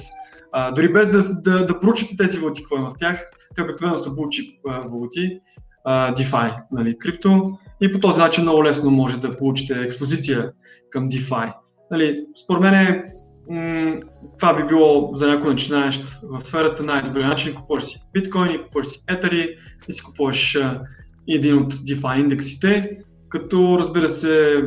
А, 0.52 0.72
дори 0.72 0.94
без 0.94 1.08
да, 1.08 1.34
да, 1.34 1.66
да 1.66 1.80
проучите 1.80 2.18
тези 2.18 2.40
валути, 2.40 2.62
какво 2.62 2.76
има 2.76 2.90
в 2.90 2.98
тях, 3.00 3.26
те 3.56 3.62
обикновено 3.64 3.98
са 3.98 4.12
булчи 4.12 4.60
валути, 4.66 5.40
а, 5.86 6.14
DeFi, 6.14 6.56
нали, 6.72 6.98
крипто, 6.98 7.58
и 7.82 7.92
по 7.92 8.00
този 8.00 8.18
начин 8.18 8.44
много 8.44 8.64
лесно 8.64 8.92
може 8.92 9.20
да 9.20 9.38
получите 9.38 9.74
експозиция 9.74 10.52
към 10.90 11.10
DeFi. 11.10 11.54
Нали, 11.92 12.26
според 12.44 12.62
мен 12.62 13.04
м- 13.50 14.00
това 14.38 14.54
би 14.54 14.64
било 14.64 15.12
за 15.16 15.28
някой 15.28 15.50
начинаещ 15.50 16.04
в 16.24 16.42
сферата 16.42 16.84
най-добрият 16.84 17.30
начин. 17.30 17.56
Купуваш 17.56 17.84
си 17.84 18.02
биткоини, 18.14 18.64
купуваш 18.64 18.88
си 18.88 19.04
етери 19.08 19.56
и 19.88 19.94
си 19.94 20.04
купуваш 20.04 20.56
а, 20.56 20.82
един 21.28 21.58
от 21.58 21.74
DeFi 21.74 22.20
индексите, 22.20 22.98
като 23.30 23.78
разбира 23.80 24.10
се 24.10 24.64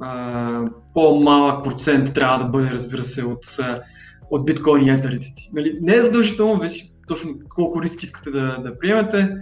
а, 0.00 0.64
по-малък 0.94 1.64
процент 1.64 2.14
трябва 2.14 2.44
да 2.44 2.50
бъде, 2.50 2.70
разбира 2.70 3.04
се, 3.04 3.24
от, 3.24 3.58
от 4.30 4.44
биткоин 4.44 4.86
и 4.86 4.90
етерите 4.90 5.26
ти. 5.36 5.50
Нали, 5.52 5.78
не 5.80 5.94
е 5.94 6.02
задължително, 6.02 6.60
виси 6.60 6.96
точно 7.08 7.34
колко 7.48 7.82
риски 7.82 8.04
искате 8.04 8.30
да, 8.30 8.58
да 8.58 8.78
приемете, 8.78 9.36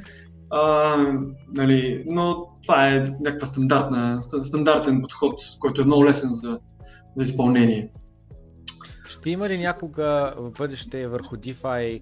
а, 0.51 0.97
нали, 1.55 2.05
но 2.07 2.47
това 2.63 2.89
е 2.89 3.15
някаква 3.21 3.47
стандартна, 3.47 4.21
стандартен 4.43 5.03
подход, 5.03 5.41
който 5.61 5.83
е 5.83 5.85
много 5.85 6.05
лесен 6.05 6.31
за, 6.33 6.59
за 7.17 7.25
изпълнение. 7.25 7.91
Ще 9.07 9.31
има 9.31 9.49
ли 9.49 9.59
някога 9.59 10.35
в 10.37 10.51
бъдеще 10.51 11.07
върху 11.07 11.37
DeFi 11.37 12.01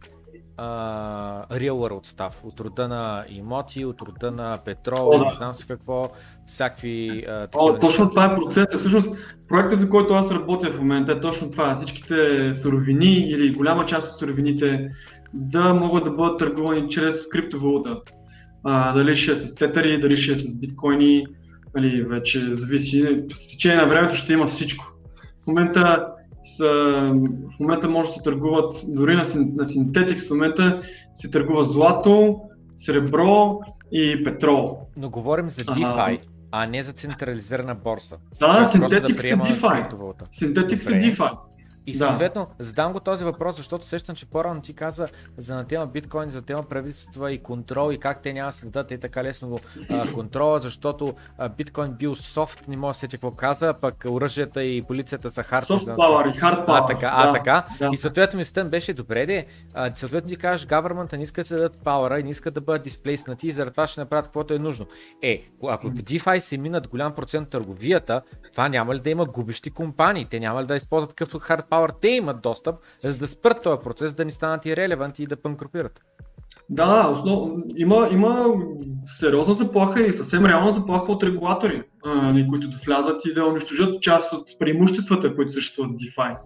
uh, 0.58 1.48
real 1.50 1.72
world 1.72 2.06
stuff, 2.06 2.32
от 2.44 2.60
рода 2.60 2.88
на 2.88 3.24
имоти, 3.28 3.84
от 3.84 4.02
рода 4.02 4.30
на 4.30 4.58
петрол, 4.64 5.08
О, 5.14 5.18
да. 5.18 5.24
не 5.24 5.32
знам 5.32 5.54
си 5.54 5.66
какво, 5.66 6.10
всякакви 6.46 7.24
uh, 7.28 7.48
О, 7.54 7.78
точно 7.78 8.10
това 8.10 8.24
е 8.24 8.34
процесът. 8.34 8.80
Всъщност, 8.80 9.08
проектът, 9.48 9.78
за 9.78 9.88
който 9.90 10.14
аз 10.14 10.30
работя 10.30 10.70
в 10.70 10.78
момента 10.78 11.12
е 11.12 11.20
точно 11.20 11.50
това. 11.50 11.76
Всичките 11.76 12.50
суровини 12.54 13.16
или 13.18 13.54
голяма 13.54 13.86
част 13.86 14.12
от 14.12 14.18
суровините 14.18 14.90
да 15.34 15.74
могат 15.74 16.04
да 16.04 16.10
бъдат 16.10 16.38
търгувани 16.38 16.88
чрез 16.88 17.28
криптовалута. 17.28 18.00
А, 18.64 18.94
дали 18.94 19.16
ще 19.16 19.32
е 19.32 19.36
с 19.36 19.54
тетери, 19.54 20.00
дали 20.00 20.16
ще 20.16 20.32
е 20.32 20.36
с 20.36 20.54
биткоини, 20.54 21.26
нали, 21.74 22.02
вече 22.02 22.54
зависи. 22.54 23.24
С 23.32 23.48
течение 23.48 23.76
на 23.76 23.88
времето 23.88 24.14
ще 24.14 24.32
има 24.32 24.46
всичко. 24.46 24.84
В 25.44 25.46
момента 25.46 26.06
са, 26.42 26.70
в 27.56 27.60
момента 27.60 27.88
може 27.88 28.08
да 28.08 28.14
се 28.14 28.22
търгуват, 28.22 28.84
дори 28.88 29.14
на, 29.14 29.22
на 29.34 29.64
Synthetics 29.64 30.28
в 30.28 30.30
момента 30.30 30.80
се 31.14 31.30
търгува 31.30 31.64
злато, 31.64 32.40
сребро 32.76 33.60
и 33.92 34.24
петрол. 34.24 34.78
Но 34.96 35.10
говорим 35.10 35.50
за 35.50 35.62
DeFi, 35.62 36.20
а, 36.52 36.62
а 36.64 36.66
не 36.66 36.82
за 36.82 36.92
централизирана 36.92 37.74
борса. 37.74 38.16
Да, 38.38 38.46
Synthetics 38.46 39.22
да 39.22 39.28
е 39.28 39.54
DeFi. 39.54 39.90
Synthetics 39.90 40.96
е 40.96 41.00
DeFi. 41.00 41.32
И 41.86 41.94
съответно, 41.94 42.46
да. 42.58 42.64
задам 42.64 42.92
го 42.92 43.00
този 43.00 43.24
въпрос, 43.24 43.56
защото 43.56 43.86
сещам, 43.86 44.16
че 44.16 44.26
по-рано 44.26 44.60
ти 44.60 44.74
каза 44.74 45.08
за 45.36 45.54
на 45.56 45.64
тема 45.64 45.86
биткоин, 45.86 46.30
за 46.30 46.42
тема 46.42 46.62
правителства 46.62 47.32
и 47.32 47.42
контрол 47.42 47.92
и 47.92 47.98
как 47.98 48.22
те 48.22 48.32
няма 48.32 48.48
да 48.48 48.52
следят 48.52 48.90
е 48.90 48.98
така 48.98 49.24
лесно 49.24 49.48
го 49.48 49.60
а, 49.90 50.12
контрола, 50.12 50.60
защото 50.60 51.14
а, 51.38 51.48
биткоин 51.48 51.92
бил 51.92 52.16
софт, 52.16 52.68
не 52.68 52.76
мога 52.76 52.90
да 52.90 52.94
сетя 52.94 53.16
какво 53.16 53.30
каза, 53.30 53.74
пък 53.80 54.04
оръжията 54.08 54.64
и 54.64 54.82
полицията 54.82 55.30
са 55.30 55.42
хард. 55.42 55.64
Soft 55.64 55.96
power 55.96 56.36
и 56.36 56.40
hard 56.40 56.66
power. 56.66 56.82
А 56.82 56.86
така, 56.86 57.06
да, 57.06 57.12
а, 57.16 57.32
така. 57.32 57.66
Да. 57.78 57.90
И 57.92 57.96
съответно 57.96 58.38
мислята 58.38 58.68
беше 58.68 58.92
добре, 58.92 59.26
де, 59.26 59.46
а, 59.74 59.94
съответно 59.94 60.28
ти 60.28 60.36
кажеш, 60.36 60.66
гавермента 60.66 61.16
не 61.16 61.22
искат 61.22 61.48
да 61.48 61.56
дадат 61.56 61.84
пауъра 61.84 62.20
и 62.20 62.22
не 62.22 62.30
искат 62.30 62.54
да 62.54 62.60
бъдат 62.60 62.82
дисплейснати 62.82 63.48
и 63.48 63.52
заради 63.52 63.70
това 63.70 63.86
ще 63.86 64.00
направят 64.00 64.26
каквото 64.26 64.54
е 64.54 64.58
нужно. 64.58 64.86
Е, 65.22 65.44
ако 65.68 65.86
в 65.86 65.92
DeFi 65.92 66.38
се 66.38 66.58
минат 66.58 66.88
голям 66.88 67.14
процент 67.14 67.48
търговията, 67.48 68.22
това 68.52 68.68
няма 68.68 68.94
ли 68.94 69.00
да 69.00 69.10
има 69.10 69.24
губещи 69.24 69.70
компании? 69.70 70.26
Те 70.30 70.40
няма 70.40 70.62
ли 70.62 70.66
да 70.66 70.76
използват 70.76 71.10
такъв 71.10 71.42
хард 71.42 71.71
Power 71.72 71.92
те 72.00 72.08
имат 72.08 72.42
достъп, 72.42 72.74
за 73.04 73.18
да 73.18 73.26
спрат 73.26 73.62
този 73.62 73.82
процес, 73.84 74.14
да 74.14 74.24
ни 74.24 74.32
станат 74.32 74.66
и 74.66 74.76
релеванти 74.76 75.22
и 75.22 75.26
да 75.26 75.36
панкрупират. 75.36 76.00
Да, 76.70 77.08
основ... 77.08 77.50
има, 77.76 78.08
има 78.12 78.54
сериозна 79.04 79.54
заплаха 79.54 80.02
и 80.02 80.12
съвсем 80.12 80.46
реална 80.46 80.70
заплаха 80.70 81.12
от 81.12 81.22
регулатори, 81.22 81.82
а, 82.04 82.34
които 82.48 82.68
да 82.68 82.76
влязат 82.86 83.24
и 83.24 83.34
да 83.34 83.46
унищожат 83.46 84.02
част 84.02 84.32
от 84.32 84.48
преимуществата, 84.58 85.34
които 85.34 85.52
съществуват 85.52 85.92
в 85.92 85.94
DeFi. 85.94 86.36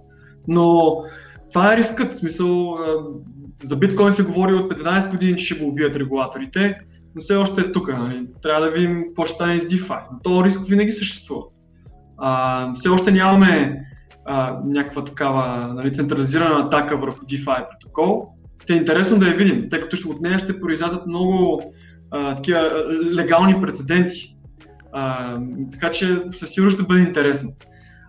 Но 0.49 0.97
това 1.53 1.73
е 1.73 1.77
рискът, 1.77 2.13
в 2.13 2.17
смисъл, 2.17 2.79
за 3.63 3.77
биткоин 3.77 4.15
се 4.15 4.23
говори 4.23 4.55
от 4.55 4.73
15 4.73 5.11
години, 5.11 5.37
че 5.37 5.45
ще 5.45 5.55
го 5.55 5.69
убият 5.69 5.97
регулаторите, 5.97 6.79
но 7.15 7.21
все 7.21 7.37
още 7.37 7.61
е 7.61 7.73
тук. 7.73 7.89
Нали? 7.89 8.27
Трябва 8.43 8.67
да 8.67 8.71
видим 8.73 9.05
какво 9.07 9.25
ще 9.25 9.35
стане 9.35 9.59
с 9.59 9.63
DeFi. 9.63 10.03
Но 10.13 10.19
този 10.23 10.45
риск 10.45 10.61
винаги 10.69 10.93
съществува. 10.93 11.43
А, 12.19 12.73
все 12.73 12.89
още 12.89 13.13
нямаме 13.13 13.86
а, 14.27 14.59
някаква 14.65 15.05
такава 15.05 15.75
нали, 15.75 15.93
централизирана 15.93 16.61
атака 16.61 16.97
върху 16.97 17.25
DeFi 17.25 17.67
протокол. 17.71 18.29
Те 18.67 18.75
е 18.75 18.77
интересно 18.77 19.19
да 19.19 19.29
я 19.29 19.35
видим, 19.35 19.69
тъй 19.71 19.81
като 19.81 20.09
от 20.09 20.21
нея 20.21 20.39
ще 20.39 20.61
произлязат 20.61 21.07
много 21.07 21.63
а, 22.11 22.35
такива 22.37 22.85
легални 23.13 23.61
прецеденти. 23.61 24.37
А, 24.93 25.37
така 25.73 25.91
че 25.91 26.23
със 26.31 26.51
сигурност 26.51 26.77
ще 26.77 26.87
бъде 26.87 27.01
интересно. 27.01 27.51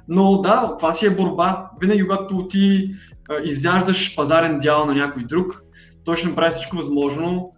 Но 0.08 0.42
да, 0.42 0.78
това 0.78 0.94
си 0.94 1.06
е 1.06 1.16
борба. 1.16 1.70
Винаги, 1.82 2.08
когато 2.08 2.48
ти 2.48 2.92
а, 3.30 3.34
изяждаш 3.44 4.16
пазарен 4.16 4.58
дял 4.58 4.86
на 4.86 4.94
някой 4.94 5.24
друг, 5.24 5.64
той 6.04 6.16
ще 6.16 6.28
направи 6.28 6.56
всичко 6.56 6.76
възможно 6.76 7.54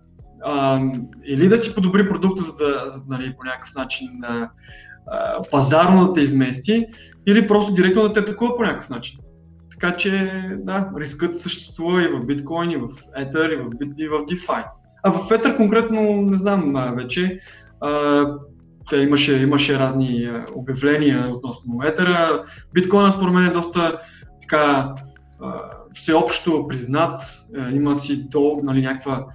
а, 0.45 0.81
или 1.25 1.49
да 1.49 1.59
си 1.59 1.75
подобри 1.75 2.09
продукта, 2.09 2.43
за 2.43 2.55
да, 2.55 2.83
за, 2.87 3.01
нали, 3.07 3.35
по 3.37 3.43
някакъв 3.43 3.75
начин 3.75 4.07
а, 4.23 4.49
пазарно 5.51 6.07
да 6.07 6.13
те 6.13 6.21
измести 6.21 6.85
или 7.27 7.47
просто 7.47 7.73
директно 7.73 8.01
да 8.01 8.13
те 8.13 8.19
атакува 8.19 8.55
по 8.55 8.63
някакъв 8.63 8.89
начин. 8.89 9.19
Така 9.71 9.97
че, 9.97 10.41
да, 10.57 10.91
рискът 10.97 11.39
съществува 11.39 12.03
и 12.03 12.07
в 12.07 12.25
биткоин, 12.25 12.71
и 12.71 12.77
в 12.77 12.87
Ether, 13.19 13.53
и 13.53 13.55
в, 13.55 13.69
и 13.97 14.07
в 14.07 14.25
DeFi. 14.25 14.65
А 15.03 15.11
в 15.11 15.29
Ether 15.29 15.57
конкретно 15.57 16.01
не 16.01 16.37
знам 16.37 16.93
вече. 16.95 17.39
А, 17.81 18.25
те 18.89 18.97
имаше, 18.97 19.41
имаше 19.41 19.79
разни 19.79 20.29
обявления 20.55 21.29
относно 21.33 21.73
Ether. 21.73 22.41
Биткоина 22.73 23.11
според 23.11 23.33
мен 23.33 23.45
е 23.45 23.51
доста 23.51 24.01
така 24.41 24.93
всеобщо 25.91 26.67
признат. 26.67 27.21
Има 27.71 27.95
си 27.95 28.29
то, 28.29 28.59
нали, 28.63 28.81
някаква 28.81 29.25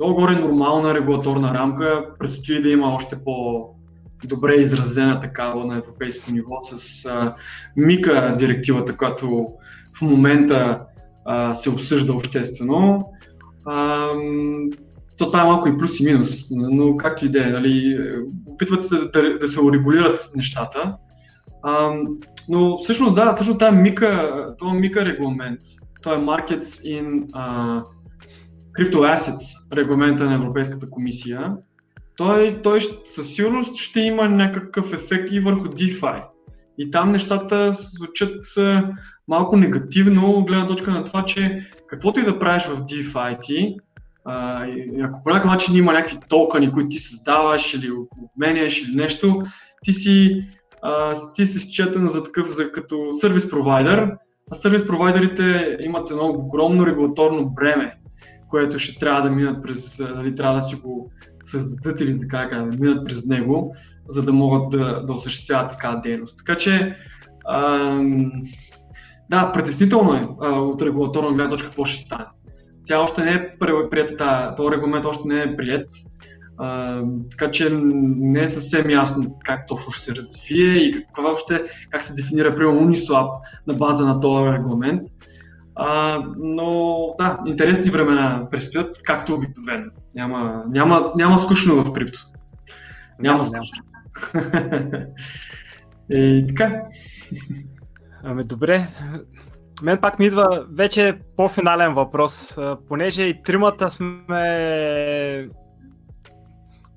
много 0.00 0.14
горе 0.14 0.34
нормална 0.34 0.94
регулаторна 0.94 1.54
рамка. 1.54 2.04
Предстои 2.18 2.62
да 2.62 2.70
има 2.70 2.94
още 2.94 3.16
по, 3.24 3.64
добре 4.24 4.54
изразена 4.54 5.20
такава 5.20 5.66
на 5.66 5.76
европейско 5.76 6.32
ниво 6.32 6.60
с 6.60 7.04
а, 7.04 7.34
МИКА 7.76 8.36
директивата, 8.38 8.96
която 8.96 9.46
в 9.98 10.02
момента 10.02 10.80
а, 11.24 11.54
се 11.54 11.70
обсъжда 11.70 12.12
обществено. 12.12 13.08
А, 13.66 14.08
то 15.18 15.26
това 15.26 15.40
е 15.40 15.44
малко 15.44 15.68
и 15.68 15.78
плюс 15.78 16.00
и 16.00 16.04
минус, 16.04 16.50
но 16.50 16.96
както 16.96 17.26
и 17.26 17.28
да 17.28 17.46
е, 17.46 17.50
нали, 17.50 17.98
опитват 18.46 18.88
се 18.88 18.96
да, 18.96 19.38
да 19.38 19.48
се 19.48 19.60
урегулират 19.60 20.30
нещата. 20.36 20.96
А, 21.62 21.92
но 22.48 22.78
всъщност 22.78 23.14
да, 23.14 23.34
всъщност 23.34 23.58
тази 23.58 23.76
мика, 23.76 24.54
това 24.58 24.74
мика 24.74 25.04
регламент, 25.04 25.60
това 26.02 26.14
е 26.14 26.18
Markets 26.18 26.84
in 26.84 27.26
uh, 27.26 27.82
Crypto 28.78 28.94
Assets 28.94 29.76
регламента 29.76 30.24
на 30.24 30.34
Европейската 30.34 30.90
комисия, 30.90 31.56
той, 32.16 32.60
той 32.62 32.80
със 33.14 33.34
сигурност 33.34 33.76
ще 33.76 34.00
има 34.00 34.28
някакъв 34.28 34.92
ефект 34.92 35.32
и 35.32 35.40
върху 35.40 35.64
DeFi. 35.64 36.24
И 36.78 36.90
там 36.90 37.12
нещата 37.12 37.72
звучат 37.72 38.44
малко 39.28 39.56
негативно, 39.56 40.44
гледна 40.44 40.66
точка 40.66 40.90
на 40.90 41.04
това, 41.04 41.24
че 41.24 41.66
каквото 41.86 42.20
и 42.20 42.24
да 42.24 42.38
правиш 42.38 42.64
в 42.64 42.80
DeFi 42.80 43.38
ти, 43.42 43.76
ако 45.02 45.22
по 45.22 45.30
някакъв 45.30 45.50
начин 45.50 45.76
има 45.76 45.92
някакви 45.92 46.18
токени, 46.28 46.72
които 46.72 46.88
ти 46.88 46.98
създаваш 46.98 47.74
или 47.74 47.90
обменяш 48.36 48.82
или 48.82 48.96
нещо, 48.96 49.42
ти 49.84 49.92
си, 49.92 50.44
а, 50.82 51.14
ти 51.34 51.46
си 51.46 51.58
счетен 51.58 52.06
за 52.06 52.24
такъв 52.24 52.50
за, 52.50 52.72
като 52.72 53.12
сервис 53.20 53.50
провайдер, 53.50 54.10
а 54.50 54.54
сервис 54.54 54.86
провайдерите 54.86 55.76
имат 55.80 56.10
едно 56.10 56.26
огромно 56.26 56.86
регулаторно 56.86 57.50
бреме, 57.50 57.98
което 58.50 58.78
ще 58.78 58.98
трябва 58.98 59.22
да 59.22 59.30
минат 59.30 59.62
през, 59.62 59.98
нали, 59.98 60.34
трябва 60.34 60.56
да 60.56 60.62
си 60.62 60.76
го 60.76 61.10
създадат 61.44 62.00
или 62.00 62.20
така, 62.20 62.46
да 62.46 62.78
минат 62.78 63.06
през 63.06 63.24
него, 63.24 63.74
за 64.08 64.22
да 64.22 64.32
могат 64.32 64.70
да, 64.70 65.02
да 65.06 65.12
осъществяват 65.12 65.70
такава 65.70 66.00
дейност. 66.00 66.38
Така 66.38 66.54
че, 66.54 66.96
ам, 67.48 68.32
да, 69.30 69.52
притеснително 69.52 70.14
е 70.14 70.28
а, 70.40 70.48
от 70.48 70.82
регулаторна 70.82 71.32
гледна 71.32 71.50
точка 71.50 71.68
какво 71.68 71.84
ще 71.84 72.02
стане. 72.02 72.24
Тя 72.86 73.00
още 73.00 73.24
не 73.24 73.32
е 73.32 73.58
прията, 73.90 74.54
този 74.56 74.76
регламент 74.76 75.04
още 75.04 75.28
не 75.28 75.42
е 75.42 75.56
прият, 75.56 75.90
а, 76.58 77.02
така 77.30 77.50
че 77.50 77.70
не 77.72 78.42
е 78.42 78.48
съвсем 78.48 78.90
ясно 78.90 79.38
как 79.44 79.66
точно 79.66 79.92
ще 79.92 80.04
се 80.04 80.16
развие 80.16 80.74
и 80.74 80.92
каква 80.92 81.22
въобще, 81.24 81.64
как 81.90 82.04
се 82.04 82.14
дефинира 82.14 82.54
примерно 82.54 82.80
Uniswap 82.80 83.30
на 83.66 83.74
база 83.74 84.06
на 84.06 84.20
този 84.20 84.52
регламент. 84.52 85.02
А, 85.74 86.18
но 86.38 86.98
да, 87.18 87.38
интересни 87.46 87.90
времена 87.90 88.48
предстоят, 88.50 89.02
както 89.02 89.34
обикновено. 89.34 89.90
Няма, 90.14 90.64
няма, 90.68 91.12
няма 91.16 91.38
скучно 91.38 91.84
в 91.84 91.92
крипто. 91.92 92.26
Няма 93.18 93.44
скучно. 93.44 93.84
и 96.10 96.46
така. 96.48 96.82
Ами 98.24 98.44
добре. 98.44 98.86
Мен 99.82 100.00
пак 100.00 100.18
ми 100.18 100.26
идва 100.26 100.66
вече 100.70 101.18
по-финален 101.36 101.94
въпрос. 101.94 102.58
Понеже 102.88 103.22
и 103.22 103.42
тримата 103.42 103.90
сме 103.90 105.48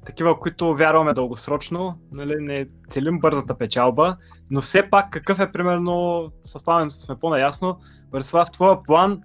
такива, 0.06 0.40
които 0.40 0.76
вярваме 0.76 1.14
дългосрочно, 1.14 2.00
нали, 2.12 2.36
не 2.40 2.68
целим 2.90 3.20
бързата 3.20 3.58
печалба, 3.58 4.18
но 4.52 4.62
все 4.62 4.90
пак 4.90 5.10
какъв 5.12 5.40
е 5.40 5.52
примерно, 5.52 6.28
с 6.46 6.64
плането 6.64 6.96
сме 6.96 7.16
по-наясно, 7.16 7.80
Върслав, 8.12 8.48
в 8.48 8.52
твоя 8.52 8.84
план, 8.84 9.22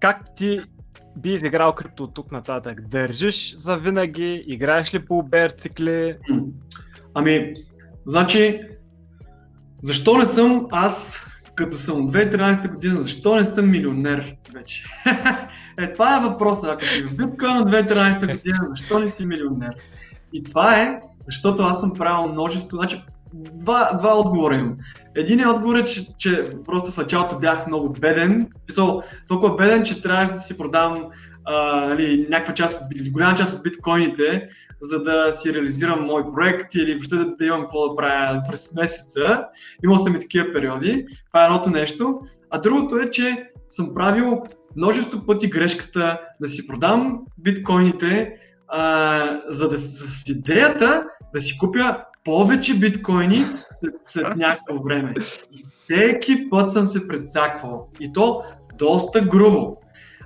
как 0.00 0.34
ти 0.36 0.60
би 1.16 1.32
изиграл 1.32 1.72
крипто 1.72 2.04
от 2.04 2.14
тук 2.14 2.32
нататък? 2.32 2.88
Държиш 2.88 3.54
за 3.56 3.76
винаги? 3.76 4.44
Играеш 4.46 4.94
ли 4.94 4.98
по 4.98 5.22
бер 5.22 5.50
цикли? 5.50 6.16
Ами, 7.14 7.54
значи, 8.06 8.60
защо 9.82 10.18
не 10.18 10.26
съм 10.26 10.66
аз, 10.70 11.20
като 11.54 11.76
съм 11.76 12.12
2013 12.12 12.70
година, 12.70 13.02
защо 13.02 13.36
не 13.36 13.44
съм 13.44 13.70
милионер 13.70 14.36
вече? 14.54 14.84
е, 15.78 15.92
това 15.92 16.16
е 16.16 16.28
въпросът. 16.28 16.64
Ако 16.64 16.84
си 16.84 17.02
в 17.02 17.16
биткоин 17.16 17.56
от 17.56 17.68
2013 17.68 18.32
година, 18.34 18.58
защо 18.70 18.98
не 18.98 19.08
си 19.08 19.26
милионер? 19.26 19.74
И 20.32 20.42
това 20.42 20.82
е, 20.82 21.00
защото 21.26 21.62
аз 21.62 21.80
съм 21.80 21.92
правил 21.92 22.28
множество, 22.28 22.76
значи 22.76 23.04
два, 23.34 23.92
два 23.92 24.18
отговора 24.18 24.54
имам. 24.54 24.76
Един 25.16 25.48
отговор 25.48 25.76
е, 25.76 25.84
че, 25.84 26.06
че 26.18 26.44
просто 26.64 26.92
в 26.92 26.96
началото 26.96 27.38
бях 27.38 27.66
много 27.66 27.92
беден. 27.92 28.48
Писал 28.66 29.02
толкова 29.28 29.56
беден, 29.56 29.84
че 29.84 30.02
трябваше 30.02 30.32
да 30.32 30.40
си 30.40 30.58
продам 30.58 31.10
нали, 31.88 32.26
някаква 32.30 32.54
част, 32.54 32.82
голяма 33.10 33.36
част 33.36 33.54
от 33.54 33.62
биткоините, 33.62 34.48
за 34.80 35.02
да 35.02 35.32
си 35.32 35.54
реализирам 35.54 36.04
мой 36.04 36.22
проект 36.34 36.74
или 36.74 36.94
въобще 36.94 37.16
да, 37.16 37.36
да 37.36 37.44
имам 37.46 37.60
какво 37.60 37.88
да 37.88 37.94
правя 37.94 38.42
през 38.50 38.74
месеца. 38.74 39.44
Имал 39.84 39.98
съм 39.98 40.16
и 40.16 40.20
такива 40.20 40.52
периоди. 40.52 41.06
Това 41.26 41.42
е 41.42 41.46
едното 41.46 41.70
нещо. 41.70 42.20
А 42.50 42.58
другото 42.58 42.96
е, 42.96 43.10
че 43.10 43.50
съм 43.68 43.94
правил 43.94 44.42
множество 44.76 45.26
пъти 45.26 45.50
грешката 45.50 46.20
да 46.40 46.48
си 46.48 46.66
продам 46.66 47.20
биткоините, 47.38 48.36
а, 48.68 49.40
за 49.48 49.68
да 49.68 49.78
с 49.78 50.28
идеята 50.28 51.04
да 51.34 51.40
си 51.40 51.58
купя 51.58 52.04
повече 52.24 52.78
биткоини 52.78 53.44
след, 53.72 53.94
след 54.04 54.36
някакво 54.36 54.82
време. 54.82 55.14
Всеки 55.74 56.50
път 56.50 56.72
съм 56.72 56.86
се 56.86 57.08
прецаквал. 57.08 57.88
И 58.00 58.12
то 58.12 58.42
доста 58.78 59.20
грубо. 59.20 59.76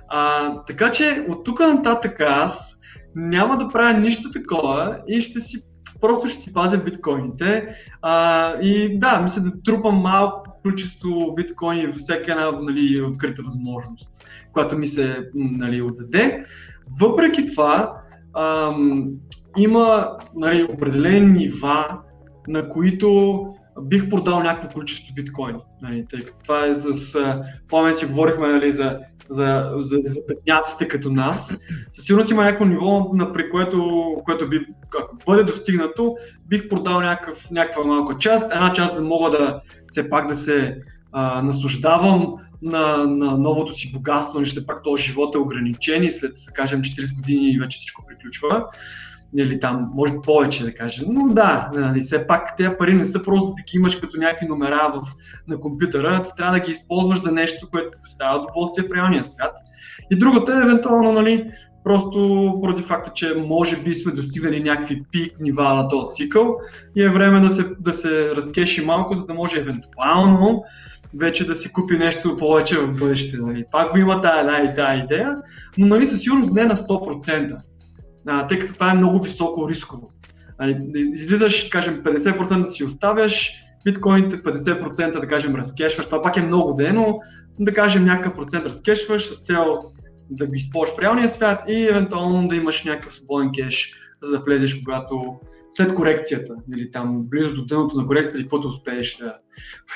А, 0.07 0.55
така 0.63 0.91
че 0.91 1.25
от 1.29 1.45
тук 1.45 1.59
нататък 1.59 2.21
аз 2.21 2.79
няма 3.15 3.57
да 3.57 3.67
правя 3.67 3.99
нищо 3.99 4.31
такова 4.31 4.99
и 5.07 5.21
ще 5.21 5.41
си 5.41 5.63
просто 6.01 6.27
ще 6.27 6.39
си 6.39 6.53
пазя 6.53 6.77
биткоините. 6.77 7.75
А, 8.01 8.53
и 8.61 8.99
да, 8.99 9.21
мисля 9.21 9.41
да 9.41 9.61
трупам 9.61 9.95
малко 9.95 10.59
количество 10.63 11.33
биткоини 11.35 11.85
във 11.85 11.95
всяка 11.95 12.31
една 12.31 12.51
нали, 12.51 13.01
открита 13.01 13.41
възможност, 13.43 14.09
която 14.53 14.77
ми 14.77 14.87
се 14.87 15.29
нали, 15.33 15.81
отдаде. 15.81 16.45
Въпреки 17.01 17.45
това, 17.45 17.93
ам, 18.37 19.07
има 19.57 20.17
нали, 20.35 20.63
определени 20.63 21.27
нива, 21.27 21.99
на 22.47 22.69
които 22.69 23.47
бих 23.81 24.09
продал 24.09 24.43
някакво 24.43 24.69
количество 24.69 25.13
биткоини. 25.13 25.59
Нали, 25.81 26.05
тъй 26.09 26.25
това 26.43 26.65
е 26.65 26.75
с... 26.75 27.17
Помня 27.69 27.95
си 27.95 28.05
говорихме 28.05 28.47
нали, 28.47 28.71
за, 28.71 28.99
за, 29.29 29.71
за, 29.83 29.99
за 30.03 30.27
петняците 30.27 30.87
като 30.87 31.11
нас. 31.11 31.57
Със 31.91 32.05
сигурност 32.05 32.31
има 32.31 32.43
някакво 32.43 32.65
ниво, 32.65 33.09
на, 33.13 33.33
при 33.33 33.49
което, 33.49 34.05
което 34.25 34.49
би, 34.49 34.65
ако 34.99 35.15
бъде 35.25 35.43
достигнато, 35.43 36.15
бих 36.47 36.69
продал 36.69 37.01
някакъв, 37.01 37.51
някаква 37.51 37.83
малка 37.83 38.17
част. 38.17 38.51
Една 38.53 38.73
част 38.73 38.95
да 38.95 39.01
мога 39.01 39.29
да 39.29 39.61
все 39.87 40.09
пак 40.09 40.27
да 40.27 40.35
се 40.35 40.81
а, 41.11 41.41
наслаждавам 41.41 42.35
на, 42.61 42.97
на 42.97 43.37
новото 43.37 43.73
си 43.73 43.91
богатство, 43.91 44.39
нали, 44.39 44.49
ще 44.49 44.65
пак 44.65 44.83
този 44.83 45.03
живот 45.03 45.35
е 45.35 45.37
ограничен 45.37 46.03
и 46.03 46.11
след, 46.11 46.31
да 46.45 46.51
кажем, 46.53 46.81
40 46.81 47.15
години 47.15 47.59
вече 47.59 47.77
всичко 47.77 48.05
приключва 48.07 48.65
или 49.37 49.59
там, 49.59 49.89
може 49.93 50.13
повече 50.23 50.63
да 50.63 50.73
кажем. 50.73 51.05
Но 51.09 51.33
да, 51.33 51.71
нали, 51.73 52.01
все 52.01 52.27
пак 52.27 52.57
тези 52.57 52.69
пари 52.79 52.93
не 52.93 53.05
са 53.05 53.23
просто 53.23 53.49
да 53.49 53.63
ги 53.63 53.77
имаш 53.77 53.95
като 53.95 54.17
някакви 54.17 54.47
номера 54.47 54.91
в, 54.93 55.01
на 55.47 55.59
компютъра, 55.59 56.23
ти 56.23 56.31
трябва 56.37 56.53
да 56.53 56.65
ги 56.65 56.71
използваш 56.71 57.21
за 57.21 57.31
нещо, 57.31 57.67
което 57.71 57.91
ти 57.91 57.99
доставя 58.03 58.39
удоволствие 58.39 58.87
в 58.87 58.91
реалния 58.95 59.23
свят. 59.23 59.53
И 60.11 60.15
другата 60.15 60.53
е 60.53 60.61
евентуално, 60.61 61.11
нали, 61.11 61.51
просто 61.83 62.57
поради 62.61 62.81
факта, 62.81 63.11
че 63.13 63.35
може 63.47 63.77
би 63.77 63.95
сме 63.95 64.11
достигнали 64.11 64.63
някакви 64.63 65.03
пик 65.11 65.39
нива 65.39 65.73
на 65.73 65.89
този 65.89 66.15
цикъл 66.15 66.55
и 66.95 67.03
е 67.03 67.09
време 67.09 67.39
да 67.39 67.49
се, 67.49 67.65
да 67.79 67.93
се 67.93 68.35
разкеши 68.35 68.85
малко, 68.85 69.15
за 69.15 69.25
да 69.25 69.33
може 69.33 69.59
евентуално 69.59 70.63
вече 71.13 71.47
да 71.47 71.55
си 71.55 71.71
купи 71.71 71.97
нещо 71.97 72.35
повече 72.35 72.77
в 72.77 72.93
бъдеще. 72.93 73.37
Нали. 73.37 73.65
Пак 73.71 73.91
го 73.91 73.97
има 73.97 74.21
тази, 74.21 74.75
тази 74.75 75.01
идея, 75.01 75.35
но 75.77 75.87
нали, 75.87 76.07
със 76.07 76.21
сигурност 76.21 76.53
не 76.53 76.65
на 76.65 76.75
100% 76.75 77.57
а, 78.27 78.47
тъй 78.47 78.59
като 78.59 78.73
това 78.73 78.91
е 78.91 78.95
много 78.95 79.19
високо 79.19 79.69
рисково. 79.69 80.09
Нали, 80.59 80.77
излизаш, 80.93 81.63
кажем, 81.63 82.03
50% 82.03 82.61
да 82.61 82.67
си 82.67 82.83
оставяш, 82.83 83.51
биткоините 83.85 84.37
50% 84.37 85.21
да 85.21 85.27
кажем 85.27 85.55
разкешваш, 85.55 86.05
това 86.05 86.21
пак 86.21 86.37
е 86.37 86.41
много 86.41 86.73
ден, 86.73 86.95
но 86.95 87.19
да 87.59 87.73
кажем 87.73 88.05
някакъв 88.05 88.35
процент 88.35 88.65
разкешваш 88.65 89.33
с 89.33 89.37
цел 89.37 89.77
да 90.29 90.47
го 90.47 90.55
използваш 90.55 90.95
в 90.95 90.99
реалния 90.99 91.29
свят 91.29 91.63
и 91.67 91.87
евентуално 91.87 92.47
да 92.47 92.55
имаш 92.55 92.83
някакъв 92.83 93.13
свободен 93.13 93.51
кеш, 93.51 93.93
за 94.23 94.31
да 94.31 94.37
влезеш 94.37 94.79
когато 94.79 95.39
след 95.71 95.93
корекцията, 95.93 96.55
или 96.75 96.91
там 96.91 97.23
близо 97.23 97.53
до 97.53 97.65
дъното 97.65 97.97
на 97.97 98.07
корекцията, 98.07 98.37
или 98.37 98.43
каквото 98.43 98.67
успееш 98.67 99.17
да, 99.17 99.35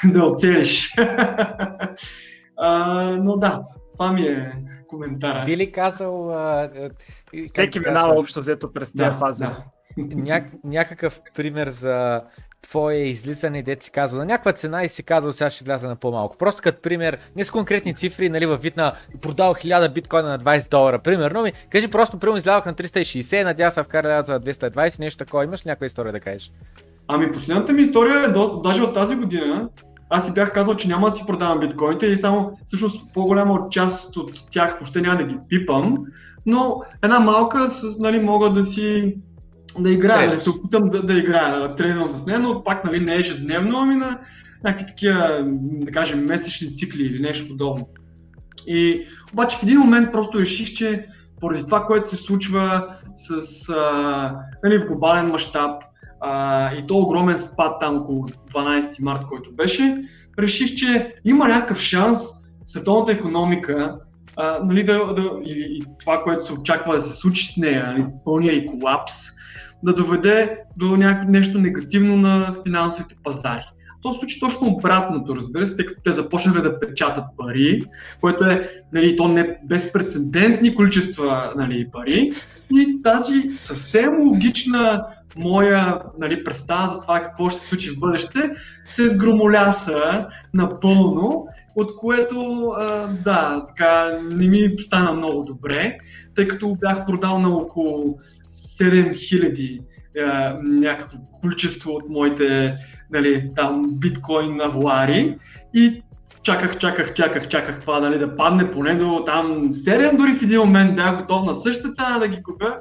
да 0.13 0.25
оцелиш. 0.25 0.93
а, 2.57 3.17
но 3.23 3.37
да, 3.37 3.61
това 3.93 4.11
ми 4.11 4.21
е 4.21 4.53
коментара. 4.87 5.45
Би 5.45 5.57
ли 5.57 5.71
казал... 5.71 6.33
А, 6.33 6.69
Всеки 7.53 7.79
минава 7.79 8.19
общо 8.19 8.39
взето 8.39 8.73
през 8.73 8.91
тази 8.91 9.11
да, 9.11 9.17
фаза. 9.17 9.45
Да. 9.45 9.63
Ня, 9.97 10.45
някакъв 10.63 11.21
пример 11.35 11.69
за 11.69 12.21
твое 12.61 12.95
излизане, 12.95 13.63
де 13.63 13.77
си 13.79 13.91
казва 13.91 14.19
на 14.19 14.25
някаква 14.25 14.53
цена 14.53 14.83
и 14.83 14.89
си 14.89 15.03
казва 15.03 15.33
сега 15.33 15.49
ще 15.49 15.63
вляза 15.63 15.87
на 15.87 15.95
по-малко. 15.95 16.37
Просто 16.37 16.61
като 16.61 16.81
пример, 16.81 17.17
не 17.35 17.45
с 17.45 17.51
конкретни 17.51 17.95
цифри, 17.95 18.29
нали, 18.29 18.45
във 18.45 18.61
вид 18.61 18.77
на 18.77 18.93
продал 19.21 19.53
1000 19.53 19.93
биткоина 19.93 20.29
на 20.29 20.39
20 20.39 20.71
долара, 20.71 20.99
примерно 20.99 21.41
ми, 21.41 21.53
кажи 21.69 21.87
просто, 21.87 22.19
примерно 22.19 22.37
излязах 22.37 22.65
на 22.65 22.73
360, 22.73 23.43
надя 23.43 23.71
се 23.71 23.83
вкара 23.83 24.23
за 24.25 24.39
220, 24.39 24.99
нещо 24.99 25.25
такова. 25.25 25.43
Имаш 25.43 25.65
ли 25.65 25.69
някаква 25.69 25.85
история 25.85 26.11
да 26.11 26.19
кажеш? 26.19 26.51
Ами 27.07 27.31
последната 27.31 27.73
ми 27.73 27.81
история 27.81 28.23
е 28.23 28.29
до, 28.29 28.61
даже 28.61 28.81
от 28.81 28.93
тази 28.93 29.15
година, 29.15 29.69
аз 30.15 30.25
си 30.25 30.33
бях 30.33 30.53
казал, 30.53 30.75
че 30.75 30.87
няма 30.87 31.09
да 31.09 31.15
си 31.15 31.23
продавам 31.27 31.59
биткоините 31.59 32.05
и 32.05 32.17
само 32.17 32.57
всъщност 32.65 33.13
по-голяма 33.13 33.59
част 33.71 34.17
от 34.17 34.31
тях 34.51 34.79
въобще 34.79 35.01
няма 35.01 35.17
да 35.17 35.23
ги 35.23 35.37
пипам, 35.49 35.97
но 36.45 36.81
една 37.03 37.19
малка 37.19 37.69
с, 37.69 37.99
нали, 37.99 38.19
мога 38.19 38.49
да 38.49 38.65
си 38.65 39.15
да 39.79 39.89
играя, 39.89 40.31
да 40.31 40.39
се 40.39 40.49
опитам 40.49 40.89
да, 40.89 41.03
да 41.03 41.13
играя, 41.13 41.59
да 41.59 41.75
тренирам 41.75 42.11
с 42.11 42.25
нея, 42.25 42.39
но 42.39 42.63
пак 42.63 42.83
нали, 42.83 42.99
не 42.99 43.15
ежедневно, 43.15 43.79
ами 43.79 43.95
на 43.95 44.19
някакви 44.63 44.85
такива, 44.85 45.43
да 45.61 45.91
кажем, 45.91 46.25
месечни 46.25 46.73
цикли 46.73 47.03
или 47.03 47.21
нещо 47.21 47.47
подобно. 47.47 47.87
И 48.67 49.07
обаче 49.33 49.57
в 49.57 49.63
един 49.63 49.79
момент 49.79 50.11
просто 50.11 50.39
реших, 50.39 50.73
че 50.73 51.05
поради 51.41 51.63
това, 51.63 51.85
което 51.85 52.09
се 52.09 52.17
случва 52.17 52.87
с, 53.15 53.69
а, 53.69 54.35
нали, 54.63 54.77
в 54.77 54.87
глобален 54.87 55.27
мащаб 55.27 55.83
и 56.77 56.87
то 56.87 56.97
огромен 56.97 57.37
спад 57.37 57.79
там 57.79 57.97
около 57.97 58.27
12 58.27 59.01
март, 59.01 59.21
който 59.29 59.51
беше, 59.55 60.03
реших, 60.39 60.75
че 60.75 61.15
има 61.25 61.47
някакъв 61.47 61.79
шанс 61.79 62.19
световната 62.65 63.11
економика 63.11 63.99
а, 64.35 64.59
нали, 64.63 64.83
да, 64.83 65.13
да, 65.13 65.31
или, 65.45 65.67
и 65.69 65.83
това, 65.99 66.23
което 66.23 66.45
се 66.45 66.53
очаква 66.53 66.95
да 66.95 67.01
се 67.01 67.13
случи 67.13 67.53
с 67.53 67.57
нея, 67.57 67.85
нали, 67.87 68.05
пълния 68.25 68.53
и 68.53 68.65
колапс, 68.65 69.13
да 69.83 69.93
доведе 69.93 70.57
до 70.77 70.97
някакво 70.97 71.31
нещо 71.31 71.59
негативно 71.59 72.17
на 72.17 72.51
финансовите 72.65 73.15
пазари. 73.23 73.63
То 74.01 74.13
се 74.13 74.19
случи 74.19 74.39
точно 74.39 74.67
обратното, 74.67 75.35
разбира 75.35 75.67
се, 75.67 75.75
тъй 75.75 75.85
като 75.85 76.01
те 76.03 76.13
започнаха 76.13 76.61
да 76.61 76.79
печатат 76.79 77.23
пари, 77.37 77.81
което 78.21 78.45
е 78.45 78.69
нали, 78.93 79.15
то 79.15 79.27
не 79.27 79.59
безпредседентни 79.63 80.75
количества 80.75 81.53
нали, 81.55 81.87
пари. 81.91 82.31
И 82.71 83.01
тази 83.03 83.51
съвсем 83.59 84.09
логична 84.21 85.05
моя 85.37 86.01
нали, 86.19 86.43
представа 86.43 86.93
за 86.93 86.99
това 86.99 87.19
какво 87.19 87.49
ще 87.49 87.61
се 87.61 87.67
случи 87.67 87.89
в 87.89 87.99
бъдеще 87.99 88.51
се 88.85 89.07
сгромоляса 89.07 90.27
напълно, 90.53 91.47
от 91.75 91.95
което 91.95 92.67
а, 92.77 93.07
да, 93.07 93.65
така 93.67 94.19
не 94.31 94.47
ми 94.47 94.69
стана 94.77 95.11
много 95.11 95.43
добре, 95.43 95.97
тъй 96.35 96.47
като 96.47 96.77
бях 96.79 97.05
продал 97.05 97.39
на 97.39 97.49
около 97.49 98.17
7000 98.49 99.79
а, 100.19 100.57
някакво 100.63 101.17
количество 101.41 101.91
от 101.91 102.09
моите 102.09 102.75
нали, 103.11 103.51
там 103.55 103.85
биткоин 103.89 104.61
авуари 104.61 105.37
и 105.73 106.03
чаках, 106.43 106.77
чаках, 106.77 107.13
чаках, 107.13 107.47
чаках 107.47 107.81
това 107.81 107.99
нали, 107.99 108.17
да 108.17 108.35
падне 108.35 108.71
поне 108.71 108.95
до 108.95 109.23
там 109.25 109.69
7, 109.69 110.17
дори 110.17 110.33
в 110.33 110.41
един 110.41 110.59
момент 110.59 110.95
бях 110.95 111.17
готов 111.17 111.45
на 111.45 111.55
същата 111.55 111.93
цена 111.93 112.19
да 112.19 112.27
ги 112.27 112.43
купя, 112.43 112.75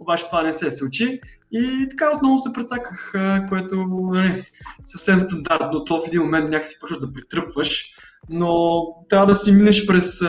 обаче 0.00 0.26
това 0.26 0.42
не 0.42 0.52
се 0.52 0.70
случи. 0.70 1.20
И 1.52 1.86
така 1.90 2.16
отново 2.16 2.38
се 2.38 2.52
прецаках, 2.52 3.12
което 3.48 3.76
нали, 4.12 4.44
съвсем 4.84 5.20
стандартно. 5.20 5.84
То 5.84 6.00
в 6.00 6.06
един 6.06 6.22
момент 6.22 6.50
някакси 6.50 6.78
почваш 6.80 7.00
да 7.00 7.12
притръпваш, 7.12 7.94
но 8.28 8.82
трябва 9.08 9.26
да 9.26 9.34
си 9.34 9.52
минеш 9.52 9.86
през 9.86 10.20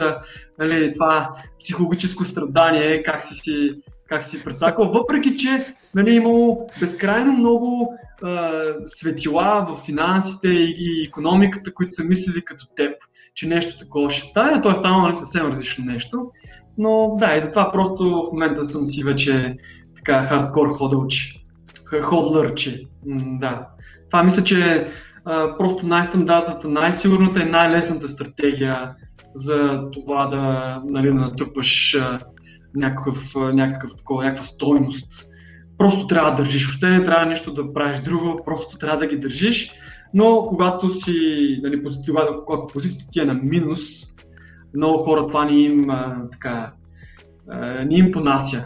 нали, 0.60 0.94
това 0.94 1.34
психологическо 1.60 2.26
страдание, 2.26 3.04
как 3.04 3.24
си 3.24 3.36
си 3.36 3.82
как 4.12 4.26
си 4.26 4.44
прецакал, 4.44 4.92
въпреки 4.92 5.36
че 5.36 5.76
нали, 5.96 6.14
имало 6.14 6.68
безкрайно 6.80 7.34
много 7.34 7.98
а, 8.24 8.52
светила 8.86 9.68
в 9.70 9.86
финансите 9.86 10.48
и, 10.48 10.76
и 10.80 11.06
економиката, 11.08 11.74
които 11.74 11.92
са 11.92 12.04
мислили 12.04 12.46
като 12.46 12.66
теб, 12.76 12.96
че 13.34 13.48
нещо 13.48 13.78
такова 13.78 14.10
ще 14.10 14.28
стане, 14.28 14.62
то 14.62 14.72
е 14.72 14.76
станало 14.76 15.02
нали, 15.02 15.16
съвсем 15.16 15.52
различно 15.52 15.86
нещо. 15.86 16.32
Но 16.78 17.16
да, 17.20 17.38
и 17.38 17.42
затова 17.42 17.72
просто 17.72 18.04
в 18.04 18.32
момента 18.32 18.66
съм 18.66 18.86
си 18.86 19.04
вече 19.04 19.58
така 19.96 20.24
хардкор 20.24 20.78
ходълчи. 20.78 21.46
Ходлърчи. 22.02 22.88
да. 23.40 23.68
Това 24.10 24.24
мисля, 24.24 24.44
че 24.44 24.88
а, 25.26 25.58
просто 25.58 25.88
най-стандартната, 25.88 26.70
най-сигурната 26.70 27.44
и 27.44 27.50
най-лесната 27.50 28.10
стратегия 28.10 28.96
за 29.36 29.90
това 29.92 30.26
да, 30.26 30.82
нали, 30.86 31.08
да 31.08 31.14
натрупаш 31.14 31.96
а, 31.96 32.20
някакъв, 32.76 33.36
някакъв 33.36 33.96
такова, 33.98 34.24
някаква 34.24 34.44
стойност. 34.44 35.26
Просто 35.78 36.08
трябва 36.08 36.30
да 36.32 36.38
държиш. 36.38 36.66
Въобще 36.66 36.90
не 36.90 37.04
трябва 37.04 37.26
нищо 37.26 37.54
да 37.54 37.74
правиш 37.74 38.00
друго, 38.00 38.40
просто 38.46 38.78
трябва 38.78 38.98
да 38.98 39.08
ги 39.08 39.18
държиш. 39.18 39.72
Но 40.14 40.46
когато 40.50 40.90
си, 40.90 41.12
нали, 41.64 41.84
когато, 41.84 42.46
когато 42.46 42.74
позицията 42.74 43.12
ти 43.12 43.20
е 43.20 43.26
на 43.26 43.34
минус, 43.34 43.80
много 44.76 44.98
хора 44.98 45.28
това 45.28 45.46
ни 45.46 45.64
им, 45.64 45.90
а, 45.90 46.16
така, 46.32 46.74
а, 47.50 47.86
ни 47.86 47.98
им 47.98 48.12
понася. 48.12 48.66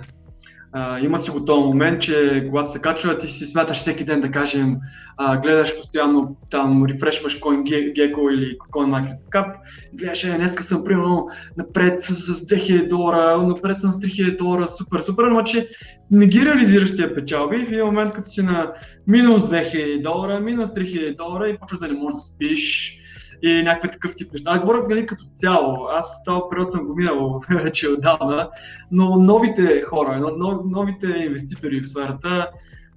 А, 0.77 0.99
има 0.99 1.19
си 1.19 1.31
го 1.31 1.45
този 1.45 1.63
момент, 1.65 2.01
че 2.01 2.45
когато 2.47 2.71
се 2.71 2.79
качва, 2.79 3.17
ти 3.17 3.27
си 3.27 3.45
смяташ 3.45 3.77
всеки 3.77 4.03
ден 4.03 4.21
да 4.21 4.31
кажем, 4.31 4.77
а, 5.17 5.37
гледаш 5.37 5.77
постоянно 5.77 6.37
там, 6.49 6.85
рефрешваш 6.85 7.39
CoinGecko 7.39 8.33
или 8.33 8.57
CoinMarketCap, 8.57 9.53
гледаш, 9.93 10.23
е, 10.23 10.37
днеска 10.37 10.63
съм 10.63 10.83
примерно 10.83 11.27
напред 11.57 12.03
с 12.03 12.45
2000 12.45 12.87
долара, 12.87 13.47
напред 13.47 13.79
съм 13.79 13.93
с 13.93 13.99
3000 13.99 14.37
долара, 14.37 14.67
супер, 14.67 14.99
супер, 14.99 15.23
но 15.23 15.43
че 15.43 15.69
не 16.11 16.27
ги 16.27 16.45
реализираш 16.45 16.95
тия 16.95 17.15
печалби. 17.15 17.55
И 17.55 17.65
в 17.65 17.71
един 17.71 17.85
момент 17.85 18.13
като 18.13 18.29
си 18.29 18.41
на 18.41 18.73
минус 19.07 19.41
2000 19.41 20.01
долара, 20.01 20.39
минус 20.39 20.69
3000 20.69 21.17
долара 21.17 21.49
и 21.49 21.57
почваш 21.57 21.79
да 21.79 21.87
не 21.87 21.93
можеш 21.93 22.15
да 22.15 22.21
спиш, 22.21 22.97
и 23.41 23.63
някакви 23.63 23.91
такъв 23.91 24.15
тип 24.15 24.33
неща. 24.33 24.59
Говоря 24.59 24.85
нали, 24.89 25.05
като 25.05 25.25
цяло. 25.33 25.87
Аз 25.91 26.23
този 26.23 26.41
период 26.49 26.71
съм 26.71 26.85
го 26.85 26.95
минал 26.95 27.41
вече 27.49 27.89
отдавна, 27.89 28.49
но 28.91 29.15
новите 29.15 29.81
хора, 29.81 30.35
новите 30.65 31.07
инвеститори 31.07 31.81
в 31.81 31.89
сферата, 31.89 32.49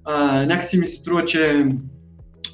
а, 0.05 0.47
някакси 0.47 0.78
ми 0.78 0.86
се 0.86 0.97
струва, 0.97 1.24
че 1.24 1.66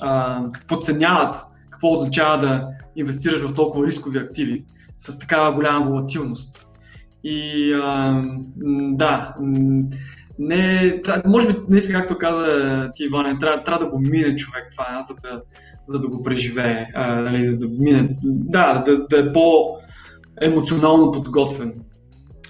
а, 0.00 0.42
подценяват 0.68 1.36
какво 1.70 1.92
означава 1.92 2.38
да 2.38 2.68
инвестираш 2.96 3.40
в 3.40 3.54
толкова 3.54 3.86
рискови 3.86 4.18
активи 4.18 4.64
с 4.98 5.18
такава 5.18 5.52
голяма 5.52 5.86
волатилност. 5.86 6.68
И 7.24 7.72
а, 7.72 8.22
да, 8.92 9.34
не, 10.38 11.02
може 11.26 11.48
би, 11.48 11.54
не 11.68 11.80
както 11.80 12.18
каза 12.18 12.90
ти, 12.94 13.04
Иване, 13.04 13.38
трябва, 13.38 13.64
трябва 13.64 13.84
да 13.84 13.90
го 13.90 13.98
мине 13.98 14.36
човек 14.36 14.64
това, 14.72 15.00
за 15.02 15.14
да, 15.14 15.42
за 15.88 15.98
да 15.98 16.08
го 16.08 16.22
преживее, 16.22 16.86
а, 16.94 17.20
нали, 17.20 17.44
за 17.44 17.58
да 17.58 17.66
мине, 17.78 18.16
да, 18.24 18.82
да, 18.86 19.06
да 19.06 19.18
е 19.18 19.32
по-емоционално 19.32 21.12
подготвен. 21.12 21.72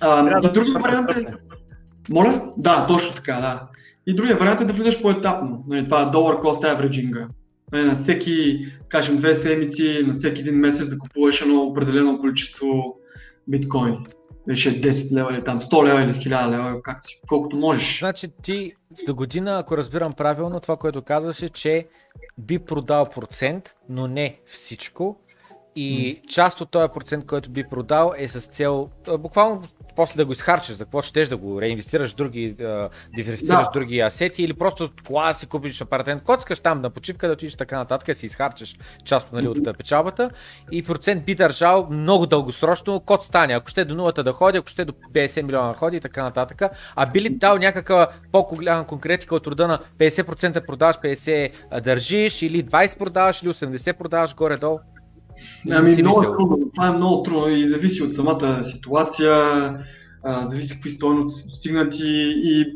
А, 0.01 0.39
и 0.48 0.52
други 0.52 0.70
вариант 0.70 1.11
е... 1.11 1.27
Моля? 2.11 2.43
Да, 2.56 2.86
точно 2.86 3.15
така, 3.15 3.35
да. 3.35 3.62
И 4.06 4.15
другия 4.15 4.36
вариант 4.36 4.61
е 4.61 4.65
да 4.65 4.73
влизаш 4.73 5.02
по-етапно. 5.02 5.65
Нали, 5.69 5.85
това 5.85 6.02
е 6.02 6.06
dollar 6.06 6.43
cost 6.43 6.62
averaging. 6.62 7.28
Нали, 7.73 7.85
на 7.85 7.94
всеки, 7.94 8.66
кажем, 8.89 9.16
две 9.16 9.35
седмици, 9.35 10.05
на 10.06 10.12
всеки 10.12 10.40
един 10.40 10.55
месец 10.55 10.89
да 10.89 10.98
купуваш 10.98 11.40
едно 11.40 11.62
определено 11.62 12.19
количество 12.19 12.97
биткоини 13.48 13.98
беше 14.47 14.81
10 14.81 15.12
лева 15.12 15.35
или 15.35 15.45
там 15.45 15.61
100 15.61 15.87
лева 15.87 16.03
или 16.03 16.12
1000 16.12 16.51
лева, 16.51 16.83
както 16.83 17.11
колкото 17.29 17.57
можеш. 17.57 17.99
Значи 17.99 18.29
ти 18.43 18.73
до 19.07 19.15
година, 19.15 19.59
ако 19.59 19.77
разбирам 19.77 20.12
правилно, 20.12 20.61
това, 20.61 20.77
което 20.77 21.03
казваше, 21.03 21.49
че 21.49 21.87
би 22.39 22.59
продал 22.59 23.07
процент, 23.07 23.75
но 23.89 24.07
не 24.07 24.41
всичко. 24.47 25.16
И 25.77 26.17
mm. 26.17 26.29
част 26.29 26.61
от 26.61 26.71
този 26.71 26.89
процент, 26.95 27.27
който 27.27 27.51
би 27.51 27.65
продал 27.65 28.13
е 28.17 28.29
с 28.29 28.41
цел, 28.41 28.89
буквално 29.19 29.63
после 29.97 30.17
да 30.17 30.25
го 30.25 30.33
изхарчиш, 30.33 30.77
за 30.77 30.85
какво 30.85 31.03
щеш 31.03 31.29
да 31.29 31.37
го 31.37 31.61
реинвестираш 31.61 32.13
в 32.13 32.17
други, 32.17 32.57
диверсифицираш 33.17 33.65
да. 33.65 33.71
други 33.73 34.01
асети 34.01 34.43
или 34.43 34.53
просто 34.53 34.91
кола 35.07 35.35
си 35.35 35.47
купиш 35.47 35.81
апаратен, 35.81 36.21
коцкаш 36.21 36.59
там 36.59 36.81
на 36.81 36.91
почивка 36.91 37.27
да 37.27 37.33
отидеш 37.33 37.55
така 37.55 37.79
нататък, 37.79 38.17
си 38.17 38.27
изхарчиш 38.27 38.77
част 39.05 39.33
нали, 39.33 39.49
от 39.49 39.79
печалбата 39.79 40.31
и 40.73 40.83
процент 40.83 41.25
би 41.25 41.35
държал 41.35 41.89
много 41.91 42.27
дългосрочно, 42.27 43.01
код 43.01 43.23
стане, 43.23 43.55
ако 43.55 43.69
ще 43.69 43.85
до 43.85 43.95
нулата 43.95 44.23
да 44.23 44.33
ходи, 44.33 44.59
ако 44.59 44.69
ще 44.69 44.85
до 44.85 44.93
50 44.93 45.43
милиона 45.43 45.69
да 45.69 45.75
ходи 45.75 45.97
и 45.97 46.01
така 46.01 46.23
нататък. 46.23 46.63
А 46.97 47.07
би 47.07 47.21
ли 47.21 47.31
дал 47.31 47.59
някаква 47.59 48.09
по-голяма 48.33 48.87
конкретика 48.87 49.35
от 49.35 49.47
рода 49.47 49.69
на 49.69 49.79
50% 49.99 50.67
продаваш, 50.67 50.97
50% 50.97 51.81
държиш 51.81 52.43
или 52.43 52.65
20% 52.65 52.99
продаваш 52.99 53.43
или 53.43 53.51
80% 53.51 53.93
продаваш 53.93 54.35
горе-долу? 54.35 54.81
Ами, 55.70 55.97
много 56.02 56.23
е 56.23 56.27
трудно. 56.27 56.59
Това 56.74 56.89
е 56.89 56.93
много 56.93 57.23
трудно 57.23 57.48
и 57.48 57.69
зависи 57.69 58.02
от 58.02 58.15
самата 58.15 58.65
ситуация, 58.65 59.35
а, 60.24 60.44
зависи 60.44 60.74
какви 60.74 60.90
стойности 60.90 61.43
са 61.43 61.48
достигнати. 61.48 62.35
И 62.44 62.66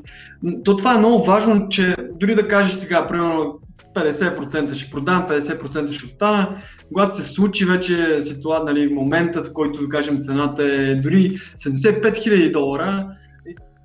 то 0.64 0.76
това 0.76 0.94
е 0.94 0.98
много 0.98 1.24
важно, 1.24 1.68
че 1.68 1.96
дори 2.14 2.34
да 2.34 2.48
кажеш 2.48 2.72
сега, 2.72 3.08
примерно 3.08 3.60
50% 3.94 4.74
ще 4.74 4.90
продам, 4.90 5.26
50% 5.28 5.92
ще 5.92 6.04
остана. 6.04 6.56
Когато 6.88 7.16
се 7.16 7.24
случи 7.24 7.64
вече 7.64 8.22
ситуация, 8.22 8.74
нали, 8.74 8.94
моментът, 8.94 9.46
в 9.46 9.52
който 9.52 9.80
да 9.80 9.88
кажем 9.88 10.18
цената 10.18 10.64
е 10.64 10.94
дори 10.94 11.30
75 11.36 12.02
000 12.02 12.52
долара, 12.52 13.08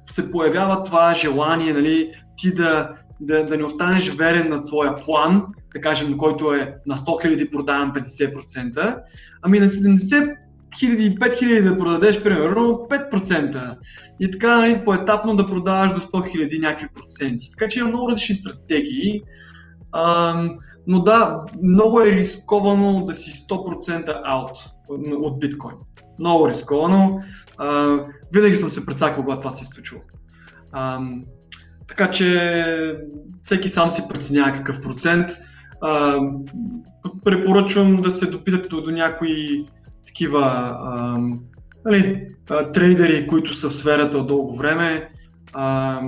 се 0.09 0.31
появява 0.31 0.83
това 0.83 1.13
желание 1.13 1.73
нали, 1.73 2.11
ти 2.37 2.53
да, 2.53 2.89
да, 3.21 3.45
да 3.45 3.57
не 3.57 3.63
останеш 3.63 4.09
верен 4.09 4.49
на 4.49 4.61
своя 4.61 4.95
план, 4.95 5.43
да 5.75 5.81
кажем, 5.81 6.17
който 6.17 6.53
е 6.53 6.75
на 6.85 6.97
100 6.97 7.25
000 7.25 7.51
продавам 7.51 7.93
50%, 7.93 8.99
ами 9.41 9.59
на 9.59 9.69
70 9.69 10.35
000 10.81 11.17
5000 11.17 11.63
да 11.63 11.77
продадеш 11.77 12.23
примерно 12.23 12.87
5%. 12.89 13.77
И 14.19 14.31
така 14.31 14.57
нали, 14.57 14.81
поетапно 14.85 15.35
да 15.35 15.47
продаваш 15.47 15.93
до 15.93 15.99
100 15.99 16.11
000 16.11 16.61
някакви 16.61 16.87
проценти. 16.95 17.51
Така 17.51 17.67
че 17.67 17.79
има 17.79 17.87
много 17.87 18.09
различни 18.09 18.35
стратегии. 18.35 19.21
А, 19.91 20.35
но 20.87 20.99
да, 20.99 21.45
много 21.63 22.01
е 22.01 22.11
рисковано 22.11 23.05
да 23.05 23.13
си 23.13 23.31
100% 23.49 24.21
аут 24.23 24.57
от 25.21 25.39
биткоин. 25.39 25.75
Много 26.19 26.49
рисковано. 26.49 27.21
А, 27.57 27.97
винаги 28.33 28.55
съм 28.55 28.69
се 28.69 28.85
прецакал, 28.85 29.23
когато 29.23 29.41
това 29.41 29.51
се 29.51 29.65
е 29.65 29.99
така 31.87 32.11
че 32.11 32.97
всеки 33.41 33.69
сам 33.69 33.91
си 33.91 34.03
преценява 34.09 34.51
какъв 34.51 34.81
процент. 34.81 35.29
А, 35.85 36.19
препоръчвам 37.25 37.95
да 37.95 38.11
се 38.11 38.25
допитате 38.25 38.67
до, 38.67 38.81
до 38.81 38.91
някои 38.91 39.65
такива 40.05 40.41
а, 40.83 41.17
нали, 41.85 42.27
а, 42.49 42.71
трейдери, 42.71 43.27
които 43.27 43.53
са 43.53 43.69
в 43.69 43.75
сферата 43.75 44.17
от 44.17 44.27
дълго 44.27 44.55
време 44.55 45.09
а, 45.53 45.99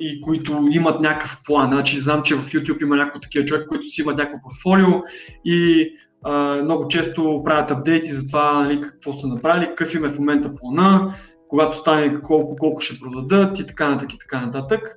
и 0.00 0.20
които 0.20 0.68
имат 0.70 1.00
някакъв 1.00 1.40
план. 1.46 1.72
Значи, 1.72 2.00
знам, 2.00 2.22
че 2.22 2.34
в 2.34 2.42
YouTube 2.42 2.82
има 2.82 2.96
някакво 2.96 3.20
такива 3.20 3.44
човек, 3.44 3.68
които 3.68 3.84
си 3.84 4.00
имат 4.00 4.18
някакво 4.18 4.40
портфолио 4.42 5.02
и 5.44 5.88
а, 6.24 6.62
много 6.62 6.88
често 6.88 7.42
правят 7.44 7.70
апдейти 7.70 8.12
за 8.12 8.26
това 8.26 8.62
нали, 8.62 8.80
какво 8.80 9.12
са 9.12 9.26
направили, 9.26 9.66
какъв 9.66 9.94
им 9.94 10.04
е 10.04 10.10
в 10.10 10.18
момента 10.18 10.54
плана, 10.54 11.14
когато 11.48 11.78
стане 11.78 12.20
колко, 12.20 12.56
колко 12.56 12.80
ще 12.80 13.00
продадат 13.00 13.58
и 13.58 13.66
така 13.66 13.88
нататък 13.88 14.12
и 14.14 14.18
така 14.18 14.46
нататък. 14.46 14.96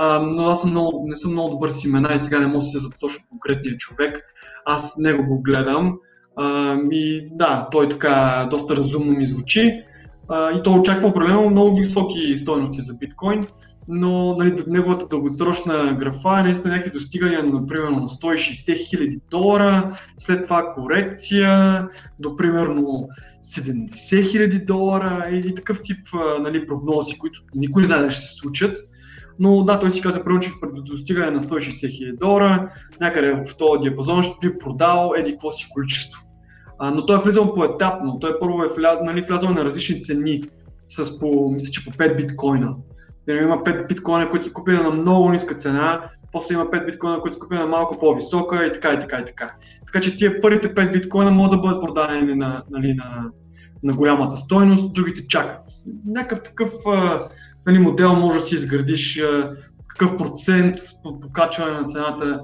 А, 0.00 0.22
но 0.22 0.48
аз 0.48 0.60
съм 0.60 0.70
много, 0.70 1.04
не 1.08 1.16
съм 1.16 1.32
много 1.32 1.50
добър 1.50 1.70
с 1.70 1.84
имена 1.84 2.14
и 2.14 2.18
сега 2.18 2.38
не 2.38 2.46
мога 2.46 2.58
да 2.58 2.64
се 2.64 2.78
за 2.78 2.90
точно 2.90 3.24
конкретния 3.28 3.76
човек. 3.76 4.34
Аз 4.64 4.98
него 4.98 5.26
го 5.26 5.42
гледам 5.42 5.98
а, 6.36 6.76
и 6.90 7.28
да, 7.32 7.68
той 7.70 7.88
така 7.88 8.46
доста 8.50 8.76
разумно 8.76 9.12
ми 9.12 9.24
звучи 9.24 9.80
а, 10.28 10.50
и 10.50 10.62
той 10.62 10.78
очаква 10.78 11.08
определено 11.08 11.50
много 11.50 11.76
високи 11.76 12.38
стоености 12.38 12.82
за 12.82 12.94
биткоин, 12.94 13.46
но 13.88 14.36
нали, 14.36 14.64
неговата 14.66 15.06
дългосрочна 15.06 15.96
графа 16.00 16.40
е 16.40 16.42
наистина 16.42 16.72
някакви 16.72 16.98
достигания, 16.98 17.42
например, 17.42 17.88
на 17.88 18.08
160 18.08 18.88
хиляди 18.88 19.20
долара, 19.30 19.98
след 20.18 20.42
това 20.42 20.74
корекция 20.74 21.84
до 22.18 22.36
примерно 22.36 23.08
70 23.46 24.30
хиляди 24.30 24.58
долара 24.58 25.28
и, 25.32 25.54
такъв 25.54 25.80
тип 25.82 25.98
нали, 26.40 26.66
прогнози, 26.66 27.18
които 27.18 27.42
никой 27.54 27.82
не 27.82 27.88
знае 27.88 28.02
да 28.02 28.10
ще 28.10 28.22
се 28.22 28.34
случат. 28.34 28.87
Но 29.40 29.64
да, 29.64 29.80
той 29.80 29.92
си 29.92 30.00
каза, 30.00 30.24
първо, 30.24 30.40
че 30.40 30.50
до 30.72 30.82
достигане 30.82 31.30
на 31.30 31.40
160 31.40 31.96
хиляди 31.96 32.16
долара, 32.16 32.68
някъде 33.00 33.32
в 33.32 33.56
този 33.56 33.80
диапазон 33.80 34.22
ще 34.22 34.48
би 34.48 34.58
продал 34.58 35.12
еди 35.16 35.30
какво 35.30 35.50
си 35.50 35.68
количество. 35.70 36.22
А, 36.78 36.90
но 36.90 37.06
той 37.06 37.16
е 37.16 37.20
влизал 37.20 37.54
поетапно. 37.54 38.18
Той 38.20 38.38
първо 38.40 38.62
е 38.62 38.68
вля, 38.76 38.98
нали, 39.02 39.22
влязъл 39.22 39.50
на 39.50 39.64
различни 39.64 40.02
цени 40.02 40.42
с 40.86 41.18
по, 41.18 41.50
мисля, 41.52 41.70
че 41.70 41.84
по 41.84 41.90
5 41.90 42.16
биткоина. 42.16 42.74
Има 43.28 43.56
5 43.56 43.88
биткоина, 43.88 44.30
които 44.30 44.46
са 44.46 44.52
купени 44.52 44.78
на 44.78 44.90
много 44.90 45.30
ниска 45.30 45.54
цена, 45.54 46.10
после 46.32 46.54
има 46.54 46.66
5 46.66 46.86
биткоина, 46.86 47.20
които 47.20 47.34
са 47.34 47.40
купени 47.40 47.60
на 47.60 47.66
малко 47.66 47.98
по-висока 47.98 48.66
и 48.66 48.72
така 48.72 48.92
и 48.92 49.00
така 49.00 49.18
и 49.18 49.24
така. 49.24 49.50
Така 49.86 50.00
че 50.00 50.16
тия 50.16 50.40
първите 50.40 50.74
5 50.74 50.92
биткоина 50.92 51.30
могат 51.30 51.50
да 51.50 51.58
бъдат 51.58 51.82
продадени 51.82 52.34
на, 52.34 52.62
нали, 52.70 52.94
на, 52.94 53.30
на 53.82 53.92
голямата 53.92 54.36
стойност, 54.36 54.92
другите 54.92 55.26
чакат. 55.26 55.66
Някакъв 56.06 56.42
такъв 56.42 56.72
нали, 57.68 57.78
модел 57.78 58.14
може 58.14 58.38
да 58.38 58.44
си 58.44 58.54
изградиш 58.54 59.22
какъв 59.88 60.16
процент 60.16 60.76
по 61.02 61.20
покачване 61.20 61.80
на 61.80 61.84
цената 61.84 62.40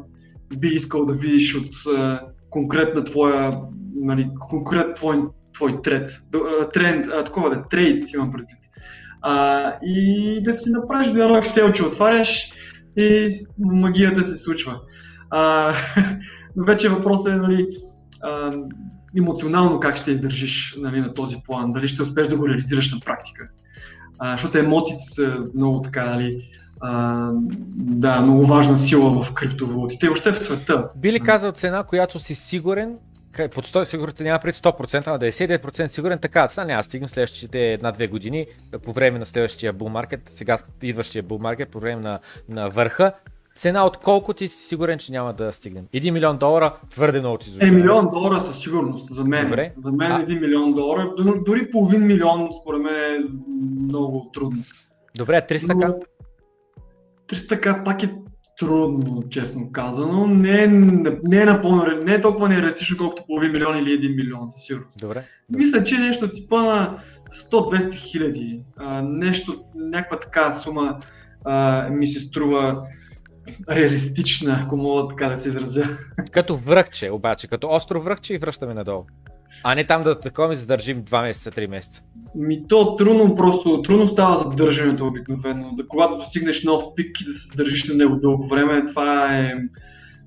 би 0.57 0.69
искал 0.69 1.05
да 1.05 1.13
видиш 1.13 1.55
от 1.55 1.71
конкретна 2.51 3.05
твоя, 3.05 3.59
нали, 3.95 4.31
конкрет 4.41 4.95
твой, 4.95 5.23
твой 5.55 5.83
тренд, 5.83 6.11
тренд 6.73 7.07
а, 7.07 7.25
такова 7.25 7.51
да, 7.51 7.69
трейд 7.69 8.09
си 8.09 8.17
имам 8.17 8.33
предвид. 8.33 8.59
А, 9.23 9.73
и 9.83 10.43
да 10.43 10.55
си 10.55 10.71
направиш 10.71 11.11
да 11.11 11.25
едно 11.25 11.37
Excel, 11.37 11.73
че 11.73 11.85
отваряш 11.85 12.53
и 12.97 13.31
магията 13.59 14.25
се 14.25 14.35
случва. 14.35 14.81
А, 15.31 15.73
но 16.57 16.65
вече 16.65 16.89
въпросът 16.89 17.33
е, 17.33 17.37
нали, 17.37 17.67
а, 18.23 18.53
емоционално 19.19 19.81
как 19.81 19.97
ще 19.97 20.11
издържиш 20.11 20.77
нали, 20.79 21.01
на 21.01 21.15
този 21.15 21.37
план, 21.45 21.73
дали 21.73 21.89
ще 21.89 22.03
успееш 22.03 22.29
да 22.29 22.37
го 22.37 22.49
реализираш 22.49 22.93
на 22.93 23.01
практика. 23.01 23.49
А, 24.19 24.33
защото 24.33 24.59
емоциите 24.59 25.05
са 25.05 25.39
много 25.55 25.83
така, 25.83 26.07
нали, 26.07 26.49
а, 26.81 27.31
да, 27.77 28.21
много 28.21 28.47
важна 28.47 28.77
сила 28.77 29.23
в 29.23 29.35
криптовалутите 29.35 30.07
и 30.07 30.09
въобще 30.09 30.33
в 30.33 30.43
света. 30.43 30.89
Би 30.97 31.13
ли 31.13 31.21
казал 31.21 31.53
цена, 31.53 31.83
която 31.83 32.19
си 32.19 32.35
сигурен, 32.35 32.97
под 33.55 33.67
100 33.67 33.85
сигурен 33.85 34.15
няма 34.21 34.39
пред 34.39 34.55
100%, 34.55 35.07
а 35.07 35.19
99% 35.19 35.87
сигурен, 35.87 36.19
така 36.19 36.49
цена 36.49 36.67
няма 36.67 36.85
стигнем 36.85 37.09
следващите 37.09 37.73
една-две 37.73 38.07
години, 38.07 38.47
по 38.85 38.93
време 38.93 39.19
на 39.19 39.27
следващия 39.27 39.75
bull 39.75 39.89
маркет, 39.89 40.31
сега 40.35 40.59
идващия 40.83 41.23
bull 41.23 41.43
маркет, 41.43 41.69
по 41.69 41.81
време 41.81 42.03
на, 42.03 42.19
на 42.49 42.69
върха, 42.69 43.13
Цена 43.55 43.87
от 43.87 43.97
колко 43.97 44.33
ти 44.33 44.49
си 44.49 44.67
сигурен, 44.69 44.99
че 44.99 45.13
няма 45.13 45.33
да 45.33 45.53
стигнем? 45.53 45.85
Един 45.93 46.15
милион 46.15 46.39
долара 46.39 46.77
твърде 46.91 47.21
много 47.21 47.39
ти 47.39 47.51
звучи. 47.51 47.67
Е, 47.67 47.71
милион 47.71 48.09
долара 48.11 48.41
със 48.41 48.61
сигурност 48.61 49.15
за 49.15 49.25
мен. 49.25 49.45
Добре. 49.49 49.73
За 49.77 49.93
мен 49.93 50.13
а... 50.13 50.23
един 50.23 50.41
милион 50.41 50.75
долара, 50.75 51.13
дори 51.47 51.71
половин 51.71 52.07
милион 52.07 52.49
според 52.61 52.83
мен 52.83 52.95
е 52.95 53.19
много 53.81 54.31
трудно. 54.35 54.63
Добре, 55.17 55.47
300 55.49 55.99
к 55.99 56.05
300 57.29 57.61
к 57.61 57.85
пак 57.85 58.03
е 58.03 58.15
трудно, 58.59 59.23
честно 59.31 59.73
казано. 59.73 60.27
Не 60.27 60.63
е, 60.63 60.67
не 61.23 61.41
е 61.41 61.45
напълно, 61.45 61.87
не 62.05 62.15
е 62.15 62.21
толкова 62.21 62.49
нереалистично, 62.49 62.99
колкото 62.99 63.27
половин 63.27 63.53
милион 63.53 63.79
или 63.79 63.93
един 63.93 64.17
милион, 64.17 64.49
със 64.49 64.63
сигурност. 64.63 65.01
Добре. 65.01 65.25
Мисля, 65.49 65.85
че 65.85 65.99
нещо 65.99 66.31
типа 66.31 66.63
на 66.63 66.99
100-200 67.51 67.95
хиляди, 67.95 68.63
нещо, 69.03 69.65
някаква 69.75 70.21
така 70.21 70.53
сума 70.53 70.99
а, 71.45 71.89
ми 71.91 72.07
се 72.07 72.21
струва 72.21 72.83
реалистична, 73.71 74.61
ако 74.65 74.77
мога 74.77 75.09
така 75.09 75.29
да 75.29 75.39
се 75.39 75.49
изразя. 75.49 75.97
Като 76.31 76.57
връхче, 76.57 77.11
обаче, 77.11 77.49
като 77.49 77.69
остро 77.71 78.03
връхче 78.03 78.35
и 78.35 78.39
връщаме 78.39 78.75
надолу. 78.75 79.05
А 79.65 79.75
не 79.75 79.85
там 79.85 80.03
да 80.03 80.21
такова 80.21 80.57
задържим 80.57 81.03
2 81.03 81.23
месеца, 81.23 81.51
3 81.51 81.67
месеца. 81.67 82.03
Ми 82.35 82.69
то 82.69 82.97
трудно 82.97 83.35
просто, 83.35 83.83
трудно 83.83 84.09
става 84.09 84.37
задържането 84.37 85.07
обикновено. 85.07 85.73
Да, 85.77 85.89
когато 85.89 86.17
достигнеш 86.17 86.65
нов 86.65 86.85
пик 86.97 87.21
и 87.21 87.25
да 87.25 87.33
се 87.33 87.49
задържиш 87.49 87.89
на 87.89 87.95
него 87.95 88.17
дълго 88.17 88.49
време, 88.49 88.87
това 88.87 89.39
е 89.39 89.53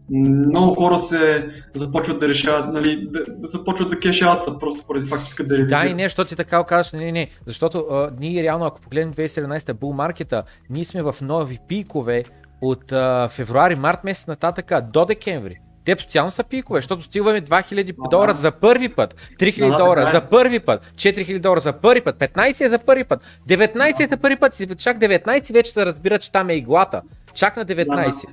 много 0.10 0.76
хора 0.76 0.98
се 0.98 1.50
започват 1.74 2.20
да 2.20 2.28
решават, 2.28 2.74
нали, 2.74 3.08
да, 3.12 3.24
да 3.30 3.48
започват 3.48 3.90
да 3.90 4.00
кешават 4.00 4.60
просто 4.60 4.84
поради 4.88 5.08
факт, 5.08 5.26
че 5.26 5.30
искат 5.30 5.48
да 5.48 5.58
ревизират. 5.58 5.82
Да, 5.84 5.90
и 5.90 5.94
не, 5.94 6.04
защото 6.04 6.30
ти 6.30 6.36
така 6.36 6.64
казваш, 6.64 6.94
не, 6.94 7.00
не, 7.00 7.12
не, 7.12 7.28
защото 7.46 7.78
а, 7.92 8.12
ние 8.20 8.44
реално, 8.44 8.66
ако 8.66 8.82
погледнем 8.82 9.14
2017 9.14 9.74
бул 9.74 9.94
маркета, 9.94 10.44
ние 10.70 10.86
сме 10.86 11.02
в 11.02 11.16
нови 11.22 11.60
пикове, 11.68 12.24
от 12.62 12.92
а, 12.92 13.30
февруари, 13.32 13.76
март 13.76 14.04
месец 14.04 14.28
нататък 14.28 14.72
до 14.92 15.06
декември. 15.06 15.58
Те 15.86 15.96
постоянно 15.96 16.32
са 16.32 16.44
пикове, 16.44 16.78
защото 16.78 17.04
стигаме 17.04 17.42
2000 17.42 18.10
долара 18.10 18.36
за 18.36 18.52
първи 18.52 18.90
път, 18.90 19.16
3000 19.40 19.78
долара 19.78 20.10
за 20.12 20.22
първи 20.22 20.60
път, 20.60 20.92
4000 20.96 21.40
долара 21.40 21.60
за 21.60 21.74
първи 21.74 22.02
път, 22.02 22.16
15 22.16 22.66
е 22.66 22.70
за 22.70 22.80
първи 22.80 23.04
път, 23.04 23.22
19 23.50 24.04
е 24.04 24.08
за 24.08 24.18
първи 24.18 24.36
път, 24.36 24.78
чак 24.78 25.00
19 25.00 25.54
вече 25.54 25.72
се 25.72 25.86
разбира, 25.86 26.20
че 26.20 26.32
там 26.32 26.50
е 26.50 26.54
иглата. 26.54 27.02
Чак 27.34 27.58
на 27.58 27.66
19. 27.66 28.26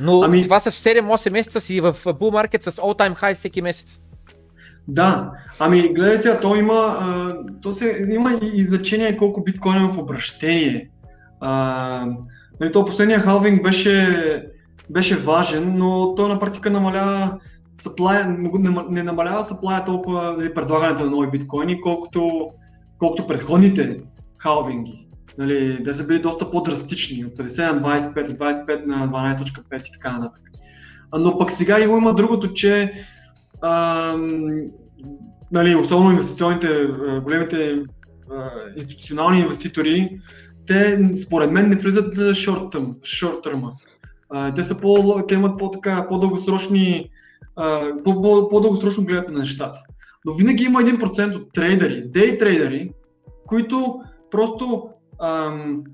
Но 0.00 0.22
ами... 0.22 0.42
това 0.42 0.60
са 0.60 0.70
7-8 0.70 1.30
месеца 1.30 1.60
си 1.60 1.80
в 1.80 1.96
bull 2.04 2.46
market 2.46 2.70
с 2.70 2.76
all 2.76 2.98
time 2.98 3.20
high 3.20 3.34
всеки 3.34 3.62
месец. 3.62 4.00
Да, 4.88 5.32
ами 5.58 5.94
гледай 5.94 6.18
сега, 6.18 6.40
то 6.40 6.56
има, 6.56 6.98
а, 7.00 7.36
то 7.62 7.72
се, 7.72 8.06
има 8.10 8.40
и 8.54 8.64
значение 8.64 9.16
колко 9.16 9.44
биткоин 9.44 9.84
е 9.84 9.88
в 9.88 9.98
обращение. 9.98 10.90
А, 11.40 12.06
Нали, 12.60 12.72
то 12.72 12.84
последния 12.84 13.20
халвинг 13.20 13.62
беше, 13.62 14.46
беше 14.90 15.16
важен, 15.16 15.74
но 15.76 16.14
той 16.14 16.28
на 16.28 16.40
практика 16.40 16.70
намалява 16.70 17.38
supply, 17.80 18.26
не, 18.90 19.02
намалява 19.02 19.40
supply 19.40 19.86
толкова 19.86 20.34
нали, 20.38 20.54
предлагането 20.54 21.04
на 21.04 21.10
нови 21.10 21.30
биткоини, 21.30 21.80
колкото, 21.80 22.50
колкото 22.98 23.26
предходните 23.26 23.96
халвинги. 24.38 25.08
Нали, 25.38 25.84
те 25.84 25.94
са 25.94 26.04
били 26.04 26.18
доста 26.18 26.50
по-драстични, 26.50 27.24
от 27.24 27.36
50 27.36 27.72
на 27.72 27.82
25, 27.82 28.30
от 28.30 28.38
25 28.38 28.86
на 28.86 29.08
12.5 29.08 29.88
и 29.88 29.92
така 29.92 30.12
нататък. 30.12 30.44
Но 31.18 31.38
пък 31.38 31.50
сега 31.50 31.80
има 31.80 32.14
другото, 32.14 32.52
че 32.52 32.92
а, 33.62 34.14
нали, 35.52 35.74
особено 35.74 36.10
инвестиционните, 36.10 36.88
големите 37.24 37.82
а, 38.32 38.50
институционални 38.76 39.40
инвеститори 39.40 40.20
те 40.68 41.10
според 41.16 41.52
мен 41.52 41.68
не 41.68 41.76
влизат 41.76 42.14
за 42.14 42.34
шорт 42.34 43.42
търма. 43.42 43.72
Те, 44.54 44.64
са 44.64 44.78
по, 44.78 45.22
те 45.28 45.34
имат 45.34 45.58
по-така, 45.58 46.06
по-дългосрочни, 46.08 47.10
по, 48.04 48.48
по-дългосрочно 48.50 49.04
гледат 49.04 49.28
на 49.28 49.38
нещата. 49.38 49.80
Но 50.24 50.32
винаги 50.32 50.64
има 50.64 50.80
1% 50.80 51.36
от 51.36 51.52
трейдери, 51.52 52.02
дей 52.06 52.38
трейдери, 52.38 52.90
които 53.46 54.00
просто 54.30 54.88
ам, 55.22 55.84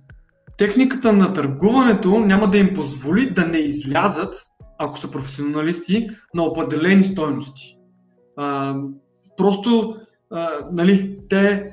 техниката 0.59 1.13
на 1.13 1.33
търгуването 1.33 2.21
няма 2.21 2.51
да 2.51 2.59
им 2.59 2.75
позволи 2.75 3.31
да 3.31 3.47
не 3.47 3.59
излязат, 3.59 4.35
ако 4.79 4.99
са 4.99 5.11
професионалисти, 5.11 6.09
на 6.35 6.43
определени 6.43 7.05
стойности. 7.05 7.77
А, 8.37 8.77
просто, 9.37 9.97
а, 10.31 10.49
нали, 10.73 11.19
те 11.29 11.71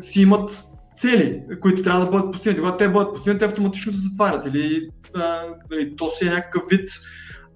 си 0.00 0.22
имат 0.22 0.73
цели, 0.96 1.42
които 1.60 1.82
трябва 1.82 2.04
да 2.04 2.10
бъдат 2.10 2.32
постигнати. 2.32 2.60
Когато 2.60 2.76
те 2.76 2.88
бъдат 2.88 3.12
постигнати, 3.12 3.38
те 3.38 3.44
автоматично 3.44 3.92
се 3.92 4.00
затварят. 4.00 4.46
Или, 4.46 4.88
а, 5.14 5.42
или 5.72 5.96
то 5.96 6.10
си 6.10 6.26
е 6.26 6.30
някакъв 6.30 6.62
вид 6.70 6.90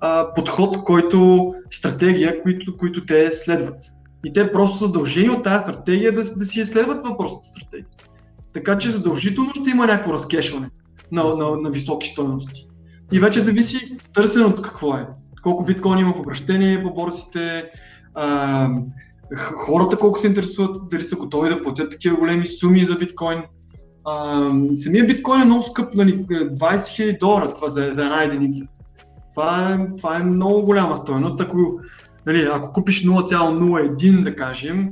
а, 0.00 0.34
подход, 0.34 0.84
който, 0.84 1.54
стратегия, 1.70 2.42
които, 2.42 2.76
които 2.76 3.06
те 3.06 3.32
следват. 3.32 3.82
И 4.24 4.32
те 4.32 4.52
просто 4.52 4.78
са 4.78 4.86
задължени 4.86 5.30
от 5.30 5.44
тази 5.44 5.62
стратегия 5.62 6.14
да, 6.14 6.34
да 6.34 6.46
си 6.46 6.60
изследват 6.60 7.06
въпросната 7.06 7.46
стратегия. 7.46 7.86
Така 8.52 8.78
че 8.78 8.90
задължително 8.90 9.50
ще 9.50 9.70
има 9.70 9.86
някакво 9.86 10.12
разкешване 10.12 10.70
на, 11.12 11.24
на, 11.24 11.56
на 11.56 11.70
високи 11.70 12.08
стоености. 12.08 12.68
И 13.12 13.20
вече 13.20 13.40
зависи 13.40 13.96
търсеното 14.14 14.62
какво 14.62 14.94
е. 14.94 15.06
Колко 15.42 15.64
биткоин 15.64 15.98
има 15.98 16.14
в 16.14 16.20
обращение 16.20 16.82
по 16.82 16.94
борсите, 16.94 17.70
а, 18.14 18.68
хората 19.36 19.96
колко 19.96 20.18
се 20.18 20.26
интересуват, 20.26 20.88
дали 20.90 21.04
са 21.04 21.16
готови 21.16 21.48
да 21.48 21.62
платят 21.62 21.90
такива 21.90 22.16
големи 22.16 22.46
суми 22.46 22.84
за 22.84 22.94
биткоин. 22.94 23.42
А, 24.04 24.50
самия 24.74 25.06
биткоин 25.06 25.40
е 25.40 25.44
много 25.44 25.62
скъп, 25.62 25.94
нали, 25.94 26.18
20 26.26 26.56
000 26.56 27.18
долара 27.20 27.54
това 27.54 27.68
за, 27.68 27.90
за 27.92 28.02
една 28.02 28.22
единица. 28.22 28.64
Това 29.34 29.72
е, 29.72 29.96
това 29.96 30.16
е 30.16 30.22
много 30.22 30.62
голяма 30.62 30.96
стоеност. 30.96 31.40
Ако, 31.40 31.80
нали, 32.26 32.48
ако 32.52 32.72
купиш 32.72 33.04
0,01 33.04 34.22
да 34.22 34.36
кажем, 34.36 34.90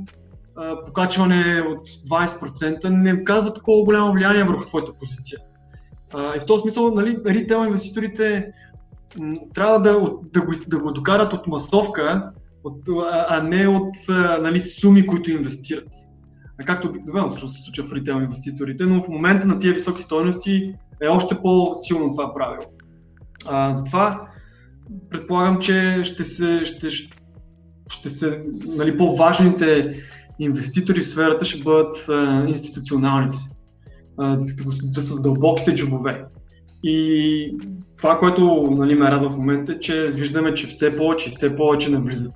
покачване 0.85 1.61
от 1.69 1.87
20% 1.87 2.89
не 2.89 3.23
казва 3.23 3.53
такова 3.53 3.83
голямо 3.83 4.13
влияние 4.13 4.43
върху 4.43 4.65
твоята 4.65 4.93
позиция. 4.93 5.39
И 6.35 6.39
в 6.39 6.45
този 6.45 6.61
смисъл, 6.61 6.93
нали, 6.93 7.17
ритейл 7.25 7.65
инвеститорите 7.65 8.51
трябва 9.53 9.79
да, 9.79 9.91
да, 10.33 10.41
го, 10.41 10.51
да 10.67 10.79
го 10.79 10.91
докарат 10.91 11.33
от 11.33 11.47
масовка, 11.47 12.31
от, 12.63 12.81
а 13.09 13.43
не 13.43 13.67
от 13.67 13.95
нали, 14.41 14.61
суми, 14.61 15.07
които 15.07 15.31
инвестират. 15.31 15.89
Както 16.65 16.87
обикновено 16.87 17.31
се 17.31 17.61
случва 17.63 17.83
в 17.83 17.93
ритейл 17.93 18.15
инвеститорите, 18.15 18.85
но 18.85 19.03
в 19.03 19.07
момента 19.07 19.47
на 19.47 19.59
тия 19.59 19.73
високи 19.73 20.03
стоености 20.03 20.73
е 21.01 21.07
още 21.07 21.37
по-силно 21.41 22.11
това 22.11 22.33
правило. 22.33 22.63
А, 23.45 23.73
затова 23.73 24.27
предполагам, 25.09 25.59
че 25.59 26.01
ще 26.03 26.25
се, 26.25 26.65
ще, 26.65 26.89
ще 27.89 28.09
се 28.09 28.43
нали, 28.67 28.97
по-важните 28.97 29.95
инвеститори 30.39 31.01
в 31.01 31.07
сферата 31.07 31.45
ще 31.45 31.63
бъдат 31.63 32.05
а, 32.09 32.45
институционалните, 32.47 33.37
а, 34.17 34.37
да 34.83 35.01
с 35.01 35.21
дълбоките 35.21 35.75
джобове. 35.75 36.25
И 36.83 37.57
това, 37.97 38.19
което 38.19 38.67
нали, 38.71 38.95
ме 38.95 39.11
радва 39.11 39.29
в 39.29 39.37
момента 39.37 39.71
е, 39.71 39.79
че 39.79 40.11
виждаме, 40.11 40.53
че 40.53 40.67
все 40.67 40.97
повече 40.97 41.29
и 41.29 41.31
все 41.31 41.55
повече 41.55 41.91
навлизат 41.91 42.33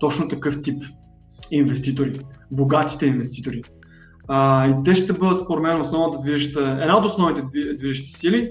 точно 0.00 0.28
такъв 0.28 0.62
тип 0.62 0.82
инвеститори, 1.50 2.20
богатите 2.52 3.06
инвеститори. 3.06 3.62
А, 4.28 4.68
и 4.68 4.74
те 4.84 4.94
ще 4.94 5.12
бъдат 5.12 5.44
според 5.44 5.62
мен 5.62 5.80
основната 5.80 6.18
движеща, 6.18 6.78
една 6.80 6.98
от 6.98 7.04
основните 7.04 7.42
движещи 7.78 8.10
сили 8.10 8.50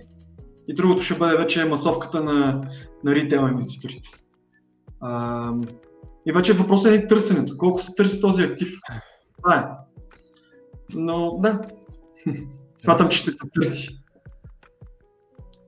и 0.67 0.73
другото 0.73 1.03
ще 1.03 1.15
бъде 1.17 1.38
вече 1.38 1.65
масовката 1.65 2.23
на, 2.23 2.61
на 3.03 3.15
ритейл 3.15 3.47
инвеститорите. 3.51 4.09
А, 5.01 5.53
и 6.26 6.31
вече 6.31 6.53
въпросът 6.53 6.91
е 6.91 7.07
търсенето. 7.07 7.57
Колко 7.57 7.81
се 7.81 7.93
търси 7.97 8.21
този 8.21 8.43
актив? 8.43 8.80
Това 9.38 9.55
е. 9.55 9.65
Но 10.93 11.38
да, 11.39 11.61
смятам, 12.76 13.09
че 13.09 13.17
ще 13.17 13.31
се 13.31 13.47
търси. 13.53 13.99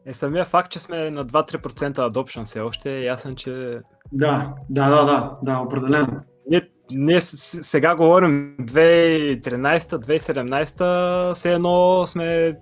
Е, 0.06 0.14
самия 0.14 0.46
факт, 0.46 0.72
че 0.72 0.80
сме 0.80 1.12
на 1.12 1.26
2-3% 1.26 1.94
adoption 1.94 2.46
все 2.46 2.60
още 2.60 2.98
е 2.98 3.04
ясен, 3.04 3.36
че... 3.36 3.80
Да, 4.12 4.54
да, 4.70 4.90
да, 4.90 5.06
да, 5.06 5.32
да, 5.44 5.60
определено. 5.60 6.22
Ние, 6.50 6.70
ние 6.94 7.22
сега 7.22 7.96
говорим 7.96 8.56
2013-2017, 8.62 11.34
все 11.34 11.54
едно 11.54 12.08
сме 12.08 12.58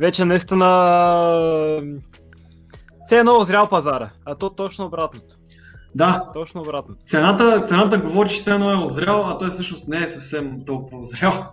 вече 0.00 0.24
наистина 0.24 0.66
все 3.04 3.18
едно 3.18 3.36
озрял 3.36 3.68
пазара, 3.68 4.10
а 4.24 4.34
то 4.34 4.50
точно 4.50 4.86
обратното. 4.86 5.36
Да. 5.94 6.30
Точно 6.34 6.60
обратно. 6.60 6.94
Цената, 7.06 7.64
цената 7.66 7.98
говори, 7.98 8.28
че 8.28 8.36
все 8.36 8.50
едно 8.50 8.70
е 8.70 8.82
озрял, 8.82 9.26
а 9.26 9.38
той 9.38 9.50
всъщност 9.50 9.88
не 9.88 10.02
е 10.02 10.08
съвсем 10.08 10.56
толкова 10.66 11.00
озрял. 11.00 11.50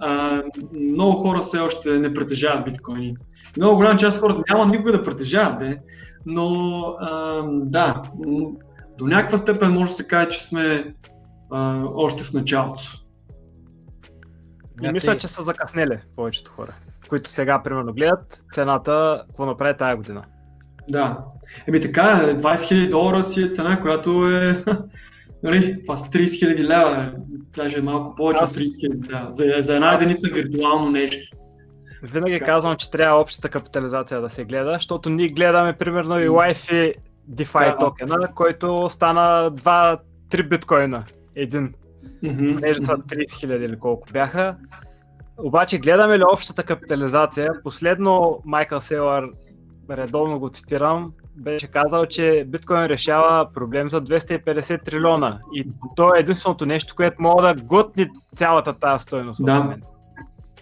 А, 0.00 0.42
много 0.80 1.12
хора 1.12 1.40
все 1.40 1.58
още 1.58 1.98
не 1.98 2.14
притежават 2.14 2.64
биткоини. 2.64 3.16
Много 3.56 3.76
голяма 3.76 3.98
част 3.98 4.16
от 4.16 4.22
хората 4.22 4.42
няма 4.48 4.66
никога 4.66 4.92
да 4.92 5.02
притежават, 5.02 5.58
де, 5.58 5.78
но 6.26 6.82
а, 7.00 7.42
да, 7.46 8.02
до 8.98 9.06
някаква 9.06 9.38
степен 9.38 9.72
може 9.72 9.90
да 9.90 9.96
се 9.96 10.06
каже, 10.06 10.28
че 10.28 10.44
сме 10.44 10.94
а, 11.50 11.82
още 11.94 12.24
в 12.24 12.32
началото. 12.32 12.82
И 14.74 14.78
значи... 14.78 14.92
мисля, 14.92 15.18
че 15.18 15.28
са 15.28 15.42
закъснели 15.42 15.98
повечето 16.16 16.50
хора, 16.50 16.72
които 17.08 17.30
сега 17.30 17.62
примерно 17.62 17.92
гледат 17.92 18.44
цената, 18.52 19.24
какво 19.26 19.46
направи 19.46 19.76
тази 19.78 19.96
година. 19.96 20.22
Да. 20.88 21.18
Еми 21.68 21.80
така, 21.80 22.02
20 22.02 22.40
000 22.40 22.90
долара 22.90 23.22
си 23.22 23.42
е 23.42 23.48
цена, 23.48 23.80
която 23.80 24.28
е 24.30 24.64
нали, 25.42 25.82
това 25.82 25.96
са 25.96 26.08
30 26.08 26.24
000 26.24 26.58
лева, 26.58 27.12
даже 27.56 27.82
малко 27.82 28.14
повече 28.14 28.44
от 28.44 28.50
30 28.50 28.90
000 28.90 29.10
лева, 29.10 29.32
за, 29.32 29.44
за 29.58 29.74
една 29.74 29.94
единица 29.94 30.28
виртуално 30.28 30.90
нещо. 30.90 31.36
Винаги 32.02 32.40
казвам, 32.40 32.76
че 32.76 32.90
трябва 32.90 33.20
общата 33.20 33.48
капитализация 33.48 34.20
да 34.20 34.28
се 34.28 34.44
гледа, 34.44 34.72
защото 34.72 35.10
ние 35.10 35.28
гледаме 35.28 35.72
примерно 35.72 36.20
и 36.20 36.28
Wi-Fi 36.28 36.94
DeFi 37.30 37.70
да. 37.70 37.78
токена, 37.78 38.34
който 38.34 38.88
стана 38.90 39.50
2-3 39.50 40.48
биткоина. 40.48 41.04
Един. 41.34 41.74
Mm-hmm. 42.24 42.60
Между 42.60 42.82
30 42.82 43.40
хиляди 43.40 43.64
или 43.64 43.78
колко 43.78 44.08
бяха. 44.12 44.56
Обаче 45.38 45.78
гледаме 45.78 46.18
ли 46.18 46.22
общата 46.32 46.62
капитализация, 46.62 47.52
последно 47.64 48.40
Майкъл 48.44 48.80
Селър, 48.80 49.28
редовно 49.90 50.38
го 50.38 50.50
цитирам, 50.50 51.12
беше 51.36 51.66
казал, 51.66 52.06
че 52.06 52.44
биткоин 52.48 52.86
решава 52.86 53.52
проблем 53.52 53.90
за 53.90 54.04
250 54.04 54.84
трилиона. 54.84 55.38
И 55.54 55.66
то 55.96 56.14
е 56.16 56.18
единственото 56.18 56.66
нещо, 56.66 56.94
което 56.96 57.22
мога 57.22 57.42
да 57.42 57.62
готни 57.62 58.08
цялата 58.36 58.72
тази 58.72 59.02
стоеност 59.02 59.44
да. 59.44 59.76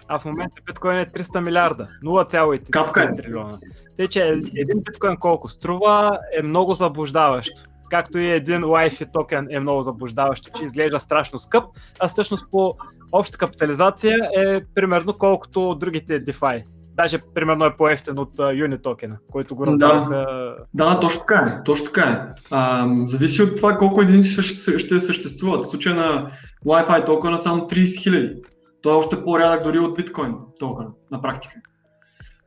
А 0.08 0.18
в 0.18 0.24
момента 0.24 0.62
биткоин 0.66 0.98
е 0.98 1.06
300 1.06 1.40
милиарда, 1.40 1.88
0,3 2.04 3.12
е. 3.12 3.16
трилиона. 3.16 3.58
Тъй, 3.96 4.08
че 4.08 4.40
един 4.56 4.80
биткоин 4.80 5.16
колко 5.16 5.48
струва 5.48 6.18
е 6.38 6.42
много 6.42 6.74
заблуждаващо. 6.74 7.62
Както 7.90 8.18
и 8.18 8.30
един 8.30 8.62
Wi-Fi 8.62 9.12
токен 9.12 9.46
е 9.50 9.60
много 9.60 9.82
заблуждаващо, 9.82 10.50
че 10.50 10.64
изглежда 10.64 11.00
страшно 11.00 11.38
скъп, 11.38 11.64
а 12.00 12.08
всъщност 12.08 12.46
по 12.50 12.74
обща 13.12 13.38
капитализация 13.38 14.16
е 14.36 14.60
примерно 14.74 15.12
колкото 15.12 15.74
другите 15.74 16.24
DeFi. 16.24 16.64
Даже 16.94 17.18
примерно 17.34 17.64
е 17.64 17.76
по-ефтен 17.76 18.18
от 18.18 18.36
uh, 18.36 18.82
токена, 18.82 19.16
който 19.32 19.54
го 19.56 19.66
раздаваха. 19.66 20.26
Да, 20.74 20.94
да, 20.94 21.00
точно 21.00 21.20
така 21.20 21.34
е. 21.34 21.64
Точно 21.64 21.86
така 21.86 22.02
е. 22.02 22.42
А, 22.50 22.86
зависи 23.06 23.42
от 23.42 23.56
това 23.56 23.78
колко 23.78 24.02
единици 24.02 24.42
ще, 24.42 24.78
ще 24.78 25.00
съществуват. 25.00 25.64
В 25.64 25.68
случая 25.68 25.94
на 25.94 26.30
Wi-Fi 26.66 27.06
токена 27.06 27.38
само 27.38 27.62
30 27.62 28.02
хиляди. 28.02 28.42
Той 28.88 28.94
е 28.94 28.98
още 28.98 29.24
по-рядък 29.24 29.64
дори 29.64 29.78
от 29.78 29.96
биткоин 29.96 30.34
токен 30.58 30.86
на 31.10 31.22
практика. 31.22 31.54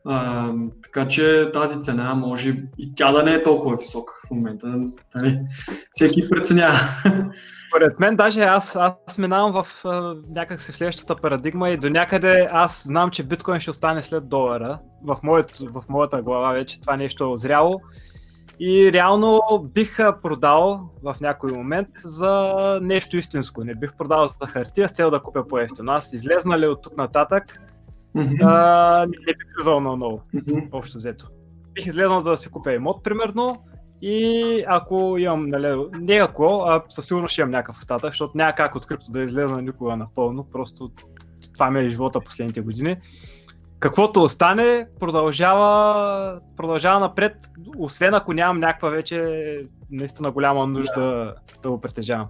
А, 0.05 0.49
така 0.84 1.07
че 1.07 1.49
тази 1.53 1.81
цена 1.81 2.13
може 2.13 2.63
и 2.77 2.95
тя 2.95 3.11
да 3.11 3.23
не 3.23 3.34
е 3.34 3.43
толкова 3.43 3.76
висока 3.76 4.13
в 4.27 4.31
момента. 4.31 4.68
Нали? 5.15 5.39
Всеки 5.91 6.30
преценява. 6.30 6.80
Според 7.69 7.99
мен 7.99 8.15
даже 8.15 8.41
аз, 8.41 8.76
аз 8.76 9.18
минавам 9.18 9.63
в 9.63 9.85
някак 10.30 10.61
си 10.61 10.73
следващата 10.73 11.15
парадигма 11.15 11.69
и 11.69 11.77
до 11.77 11.89
някъде 11.89 12.47
аз 12.51 12.84
знам, 12.84 13.11
че 13.11 13.23
биткоин 13.23 13.59
ще 13.59 13.69
остане 13.69 14.01
след 14.01 14.30
долара. 14.30 14.80
В, 15.03 15.18
моят, 15.23 15.57
в 15.57 15.84
моята 15.89 16.22
глава 16.22 16.51
вече 16.51 16.81
това 16.81 16.97
нещо 16.97 17.23
е 17.23 17.27
озряло 17.27 17.81
и 18.63 18.93
реално 18.93 19.41
бих 19.73 19.97
продал 19.97 20.89
в 21.03 21.15
някой 21.21 21.51
момент 21.51 21.88
за 22.03 22.79
нещо 22.81 23.17
истинско. 23.17 23.63
Не 23.63 23.75
бих 23.75 23.93
продал 23.93 24.27
за 24.27 24.47
хартия 24.47 24.89
с 24.89 24.91
цел 24.91 25.11
да 25.11 25.19
купя 25.19 25.47
по-ефтино. 25.47 25.91
Аз 25.91 26.13
излезна 26.13 26.59
ли 26.59 26.67
от 26.67 26.81
тук 26.81 26.97
нататък, 26.97 27.59
mm-hmm. 28.15 28.39
а, 28.43 29.05
не, 29.05 29.17
не 29.27 29.33
бих 29.33 29.47
влизал 29.57 29.79
на 29.79 29.97
ново, 29.97 30.21
mm-hmm. 30.35 30.69
общо 30.71 30.97
взето. 30.97 31.27
Бих 31.73 31.85
излезнал 31.85 32.19
за 32.19 32.29
да 32.29 32.38
си 32.38 32.51
купя 32.51 32.73
имот, 32.73 33.03
примерно, 33.03 33.63
и 34.01 34.63
ако 34.67 35.15
имам, 35.17 35.49
нали, 35.49 35.85
не 35.99 36.13
ако, 36.13 36.63
а 36.67 36.83
със 36.89 37.05
сигурност 37.05 37.31
ще 37.31 37.41
имам 37.41 37.51
някакъв 37.51 37.77
остатък, 37.77 38.11
защото 38.11 38.38
няма 38.38 38.53
как 38.53 38.75
от 38.75 38.85
крипто 38.85 39.11
да 39.11 39.21
излезна 39.21 39.61
никога 39.61 39.95
напълно, 39.95 40.43
просто 40.51 40.91
това 41.53 41.71
ми 41.71 41.79
е 41.79 41.89
живота 41.89 42.19
последните 42.19 42.61
години 42.61 42.97
каквото 43.81 44.23
остане, 44.23 44.87
продължава, 44.99 46.39
продължава 46.57 46.99
напред, 46.99 47.33
освен 47.77 48.13
ако 48.13 48.33
нямам 48.33 48.59
някаква 48.59 48.89
вече 48.89 49.27
наистина 49.91 50.31
голяма 50.31 50.67
нужда 50.67 51.01
да, 51.01 51.35
да 51.61 51.69
го 51.69 51.81
притежавам. 51.81 52.27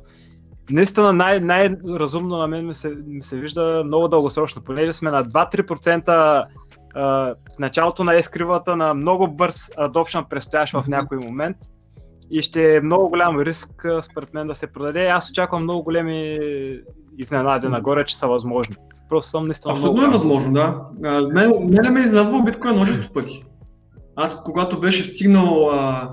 Наистина 0.70 1.14
най- 1.14 1.40
най-разумно 1.40 2.38
на 2.38 2.48
мен 2.48 2.68
ми 2.68 2.74
се, 2.74 2.90
ми 2.90 3.22
се 3.22 3.38
вижда 3.38 3.84
много 3.86 4.08
дългосрочно, 4.08 4.62
понеже 4.62 4.94
сме 4.94 5.12
на 5.12 5.26
2-3% 5.26 6.44
в 6.96 7.60
началото 7.60 8.04
на 8.04 8.16
ескривата 8.16 8.76
на 8.76 8.94
много 8.94 9.28
бърз 9.28 9.68
adoption 9.68 10.28
предстоящ 10.28 10.74
в 10.74 10.84
някой 10.88 11.18
момент 11.18 11.58
и 12.30 12.42
ще 12.42 12.76
е 12.76 12.82
много 12.82 13.10
голям 13.10 13.40
риск 13.40 13.86
според 14.02 14.34
мен 14.34 14.48
да 14.48 14.56
се 14.56 14.68
продаде. 14.68 15.08
Аз 15.08 15.30
очаквам 15.30 15.64
много 15.64 15.84
големи 15.84 16.40
изненади 17.18 17.68
нагоре, 17.68 18.06
че 18.06 18.18
са 18.18 18.28
възможни. 18.28 18.76
Просто 19.12 19.30
съм 19.30 19.46
наистина 19.46 19.74
Абсолютно 19.74 20.02
много... 20.02 20.14
е 20.14 20.18
възможно, 20.18 20.54
да. 20.54 20.82
Мен, 21.34 21.52
мене 21.70 21.90
ме 21.90 22.00
изненадвал 22.02 22.44
биткоин 22.44 22.74
множество 22.74 23.14
пъти. 23.14 23.44
Аз 24.16 24.44
когато 24.44 24.80
беше 24.80 25.04
стигнал 25.04 25.70
а, 25.70 26.10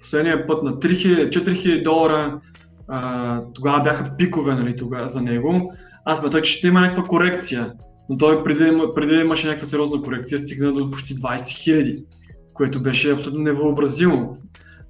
последния 0.00 0.46
път 0.46 0.62
на 0.62 0.72
3000-4000 0.72 1.82
долара, 1.84 2.40
а, 2.88 3.40
тогава 3.54 3.82
бяха 3.82 4.16
пикове 4.16 4.54
нали, 4.54 4.76
тогава 4.76 5.08
за 5.08 5.20
него. 5.20 5.72
Аз 6.04 6.18
смятах, 6.18 6.42
че 6.42 6.52
ще 6.52 6.66
има 6.66 6.80
някаква 6.80 7.02
корекция, 7.02 7.72
но 8.08 8.16
той 8.16 8.44
преди, 8.44 8.72
преди 8.94 9.14
имаше 9.14 9.46
някаква 9.46 9.66
сериозна 9.66 10.02
корекция, 10.02 10.38
стигна 10.38 10.72
до 10.72 10.90
почти 10.90 11.16
20 11.16 11.36
000, 11.36 12.04
което 12.54 12.82
беше 12.82 13.12
абсолютно 13.12 13.42
невъобразимо. 13.42 14.36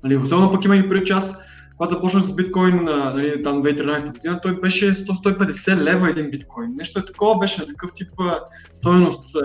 Нали, 0.04 0.16
особено 0.16 0.52
пък 0.52 0.64
има 0.64 0.76
и 0.76 0.88
преди 0.88 1.04
час, 1.04 1.40
когато 1.76 1.94
започнах 1.94 2.24
с 2.24 2.34
биткоин 2.34 2.84
нали, 2.84 3.42
там 3.42 3.62
2013 3.62 4.12
година, 4.12 4.40
той 4.40 4.60
беше 4.60 4.94
100-150 4.94 5.76
лева 5.76 6.10
един 6.10 6.30
биткоин. 6.30 6.74
Нещо 6.76 6.98
е 6.98 7.04
такова 7.04 7.38
беше 7.38 7.60
на 7.60 7.66
такъв 7.66 7.90
тип 7.94 8.08
стоеност. 8.74 9.36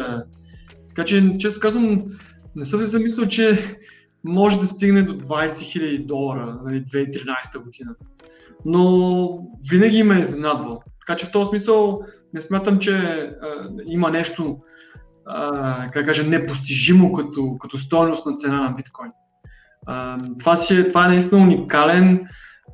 Така 0.87 1.05
че, 1.05 1.35
често 1.39 1.59
казвам, 1.59 2.05
не 2.55 2.65
съм 2.65 2.79
си 2.79 2.85
замислил, 2.85 3.27
че 3.27 3.75
може 4.23 4.59
да 4.59 4.67
стигне 4.67 5.03
до 5.03 5.13
20 5.13 5.47
000 5.47 6.05
долара 6.05 6.59
нали, 6.65 6.83
2013 6.83 7.63
година. 7.63 7.95
Но 8.65 9.49
винаги 9.69 10.03
ме 10.03 10.17
е 10.17 10.21
изненадвал. 10.21 10.81
Така 10.99 11.17
че 11.17 11.25
в 11.25 11.31
този 11.31 11.49
смисъл 11.49 12.01
не 12.33 12.41
смятам, 12.41 12.79
че 12.79 12.93
а, 12.95 13.69
има 13.85 14.11
нещо, 14.11 14.59
а, 15.25 15.87
как 15.91 16.05
кажа, 16.05 16.23
непостижимо 16.23 17.13
като, 17.13 17.57
като 17.57 17.77
стоеност 17.77 18.25
на 18.25 18.33
цена 18.33 18.61
на 18.61 18.73
биткоин. 18.73 19.11
А, 19.87 20.17
това, 20.39 20.57
си, 20.57 20.75
е, 20.75 20.87
това 20.87 21.05
е 21.05 21.07
наистина 21.07 21.41
уникален 21.41 22.27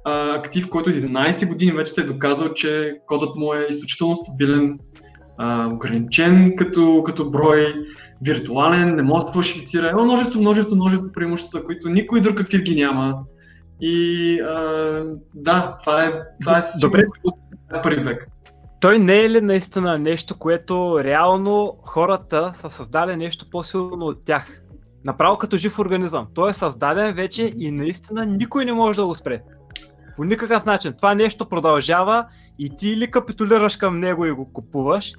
а, 0.05 0.35
актив, 0.35 0.69
който 0.69 0.89
11 0.89 1.47
години 1.47 1.71
вече 1.71 1.93
се 1.93 2.01
е 2.01 2.05
доказал, 2.05 2.53
че 2.53 2.97
кодът 3.07 3.35
му 3.35 3.53
е 3.53 3.67
изключително 3.69 4.15
стабилен, 4.15 4.79
а, 5.37 5.67
ограничен 5.73 6.55
като, 6.55 7.03
като 7.05 7.29
брой, 7.29 7.73
виртуален, 8.21 8.95
не 8.95 9.03
може 9.03 9.25
да 9.25 9.31
фалшифицира. 9.31 9.89
Има 9.89 10.03
множество, 10.03 10.39
множество, 10.39 10.75
множество 10.75 11.11
преимущества, 11.11 11.63
които 11.65 11.89
никой 11.89 12.21
друг 12.21 12.39
актив 12.39 12.61
ги 12.61 12.75
няма. 12.75 13.19
И 13.81 14.39
а, 14.39 15.01
да, 15.35 15.77
това 15.79 16.03
е, 16.03 16.11
това 16.41 16.57
е 16.57 16.61
Добре. 16.81 17.03
първи 17.83 18.03
век. 18.03 18.27
Той 18.81 18.99
не 18.99 19.19
е 19.19 19.29
ли 19.29 19.41
наистина 19.41 19.97
нещо, 19.99 20.39
което 20.39 21.03
реално 21.03 21.77
хората 21.83 22.51
са 22.55 22.69
създали 22.69 23.15
нещо 23.15 23.45
по-силно 23.51 24.05
от 24.05 24.25
тях? 24.25 24.61
Направо 25.05 25.37
като 25.37 25.57
жив 25.57 25.79
организъм. 25.79 26.27
Той 26.33 26.49
е 26.49 26.53
създаден 26.53 27.13
вече 27.13 27.53
и 27.57 27.71
наистина 27.71 28.25
никой 28.25 28.65
не 28.65 28.73
може 28.73 28.99
да 28.99 29.05
го 29.05 29.15
спре. 29.15 29.41
По 30.15 30.23
никакъв 30.23 30.65
начин. 30.65 30.93
Това 30.93 31.15
нещо 31.15 31.49
продължава 31.49 32.25
и 32.59 32.77
ти 32.77 32.89
или 32.89 33.11
капитулираш 33.11 33.75
към 33.75 33.99
него 33.99 34.25
и 34.25 34.31
го 34.31 34.53
купуваш, 34.53 35.13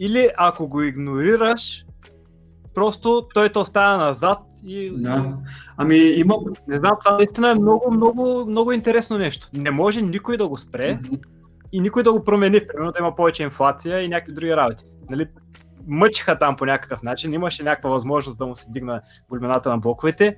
или 0.00 0.28
ако 0.36 0.68
го 0.68 0.82
игнорираш, 0.82 1.84
просто 2.74 3.28
той 3.34 3.48
те 3.48 3.58
оставя 3.58 3.98
назад 3.98 4.38
и... 4.66 4.90
Да. 4.96 5.36
Ами 5.76 5.96
има... 5.96 6.34
Не 6.68 6.76
знам, 6.76 6.96
това 7.04 7.16
наистина 7.16 7.50
е 7.50 7.54
много, 7.54 7.90
много, 7.90 8.44
много 8.48 8.72
интересно 8.72 9.18
нещо. 9.18 9.48
Не 9.52 9.70
може 9.70 10.02
никой 10.02 10.36
да 10.36 10.48
го 10.48 10.56
спре 10.56 10.98
Мгм. 11.04 11.14
и 11.72 11.80
никой 11.80 12.02
да 12.02 12.12
го 12.12 12.24
промени. 12.24 12.60
Примерно 12.66 12.92
да 12.92 12.98
има 12.98 13.16
повече 13.16 13.42
инфлация 13.42 14.02
и 14.02 14.08
някакви 14.08 14.32
други 14.32 14.56
работи. 14.56 14.84
Нали? 15.10 15.26
Мъчиха 15.88 16.38
там 16.38 16.56
по 16.56 16.66
някакъв 16.66 17.02
начин, 17.02 17.32
имаше 17.32 17.62
някаква 17.62 17.90
възможност 17.90 18.38
да 18.38 18.46
му 18.46 18.56
се 18.56 18.66
дигна 18.68 19.00
големината 19.28 19.70
на 19.70 19.78
блоковете. 19.78 20.26
Е, 20.26 20.36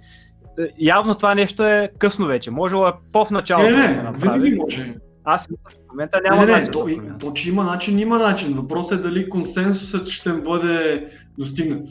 Явно 0.78 1.14
това 1.14 1.34
нещо 1.34 1.64
е 1.64 1.90
късно 1.98 2.26
вече. 2.26 2.50
Можело 2.50 2.88
е 2.88 2.92
по-в 3.12 3.30
началото 3.30 3.70
Не, 3.70 3.76
да 3.76 3.82
се 3.82 3.96
не, 3.96 4.02
направи. 4.02 4.40
винаги 4.40 4.56
може. 4.56 4.94
Аз 5.24 5.46
в 5.46 5.74
момента 5.90 6.20
няма 6.24 6.40
не, 6.40 6.46
не, 6.46 6.52
начин 6.52 6.72
то, 6.72 6.84
да 6.86 7.18
то, 7.18 7.32
че 7.32 7.48
има 7.48 7.64
начин, 7.64 7.98
има 7.98 8.18
начин. 8.18 8.54
Въпросът 8.54 8.98
е 8.98 9.02
дали 9.02 9.28
консенсусът 9.28 10.08
ще 10.08 10.32
бъде 10.32 11.06
достигнат. 11.38 11.88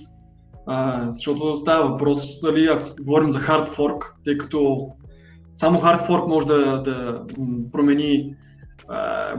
А, 0.67 1.07
защото 1.11 1.57
става 1.57 1.89
въпрос, 1.89 2.41
дали, 2.41 2.67
ако 2.67 2.89
говорим 3.01 3.31
за 3.31 3.39
hard 3.39 3.67
fork, 3.67 4.11
тъй 4.25 4.37
като 4.37 4.89
само 5.55 5.79
hard 5.79 6.07
fork 6.07 6.27
може 6.27 6.47
да, 6.47 6.83
да 6.83 7.23
промени 7.71 8.35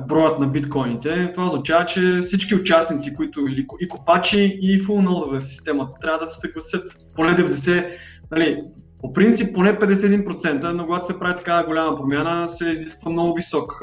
броят 0.09 0.39
на 0.39 0.47
биткоините, 0.47 1.33
това 1.33 1.47
означава, 1.47 1.87
че 1.87 2.21
всички 2.23 2.55
участници, 2.55 3.15
които 3.15 3.41
или 3.41 3.67
и 3.81 3.89
копачи, 3.89 4.59
и 4.63 4.81
фулнодове 4.81 5.41
в 5.41 5.47
системата, 5.47 5.97
трябва 6.01 6.19
да 6.19 6.27
се 6.27 6.41
съгласят. 6.41 6.99
Поне 7.15 7.37
90, 7.37 7.91
нали, 8.31 8.63
по 9.01 9.13
принцип 9.13 9.55
поне 9.55 9.79
51%, 9.79 10.73
но 10.73 10.87
когато 10.87 11.07
се 11.07 11.19
прави 11.19 11.37
такава 11.37 11.67
голяма 11.67 11.97
промяна, 11.97 12.49
се 12.49 12.69
изисква 12.69 13.11
много 13.11 13.35
висок, 13.35 13.83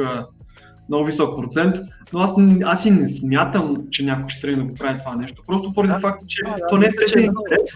много 0.90 1.06
висок 1.06 1.42
процент, 1.42 1.76
но 2.14 2.20
аз, 2.20 2.32
аз 2.66 2.86
и 2.86 2.92
не 2.92 3.08
смятам, 3.08 3.78
че 3.92 4.06
някой 4.06 4.30
ще 4.30 4.42
трябва 4.42 4.64
да 4.64 4.70
го 4.70 4.76
прави 4.76 5.00
това 5.06 5.16
нещо. 5.16 5.44
Просто 5.48 5.74
поради 5.74 5.94
Да. 5.94 6.00
факта, 6.00 6.26
че 6.28 6.42
Да, 6.46 6.68
то 6.70 6.78
не 6.78 6.86
е 6.86 6.90
в 6.90 6.96
техния 7.00 7.24
е 7.24 7.26
интерес. 7.26 7.72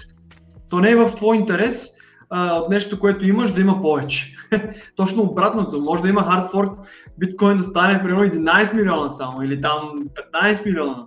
То 0.70 0.80
не 0.80 0.92
е 0.92 0.96
в 0.96 1.16
твой 1.16 1.36
интерес 1.36 1.90
от 2.32 2.70
нещо, 2.70 3.00
което 3.00 3.28
имаш, 3.28 3.52
да 3.52 3.62
има 3.62 3.82
повече. 3.82 4.34
Точно 4.96 5.24
обратното. 5.24 5.82
Може 5.82 6.04
да 6.04 6.10
има 6.10 6.22
fork 6.22 6.74
биткоин 7.18 7.58
да 7.58 7.64
стане 7.64 8.04
примерно 8.04 8.30
11 8.30 8.74
милиона 8.74 9.10
само 9.10 9.42
или 9.42 9.62
там 9.62 10.06
15 10.34 10.66
милиона. 10.66 11.06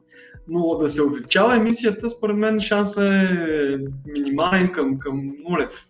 Но 0.49 0.77
да 0.79 0.91
се 0.91 1.03
увеличава 1.03 1.57
емисията, 1.57 2.11
според 2.11 2.37
мен 2.37 2.61
шансът 2.61 3.05
е 3.05 3.79
минимален 4.07 4.73
към, 4.73 4.99
към 4.99 5.33
нулев. 5.49 5.90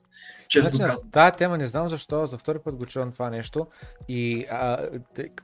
Често 0.51 0.77
Значи, 0.77 0.91
казвам. 0.91 1.11
Тая 1.11 1.33
тема 1.33 1.59
не 1.59 1.67
знам 1.67 1.89
защо, 1.89 2.27
за 2.27 2.39
втори 2.39 2.59
път 2.59 2.77
го 2.77 2.87
чувам 2.87 3.13
това 3.13 3.31
нещо 3.31 3.67
и 4.09 4.47
а, 4.51 4.89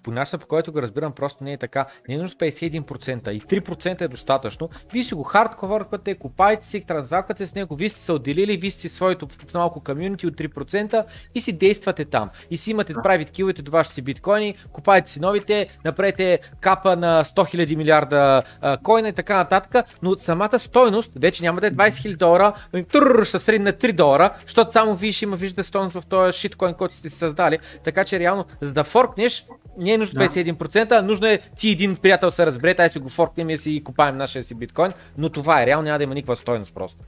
по 0.02 0.10
начина 0.10 0.38
по 0.38 0.46
който 0.46 0.72
го 0.72 0.82
разбирам 0.82 1.12
просто 1.12 1.44
не 1.44 1.52
е 1.52 1.56
така. 1.56 1.86
Не 2.08 2.14
е 2.14 2.18
нужно 2.18 2.38
51% 2.38 3.30
и 3.30 3.40
3% 3.40 4.00
е 4.00 4.08
достатъчно. 4.08 4.70
Вие 4.92 5.02
си 5.02 5.14
го 5.14 5.22
хардковорквате, 5.22 6.14
купайте 6.14 6.66
си, 6.66 6.80
транзаквате 6.80 7.46
с 7.46 7.54
него, 7.54 7.76
вие 7.76 7.88
сте 7.88 8.00
се 8.00 8.12
отделили, 8.12 8.56
вие 8.56 8.70
сте 8.70 8.88
своето 8.88 9.28
малко 9.54 9.80
комюнити 9.80 10.26
от 10.26 10.34
3% 10.34 11.04
и 11.34 11.40
си 11.40 11.52
действате 11.52 12.04
там. 12.04 12.30
И 12.50 12.56
си 12.56 12.70
имате 12.70 12.94
private 12.94 13.30
киловете 13.30 13.62
до 13.62 13.72
вашите 13.72 13.94
си 13.94 14.02
биткоини, 14.02 14.54
купайте 14.72 15.10
си 15.10 15.20
новите, 15.20 15.68
направете 15.84 16.38
капа 16.60 16.96
на 16.96 17.24
100 17.24 17.56
000 17.56 17.76
милиарда 17.76 18.42
а, 18.60 18.76
коина 18.76 19.08
и 19.08 19.12
така 19.12 19.36
нататък, 19.36 19.86
но 20.02 20.18
самата 20.18 20.58
стойност 20.58 21.10
вече 21.16 21.42
няма 21.42 21.60
да 21.60 21.66
е 21.66 21.70
20 21.70 21.88
000 21.88 22.16
долара, 22.16 22.52
ами 22.72 22.84
трррр, 22.84 23.24
ще 23.24 23.38
средне 23.38 23.64
на 23.64 23.72
3 23.72 23.92
долара, 23.92 24.30
защото 24.42 24.72
само 24.72 24.95
ще 25.12 25.24
има 25.24 25.36
вижда 25.36 25.64
стойност 25.64 26.00
в 26.00 26.06
този 26.06 26.38
шиткоин, 26.38 26.74
който 26.74 26.94
сте 26.94 27.10
си 27.10 27.18
създали. 27.18 27.58
Така 27.84 28.04
че 28.04 28.18
реално, 28.18 28.44
за 28.60 28.72
да 28.72 28.84
форкнеш, 28.84 29.46
не 29.80 29.92
е 29.92 29.98
нужно 29.98 30.12
Да. 30.14 30.28
51%, 30.28 31.00
нужно 31.00 31.26
е 31.26 31.38
ти 31.56 31.70
един 31.70 31.96
приятел 31.96 32.30
се 32.30 32.46
разберете, 32.46 32.82
ай 32.82 32.90
си 32.90 32.98
го 32.98 33.08
форкнем 33.08 33.50
и 33.50 33.58
си 33.58 33.82
купаем 33.84 34.16
нашия 34.16 34.44
си 34.44 34.54
биткоин, 34.54 34.92
но 35.18 35.28
това 35.28 35.62
е 35.62 35.66
реално, 35.66 35.84
няма 35.84 35.98
да 35.98 36.04
има 36.04 36.14
никаква 36.14 36.36
стойност 36.36 36.74
просто. 36.74 37.04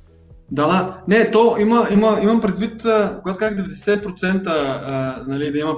Да, 0.51 0.67
да. 0.67 1.03
Не, 1.09 1.31
то 1.31 1.57
има, 1.59 1.89
има, 1.91 2.19
имам 2.23 2.41
предвид, 2.41 2.85
а, 2.85 3.21
когато 3.23 3.39
казах 3.39 3.59
90% 3.59 4.47
а, 4.47 5.25
нали, 5.27 5.53
да 5.53 5.59
има 5.59 5.75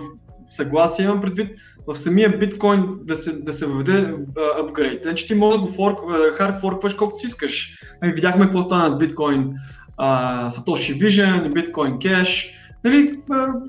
съгласие, 0.46 1.04
имам 1.04 1.20
предвид 1.20 1.58
в 1.86 1.96
самия 1.96 2.38
биткоин 2.38 2.84
да 3.02 3.16
се, 3.16 3.32
да 3.32 3.52
се 3.52 3.66
въведе 3.66 4.14
а, 4.38 4.60
апгрейд. 4.60 5.02
Значи 5.02 5.26
ти 5.26 5.34
може 5.34 5.58
да 5.58 5.62
го 5.62 5.72
форк, 5.72 5.98
а, 6.10 6.32
хард 6.32 6.60
форкваш 6.60 6.94
колкото 6.94 7.18
си 7.18 7.26
искаш. 7.26 7.78
Ами, 8.02 8.12
видяхме 8.12 8.44
какво 8.44 8.62
стана 8.62 8.90
с 8.90 8.98
биткоин 8.98 9.52
Satoshi 10.50 10.98
Vision, 11.00 11.52
биткоин 11.52 11.92
Cash. 11.92 12.50
Нали, 12.84 13.20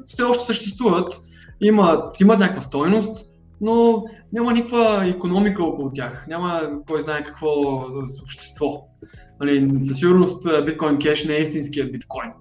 все 0.07 0.23
още 0.23 0.45
съществуват, 0.45 1.21
имат, 1.61 2.19
имат 2.19 2.39
някаква 2.39 2.61
стойност, 2.61 3.25
но 3.61 4.03
няма 4.33 4.53
никаква 4.53 5.05
економика 5.07 5.63
около 5.63 5.91
тях. 5.91 6.25
Няма 6.27 6.69
кой 6.87 7.01
знае 7.01 7.23
какво 7.23 7.49
общество. 8.21 8.87
Нали, 9.39 9.79
със 9.79 9.97
сигурност 9.97 10.65
биткоин 10.65 10.99
кеш 10.99 11.25
не 11.25 11.33
е 11.35 11.41
истинският 11.41 11.91
биткоин. 11.91 12.31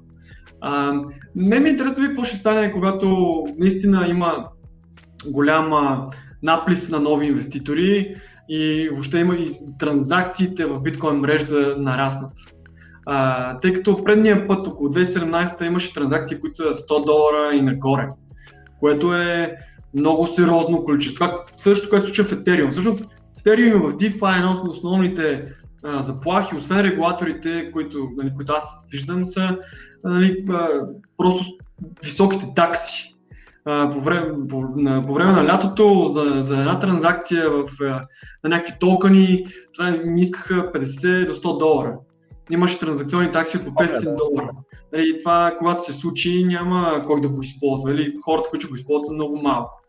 А, 0.61 0.93
не 1.35 1.61
ми 1.61 1.69
е 1.69 1.73
интересно 1.73 2.07
какво 2.07 2.25
ще 2.25 2.37
стане, 2.37 2.73
когато 2.73 3.47
наистина 3.59 4.07
има 4.09 4.49
голям 5.31 5.71
наплив 6.43 6.91
на 6.91 7.01
нови 7.01 7.27
инвеститори 7.27 8.15
и 8.49 8.89
въобще 8.93 9.19
има 9.19 9.35
и 9.35 9.53
транзакциите 9.79 10.65
в 10.65 10.81
биткоин 10.81 11.17
мрежа 11.17 11.47
да 11.47 11.77
нараснат. 11.79 12.33
А, 13.07 13.59
тъй 13.59 13.73
като 13.73 14.05
предния 14.05 14.49
път, 14.49 14.67
около 14.67 14.91
2017 14.91 15.67
имаше 15.67 15.95
транзакции, 15.95 16.41
които 16.41 16.57
са 16.57 16.63
100 16.63 17.07
долара 17.07 17.55
и 17.55 17.63
нагоре, 17.63 18.09
което 18.81 19.15
е 19.15 19.57
много 19.95 20.27
сериозно 20.27 20.85
количество. 20.85 21.15
Това 21.15 21.45
също, 21.57 21.89
което 21.91 22.09
се 22.09 22.15
случва 22.15 22.37
в 22.37 22.41
Ethereum. 22.41 22.71
Всъщност, 22.71 23.05
Ethereum 23.39 23.79
в 23.79 23.97
DeFi 23.97 24.35
е 24.35 24.37
една 24.37 24.53
от 24.53 24.69
основните 24.69 25.55
а, 25.85 26.03
заплахи, 26.03 26.57
освен 26.57 26.81
регулаторите, 26.81 27.71
които, 27.73 28.09
нали, 28.17 28.33
които 28.37 28.53
аз 28.53 28.85
виждам, 28.91 29.25
са 29.25 29.59
нали, 30.05 30.45
а, 30.49 30.69
просто 31.17 31.45
високите 32.05 32.47
такси. 32.57 33.17
А, 33.65 33.91
по, 33.91 34.01
време, 34.01 34.33
по, 34.49 34.65
на, 34.77 35.03
по 35.03 35.15
време 35.15 35.33
на 35.33 35.47
лятото 35.47 36.09
за, 36.09 36.43
за 36.43 36.59
една 36.59 36.79
транзакция 36.79 37.51
в, 37.51 37.65
на 38.45 38.51
някакви 38.51 38.75
токени 38.81 39.45
да 39.79 39.91
ми 39.91 40.21
искаха 40.21 40.73
50 40.73 41.27
до 41.27 41.35
100 41.35 41.59
долара. 41.59 41.95
Имаше 42.51 42.79
транзакционни 42.79 43.33
такси 43.33 43.57
от 43.57 43.65
по 43.65 43.71
500 43.71 44.17
долара. 44.17 44.51
Нали, 44.93 45.19
това, 45.19 45.55
когато 45.59 45.85
се 45.85 45.93
случи, 45.93 46.45
няма 46.45 47.03
кой 47.07 47.21
да 47.21 47.29
го 47.29 47.43
използва. 47.43 47.93
Или 47.93 48.15
хората, 48.25 48.51
които 48.51 48.69
го 48.69 48.75
използват, 48.75 49.07
са 49.07 49.13
много 49.13 49.37
малко. 49.37 49.81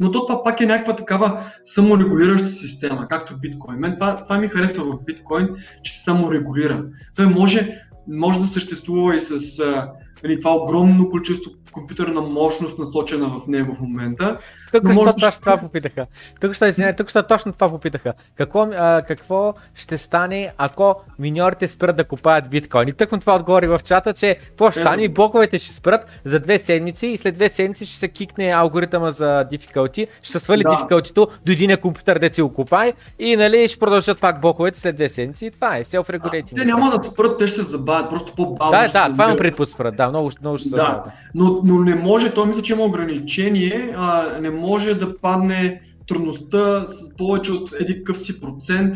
Но 0.00 0.10
то 0.10 0.26
това 0.26 0.44
пак 0.44 0.60
е 0.60 0.66
някаква 0.66 0.96
такава 0.96 1.44
саморегулираща 1.64 2.46
система, 2.48 3.08
както 3.08 3.38
биткоин. 3.38 3.78
Мен 3.78 3.94
това, 3.94 4.24
това 4.24 4.38
ми 4.38 4.48
харесва 4.48 4.84
в 4.84 5.04
биткоин, 5.04 5.48
че 5.82 5.94
се 5.96 6.02
саморегулира. 6.02 6.84
Той 7.16 7.26
може, 7.26 7.80
може 8.08 8.40
да 8.40 8.46
съществува 8.46 9.16
и 9.16 9.20
с 9.20 9.58
а, 9.58 9.90
нали, 10.24 10.38
това 10.38 10.54
огромно 10.54 11.10
количество 11.10 11.50
компютърна 11.72 12.20
мощност 12.20 12.78
насочена 12.78 13.28
в 13.28 13.46
него 13.48 13.74
в 13.74 13.80
момента. 13.80 14.38
Тук 14.72 14.92
що 14.92 15.04
точно 15.04 15.30
ще... 15.30 15.40
това 15.40 15.56
попитаха. 15.56 16.06
Тук 16.40 16.52
ще, 16.52 16.66
извиня, 16.66 16.96
тук 16.96 17.08
ще 17.08 17.22
точно 17.22 17.52
това 17.52 17.70
попитаха. 17.70 18.12
Какво, 18.34 18.62
а, 18.62 19.02
какво 19.02 19.54
ще 19.74 19.98
стане, 19.98 20.52
ако 20.58 20.94
миньорите 21.18 21.68
спрат 21.68 21.96
да 21.96 22.04
купаят 22.04 22.50
биткоини? 22.50 22.92
Тъкно 22.92 23.20
това 23.20 23.34
отговори 23.34 23.66
в 23.66 23.80
чата, 23.84 24.12
че 24.12 24.34
какво 24.34 24.70
ще 24.70 24.80
стане? 24.80 25.08
Блоковете 25.08 25.58
ще 25.58 25.74
спрат 25.74 26.06
за 26.24 26.40
две 26.40 26.58
седмици 26.58 27.06
и 27.06 27.16
след 27.16 27.34
две 27.34 27.48
седмици 27.48 27.86
ще 27.86 27.96
се 27.96 28.08
кикне 28.08 28.52
алгоритъма 28.54 29.10
за 29.10 29.46
difficulty, 29.52 30.06
ще 30.22 30.32
се 30.32 30.38
свали 30.38 30.62
да. 30.62 30.68
difficulty 30.68 31.14
до 31.14 31.52
един 31.52 31.76
компютър, 31.76 32.18
да 32.18 32.34
си 32.34 32.42
го 32.42 32.52
купай 32.52 32.92
и 33.18 33.36
нали, 33.36 33.68
ще 33.68 33.78
продължат 33.78 34.20
пак 34.20 34.40
блоковете 34.40 34.80
след 34.80 34.96
две 34.96 35.08
седмици 35.08 35.46
и 35.46 35.50
това 35.50 35.76
е 35.76 35.84
self-regulating. 35.84 36.56
Те 36.56 36.64
няма 36.64 36.90
да 36.90 37.02
спрат, 37.02 37.38
те 37.38 37.46
ще 37.46 37.56
се 37.56 37.62
забавят, 37.62 38.10
просто 38.10 38.34
по-бавно. 38.34 38.70
Да, 38.70 38.88
да, 38.88 39.12
това 39.12 39.24
имам 39.24 39.36
предпод 39.36 39.68
спрат, 39.68 39.96
да, 39.96 40.08
много, 40.08 40.30
много 40.40 40.58
ще 40.58 40.68
се 40.68 40.76
да. 40.76 41.04
Но, 41.34 41.59
но 41.64 41.78
не 41.78 41.94
може, 41.94 42.34
той 42.34 42.46
мисля, 42.46 42.62
че 42.62 42.72
има 42.72 42.84
ограничение, 42.84 43.94
а, 43.96 44.38
не 44.40 44.50
може 44.50 44.94
да 44.94 45.20
падне 45.20 45.80
трудността 46.08 46.86
с 46.86 47.16
повече 47.16 47.52
от 47.52 47.72
един 47.80 48.04
къв 48.04 48.18
си 48.18 48.40
процент 48.40 48.94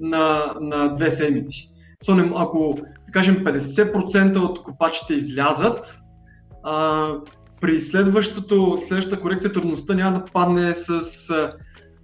на, 0.00 0.54
на 0.60 0.94
две 0.94 1.10
седмици. 1.10 1.70
So, 2.06 2.32
ако, 2.36 2.78
да 3.06 3.12
кажем, 3.12 3.44
50% 3.44 4.36
от 4.36 4.62
копачите 4.62 5.14
излязат, 5.14 5.98
а, 6.62 7.08
при 7.60 7.80
следващата 7.80 9.20
корекция 9.20 9.52
трудността 9.52 9.94
няма 9.94 10.18
да 10.18 10.24
падне 10.24 10.74
с 10.74 11.30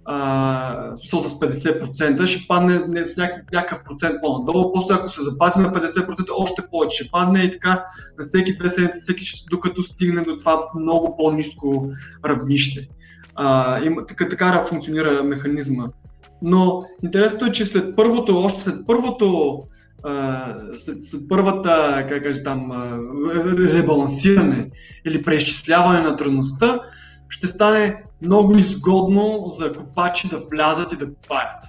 а, 0.05 0.95
с 0.95 1.11
50%, 1.11 2.25
ще 2.25 2.47
падне 2.47 2.81
не, 2.87 3.05
с 3.05 3.17
някакъв, 3.17 3.51
някакъв 3.53 3.83
процент 3.83 4.15
по-надолу, 4.21 4.73
после 4.73 4.93
ако 4.93 5.09
се 5.09 5.23
запази 5.23 5.61
на 5.61 5.71
50%, 5.71 6.25
още 6.37 6.61
повече 6.71 7.03
ще 7.03 7.11
падне 7.11 7.39
и 7.39 7.51
така 7.51 7.83
на 8.19 8.25
всеки 8.25 8.53
две 8.53 8.69
седмици, 8.69 8.99
всеки 8.99 9.25
докато 9.49 9.83
стигне 9.83 10.21
до 10.21 10.37
това 10.37 10.61
много 10.75 11.17
по-низко 11.17 11.89
равнище. 12.25 12.87
А, 13.35 13.79
има, 13.83 14.05
така, 14.05 14.29
така 14.29 14.63
функционира 14.63 15.23
механизма. 15.23 15.87
Но 16.41 16.83
интересното 17.03 17.45
е, 17.45 17.51
че 17.51 17.65
след 17.65 17.95
първото, 17.95 18.37
още 18.37 18.61
след 18.61 18.85
първото 18.85 19.59
след, 20.75 21.03
след 21.03 21.21
първата, 21.29 22.05
как 22.09 22.23
кажа 22.23 22.43
там, 22.43 22.71
ребалансиране 23.73 24.69
или 25.05 25.23
преизчисляване 25.23 25.99
на 25.99 26.15
трудността, 26.15 26.79
ще 27.29 27.47
стане 27.47 28.03
много 28.23 28.57
изгодно 28.57 29.45
за 29.47 29.73
копачи 29.73 30.29
да 30.29 30.37
влязат 30.51 30.93
и 30.93 30.97
да 30.97 31.13
копаят. 31.13 31.63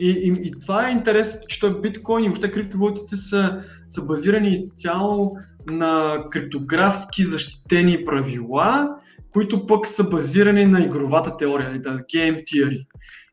И, 0.00 0.10
и, 0.10 0.48
и 0.48 0.52
това 0.60 0.88
е 0.88 0.92
интересно, 0.92 1.40
че 1.48 1.60
той 1.60 1.80
биткоин 1.80 2.24
и 2.24 2.28
въобще 2.28 2.52
криптовалутите 2.52 3.16
са, 3.16 3.62
са 3.88 4.02
базирани 4.02 4.48
изцяло 4.48 5.36
на 5.70 6.24
криптографски 6.30 7.24
защитени 7.24 8.04
правила, 8.04 8.98
които 9.32 9.66
пък 9.66 9.88
са 9.88 10.04
базирани 10.04 10.66
на 10.66 10.80
игровата 10.80 11.36
теория, 11.36 11.70
на 11.70 11.78
game 11.80 12.44
theory. 12.44 12.86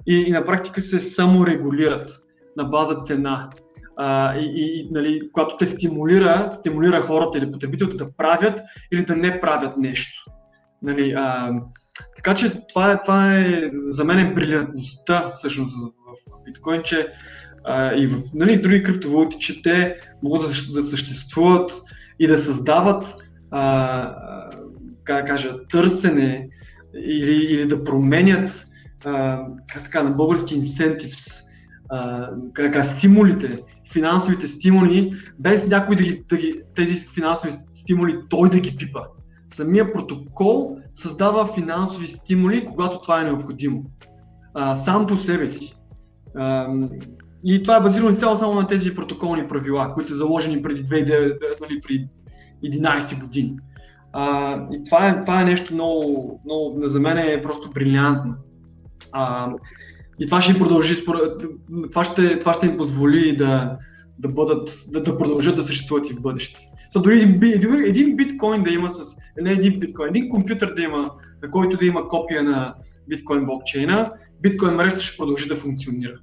И, 0.08 0.16
и 0.28 0.32
на 0.32 0.46
практика 0.46 0.82
се 0.82 1.00
саморегулират 1.00 2.10
на 2.58 2.64
база 2.64 2.96
цена. 2.96 3.50
А, 3.98 4.36
и, 4.36 4.52
и, 4.56 4.88
нали, 4.92 5.30
когато 5.34 5.58
те 5.58 5.66
стимулира, 5.66 6.52
стимулира 6.52 7.02
хората 7.02 7.38
или 7.38 7.52
потребителите 7.52 7.98
да 7.98 8.12
правят 8.12 8.62
или 8.92 9.06
да 9.06 9.16
не 9.16 9.42
правят 9.42 9.78
нещо. 9.78 10.26
Нали, 10.82 11.12
а, 11.12 11.52
така 12.16 12.36
че 12.36 12.68
това 12.70 12.92
е, 12.92 13.02
това 13.02 13.38
е 13.38 13.70
за 13.74 14.04
мен 14.04 14.20
е 14.20 14.34
брилянтността 14.34 15.32
всъщност 15.36 15.76
в 15.76 16.44
биткоин, 16.46 16.82
че 16.84 17.08
а, 17.64 17.94
и 17.96 18.08
в 18.08 18.22
нали, 18.34 18.62
други 18.62 18.84
криптовалути, 18.84 19.40
че 19.40 19.62
те 19.62 19.98
могат 20.24 20.52
да, 20.74 20.84
съществуват 20.84 21.82
и 22.20 22.28
да 22.28 22.38
създават 22.38 23.16
а, 23.52 24.16
как 25.04 25.22
да 25.22 25.28
кажа, 25.32 25.68
търсене 25.68 26.50
или, 26.96 27.34
или 27.34 27.68
да 27.68 27.84
променят 27.84 28.68
а, 29.06 29.46
как 29.68 30.04
на 30.04 30.12
български 30.12 30.62
incentives, 30.62 31.44
а, 31.90 32.30
как, 32.54 32.86
стимулите, 32.86 33.60
финансовите 33.92 34.48
стимули, 34.48 35.14
без 35.40 35.68
някой 35.68 35.96
да 35.96 36.04
ги, 36.04 36.24
да 36.30 36.38
ги, 36.38 36.62
тези 36.76 37.08
финансови 37.08 37.54
стимули 37.74 38.20
той 38.30 38.50
да 38.50 38.60
ги 38.60 38.76
пипа. 38.78 39.00
Самия 39.48 39.94
протокол 39.94 40.78
създава 40.94 41.54
финансови 41.54 42.08
стимули, 42.08 42.66
когато 42.66 43.02
това 43.02 43.22
е 43.22 43.24
необходимо. 43.24 43.84
А, 44.54 44.76
сам 44.76 45.08
по 45.08 45.18
себе 45.18 45.50
си. 45.50 45.76
А, 46.36 46.68
и 47.44 47.64
това 47.64 47.78
е 47.78 47.82
базирано 47.82 48.16
цяло 48.16 48.38
само 48.38 48.54
на 48.54 48.68
тези 48.68 48.96
протоколни 48.96 49.48
правила, 49.48 49.94
които 49.94 50.10
са 50.10 50.16
заложени 50.16 50.62
преди 50.62 50.84
2009, 50.84 51.62
нали, 51.62 51.82
преди 51.82 52.08
11 52.66 53.22
години. 53.22 53.56
А, 54.14 54.56
и 54.72 54.84
това 54.84 55.10
е, 55.10 55.22
това 55.22 55.42
е 55.42 55.46
нещо 55.46 55.74
много, 55.74 56.42
много, 56.46 56.90
за 56.90 57.00
мен 57.00 57.18
е 57.18 57.42
просто 57.42 57.70
брилянтно. 57.70 58.34
А, 59.12 59.52
и 60.20 60.26
това 60.26 60.42
ще 60.42 60.58
продължи, 60.58 61.06
това 61.90 62.04
ще, 62.04 62.40
това 62.40 62.54
ще 62.54 62.66
им 62.66 62.78
позволи 62.78 63.38
да, 63.38 63.78
да, 64.20 64.28
бъдат, 64.28 64.86
да, 64.88 65.04
да 65.04 65.18
продължат 65.18 65.56
да 65.56 65.64
съществуват 65.64 66.10
и 66.10 66.14
в 66.14 66.22
бъдеще. 66.22 66.71
So, 66.96 67.02
дори 67.02 67.22
един, 67.88 68.16
биткоин 68.16 68.64
да 68.64 68.70
има 68.70 68.90
с, 68.90 69.18
не 69.42 69.52
един 69.52 69.80
биткоин, 69.80 70.10
един 70.10 70.30
компютър 70.30 70.74
да 70.74 70.82
има, 70.82 71.12
на 71.44 71.52
който 71.52 71.78
да 71.78 71.86
има 71.86 72.08
копия 72.08 72.44
на 72.44 72.76
биткоин 73.08 73.46
блокчейна, 73.46 74.12
биткоин 74.42 74.74
мрежата 74.74 75.02
ще 75.02 75.18
продължи 75.18 75.48
да 75.48 75.56
функционира. 75.56 76.16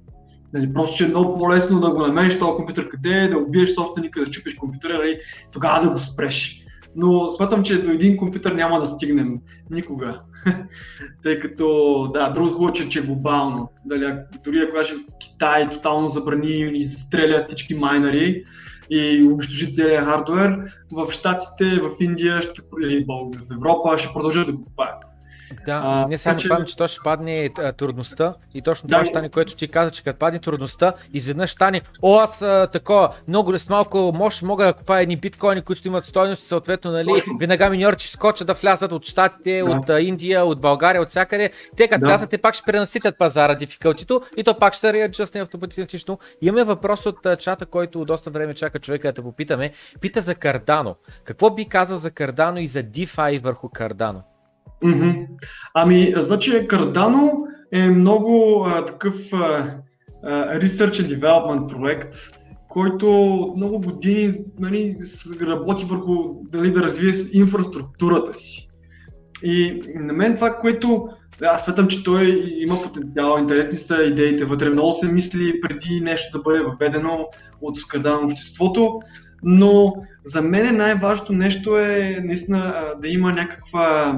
Нали, 0.53 0.73
просто 0.73 0.97
че 0.97 1.05
е 1.05 1.07
много 1.07 1.39
по-лесно 1.39 1.79
да 1.79 1.91
го 1.91 1.99
намериш 1.99 2.39
този 2.39 2.55
компютър 2.55 2.89
къде 2.89 3.27
да 3.27 3.37
убиеш 3.37 3.73
собственика, 3.73 4.19
да 4.19 4.31
чупиш 4.31 4.55
компютъра, 4.55 4.97
нали, 4.97 5.19
тогава 5.51 5.83
да 5.83 5.89
го 5.89 5.99
спреш. 5.99 6.59
Но 6.95 7.29
смятам, 7.31 7.63
че 7.63 7.81
до 7.81 7.91
един 7.91 8.17
компютър 8.17 8.51
няма 8.51 8.79
да 8.79 8.87
стигнем 8.87 9.39
никога. 9.71 10.21
Тъй 11.23 11.39
като, 11.39 12.07
да, 12.13 12.29
друго 12.29 12.49
хубаво, 12.49 12.73
че, 12.73 12.89
че 12.89 12.99
е 12.99 13.01
глобално. 13.01 13.69
Дали, 13.85 14.13
дори 14.43 14.59
ако 14.59 14.75
каже 14.75 14.93
Китай 15.19 15.69
тотално 15.69 16.07
забрани 16.07 16.71
и 16.73 16.83
застреля 16.83 17.39
всички 17.39 17.75
майнери, 17.75 18.43
и 18.89 19.23
унищожи 19.23 19.73
целият 19.73 20.05
хардвер, 20.05 20.59
в 20.91 21.11
Штатите, 21.11 21.81
в 21.81 21.91
Индия 21.99 22.41
ще, 22.41 22.61
или 22.81 23.05
в 23.07 23.53
Европа 23.53 23.97
ще 23.97 24.13
продължат 24.13 24.47
да 24.47 24.53
го 24.53 24.65
купаят. 24.65 25.03
Да, 25.65 25.81
а, 25.85 26.07
не 26.07 26.17
само 26.17 26.39
че... 26.39 26.47
това, 26.47 26.65
че 26.65 26.77
то 26.77 26.87
ще 26.87 26.99
падне 27.03 27.49
а, 27.57 27.71
трудността 27.71 28.33
и 28.53 28.61
точно 28.61 28.87
да, 28.87 28.95
това 28.95 29.05
ще 29.05 29.09
стане, 29.09 29.29
което 29.29 29.55
ти 29.55 29.67
каза, 29.67 29.91
че 29.91 30.03
като 30.03 30.19
падне 30.19 30.39
трудността, 30.39 30.93
изведнъж 31.13 31.51
стане, 31.51 31.81
о, 32.01 32.19
аз 32.19 32.41
а, 32.41 32.67
такова, 32.71 33.13
много 33.27 33.59
с 33.59 33.69
малко 33.69 34.11
мощ 34.15 34.41
мога 34.41 34.65
да 34.65 34.73
купая 34.73 35.01
едни 35.01 35.17
биткоини, 35.17 35.61
които 35.61 35.87
имат 35.87 36.05
стойност, 36.05 36.47
съответно, 36.47 36.91
нали, 36.91 37.11
веднага 37.39 37.69
миньорите 37.69 38.03
ще 38.03 38.13
скочат 38.13 38.47
да 38.47 38.53
влязат 38.53 38.91
от 38.91 39.05
Штатите, 39.05 39.63
да. 39.65 39.71
от 39.71 39.89
а, 39.89 40.01
Индия, 40.01 40.45
от 40.45 40.61
България, 40.61 41.01
от 41.01 41.09
всякъде. 41.09 41.51
Те 41.77 41.87
като 41.87 41.99
да. 41.99 42.05
влязат, 42.05 42.29
те 42.29 42.37
пак 42.37 42.55
ще 42.55 42.65
пренаситят 42.65 43.17
пазара 43.17 43.55
дификалтито 43.55 44.21
и 44.37 44.43
то 44.43 44.59
пак 44.59 44.73
ще 44.73 44.79
се 44.79 44.93
реаджъстне 44.93 45.41
автоматично. 45.41 46.19
Имаме 46.41 46.63
въпрос 46.63 47.05
от 47.05 47.25
а, 47.25 47.35
чата, 47.35 47.65
който 47.65 48.05
доста 48.05 48.29
време 48.29 48.53
чака 48.53 48.79
човека 48.79 49.07
да 49.07 49.13
те 49.13 49.21
попитаме. 49.21 49.71
Пита 50.01 50.21
за 50.21 50.35
Кардано. 50.35 50.95
Какво 51.23 51.49
би 51.49 51.65
казал 51.65 51.97
за 51.97 52.11
Кардано 52.11 52.59
и 52.59 52.67
за 52.67 52.83
DeFi 52.83 53.41
върху 53.41 53.69
Кардано? 53.69 54.23
Mm-hmm. 54.83 55.27
Ами, 55.73 56.13
значи 56.17 56.51
Cardano 56.51 57.31
е 57.71 57.89
много 57.89 58.63
а, 58.67 58.85
такъв 58.85 59.33
а, 59.33 59.75
research 60.59 61.01
and 61.01 61.19
development 61.19 61.67
проект, 61.67 62.15
който 62.69 63.07
много 63.57 63.79
години 63.79 64.33
нали, 64.59 64.95
работи 65.41 65.85
върху 65.85 66.13
нали, 66.53 66.71
да 66.71 66.83
развие 66.83 67.13
инфраструктурата 67.33 68.33
си. 68.33 68.69
И 69.43 69.81
на 69.95 70.13
мен 70.13 70.35
това, 70.35 70.55
което 70.55 71.07
аз 71.41 71.63
смятам, 71.63 71.87
че 71.87 72.03
той 72.03 72.53
има 72.57 72.81
потенциал, 72.81 73.37
интересни 73.39 73.77
са 73.77 74.03
идеите 74.03 74.45
вътре, 74.45 74.69
много 74.69 74.93
се 74.93 75.11
мисли 75.11 75.61
преди 75.61 76.01
нещо 76.01 76.37
да 76.37 76.41
бъде 76.41 76.59
въведено 76.59 77.27
от 77.61 77.79
Cardano 77.79 78.25
обществото, 78.25 78.99
но 79.43 79.93
за 80.25 80.41
мен 80.41 80.77
най-важното 80.77 81.33
нещо 81.33 81.77
е 81.77 82.21
наистина 82.23 82.85
да 83.01 83.07
има 83.07 83.33
някаква 83.33 84.15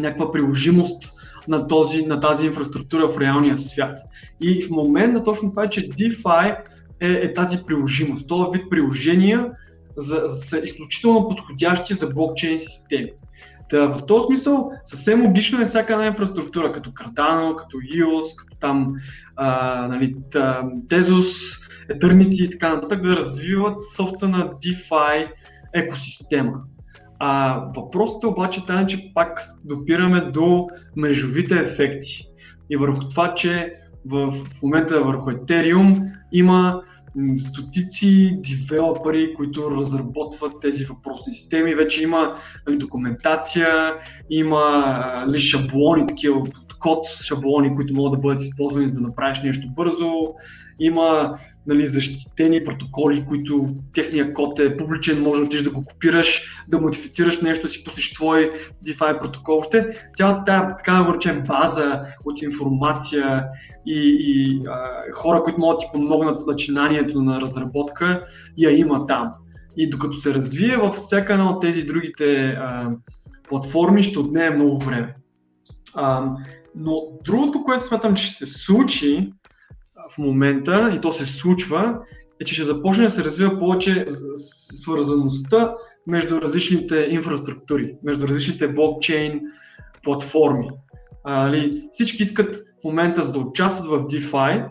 някаква 0.00 0.32
приложимост 0.32 1.12
на, 1.48 1.66
този, 1.66 2.06
на 2.06 2.20
тази 2.20 2.46
инфраструктура 2.46 3.08
в 3.08 3.18
реалния 3.18 3.56
свят. 3.56 3.98
И 4.40 4.62
в 4.62 4.70
момента 4.70 5.24
точно 5.24 5.50
това 5.50 5.64
е, 5.64 5.70
че 5.70 5.88
DeFi 5.88 6.56
е, 7.00 7.12
е 7.12 7.34
тази 7.34 7.58
приложимост. 7.66 8.28
Този 8.28 8.58
вид 8.58 8.70
приложения 8.70 9.50
за, 9.96 10.28
са 10.28 10.58
изключително 10.58 11.28
подходящи 11.28 11.94
за 11.94 12.06
блокчейн 12.06 12.58
системи. 12.58 13.10
Та, 13.68 13.86
в 13.86 14.06
този 14.06 14.26
смисъл 14.26 14.70
съвсем 14.84 15.26
логично 15.26 15.62
е 15.62 15.66
всяка 15.66 15.92
една 15.92 16.06
инфраструктура, 16.06 16.72
като 16.72 16.90
Cardano, 16.90 17.56
като 17.56 17.76
EOS, 17.76 18.36
като 18.36 18.56
там 18.56 18.94
а, 19.36 19.88
нали, 19.88 20.14
Tezos, 20.88 21.58
Eternity 21.90 22.44
и 22.44 22.50
така 22.50 22.74
нататък 22.74 23.02
да 23.02 23.16
развиват 23.16 23.76
собствена 23.96 24.50
DeFi 24.64 25.28
екосистема. 25.74 26.52
А, 27.18 27.62
въпросът 27.76 28.22
е 28.22 28.26
обаче 28.26 28.66
тази, 28.66 28.86
че 28.86 29.12
пак 29.14 29.44
допираме 29.64 30.20
до 30.20 30.66
мрежовите 30.96 31.54
ефекти 31.54 32.28
и 32.70 32.76
върху 32.76 33.08
това, 33.08 33.34
че 33.34 33.74
в 34.06 34.34
момента 34.62 35.04
върху 35.04 35.30
Ethereum 35.30 36.02
има 36.32 36.82
стотици 37.36 38.40
девелопери, 38.40 39.34
които 39.34 39.70
разработват 39.70 40.60
тези 40.60 40.84
въпросни 40.84 41.34
системи. 41.34 41.74
Вече 41.74 42.02
има 42.02 42.34
нали, 42.66 42.78
документация, 42.78 43.68
има 44.30 44.94
нали, 45.26 45.38
шаблони, 45.38 46.06
такива 46.06 46.42
код 46.80 47.06
шаблони, 47.22 47.74
които 47.74 47.94
могат 47.94 48.12
да 48.12 48.18
бъдат 48.18 48.42
използвани 48.42 48.88
за 48.88 49.00
да 49.00 49.06
направиш 49.06 49.42
нещо 49.42 49.68
бързо. 49.76 50.34
Има 50.80 51.38
нали, 51.66 51.86
защитени 51.86 52.64
протоколи, 52.64 53.24
които 53.28 53.74
техния 53.94 54.32
код 54.32 54.58
е 54.58 54.76
публичен, 54.76 55.22
може 55.22 55.40
да 55.40 55.46
отидеш 55.46 55.64
да 55.64 55.70
го 55.70 55.82
копираш, 55.82 56.42
да 56.68 56.80
модифицираш 56.80 57.40
нещо, 57.40 57.68
си 57.68 57.84
пуснеш 57.84 58.12
твой 58.12 58.50
DeFi 58.86 59.20
протокол. 59.20 59.54
Въобще 59.54 60.10
цялата 60.16 60.44
тази 60.44 60.76
така 60.78 60.92
да 60.92 61.04
наречем 61.04 61.42
база 61.46 62.02
от 62.24 62.42
информация 62.42 63.44
и, 63.86 64.16
и 64.20 64.60
а, 64.68 65.02
хора, 65.12 65.42
които 65.42 65.60
могат 65.60 65.78
да 65.80 65.86
ти 65.86 65.92
помогнат 65.92 66.36
в 66.36 66.46
начинанието 66.46 67.22
на 67.22 67.40
разработка, 67.40 68.24
я 68.58 68.78
има 68.78 69.06
там. 69.06 69.32
И 69.76 69.90
докато 69.90 70.16
се 70.16 70.34
развие 70.34 70.76
във 70.76 70.94
всяка 70.94 71.32
една 71.32 71.50
от 71.50 71.60
тези 71.60 71.82
другите 71.82 72.46
а, 72.48 72.90
платформи, 73.48 74.02
ще 74.02 74.18
отнее 74.18 74.50
много 74.50 74.78
време. 74.78 75.14
А, 75.94 76.30
но 76.74 77.02
другото, 77.24 77.64
което 77.64 77.84
смятам, 77.84 78.14
че 78.14 78.26
ще 78.26 78.46
се 78.46 78.58
случи, 78.58 79.32
в 80.10 80.18
момента, 80.18 80.92
и 80.96 81.00
то 81.00 81.12
се 81.12 81.26
случва, 81.26 81.98
е, 82.40 82.44
че 82.44 82.54
ще 82.54 82.64
започне 82.64 83.04
да 83.04 83.10
се 83.10 83.24
развива 83.24 83.58
повече 83.58 84.06
свързаността 84.70 85.74
между 86.06 86.40
различните 86.40 87.08
инфраструктури, 87.10 87.94
между 88.04 88.28
различните 88.28 88.68
блокчейн 88.68 89.40
платформи. 90.02 90.68
А, 91.24 91.50
ли, 91.50 91.88
всички 91.90 92.22
искат 92.22 92.56
в 92.56 92.84
момента 92.84 93.32
да 93.32 93.38
участват 93.38 93.86
в 93.86 94.06
DeFi, 94.06 94.68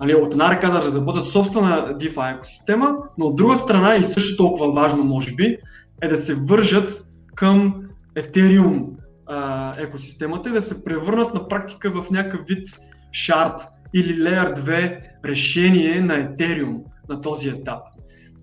нали, 0.00 0.14
от 0.14 0.32
една 0.32 0.50
ръка 0.50 0.70
да 0.70 0.82
разработят 0.82 1.24
собствена 1.24 1.98
DeFi 1.98 2.36
екосистема, 2.36 2.96
но 3.18 3.26
от 3.26 3.36
друга 3.36 3.56
страна 3.56 3.96
и 3.96 4.04
също 4.04 4.36
толкова 4.36 4.72
важно 4.72 5.04
може 5.04 5.34
би 5.34 5.58
е 6.02 6.08
да 6.08 6.16
се 6.16 6.34
вържат 6.34 7.06
към 7.34 7.82
Ethereum 8.16 8.86
а, 9.26 9.74
екосистемата 9.80 10.48
и 10.48 10.52
да 10.52 10.62
се 10.62 10.84
превърнат 10.84 11.34
на 11.34 11.48
практика 11.48 12.02
в 12.02 12.10
някакъв 12.10 12.46
вид 12.46 12.68
шарт 13.12 13.60
или 13.96 14.22
Layer 14.22 14.58
2 14.58 15.00
решение 15.24 16.00
на 16.00 16.14
Ethereum 16.14 16.82
на 17.08 17.20
този 17.20 17.48
етап. 17.48 17.82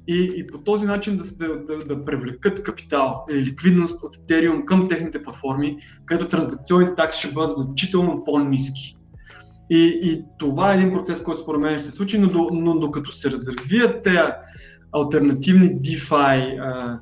И, 0.08 0.34
и 0.36 0.48
по 0.48 0.58
този 0.58 0.86
начин 0.86 1.18
да, 1.18 1.24
да, 1.24 1.66
да, 1.66 1.86
да 1.86 2.06
привлекат 2.06 2.64
капитал 2.64 3.26
или 3.32 3.42
ликвидност 3.42 4.04
от 4.04 4.18
Ethereum 4.18 4.66
към 4.66 4.88
техните 4.90 5.24
платформи, 5.24 5.78
където 6.06 6.28
транзакционните 6.28 6.96
такси 6.96 7.20
ще 7.20 7.34
бъдат 7.34 7.52
значително 7.52 8.24
по-низки. 8.24 8.98
И, 9.70 10.00
и 10.04 10.24
това 10.40 10.74
е 10.74 10.78
един 10.78 10.94
процес, 10.94 11.24
който 11.24 11.42
според 11.42 11.62
мен 11.62 11.80
ще 11.80 11.90
се 11.90 11.96
случи, 11.96 12.18
но, 12.20 12.50
но 12.52 12.80
докато 12.80 13.12
се 13.12 13.32
развият 13.32 14.04
тези 14.04 14.18
альтернативни 14.92 15.76
DeFi 15.76 16.60
а, 16.62 17.00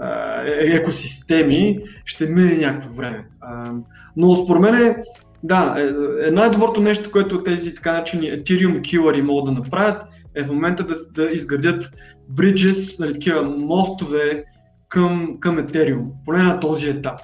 а, 0.00 0.42
екосистеми, 0.46 1.80
ще 2.04 2.26
мине 2.26 2.56
някакво 2.56 2.94
време. 2.94 3.28
А, 3.40 3.72
но 4.16 4.34
според 4.34 4.62
мен 4.62 4.74
е, 4.74 4.96
да, 5.42 5.74
е, 5.78 6.28
е 6.28 6.30
най-доброто 6.30 6.80
нещо, 6.80 7.10
което 7.10 7.42
тези 7.42 7.74
така 7.74 7.92
начини 7.92 8.26
Ethereum 8.26 8.80
killer 8.80 9.22
могат 9.22 9.44
да 9.44 9.60
направят, 9.60 10.02
е 10.34 10.44
в 10.44 10.48
момента 10.48 10.84
да, 10.84 10.94
да 11.14 11.30
изградят 11.30 11.84
bridges, 12.32 13.00
нали, 13.00 13.12
такива 13.12 13.42
мостове 13.42 14.44
към, 14.88 15.36
към 15.40 15.58
Ethereum, 15.58 16.10
поне 16.24 16.42
на 16.42 16.60
този 16.60 16.88
етап, 16.88 17.20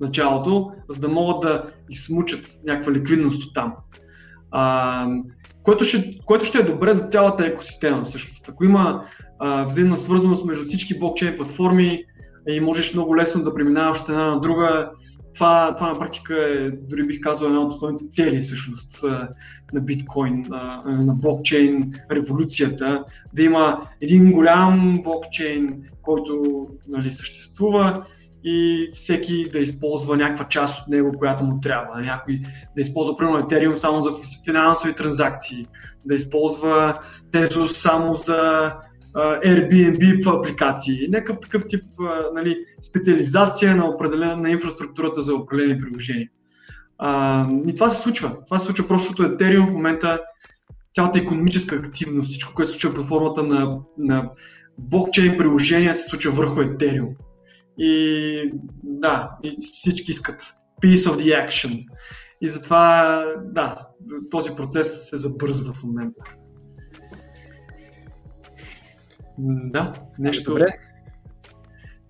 началото, 0.00 0.72
за 0.88 1.00
да 1.00 1.08
могат 1.08 1.40
да 1.40 1.64
измучат 1.90 2.60
някаква 2.66 2.92
ликвидност 2.92 3.44
от 3.44 3.54
там. 3.54 3.74
А, 4.50 5.06
което, 5.62 5.84
ще, 5.84 6.18
което 6.26 6.44
ще 6.44 6.58
е 6.58 6.62
добре 6.62 6.94
за 6.94 7.08
цялата 7.08 7.46
екосистема 7.46 8.04
всъщност. 8.04 8.48
Ако 8.48 8.64
има 8.64 9.04
а, 9.38 9.64
взаимна 9.64 9.96
свързаност 9.96 10.44
между 10.44 10.64
всички 10.64 10.98
блокчейн 10.98 11.36
платформи 11.36 12.04
и 12.48 12.60
можеш 12.60 12.94
много 12.94 13.16
лесно 13.16 13.42
да 13.42 13.54
преминаваш 13.54 14.00
от 14.00 14.08
една 14.08 14.26
на 14.26 14.40
друга, 14.40 14.90
това, 15.34 15.74
това 15.74 15.92
на 15.92 15.98
практика 15.98 16.34
е, 16.48 16.70
дори 16.70 17.06
бих 17.06 17.20
казал, 17.20 17.46
една 17.46 17.60
от 17.60 17.72
основните 17.72 18.04
цели 18.10 18.40
всъщност 18.40 19.04
на 19.72 19.80
биткоин, 19.80 20.44
на 20.86 21.14
блокчейн 21.14 21.92
революцията, 22.10 23.04
да 23.32 23.42
има 23.42 23.80
един 24.00 24.32
голям 24.32 25.00
блокчейн, 25.02 25.82
който 26.02 26.64
нали, 26.88 27.10
съществува 27.10 28.04
и 28.44 28.88
всеки 28.94 29.48
да 29.52 29.58
използва 29.58 30.16
някаква 30.16 30.48
част 30.48 30.82
от 30.82 30.88
него, 30.88 31.12
която 31.18 31.44
му 31.44 31.60
трябва. 31.60 32.00
Някой 32.00 32.40
да 32.76 32.82
използва, 32.82 33.16
примерно, 33.16 33.40
Ethereum 33.40 33.74
само 33.74 34.02
за 34.02 34.10
финансови 34.44 34.92
транзакции, 34.92 35.66
да 36.06 36.14
използва 36.14 36.98
Tezos 37.32 37.66
само 37.66 38.14
за 38.14 38.72
Airbnb 39.14 40.24
в 40.24 40.38
апликации, 40.38 41.08
някакъв 41.08 41.40
такъв 41.40 41.62
тип 41.68 41.84
нали, 42.34 42.56
специализация 42.82 43.76
на, 43.76 43.88
определена, 43.88 44.36
на 44.36 44.50
инфраструктурата 44.50 45.22
за 45.22 45.34
определени 45.34 45.80
приложения. 45.80 46.28
А, 46.98 47.48
и 47.68 47.74
това 47.74 47.90
се 47.90 48.02
случва. 48.02 48.36
Това 48.46 48.58
се 48.58 48.64
случва 48.66 48.88
просто, 48.88 49.08
защото 49.08 49.22
Ethereum 49.22 49.66
в 49.66 49.72
момента 49.72 50.20
цялата 50.92 51.18
економическа 51.18 51.76
активност, 51.76 52.30
всичко, 52.30 52.54
което 52.54 52.72
се 52.72 52.78
случва 52.78 52.94
под 52.94 53.08
формата 53.08 53.42
на, 53.42 53.78
на 53.98 54.30
блокчейн 54.78 55.36
приложения 55.36 55.94
се 55.94 56.04
случва 56.04 56.32
върху 56.32 56.60
Ethereum. 56.60 57.14
И 57.78 58.52
да, 58.82 59.30
и 59.42 59.50
всички 59.50 60.10
искат 60.10 60.42
piece 60.82 61.10
of 61.10 61.16
the 61.16 61.48
action. 61.48 61.86
И 62.40 62.48
затова, 62.48 63.24
да, 63.44 63.74
този 64.30 64.50
процес 64.50 65.08
се 65.08 65.16
забързва 65.16 65.72
в 65.72 65.82
момента. 65.82 66.20
Да, 69.38 69.92
нещо. 70.18 70.50
Добре. 70.50 70.66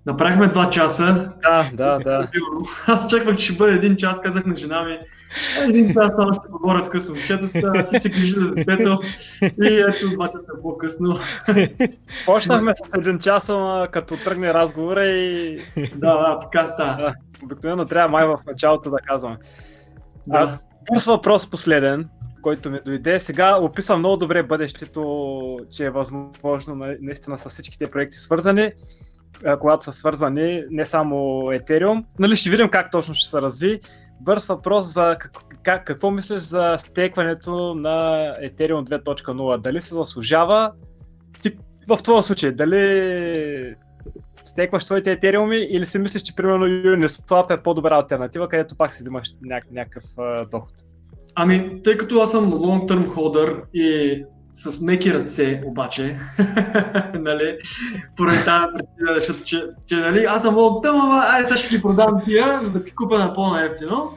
Направихме 0.06 0.46
два 0.46 0.70
часа. 0.70 1.32
Да, 1.42 1.70
да, 1.72 1.98
да. 1.98 2.28
Аз 2.86 3.10
чаквах, 3.10 3.36
че 3.36 3.44
ще 3.44 3.54
бъде 3.54 3.72
един 3.72 3.96
час, 3.96 4.20
казах 4.20 4.46
на 4.46 4.56
жена 4.56 4.84
ми. 4.84 4.98
Един 5.60 5.92
час 5.94 6.10
само 6.18 6.34
ще 6.34 6.48
поговорят 6.50 6.88
късно 6.88 7.14
момчетата, 7.14 7.86
ти 7.90 8.00
се 8.00 8.08
грижи 8.08 8.32
за 8.32 8.50
детето 8.50 9.00
и 9.62 9.84
ето 9.88 10.10
два 10.10 10.28
часа 10.28 10.52
по-късно. 10.62 11.18
Почнахме 12.26 12.72
с 12.72 12.98
един 12.98 13.18
час, 13.18 13.48
ама 13.48 13.88
като 13.90 14.16
тръгне 14.16 14.54
разговора 14.54 15.04
и... 15.04 15.58
Да, 15.76 16.16
да, 16.16 16.40
така 16.40 16.66
става. 16.66 16.96
Да. 16.96 17.14
Обикновено 17.44 17.84
трябва 17.84 18.08
май 18.08 18.26
в 18.26 18.38
началото 18.46 18.90
да 18.90 18.96
казваме. 18.96 19.36
Да. 20.26 20.58
А, 20.90 21.00
въпрос 21.06 21.50
последен 21.50 22.08
който 22.44 22.70
ми 22.70 22.80
дойде. 22.84 23.20
Сега 23.20 23.58
описвам 23.60 23.98
много 23.98 24.16
добре 24.16 24.42
бъдещето, 24.42 25.58
че 25.70 25.84
е 25.84 25.90
възможно 25.90 26.86
наистина 27.00 27.38
с 27.38 27.48
всичките 27.48 27.90
проекти 27.90 28.18
свързани, 28.18 28.72
когато 29.60 29.84
са 29.84 29.92
свързани 29.92 30.64
не 30.70 30.84
само 30.84 31.16
Ethereum. 31.42 32.04
Нали, 32.18 32.36
ще 32.36 32.50
видим 32.50 32.68
как 32.68 32.90
точно 32.90 33.14
ще 33.14 33.30
се 33.30 33.42
разви. 33.42 33.80
Бърз 34.20 34.46
въпрос 34.46 34.94
за 34.94 35.16
как, 35.20 35.32
как, 35.62 35.86
какво 35.86 36.10
мислиш 36.10 36.42
за 36.42 36.76
стейкването 36.78 37.74
на 37.74 37.88
Ethereum 38.42 39.02
2.0? 39.02 39.60
Дали 39.60 39.80
се 39.80 39.94
заслужава? 39.94 40.72
Ти, 41.42 41.56
в 41.88 42.02
твоя 42.02 42.22
случай, 42.22 42.52
дали 42.52 43.74
стейкваш 44.44 44.84
твоите 44.84 45.20
Ethereum 45.20 45.54
или 45.54 45.86
си 45.86 45.98
мислиш, 45.98 46.22
че 46.22 46.36
примерно 46.36 46.66
Uniswap 46.66 47.58
е 47.58 47.62
по-добра 47.62 47.96
альтернатива, 47.96 48.48
където 48.48 48.76
пак 48.76 48.94
си 48.94 49.02
взимаш 49.02 49.28
някакъв 49.70 50.04
доход? 50.50 50.72
Ами, 51.34 51.82
тъй 51.84 51.98
като 51.98 52.20
аз 52.20 52.30
съм 52.30 52.52
long 52.52 52.88
term 52.88 53.08
holder 53.08 53.62
и 53.74 54.24
с 54.52 54.80
меки 54.80 55.14
ръце, 55.14 55.60
обаче, 55.64 56.16
нали, 57.14 57.58
поради 58.16 58.44
тази 58.44 58.66
причина, 58.74 59.14
защото 59.14 59.44
че, 59.44 59.62
че, 59.86 59.96
нали, 59.96 60.24
аз 60.24 60.42
съм 60.42 60.54
long 60.54 60.86
term, 60.86 61.00
ама 61.02 61.22
ай 61.28 61.44
сега 61.44 61.56
ще 61.56 61.76
ги 61.76 61.82
продам 61.82 62.22
тия, 62.24 62.60
за 62.64 62.70
да 62.70 62.80
ги 62.80 62.90
купя 62.90 63.18
на 63.18 63.32
по-на 63.32 63.64
ефтино. 63.64 64.12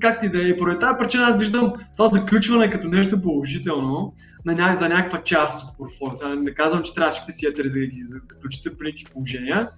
как 0.00 0.20
ти 0.20 0.28
да 0.28 0.48
е, 0.48 0.56
поради 0.56 0.78
тази 0.78 0.98
причина 0.98 1.24
аз 1.24 1.38
виждам 1.38 1.72
това 1.96 2.08
заключване 2.08 2.70
като 2.70 2.88
нещо 2.88 3.22
положително 3.22 4.14
на 4.44 4.54
ня... 4.54 4.76
за 4.76 4.88
някаква 4.88 5.22
част 5.22 5.64
от 5.64 5.76
портфолиото. 5.76 6.28
Не 6.28 6.54
казвам, 6.54 6.82
че 6.82 6.94
трябва 6.94 7.12
всичките 7.12 7.32
си 7.32 7.46
да 7.54 7.62
ги 7.62 8.02
заключите 8.02 8.76
при 8.78 8.94
положения, 9.12 9.68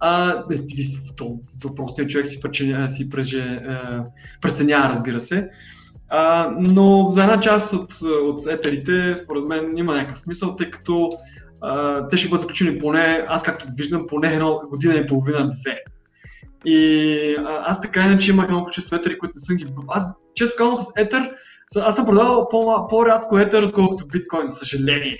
а, 0.00 0.44
въпросният 1.64 2.10
човек 2.10 2.26
си, 2.26 2.40
си 2.88 3.10
преже, 3.10 3.60
преценява, 4.40 4.88
разбира 4.88 5.20
се. 5.20 5.48
А, 6.08 6.50
но 6.58 7.08
за 7.10 7.22
една 7.22 7.40
част 7.40 7.72
от, 7.72 7.92
от 8.02 8.46
етерите, 8.46 9.16
според 9.16 9.44
мен, 9.44 9.76
има 9.76 9.94
някакъв 9.94 10.18
смисъл, 10.18 10.56
тъй 10.56 10.70
като 10.70 11.10
а, 11.60 12.08
те 12.08 12.16
ще 12.16 12.28
бъдат 12.28 12.40
заключени 12.40 12.78
поне, 12.78 13.24
аз 13.28 13.42
както 13.42 13.66
виждам, 13.76 14.06
поне 14.06 14.32
една 14.32 14.50
година 14.70 14.94
и 14.94 15.06
половина-две. 15.06 15.78
И 16.64 17.36
а, 17.38 17.62
аз 17.66 17.80
така 17.80 18.00
иначе 18.00 18.30
имах 18.30 18.48
много 18.48 18.70
често 18.70 18.94
етери, 18.94 19.18
които 19.18 19.32
не 19.36 19.40
съм 19.40 19.56
ги... 19.56 19.66
Аз 19.88 20.04
често 20.34 20.56
казвам 20.56 20.76
с 20.76 20.86
етер, 20.96 21.30
аз 21.76 21.96
съм 21.96 22.06
продавал 22.06 22.48
по- 22.48 22.86
по-рядко 22.88 23.38
етер, 23.38 23.62
отколкото 23.62 24.06
биткоин, 24.06 24.46
за 24.46 24.54
съжаление 24.54 25.18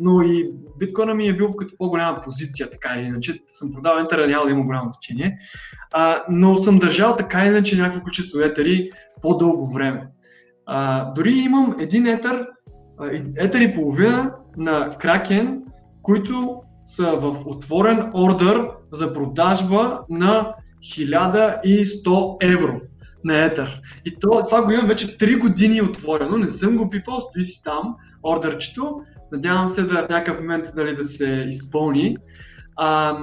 но 0.00 0.22
и 0.22 0.50
биткоина 0.78 1.14
ми 1.14 1.28
е 1.28 1.36
бил 1.36 1.56
като 1.56 1.74
по-голяма 1.78 2.20
позиция, 2.20 2.70
така 2.70 2.94
или 2.96 3.06
иначе. 3.06 3.42
Съм 3.46 3.72
продал 3.72 3.98
ентера, 3.98 4.26
няма 4.26 4.44
да 4.44 4.50
има 4.50 4.64
голямо 4.64 4.90
значение. 4.90 5.38
А, 5.92 6.22
но 6.30 6.54
съм 6.54 6.78
държал 6.78 7.16
така 7.16 7.44
или 7.44 7.48
иначе 7.48 7.76
някакво 7.76 8.00
количество 8.00 8.40
етери 8.40 8.90
по-дълго 9.22 9.72
време. 9.72 10.06
А, 10.66 11.04
дори 11.12 11.32
имам 11.32 11.76
един 11.78 12.06
етер, 12.06 12.46
етер 13.38 13.60
и 13.60 13.74
половина 13.74 14.34
на 14.56 14.90
Кракен, 14.90 15.62
които 16.02 16.62
са 16.84 17.16
в 17.16 17.36
отворен 17.46 18.10
ордер 18.14 18.68
за 18.92 19.12
продажба 19.12 20.00
на 20.08 20.54
1100 20.80 22.36
евро 22.54 22.80
на 23.24 23.44
етър. 23.44 23.80
И 24.04 24.16
то, 24.20 24.44
това 24.46 24.62
го 24.62 24.72
имам 24.72 24.86
вече 24.86 25.18
3 25.18 25.38
години 25.38 25.82
отворено, 25.82 26.36
не 26.36 26.50
съм 26.50 26.76
го 26.76 26.90
пипал, 26.90 27.20
стои 27.20 27.44
си 27.44 27.62
там, 27.64 27.96
ордерчето. 28.22 29.00
Надявам 29.32 29.68
се 29.68 29.82
да 29.82 30.06
в 30.06 30.08
някакъв 30.08 30.40
момент 30.40 30.66
нали, 30.76 30.96
да 30.96 31.04
се 31.04 31.46
изпълни. 31.48 32.16
А, 32.76 33.18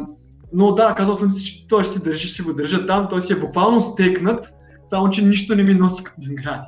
но 0.53 0.71
да, 0.71 0.95
казал 0.97 1.15
съм 1.15 1.31
си, 1.31 1.45
че 1.45 1.67
той 1.67 1.83
ще 1.83 1.93
си 1.93 2.03
държи, 2.03 2.27
ще 2.27 2.43
го 2.43 2.53
държа 2.53 2.85
там, 2.85 3.07
той 3.09 3.21
си 3.21 3.33
е 3.33 3.39
буквално 3.39 3.81
стекнат, 3.81 4.53
само 4.87 5.09
че 5.09 5.25
нищо 5.25 5.55
не 5.55 5.63
ми 5.63 5.73
носи 5.73 6.03
като 6.03 6.21
награди. 6.21 6.67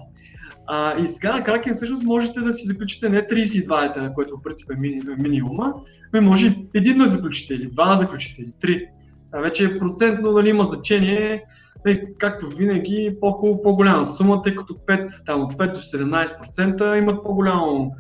А, 0.68 1.00
и 1.00 1.08
сега 1.08 1.38
на 1.38 1.44
Кракен 1.44 1.74
всъщност 1.74 2.04
можете 2.04 2.40
да 2.40 2.54
си 2.54 2.68
заключите 2.68 3.10
не 3.10 3.28
32 3.28 3.90
етера, 3.90 4.14
което 4.14 4.38
в 4.38 4.44
принцип 4.44 4.72
е 4.72 4.76
мини, 4.76 5.02
минимума, 5.18 5.74
ами 6.14 6.26
може 6.26 6.56
един 6.74 6.98
да 6.98 7.10
заключите, 7.10 7.54
или 7.54 7.72
два 7.72 7.96
да 7.96 8.02
заключите, 8.02 8.42
или 8.42 8.52
три. 8.60 8.86
А 9.34 9.40
вече 9.40 9.80
процентно 9.80 10.32
нали, 10.32 10.50
има 10.50 10.64
значение, 10.64 11.44
нали, 11.86 12.04
както 12.18 12.50
винаги, 12.50 13.16
по-голяма 13.64 14.06
сума, 14.06 14.42
тъй 14.42 14.56
като 14.56 14.74
5, 14.74 15.26
там, 15.26 15.42
от 15.42 15.54
5 15.54 15.72
до 15.72 15.80
17% 15.80 17.02
имат 17.02 17.24
по-голямо 17.24 17.92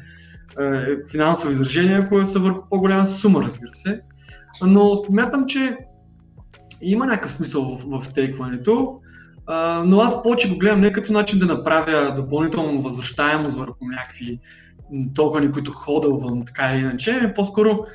е, 0.59 0.97
финансово 1.11 1.51
изражение, 1.51 1.95
ако 1.95 2.25
са 2.25 2.39
върху 2.39 2.69
по-голяма 2.69 3.05
сума, 3.05 3.43
разбира 3.43 3.73
се. 3.73 4.01
Но 4.61 4.95
смятам, 4.95 5.45
че 5.47 5.77
има 6.81 7.05
някакъв 7.05 7.31
смисъл 7.31 7.77
в, 7.77 7.99
в 7.99 8.05
стейкването, 8.05 8.99
а, 9.47 9.83
но 9.85 9.99
аз 9.99 10.23
повече 10.23 10.49
го 10.49 10.57
гледам 10.57 10.81
не 10.81 10.91
като 10.91 11.13
начин 11.13 11.39
да 11.39 11.45
направя 11.45 12.13
допълнително 12.15 12.81
възвръщаемост 12.81 13.57
върху 13.57 13.85
някакви 13.85 14.39
токени, 15.15 15.51
които 15.51 15.71
ходълвам 15.71 16.45
така 16.45 16.71
или 16.71 16.79
иначе, 16.79 17.19
ами 17.21 17.33
по-скоро 17.33 17.85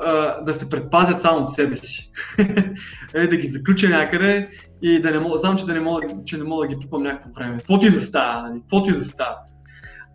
а, 0.00 0.40
да 0.40 0.54
се 0.54 0.68
предпазят 0.68 1.20
само 1.20 1.38
от 1.38 1.54
себе 1.54 1.76
си. 1.76 2.10
Е, 3.14 3.26
да 3.26 3.36
ги 3.36 3.46
заключа 3.46 3.88
някъде 3.88 4.50
и 4.82 5.00
да 5.00 5.10
не 5.10 5.18
мога, 5.18 5.38
знам, 5.38 5.56
че, 5.56 5.66
да 5.66 5.74
не 5.74 5.80
мога, 5.80 6.06
че 6.24 6.38
не 6.38 6.44
мога 6.44 6.68
да 6.68 6.74
ги 6.74 6.80
пипам 6.80 7.02
някакво 7.02 7.30
време. 7.30 7.56
Каквото 7.56 7.86
и 7.86 7.90
да 7.90 8.00
става, 8.00 8.48
нали? 8.48 8.60
Каквото 8.60 8.90
и 8.90 8.92
да 8.92 9.00
става. 9.00 9.36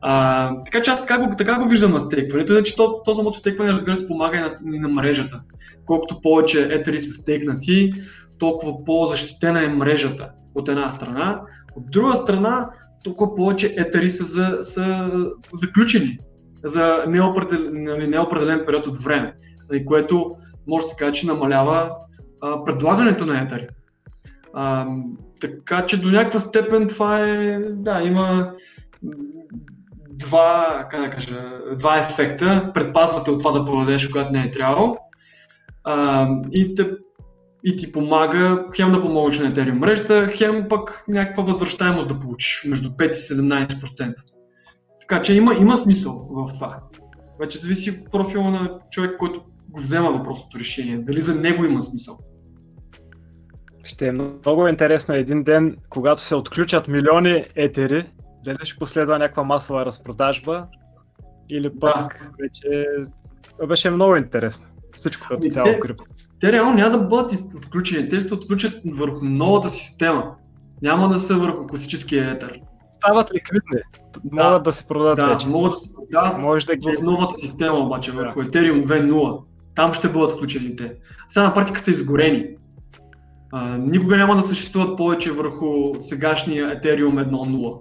А, 0.02 0.52
така 0.66 0.82
че 0.82 0.92
аз 0.92 1.06
така 1.06 1.18
го, 1.18 1.36
така 1.38 1.60
го 1.60 1.70
виждам 1.70 1.92
на 1.92 2.00
стейкването, 2.00 2.54
иначе 2.54 2.76
то, 2.76 3.02
то 3.06 3.16
самото 3.16 3.38
стейкване 3.38 3.72
разбира 3.72 3.98
се 3.98 4.08
помага 4.08 4.38
и 4.38 4.40
на, 4.40 4.76
и 4.76 4.80
на 4.80 4.88
мрежата. 4.88 5.42
Колкото 5.86 6.22
повече 6.22 6.68
етери 6.72 7.00
са 7.00 7.14
стейкнати, 7.14 7.94
толкова 8.38 8.86
по-защитена 8.86 9.64
е 9.64 9.68
мрежата 9.68 10.30
от 10.56 10.70
една 10.70 10.92
страна. 10.92 11.42
От 11.76 11.92
друга 11.92 12.14
страна, 12.14 12.70
толкова 13.04 13.36
повече 13.36 13.76
етери 13.78 14.10
са, 14.10 14.26
за, 14.26 14.58
са 14.62 15.12
заключени 15.54 16.18
за 16.64 17.04
неопределен, 17.08 17.84
нали, 17.84 18.08
неопределен 18.08 18.64
период 18.66 18.88
от 18.88 19.04
време, 19.04 19.34
нали, 19.70 19.86
което 19.86 20.36
може 20.68 20.86
да 20.86 20.90
се 20.90 20.96
каже, 20.96 21.12
че 21.12 21.28
намалява 21.28 21.92
а, 22.42 22.64
предлагането 22.64 23.26
на 23.26 23.42
етери. 23.42 23.68
А, 24.54 24.88
така 25.42 25.86
че 25.86 26.02
до 26.02 26.12
някаква 26.12 26.40
степен 26.40 26.88
това 26.88 27.20
е, 27.20 27.60
да, 27.60 28.02
има 28.02 28.54
два, 30.18 30.88
как 30.92 31.02
да 31.02 31.10
кажа, 31.10 31.62
два 31.76 32.00
ефекта. 32.00 32.72
Предпазвате 32.74 33.32
от 33.32 33.40
това 33.40 33.52
да 33.52 33.66
продадеш, 33.66 34.08
когато 34.08 34.32
не 34.32 34.44
е 34.44 34.52
трябвало. 34.52 34.98
А, 35.84 36.28
и, 36.52 36.76
те, 36.76 36.90
и 37.64 37.76
ти 37.76 37.92
помага 37.92 38.66
хем 38.76 38.92
да 38.92 39.02
помогнеш 39.02 39.40
на 39.40 39.52
Ethereum 39.52 39.80
мрежата, 39.80 40.28
хем 40.28 40.66
пък 40.70 41.04
някаква 41.08 41.44
възвръщаемост 41.44 42.08
да 42.08 42.20
получиш 42.20 42.64
между 42.68 42.90
5 42.90 43.10
и 43.10 43.14
17%. 43.14 44.14
Така 45.02 45.22
че 45.22 45.34
има, 45.34 45.56
има 45.56 45.78
смисъл 45.78 46.28
в 46.32 46.54
това. 46.54 46.80
Вече 47.40 47.58
зависи 47.58 47.90
от 47.92 48.12
профила 48.12 48.50
на 48.50 48.80
човек, 48.92 49.18
който 49.20 49.44
го 49.70 49.80
взема 49.80 50.12
въпросното 50.12 50.60
решение. 50.60 50.98
Дали 50.98 51.22
за 51.22 51.36
него 51.36 51.66
има 51.66 51.82
смисъл. 51.82 52.20
Ще 53.84 54.08
е 54.08 54.12
много 54.12 54.68
интересно 54.68 55.16
един 55.16 55.44
ден, 55.44 55.78
когато 55.90 56.22
се 56.22 56.36
отключат 56.36 56.88
милиони 56.88 57.44
етери, 57.56 58.06
дали 58.54 58.66
ще 58.66 58.80
последва 58.80 59.18
някаква 59.18 59.44
масова 59.44 59.86
разпродажба 59.86 60.68
или 61.50 61.80
пък 61.80 61.96
да. 61.96 62.44
вече... 62.44 62.86
Беше 63.68 63.90
много 63.90 64.16
интересно. 64.16 64.66
Всичко 64.96 65.28
като 65.28 65.40
ами 65.42 65.52
цяло 65.52 65.80
крипто. 65.80 66.04
Те 66.40 66.52
реално 66.52 66.74
няма 66.74 66.90
да 66.90 66.98
бъдат 66.98 67.34
отключени, 67.56 68.10
те 68.10 68.20
ще 68.20 68.28
се 68.28 68.34
отключат 68.34 68.82
върху 68.86 69.26
новата 69.26 69.70
система. 69.70 70.36
Няма 70.82 71.10
да 71.10 71.20
са 71.20 71.36
върху 71.36 71.68
класическия 71.68 72.32
етер. 72.32 72.60
Стават 72.92 73.34
ликвидни. 73.34 73.82
Могат 74.32 74.64
да, 74.64 74.70
да 74.70 74.74
се 74.74 74.86
продадат 74.86 75.16
да, 75.16 75.34
вече. 75.34 75.48
могат 75.48 75.72
да 75.72 75.78
се 75.78 75.94
продадат 75.94 76.42
Може 76.42 76.66
да 76.66 76.76
ги... 76.76 76.98
в 77.00 77.02
новата 77.02 77.38
система 77.38 77.78
обаче, 77.78 78.12
да. 78.12 78.18
върху 78.18 78.42
Ethereum 78.42 78.86
2.0. 78.86 79.44
Там 79.76 79.94
ще 79.94 80.10
бъдат 80.10 80.32
включени 80.32 80.76
те. 80.76 80.96
Сега 81.30 81.46
на 81.46 81.54
практика 81.54 81.80
са 81.80 81.92
изгорени. 81.92 82.48
А, 83.52 83.78
никога 83.78 84.18
няма 84.18 84.36
да 84.36 84.48
съществуват 84.48 84.98
повече 84.98 85.32
върху 85.32 85.94
сегашния 86.00 86.82
Ethereum 86.82 87.30
1.0. 87.30 87.80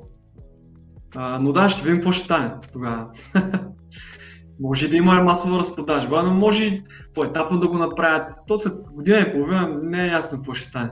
А, 1.18 1.38
но 1.38 1.52
да, 1.52 1.70
ще 1.70 1.82
видим 1.82 1.96
какво 1.96 2.12
ще 2.12 2.24
стане 2.24 2.50
тогава. 2.72 3.06
може 4.60 4.88
да 4.88 4.96
има 4.96 5.22
масова 5.22 5.58
разпродажба, 5.58 6.22
но 6.22 6.34
може 6.34 6.82
по-етапно 7.14 7.60
да 7.60 7.68
го 7.68 7.78
направят. 7.78 8.32
То 8.46 8.58
след 8.58 8.74
година 8.92 9.18
и 9.18 9.32
половина 9.32 9.78
не 9.82 10.04
е 10.04 10.08
ясно 10.08 10.38
какво 10.38 10.54
ще 10.54 10.68
стане. 10.68 10.90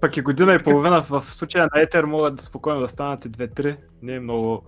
Пък 0.00 0.16
и 0.16 0.22
година 0.22 0.54
и 0.54 0.62
половина 0.64 1.00
в 1.00 1.24
случая 1.30 1.68
на 1.74 1.80
Етер 1.80 2.04
могат 2.04 2.36
да 2.36 2.42
спокойно 2.42 2.80
да 2.80 2.88
станат 2.88 3.24
и 3.24 3.30
2-3. 3.30 3.76
Не 4.02 4.14
е 4.14 4.20
много. 4.20 4.62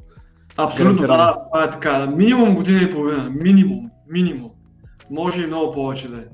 Абсолютно, 0.57 1.07
да, 1.07 1.37
това 1.45 1.65
е 1.65 1.71
така. 1.71 2.07
Минимум 2.07 2.55
година 2.55 2.83
и 2.83 2.91
половина. 2.91 3.31
Минимум. 3.31 3.91
Минимум. 4.09 4.51
Може 5.11 5.43
и 5.43 5.47
много 5.47 5.73
повече 5.73 6.09
да 6.09 6.19
е. 6.19 6.25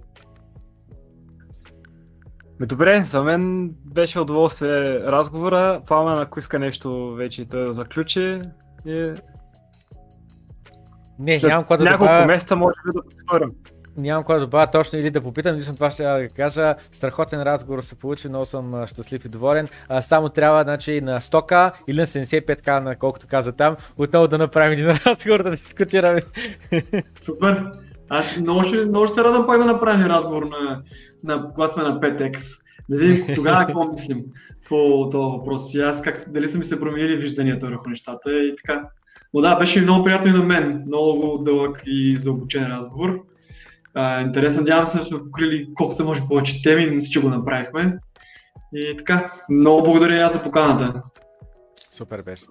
Добре, 2.60 3.04
за 3.04 3.22
мен 3.22 3.70
беше 3.84 4.20
удоволствие 4.20 5.00
разговора. 5.00 5.80
Пламен, 5.86 6.18
ако 6.18 6.38
иска 6.38 6.58
нещо 6.58 7.14
вече 7.14 7.44
той 7.44 7.64
да 7.64 7.72
заключи. 7.72 8.40
И... 8.86 9.12
Не, 11.18 11.38
След 11.38 11.48
нямам 11.48 11.64
какво 11.64 11.76
да 11.76 11.84
Няколко 11.84 12.04
добавя... 12.04 12.26
месеца 12.26 12.56
може 12.56 12.76
би 12.86 12.92
да 12.94 13.02
повторим. 13.02 13.50
Нямам 13.96 14.22
какво 14.22 14.34
да 14.34 14.40
добавя 14.40 14.70
точно 14.70 14.98
или 14.98 15.10
да 15.10 15.20
попитам, 15.20 15.56
лично 15.56 15.74
това 15.74 15.90
ще 15.90 16.02
да 16.02 16.28
кажа. 16.28 16.74
Страхотен 16.92 17.42
разговор 17.42 17.80
се 17.80 17.94
получи, 17.94 18.28
много 18.28 18.44
съм 18.44 18.86
щастлив 18.86 19.24
и 19.24 19.28
доволен. 19.28 19.68
А, 19.88 20.02
само 20.02 20.28
трябва 20.28 20.62
значи, 20.62 21.00
на 21.00 21.20
100к 21.20 21.72
или 21.88 22.00
на 22.00 22.06
75к, 22.06 22.78
на 22.78 22.96
колкото 22.96 23.26
каза 23.30 23.52
там, 23.52 23.76
отново 23.96 24.28
да 24.28 24.38
направим 24.38 24.72
един 24.72 24.98
разговор, 25.06 25.42
да 25.42 25.50
дискутираме. 25.50 26.22
Супер! 27.20 27.72
Аз 28.08 28.36
много 28.36 28.62
ще, 28.62 28.76
много 28.76 29.06
ще 29.06 29.14
се 29.14 29.24
радвам 29.24 29.46
пак 29.46 29.58
да 29.58 29.64
направим 29.64 30.06
разговор 30.06 30.42
на, 30.42 30.82
на, 31.24 31.52
когато 31.54 31.74
сме 31.74 31.82
на 31.82 32.00
5X. 32.00 32.60
Да 32.88 32.98
видим 32.98 33.26
тогава 33.34 33.66
какво 33.66 33.84
мислим 33.84 34.24
по 34.68 35.08
този 35.12 35.38
въпрос. 35.38 35.74
И 35.74 35.80
аз 35.80 36.02
как, 36.02 36.24
дали 36.28 36.48
са 36.48 36.58
ми 36.58 36.64
се 36.64 36.80
променили 36.80 37.16
вижданията 37.16 37.66
върху 37.66 37.88
нещата 37.88 38.38
и 38.38 38.56
така. 38.56 38.88
Но 39.34 39.40
да, 39.40 39.56
беше 39.56 39.80
много 39.80 40.04
приятно 40.04 40.28
и 40.28 40.32
на 40.32 40.42
мен. 40.42 40.84
Много 40.86 41.38
дълъг 41.38 41.82
и 41.86 42.16
заобучен 42.16 42.66
разговор. 42.66 43.24
А, 43.94 44.20
интересен, 44.20 44.60
надявам 44.60 44.86
се, 44.86 45.04
сме 45.04 45.18
покрили 45.18 45.68
колко 45.74 45.94
се 45.94 46.04
може 46.04 46.22
повече 46.28 46.62
теми, 46.62 46.86
мисля, 46.90 47.10
че 47.10 47.20
го 47.20 47.28
направихме. 47.28 47.98
И 48.74 48.96
така, 48.96 49.32
много 49.50 49.82
благодаря 49.82 50.16
и 50.16 50.20
аз 50.20 50.32
за 50.32 50.42
поканата. 50.42 51.02
Супер 51.92 52.22
беше. 52.22 52.44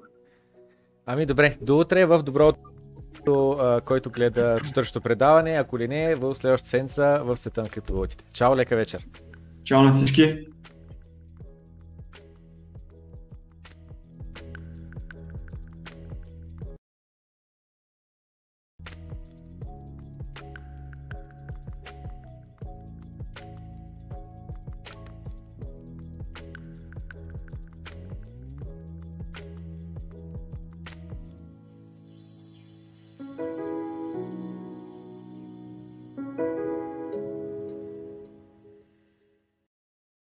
Ами 1.05 1.25
добре, 1.25 1.57
до 1.61 1.79
утре 1.79 2.05
в 2.05 2.23
добро 2.23 2.53
който 3.85 4.09
гледа 4.09 4.57
четвъртото 4.65 5.01
предаване, 5.01 5.51
ако 5.51 5.79
ли 5.79 5.87
не, 5.87 6.15
в 6.15 6.35
следващата 6.35 6.69
седмица 6.69 7.21
в 7.23 7.37
света 7.37 7.61
на 7.61 7.69
криптовалутите. 7.69 8.23
Чао, 8.33 8.55
лека 8.55 8.75
вечер! 8.75 9.05
Чао 9.63 9.81
на 9.81 9.91
всички! 9.91 10.47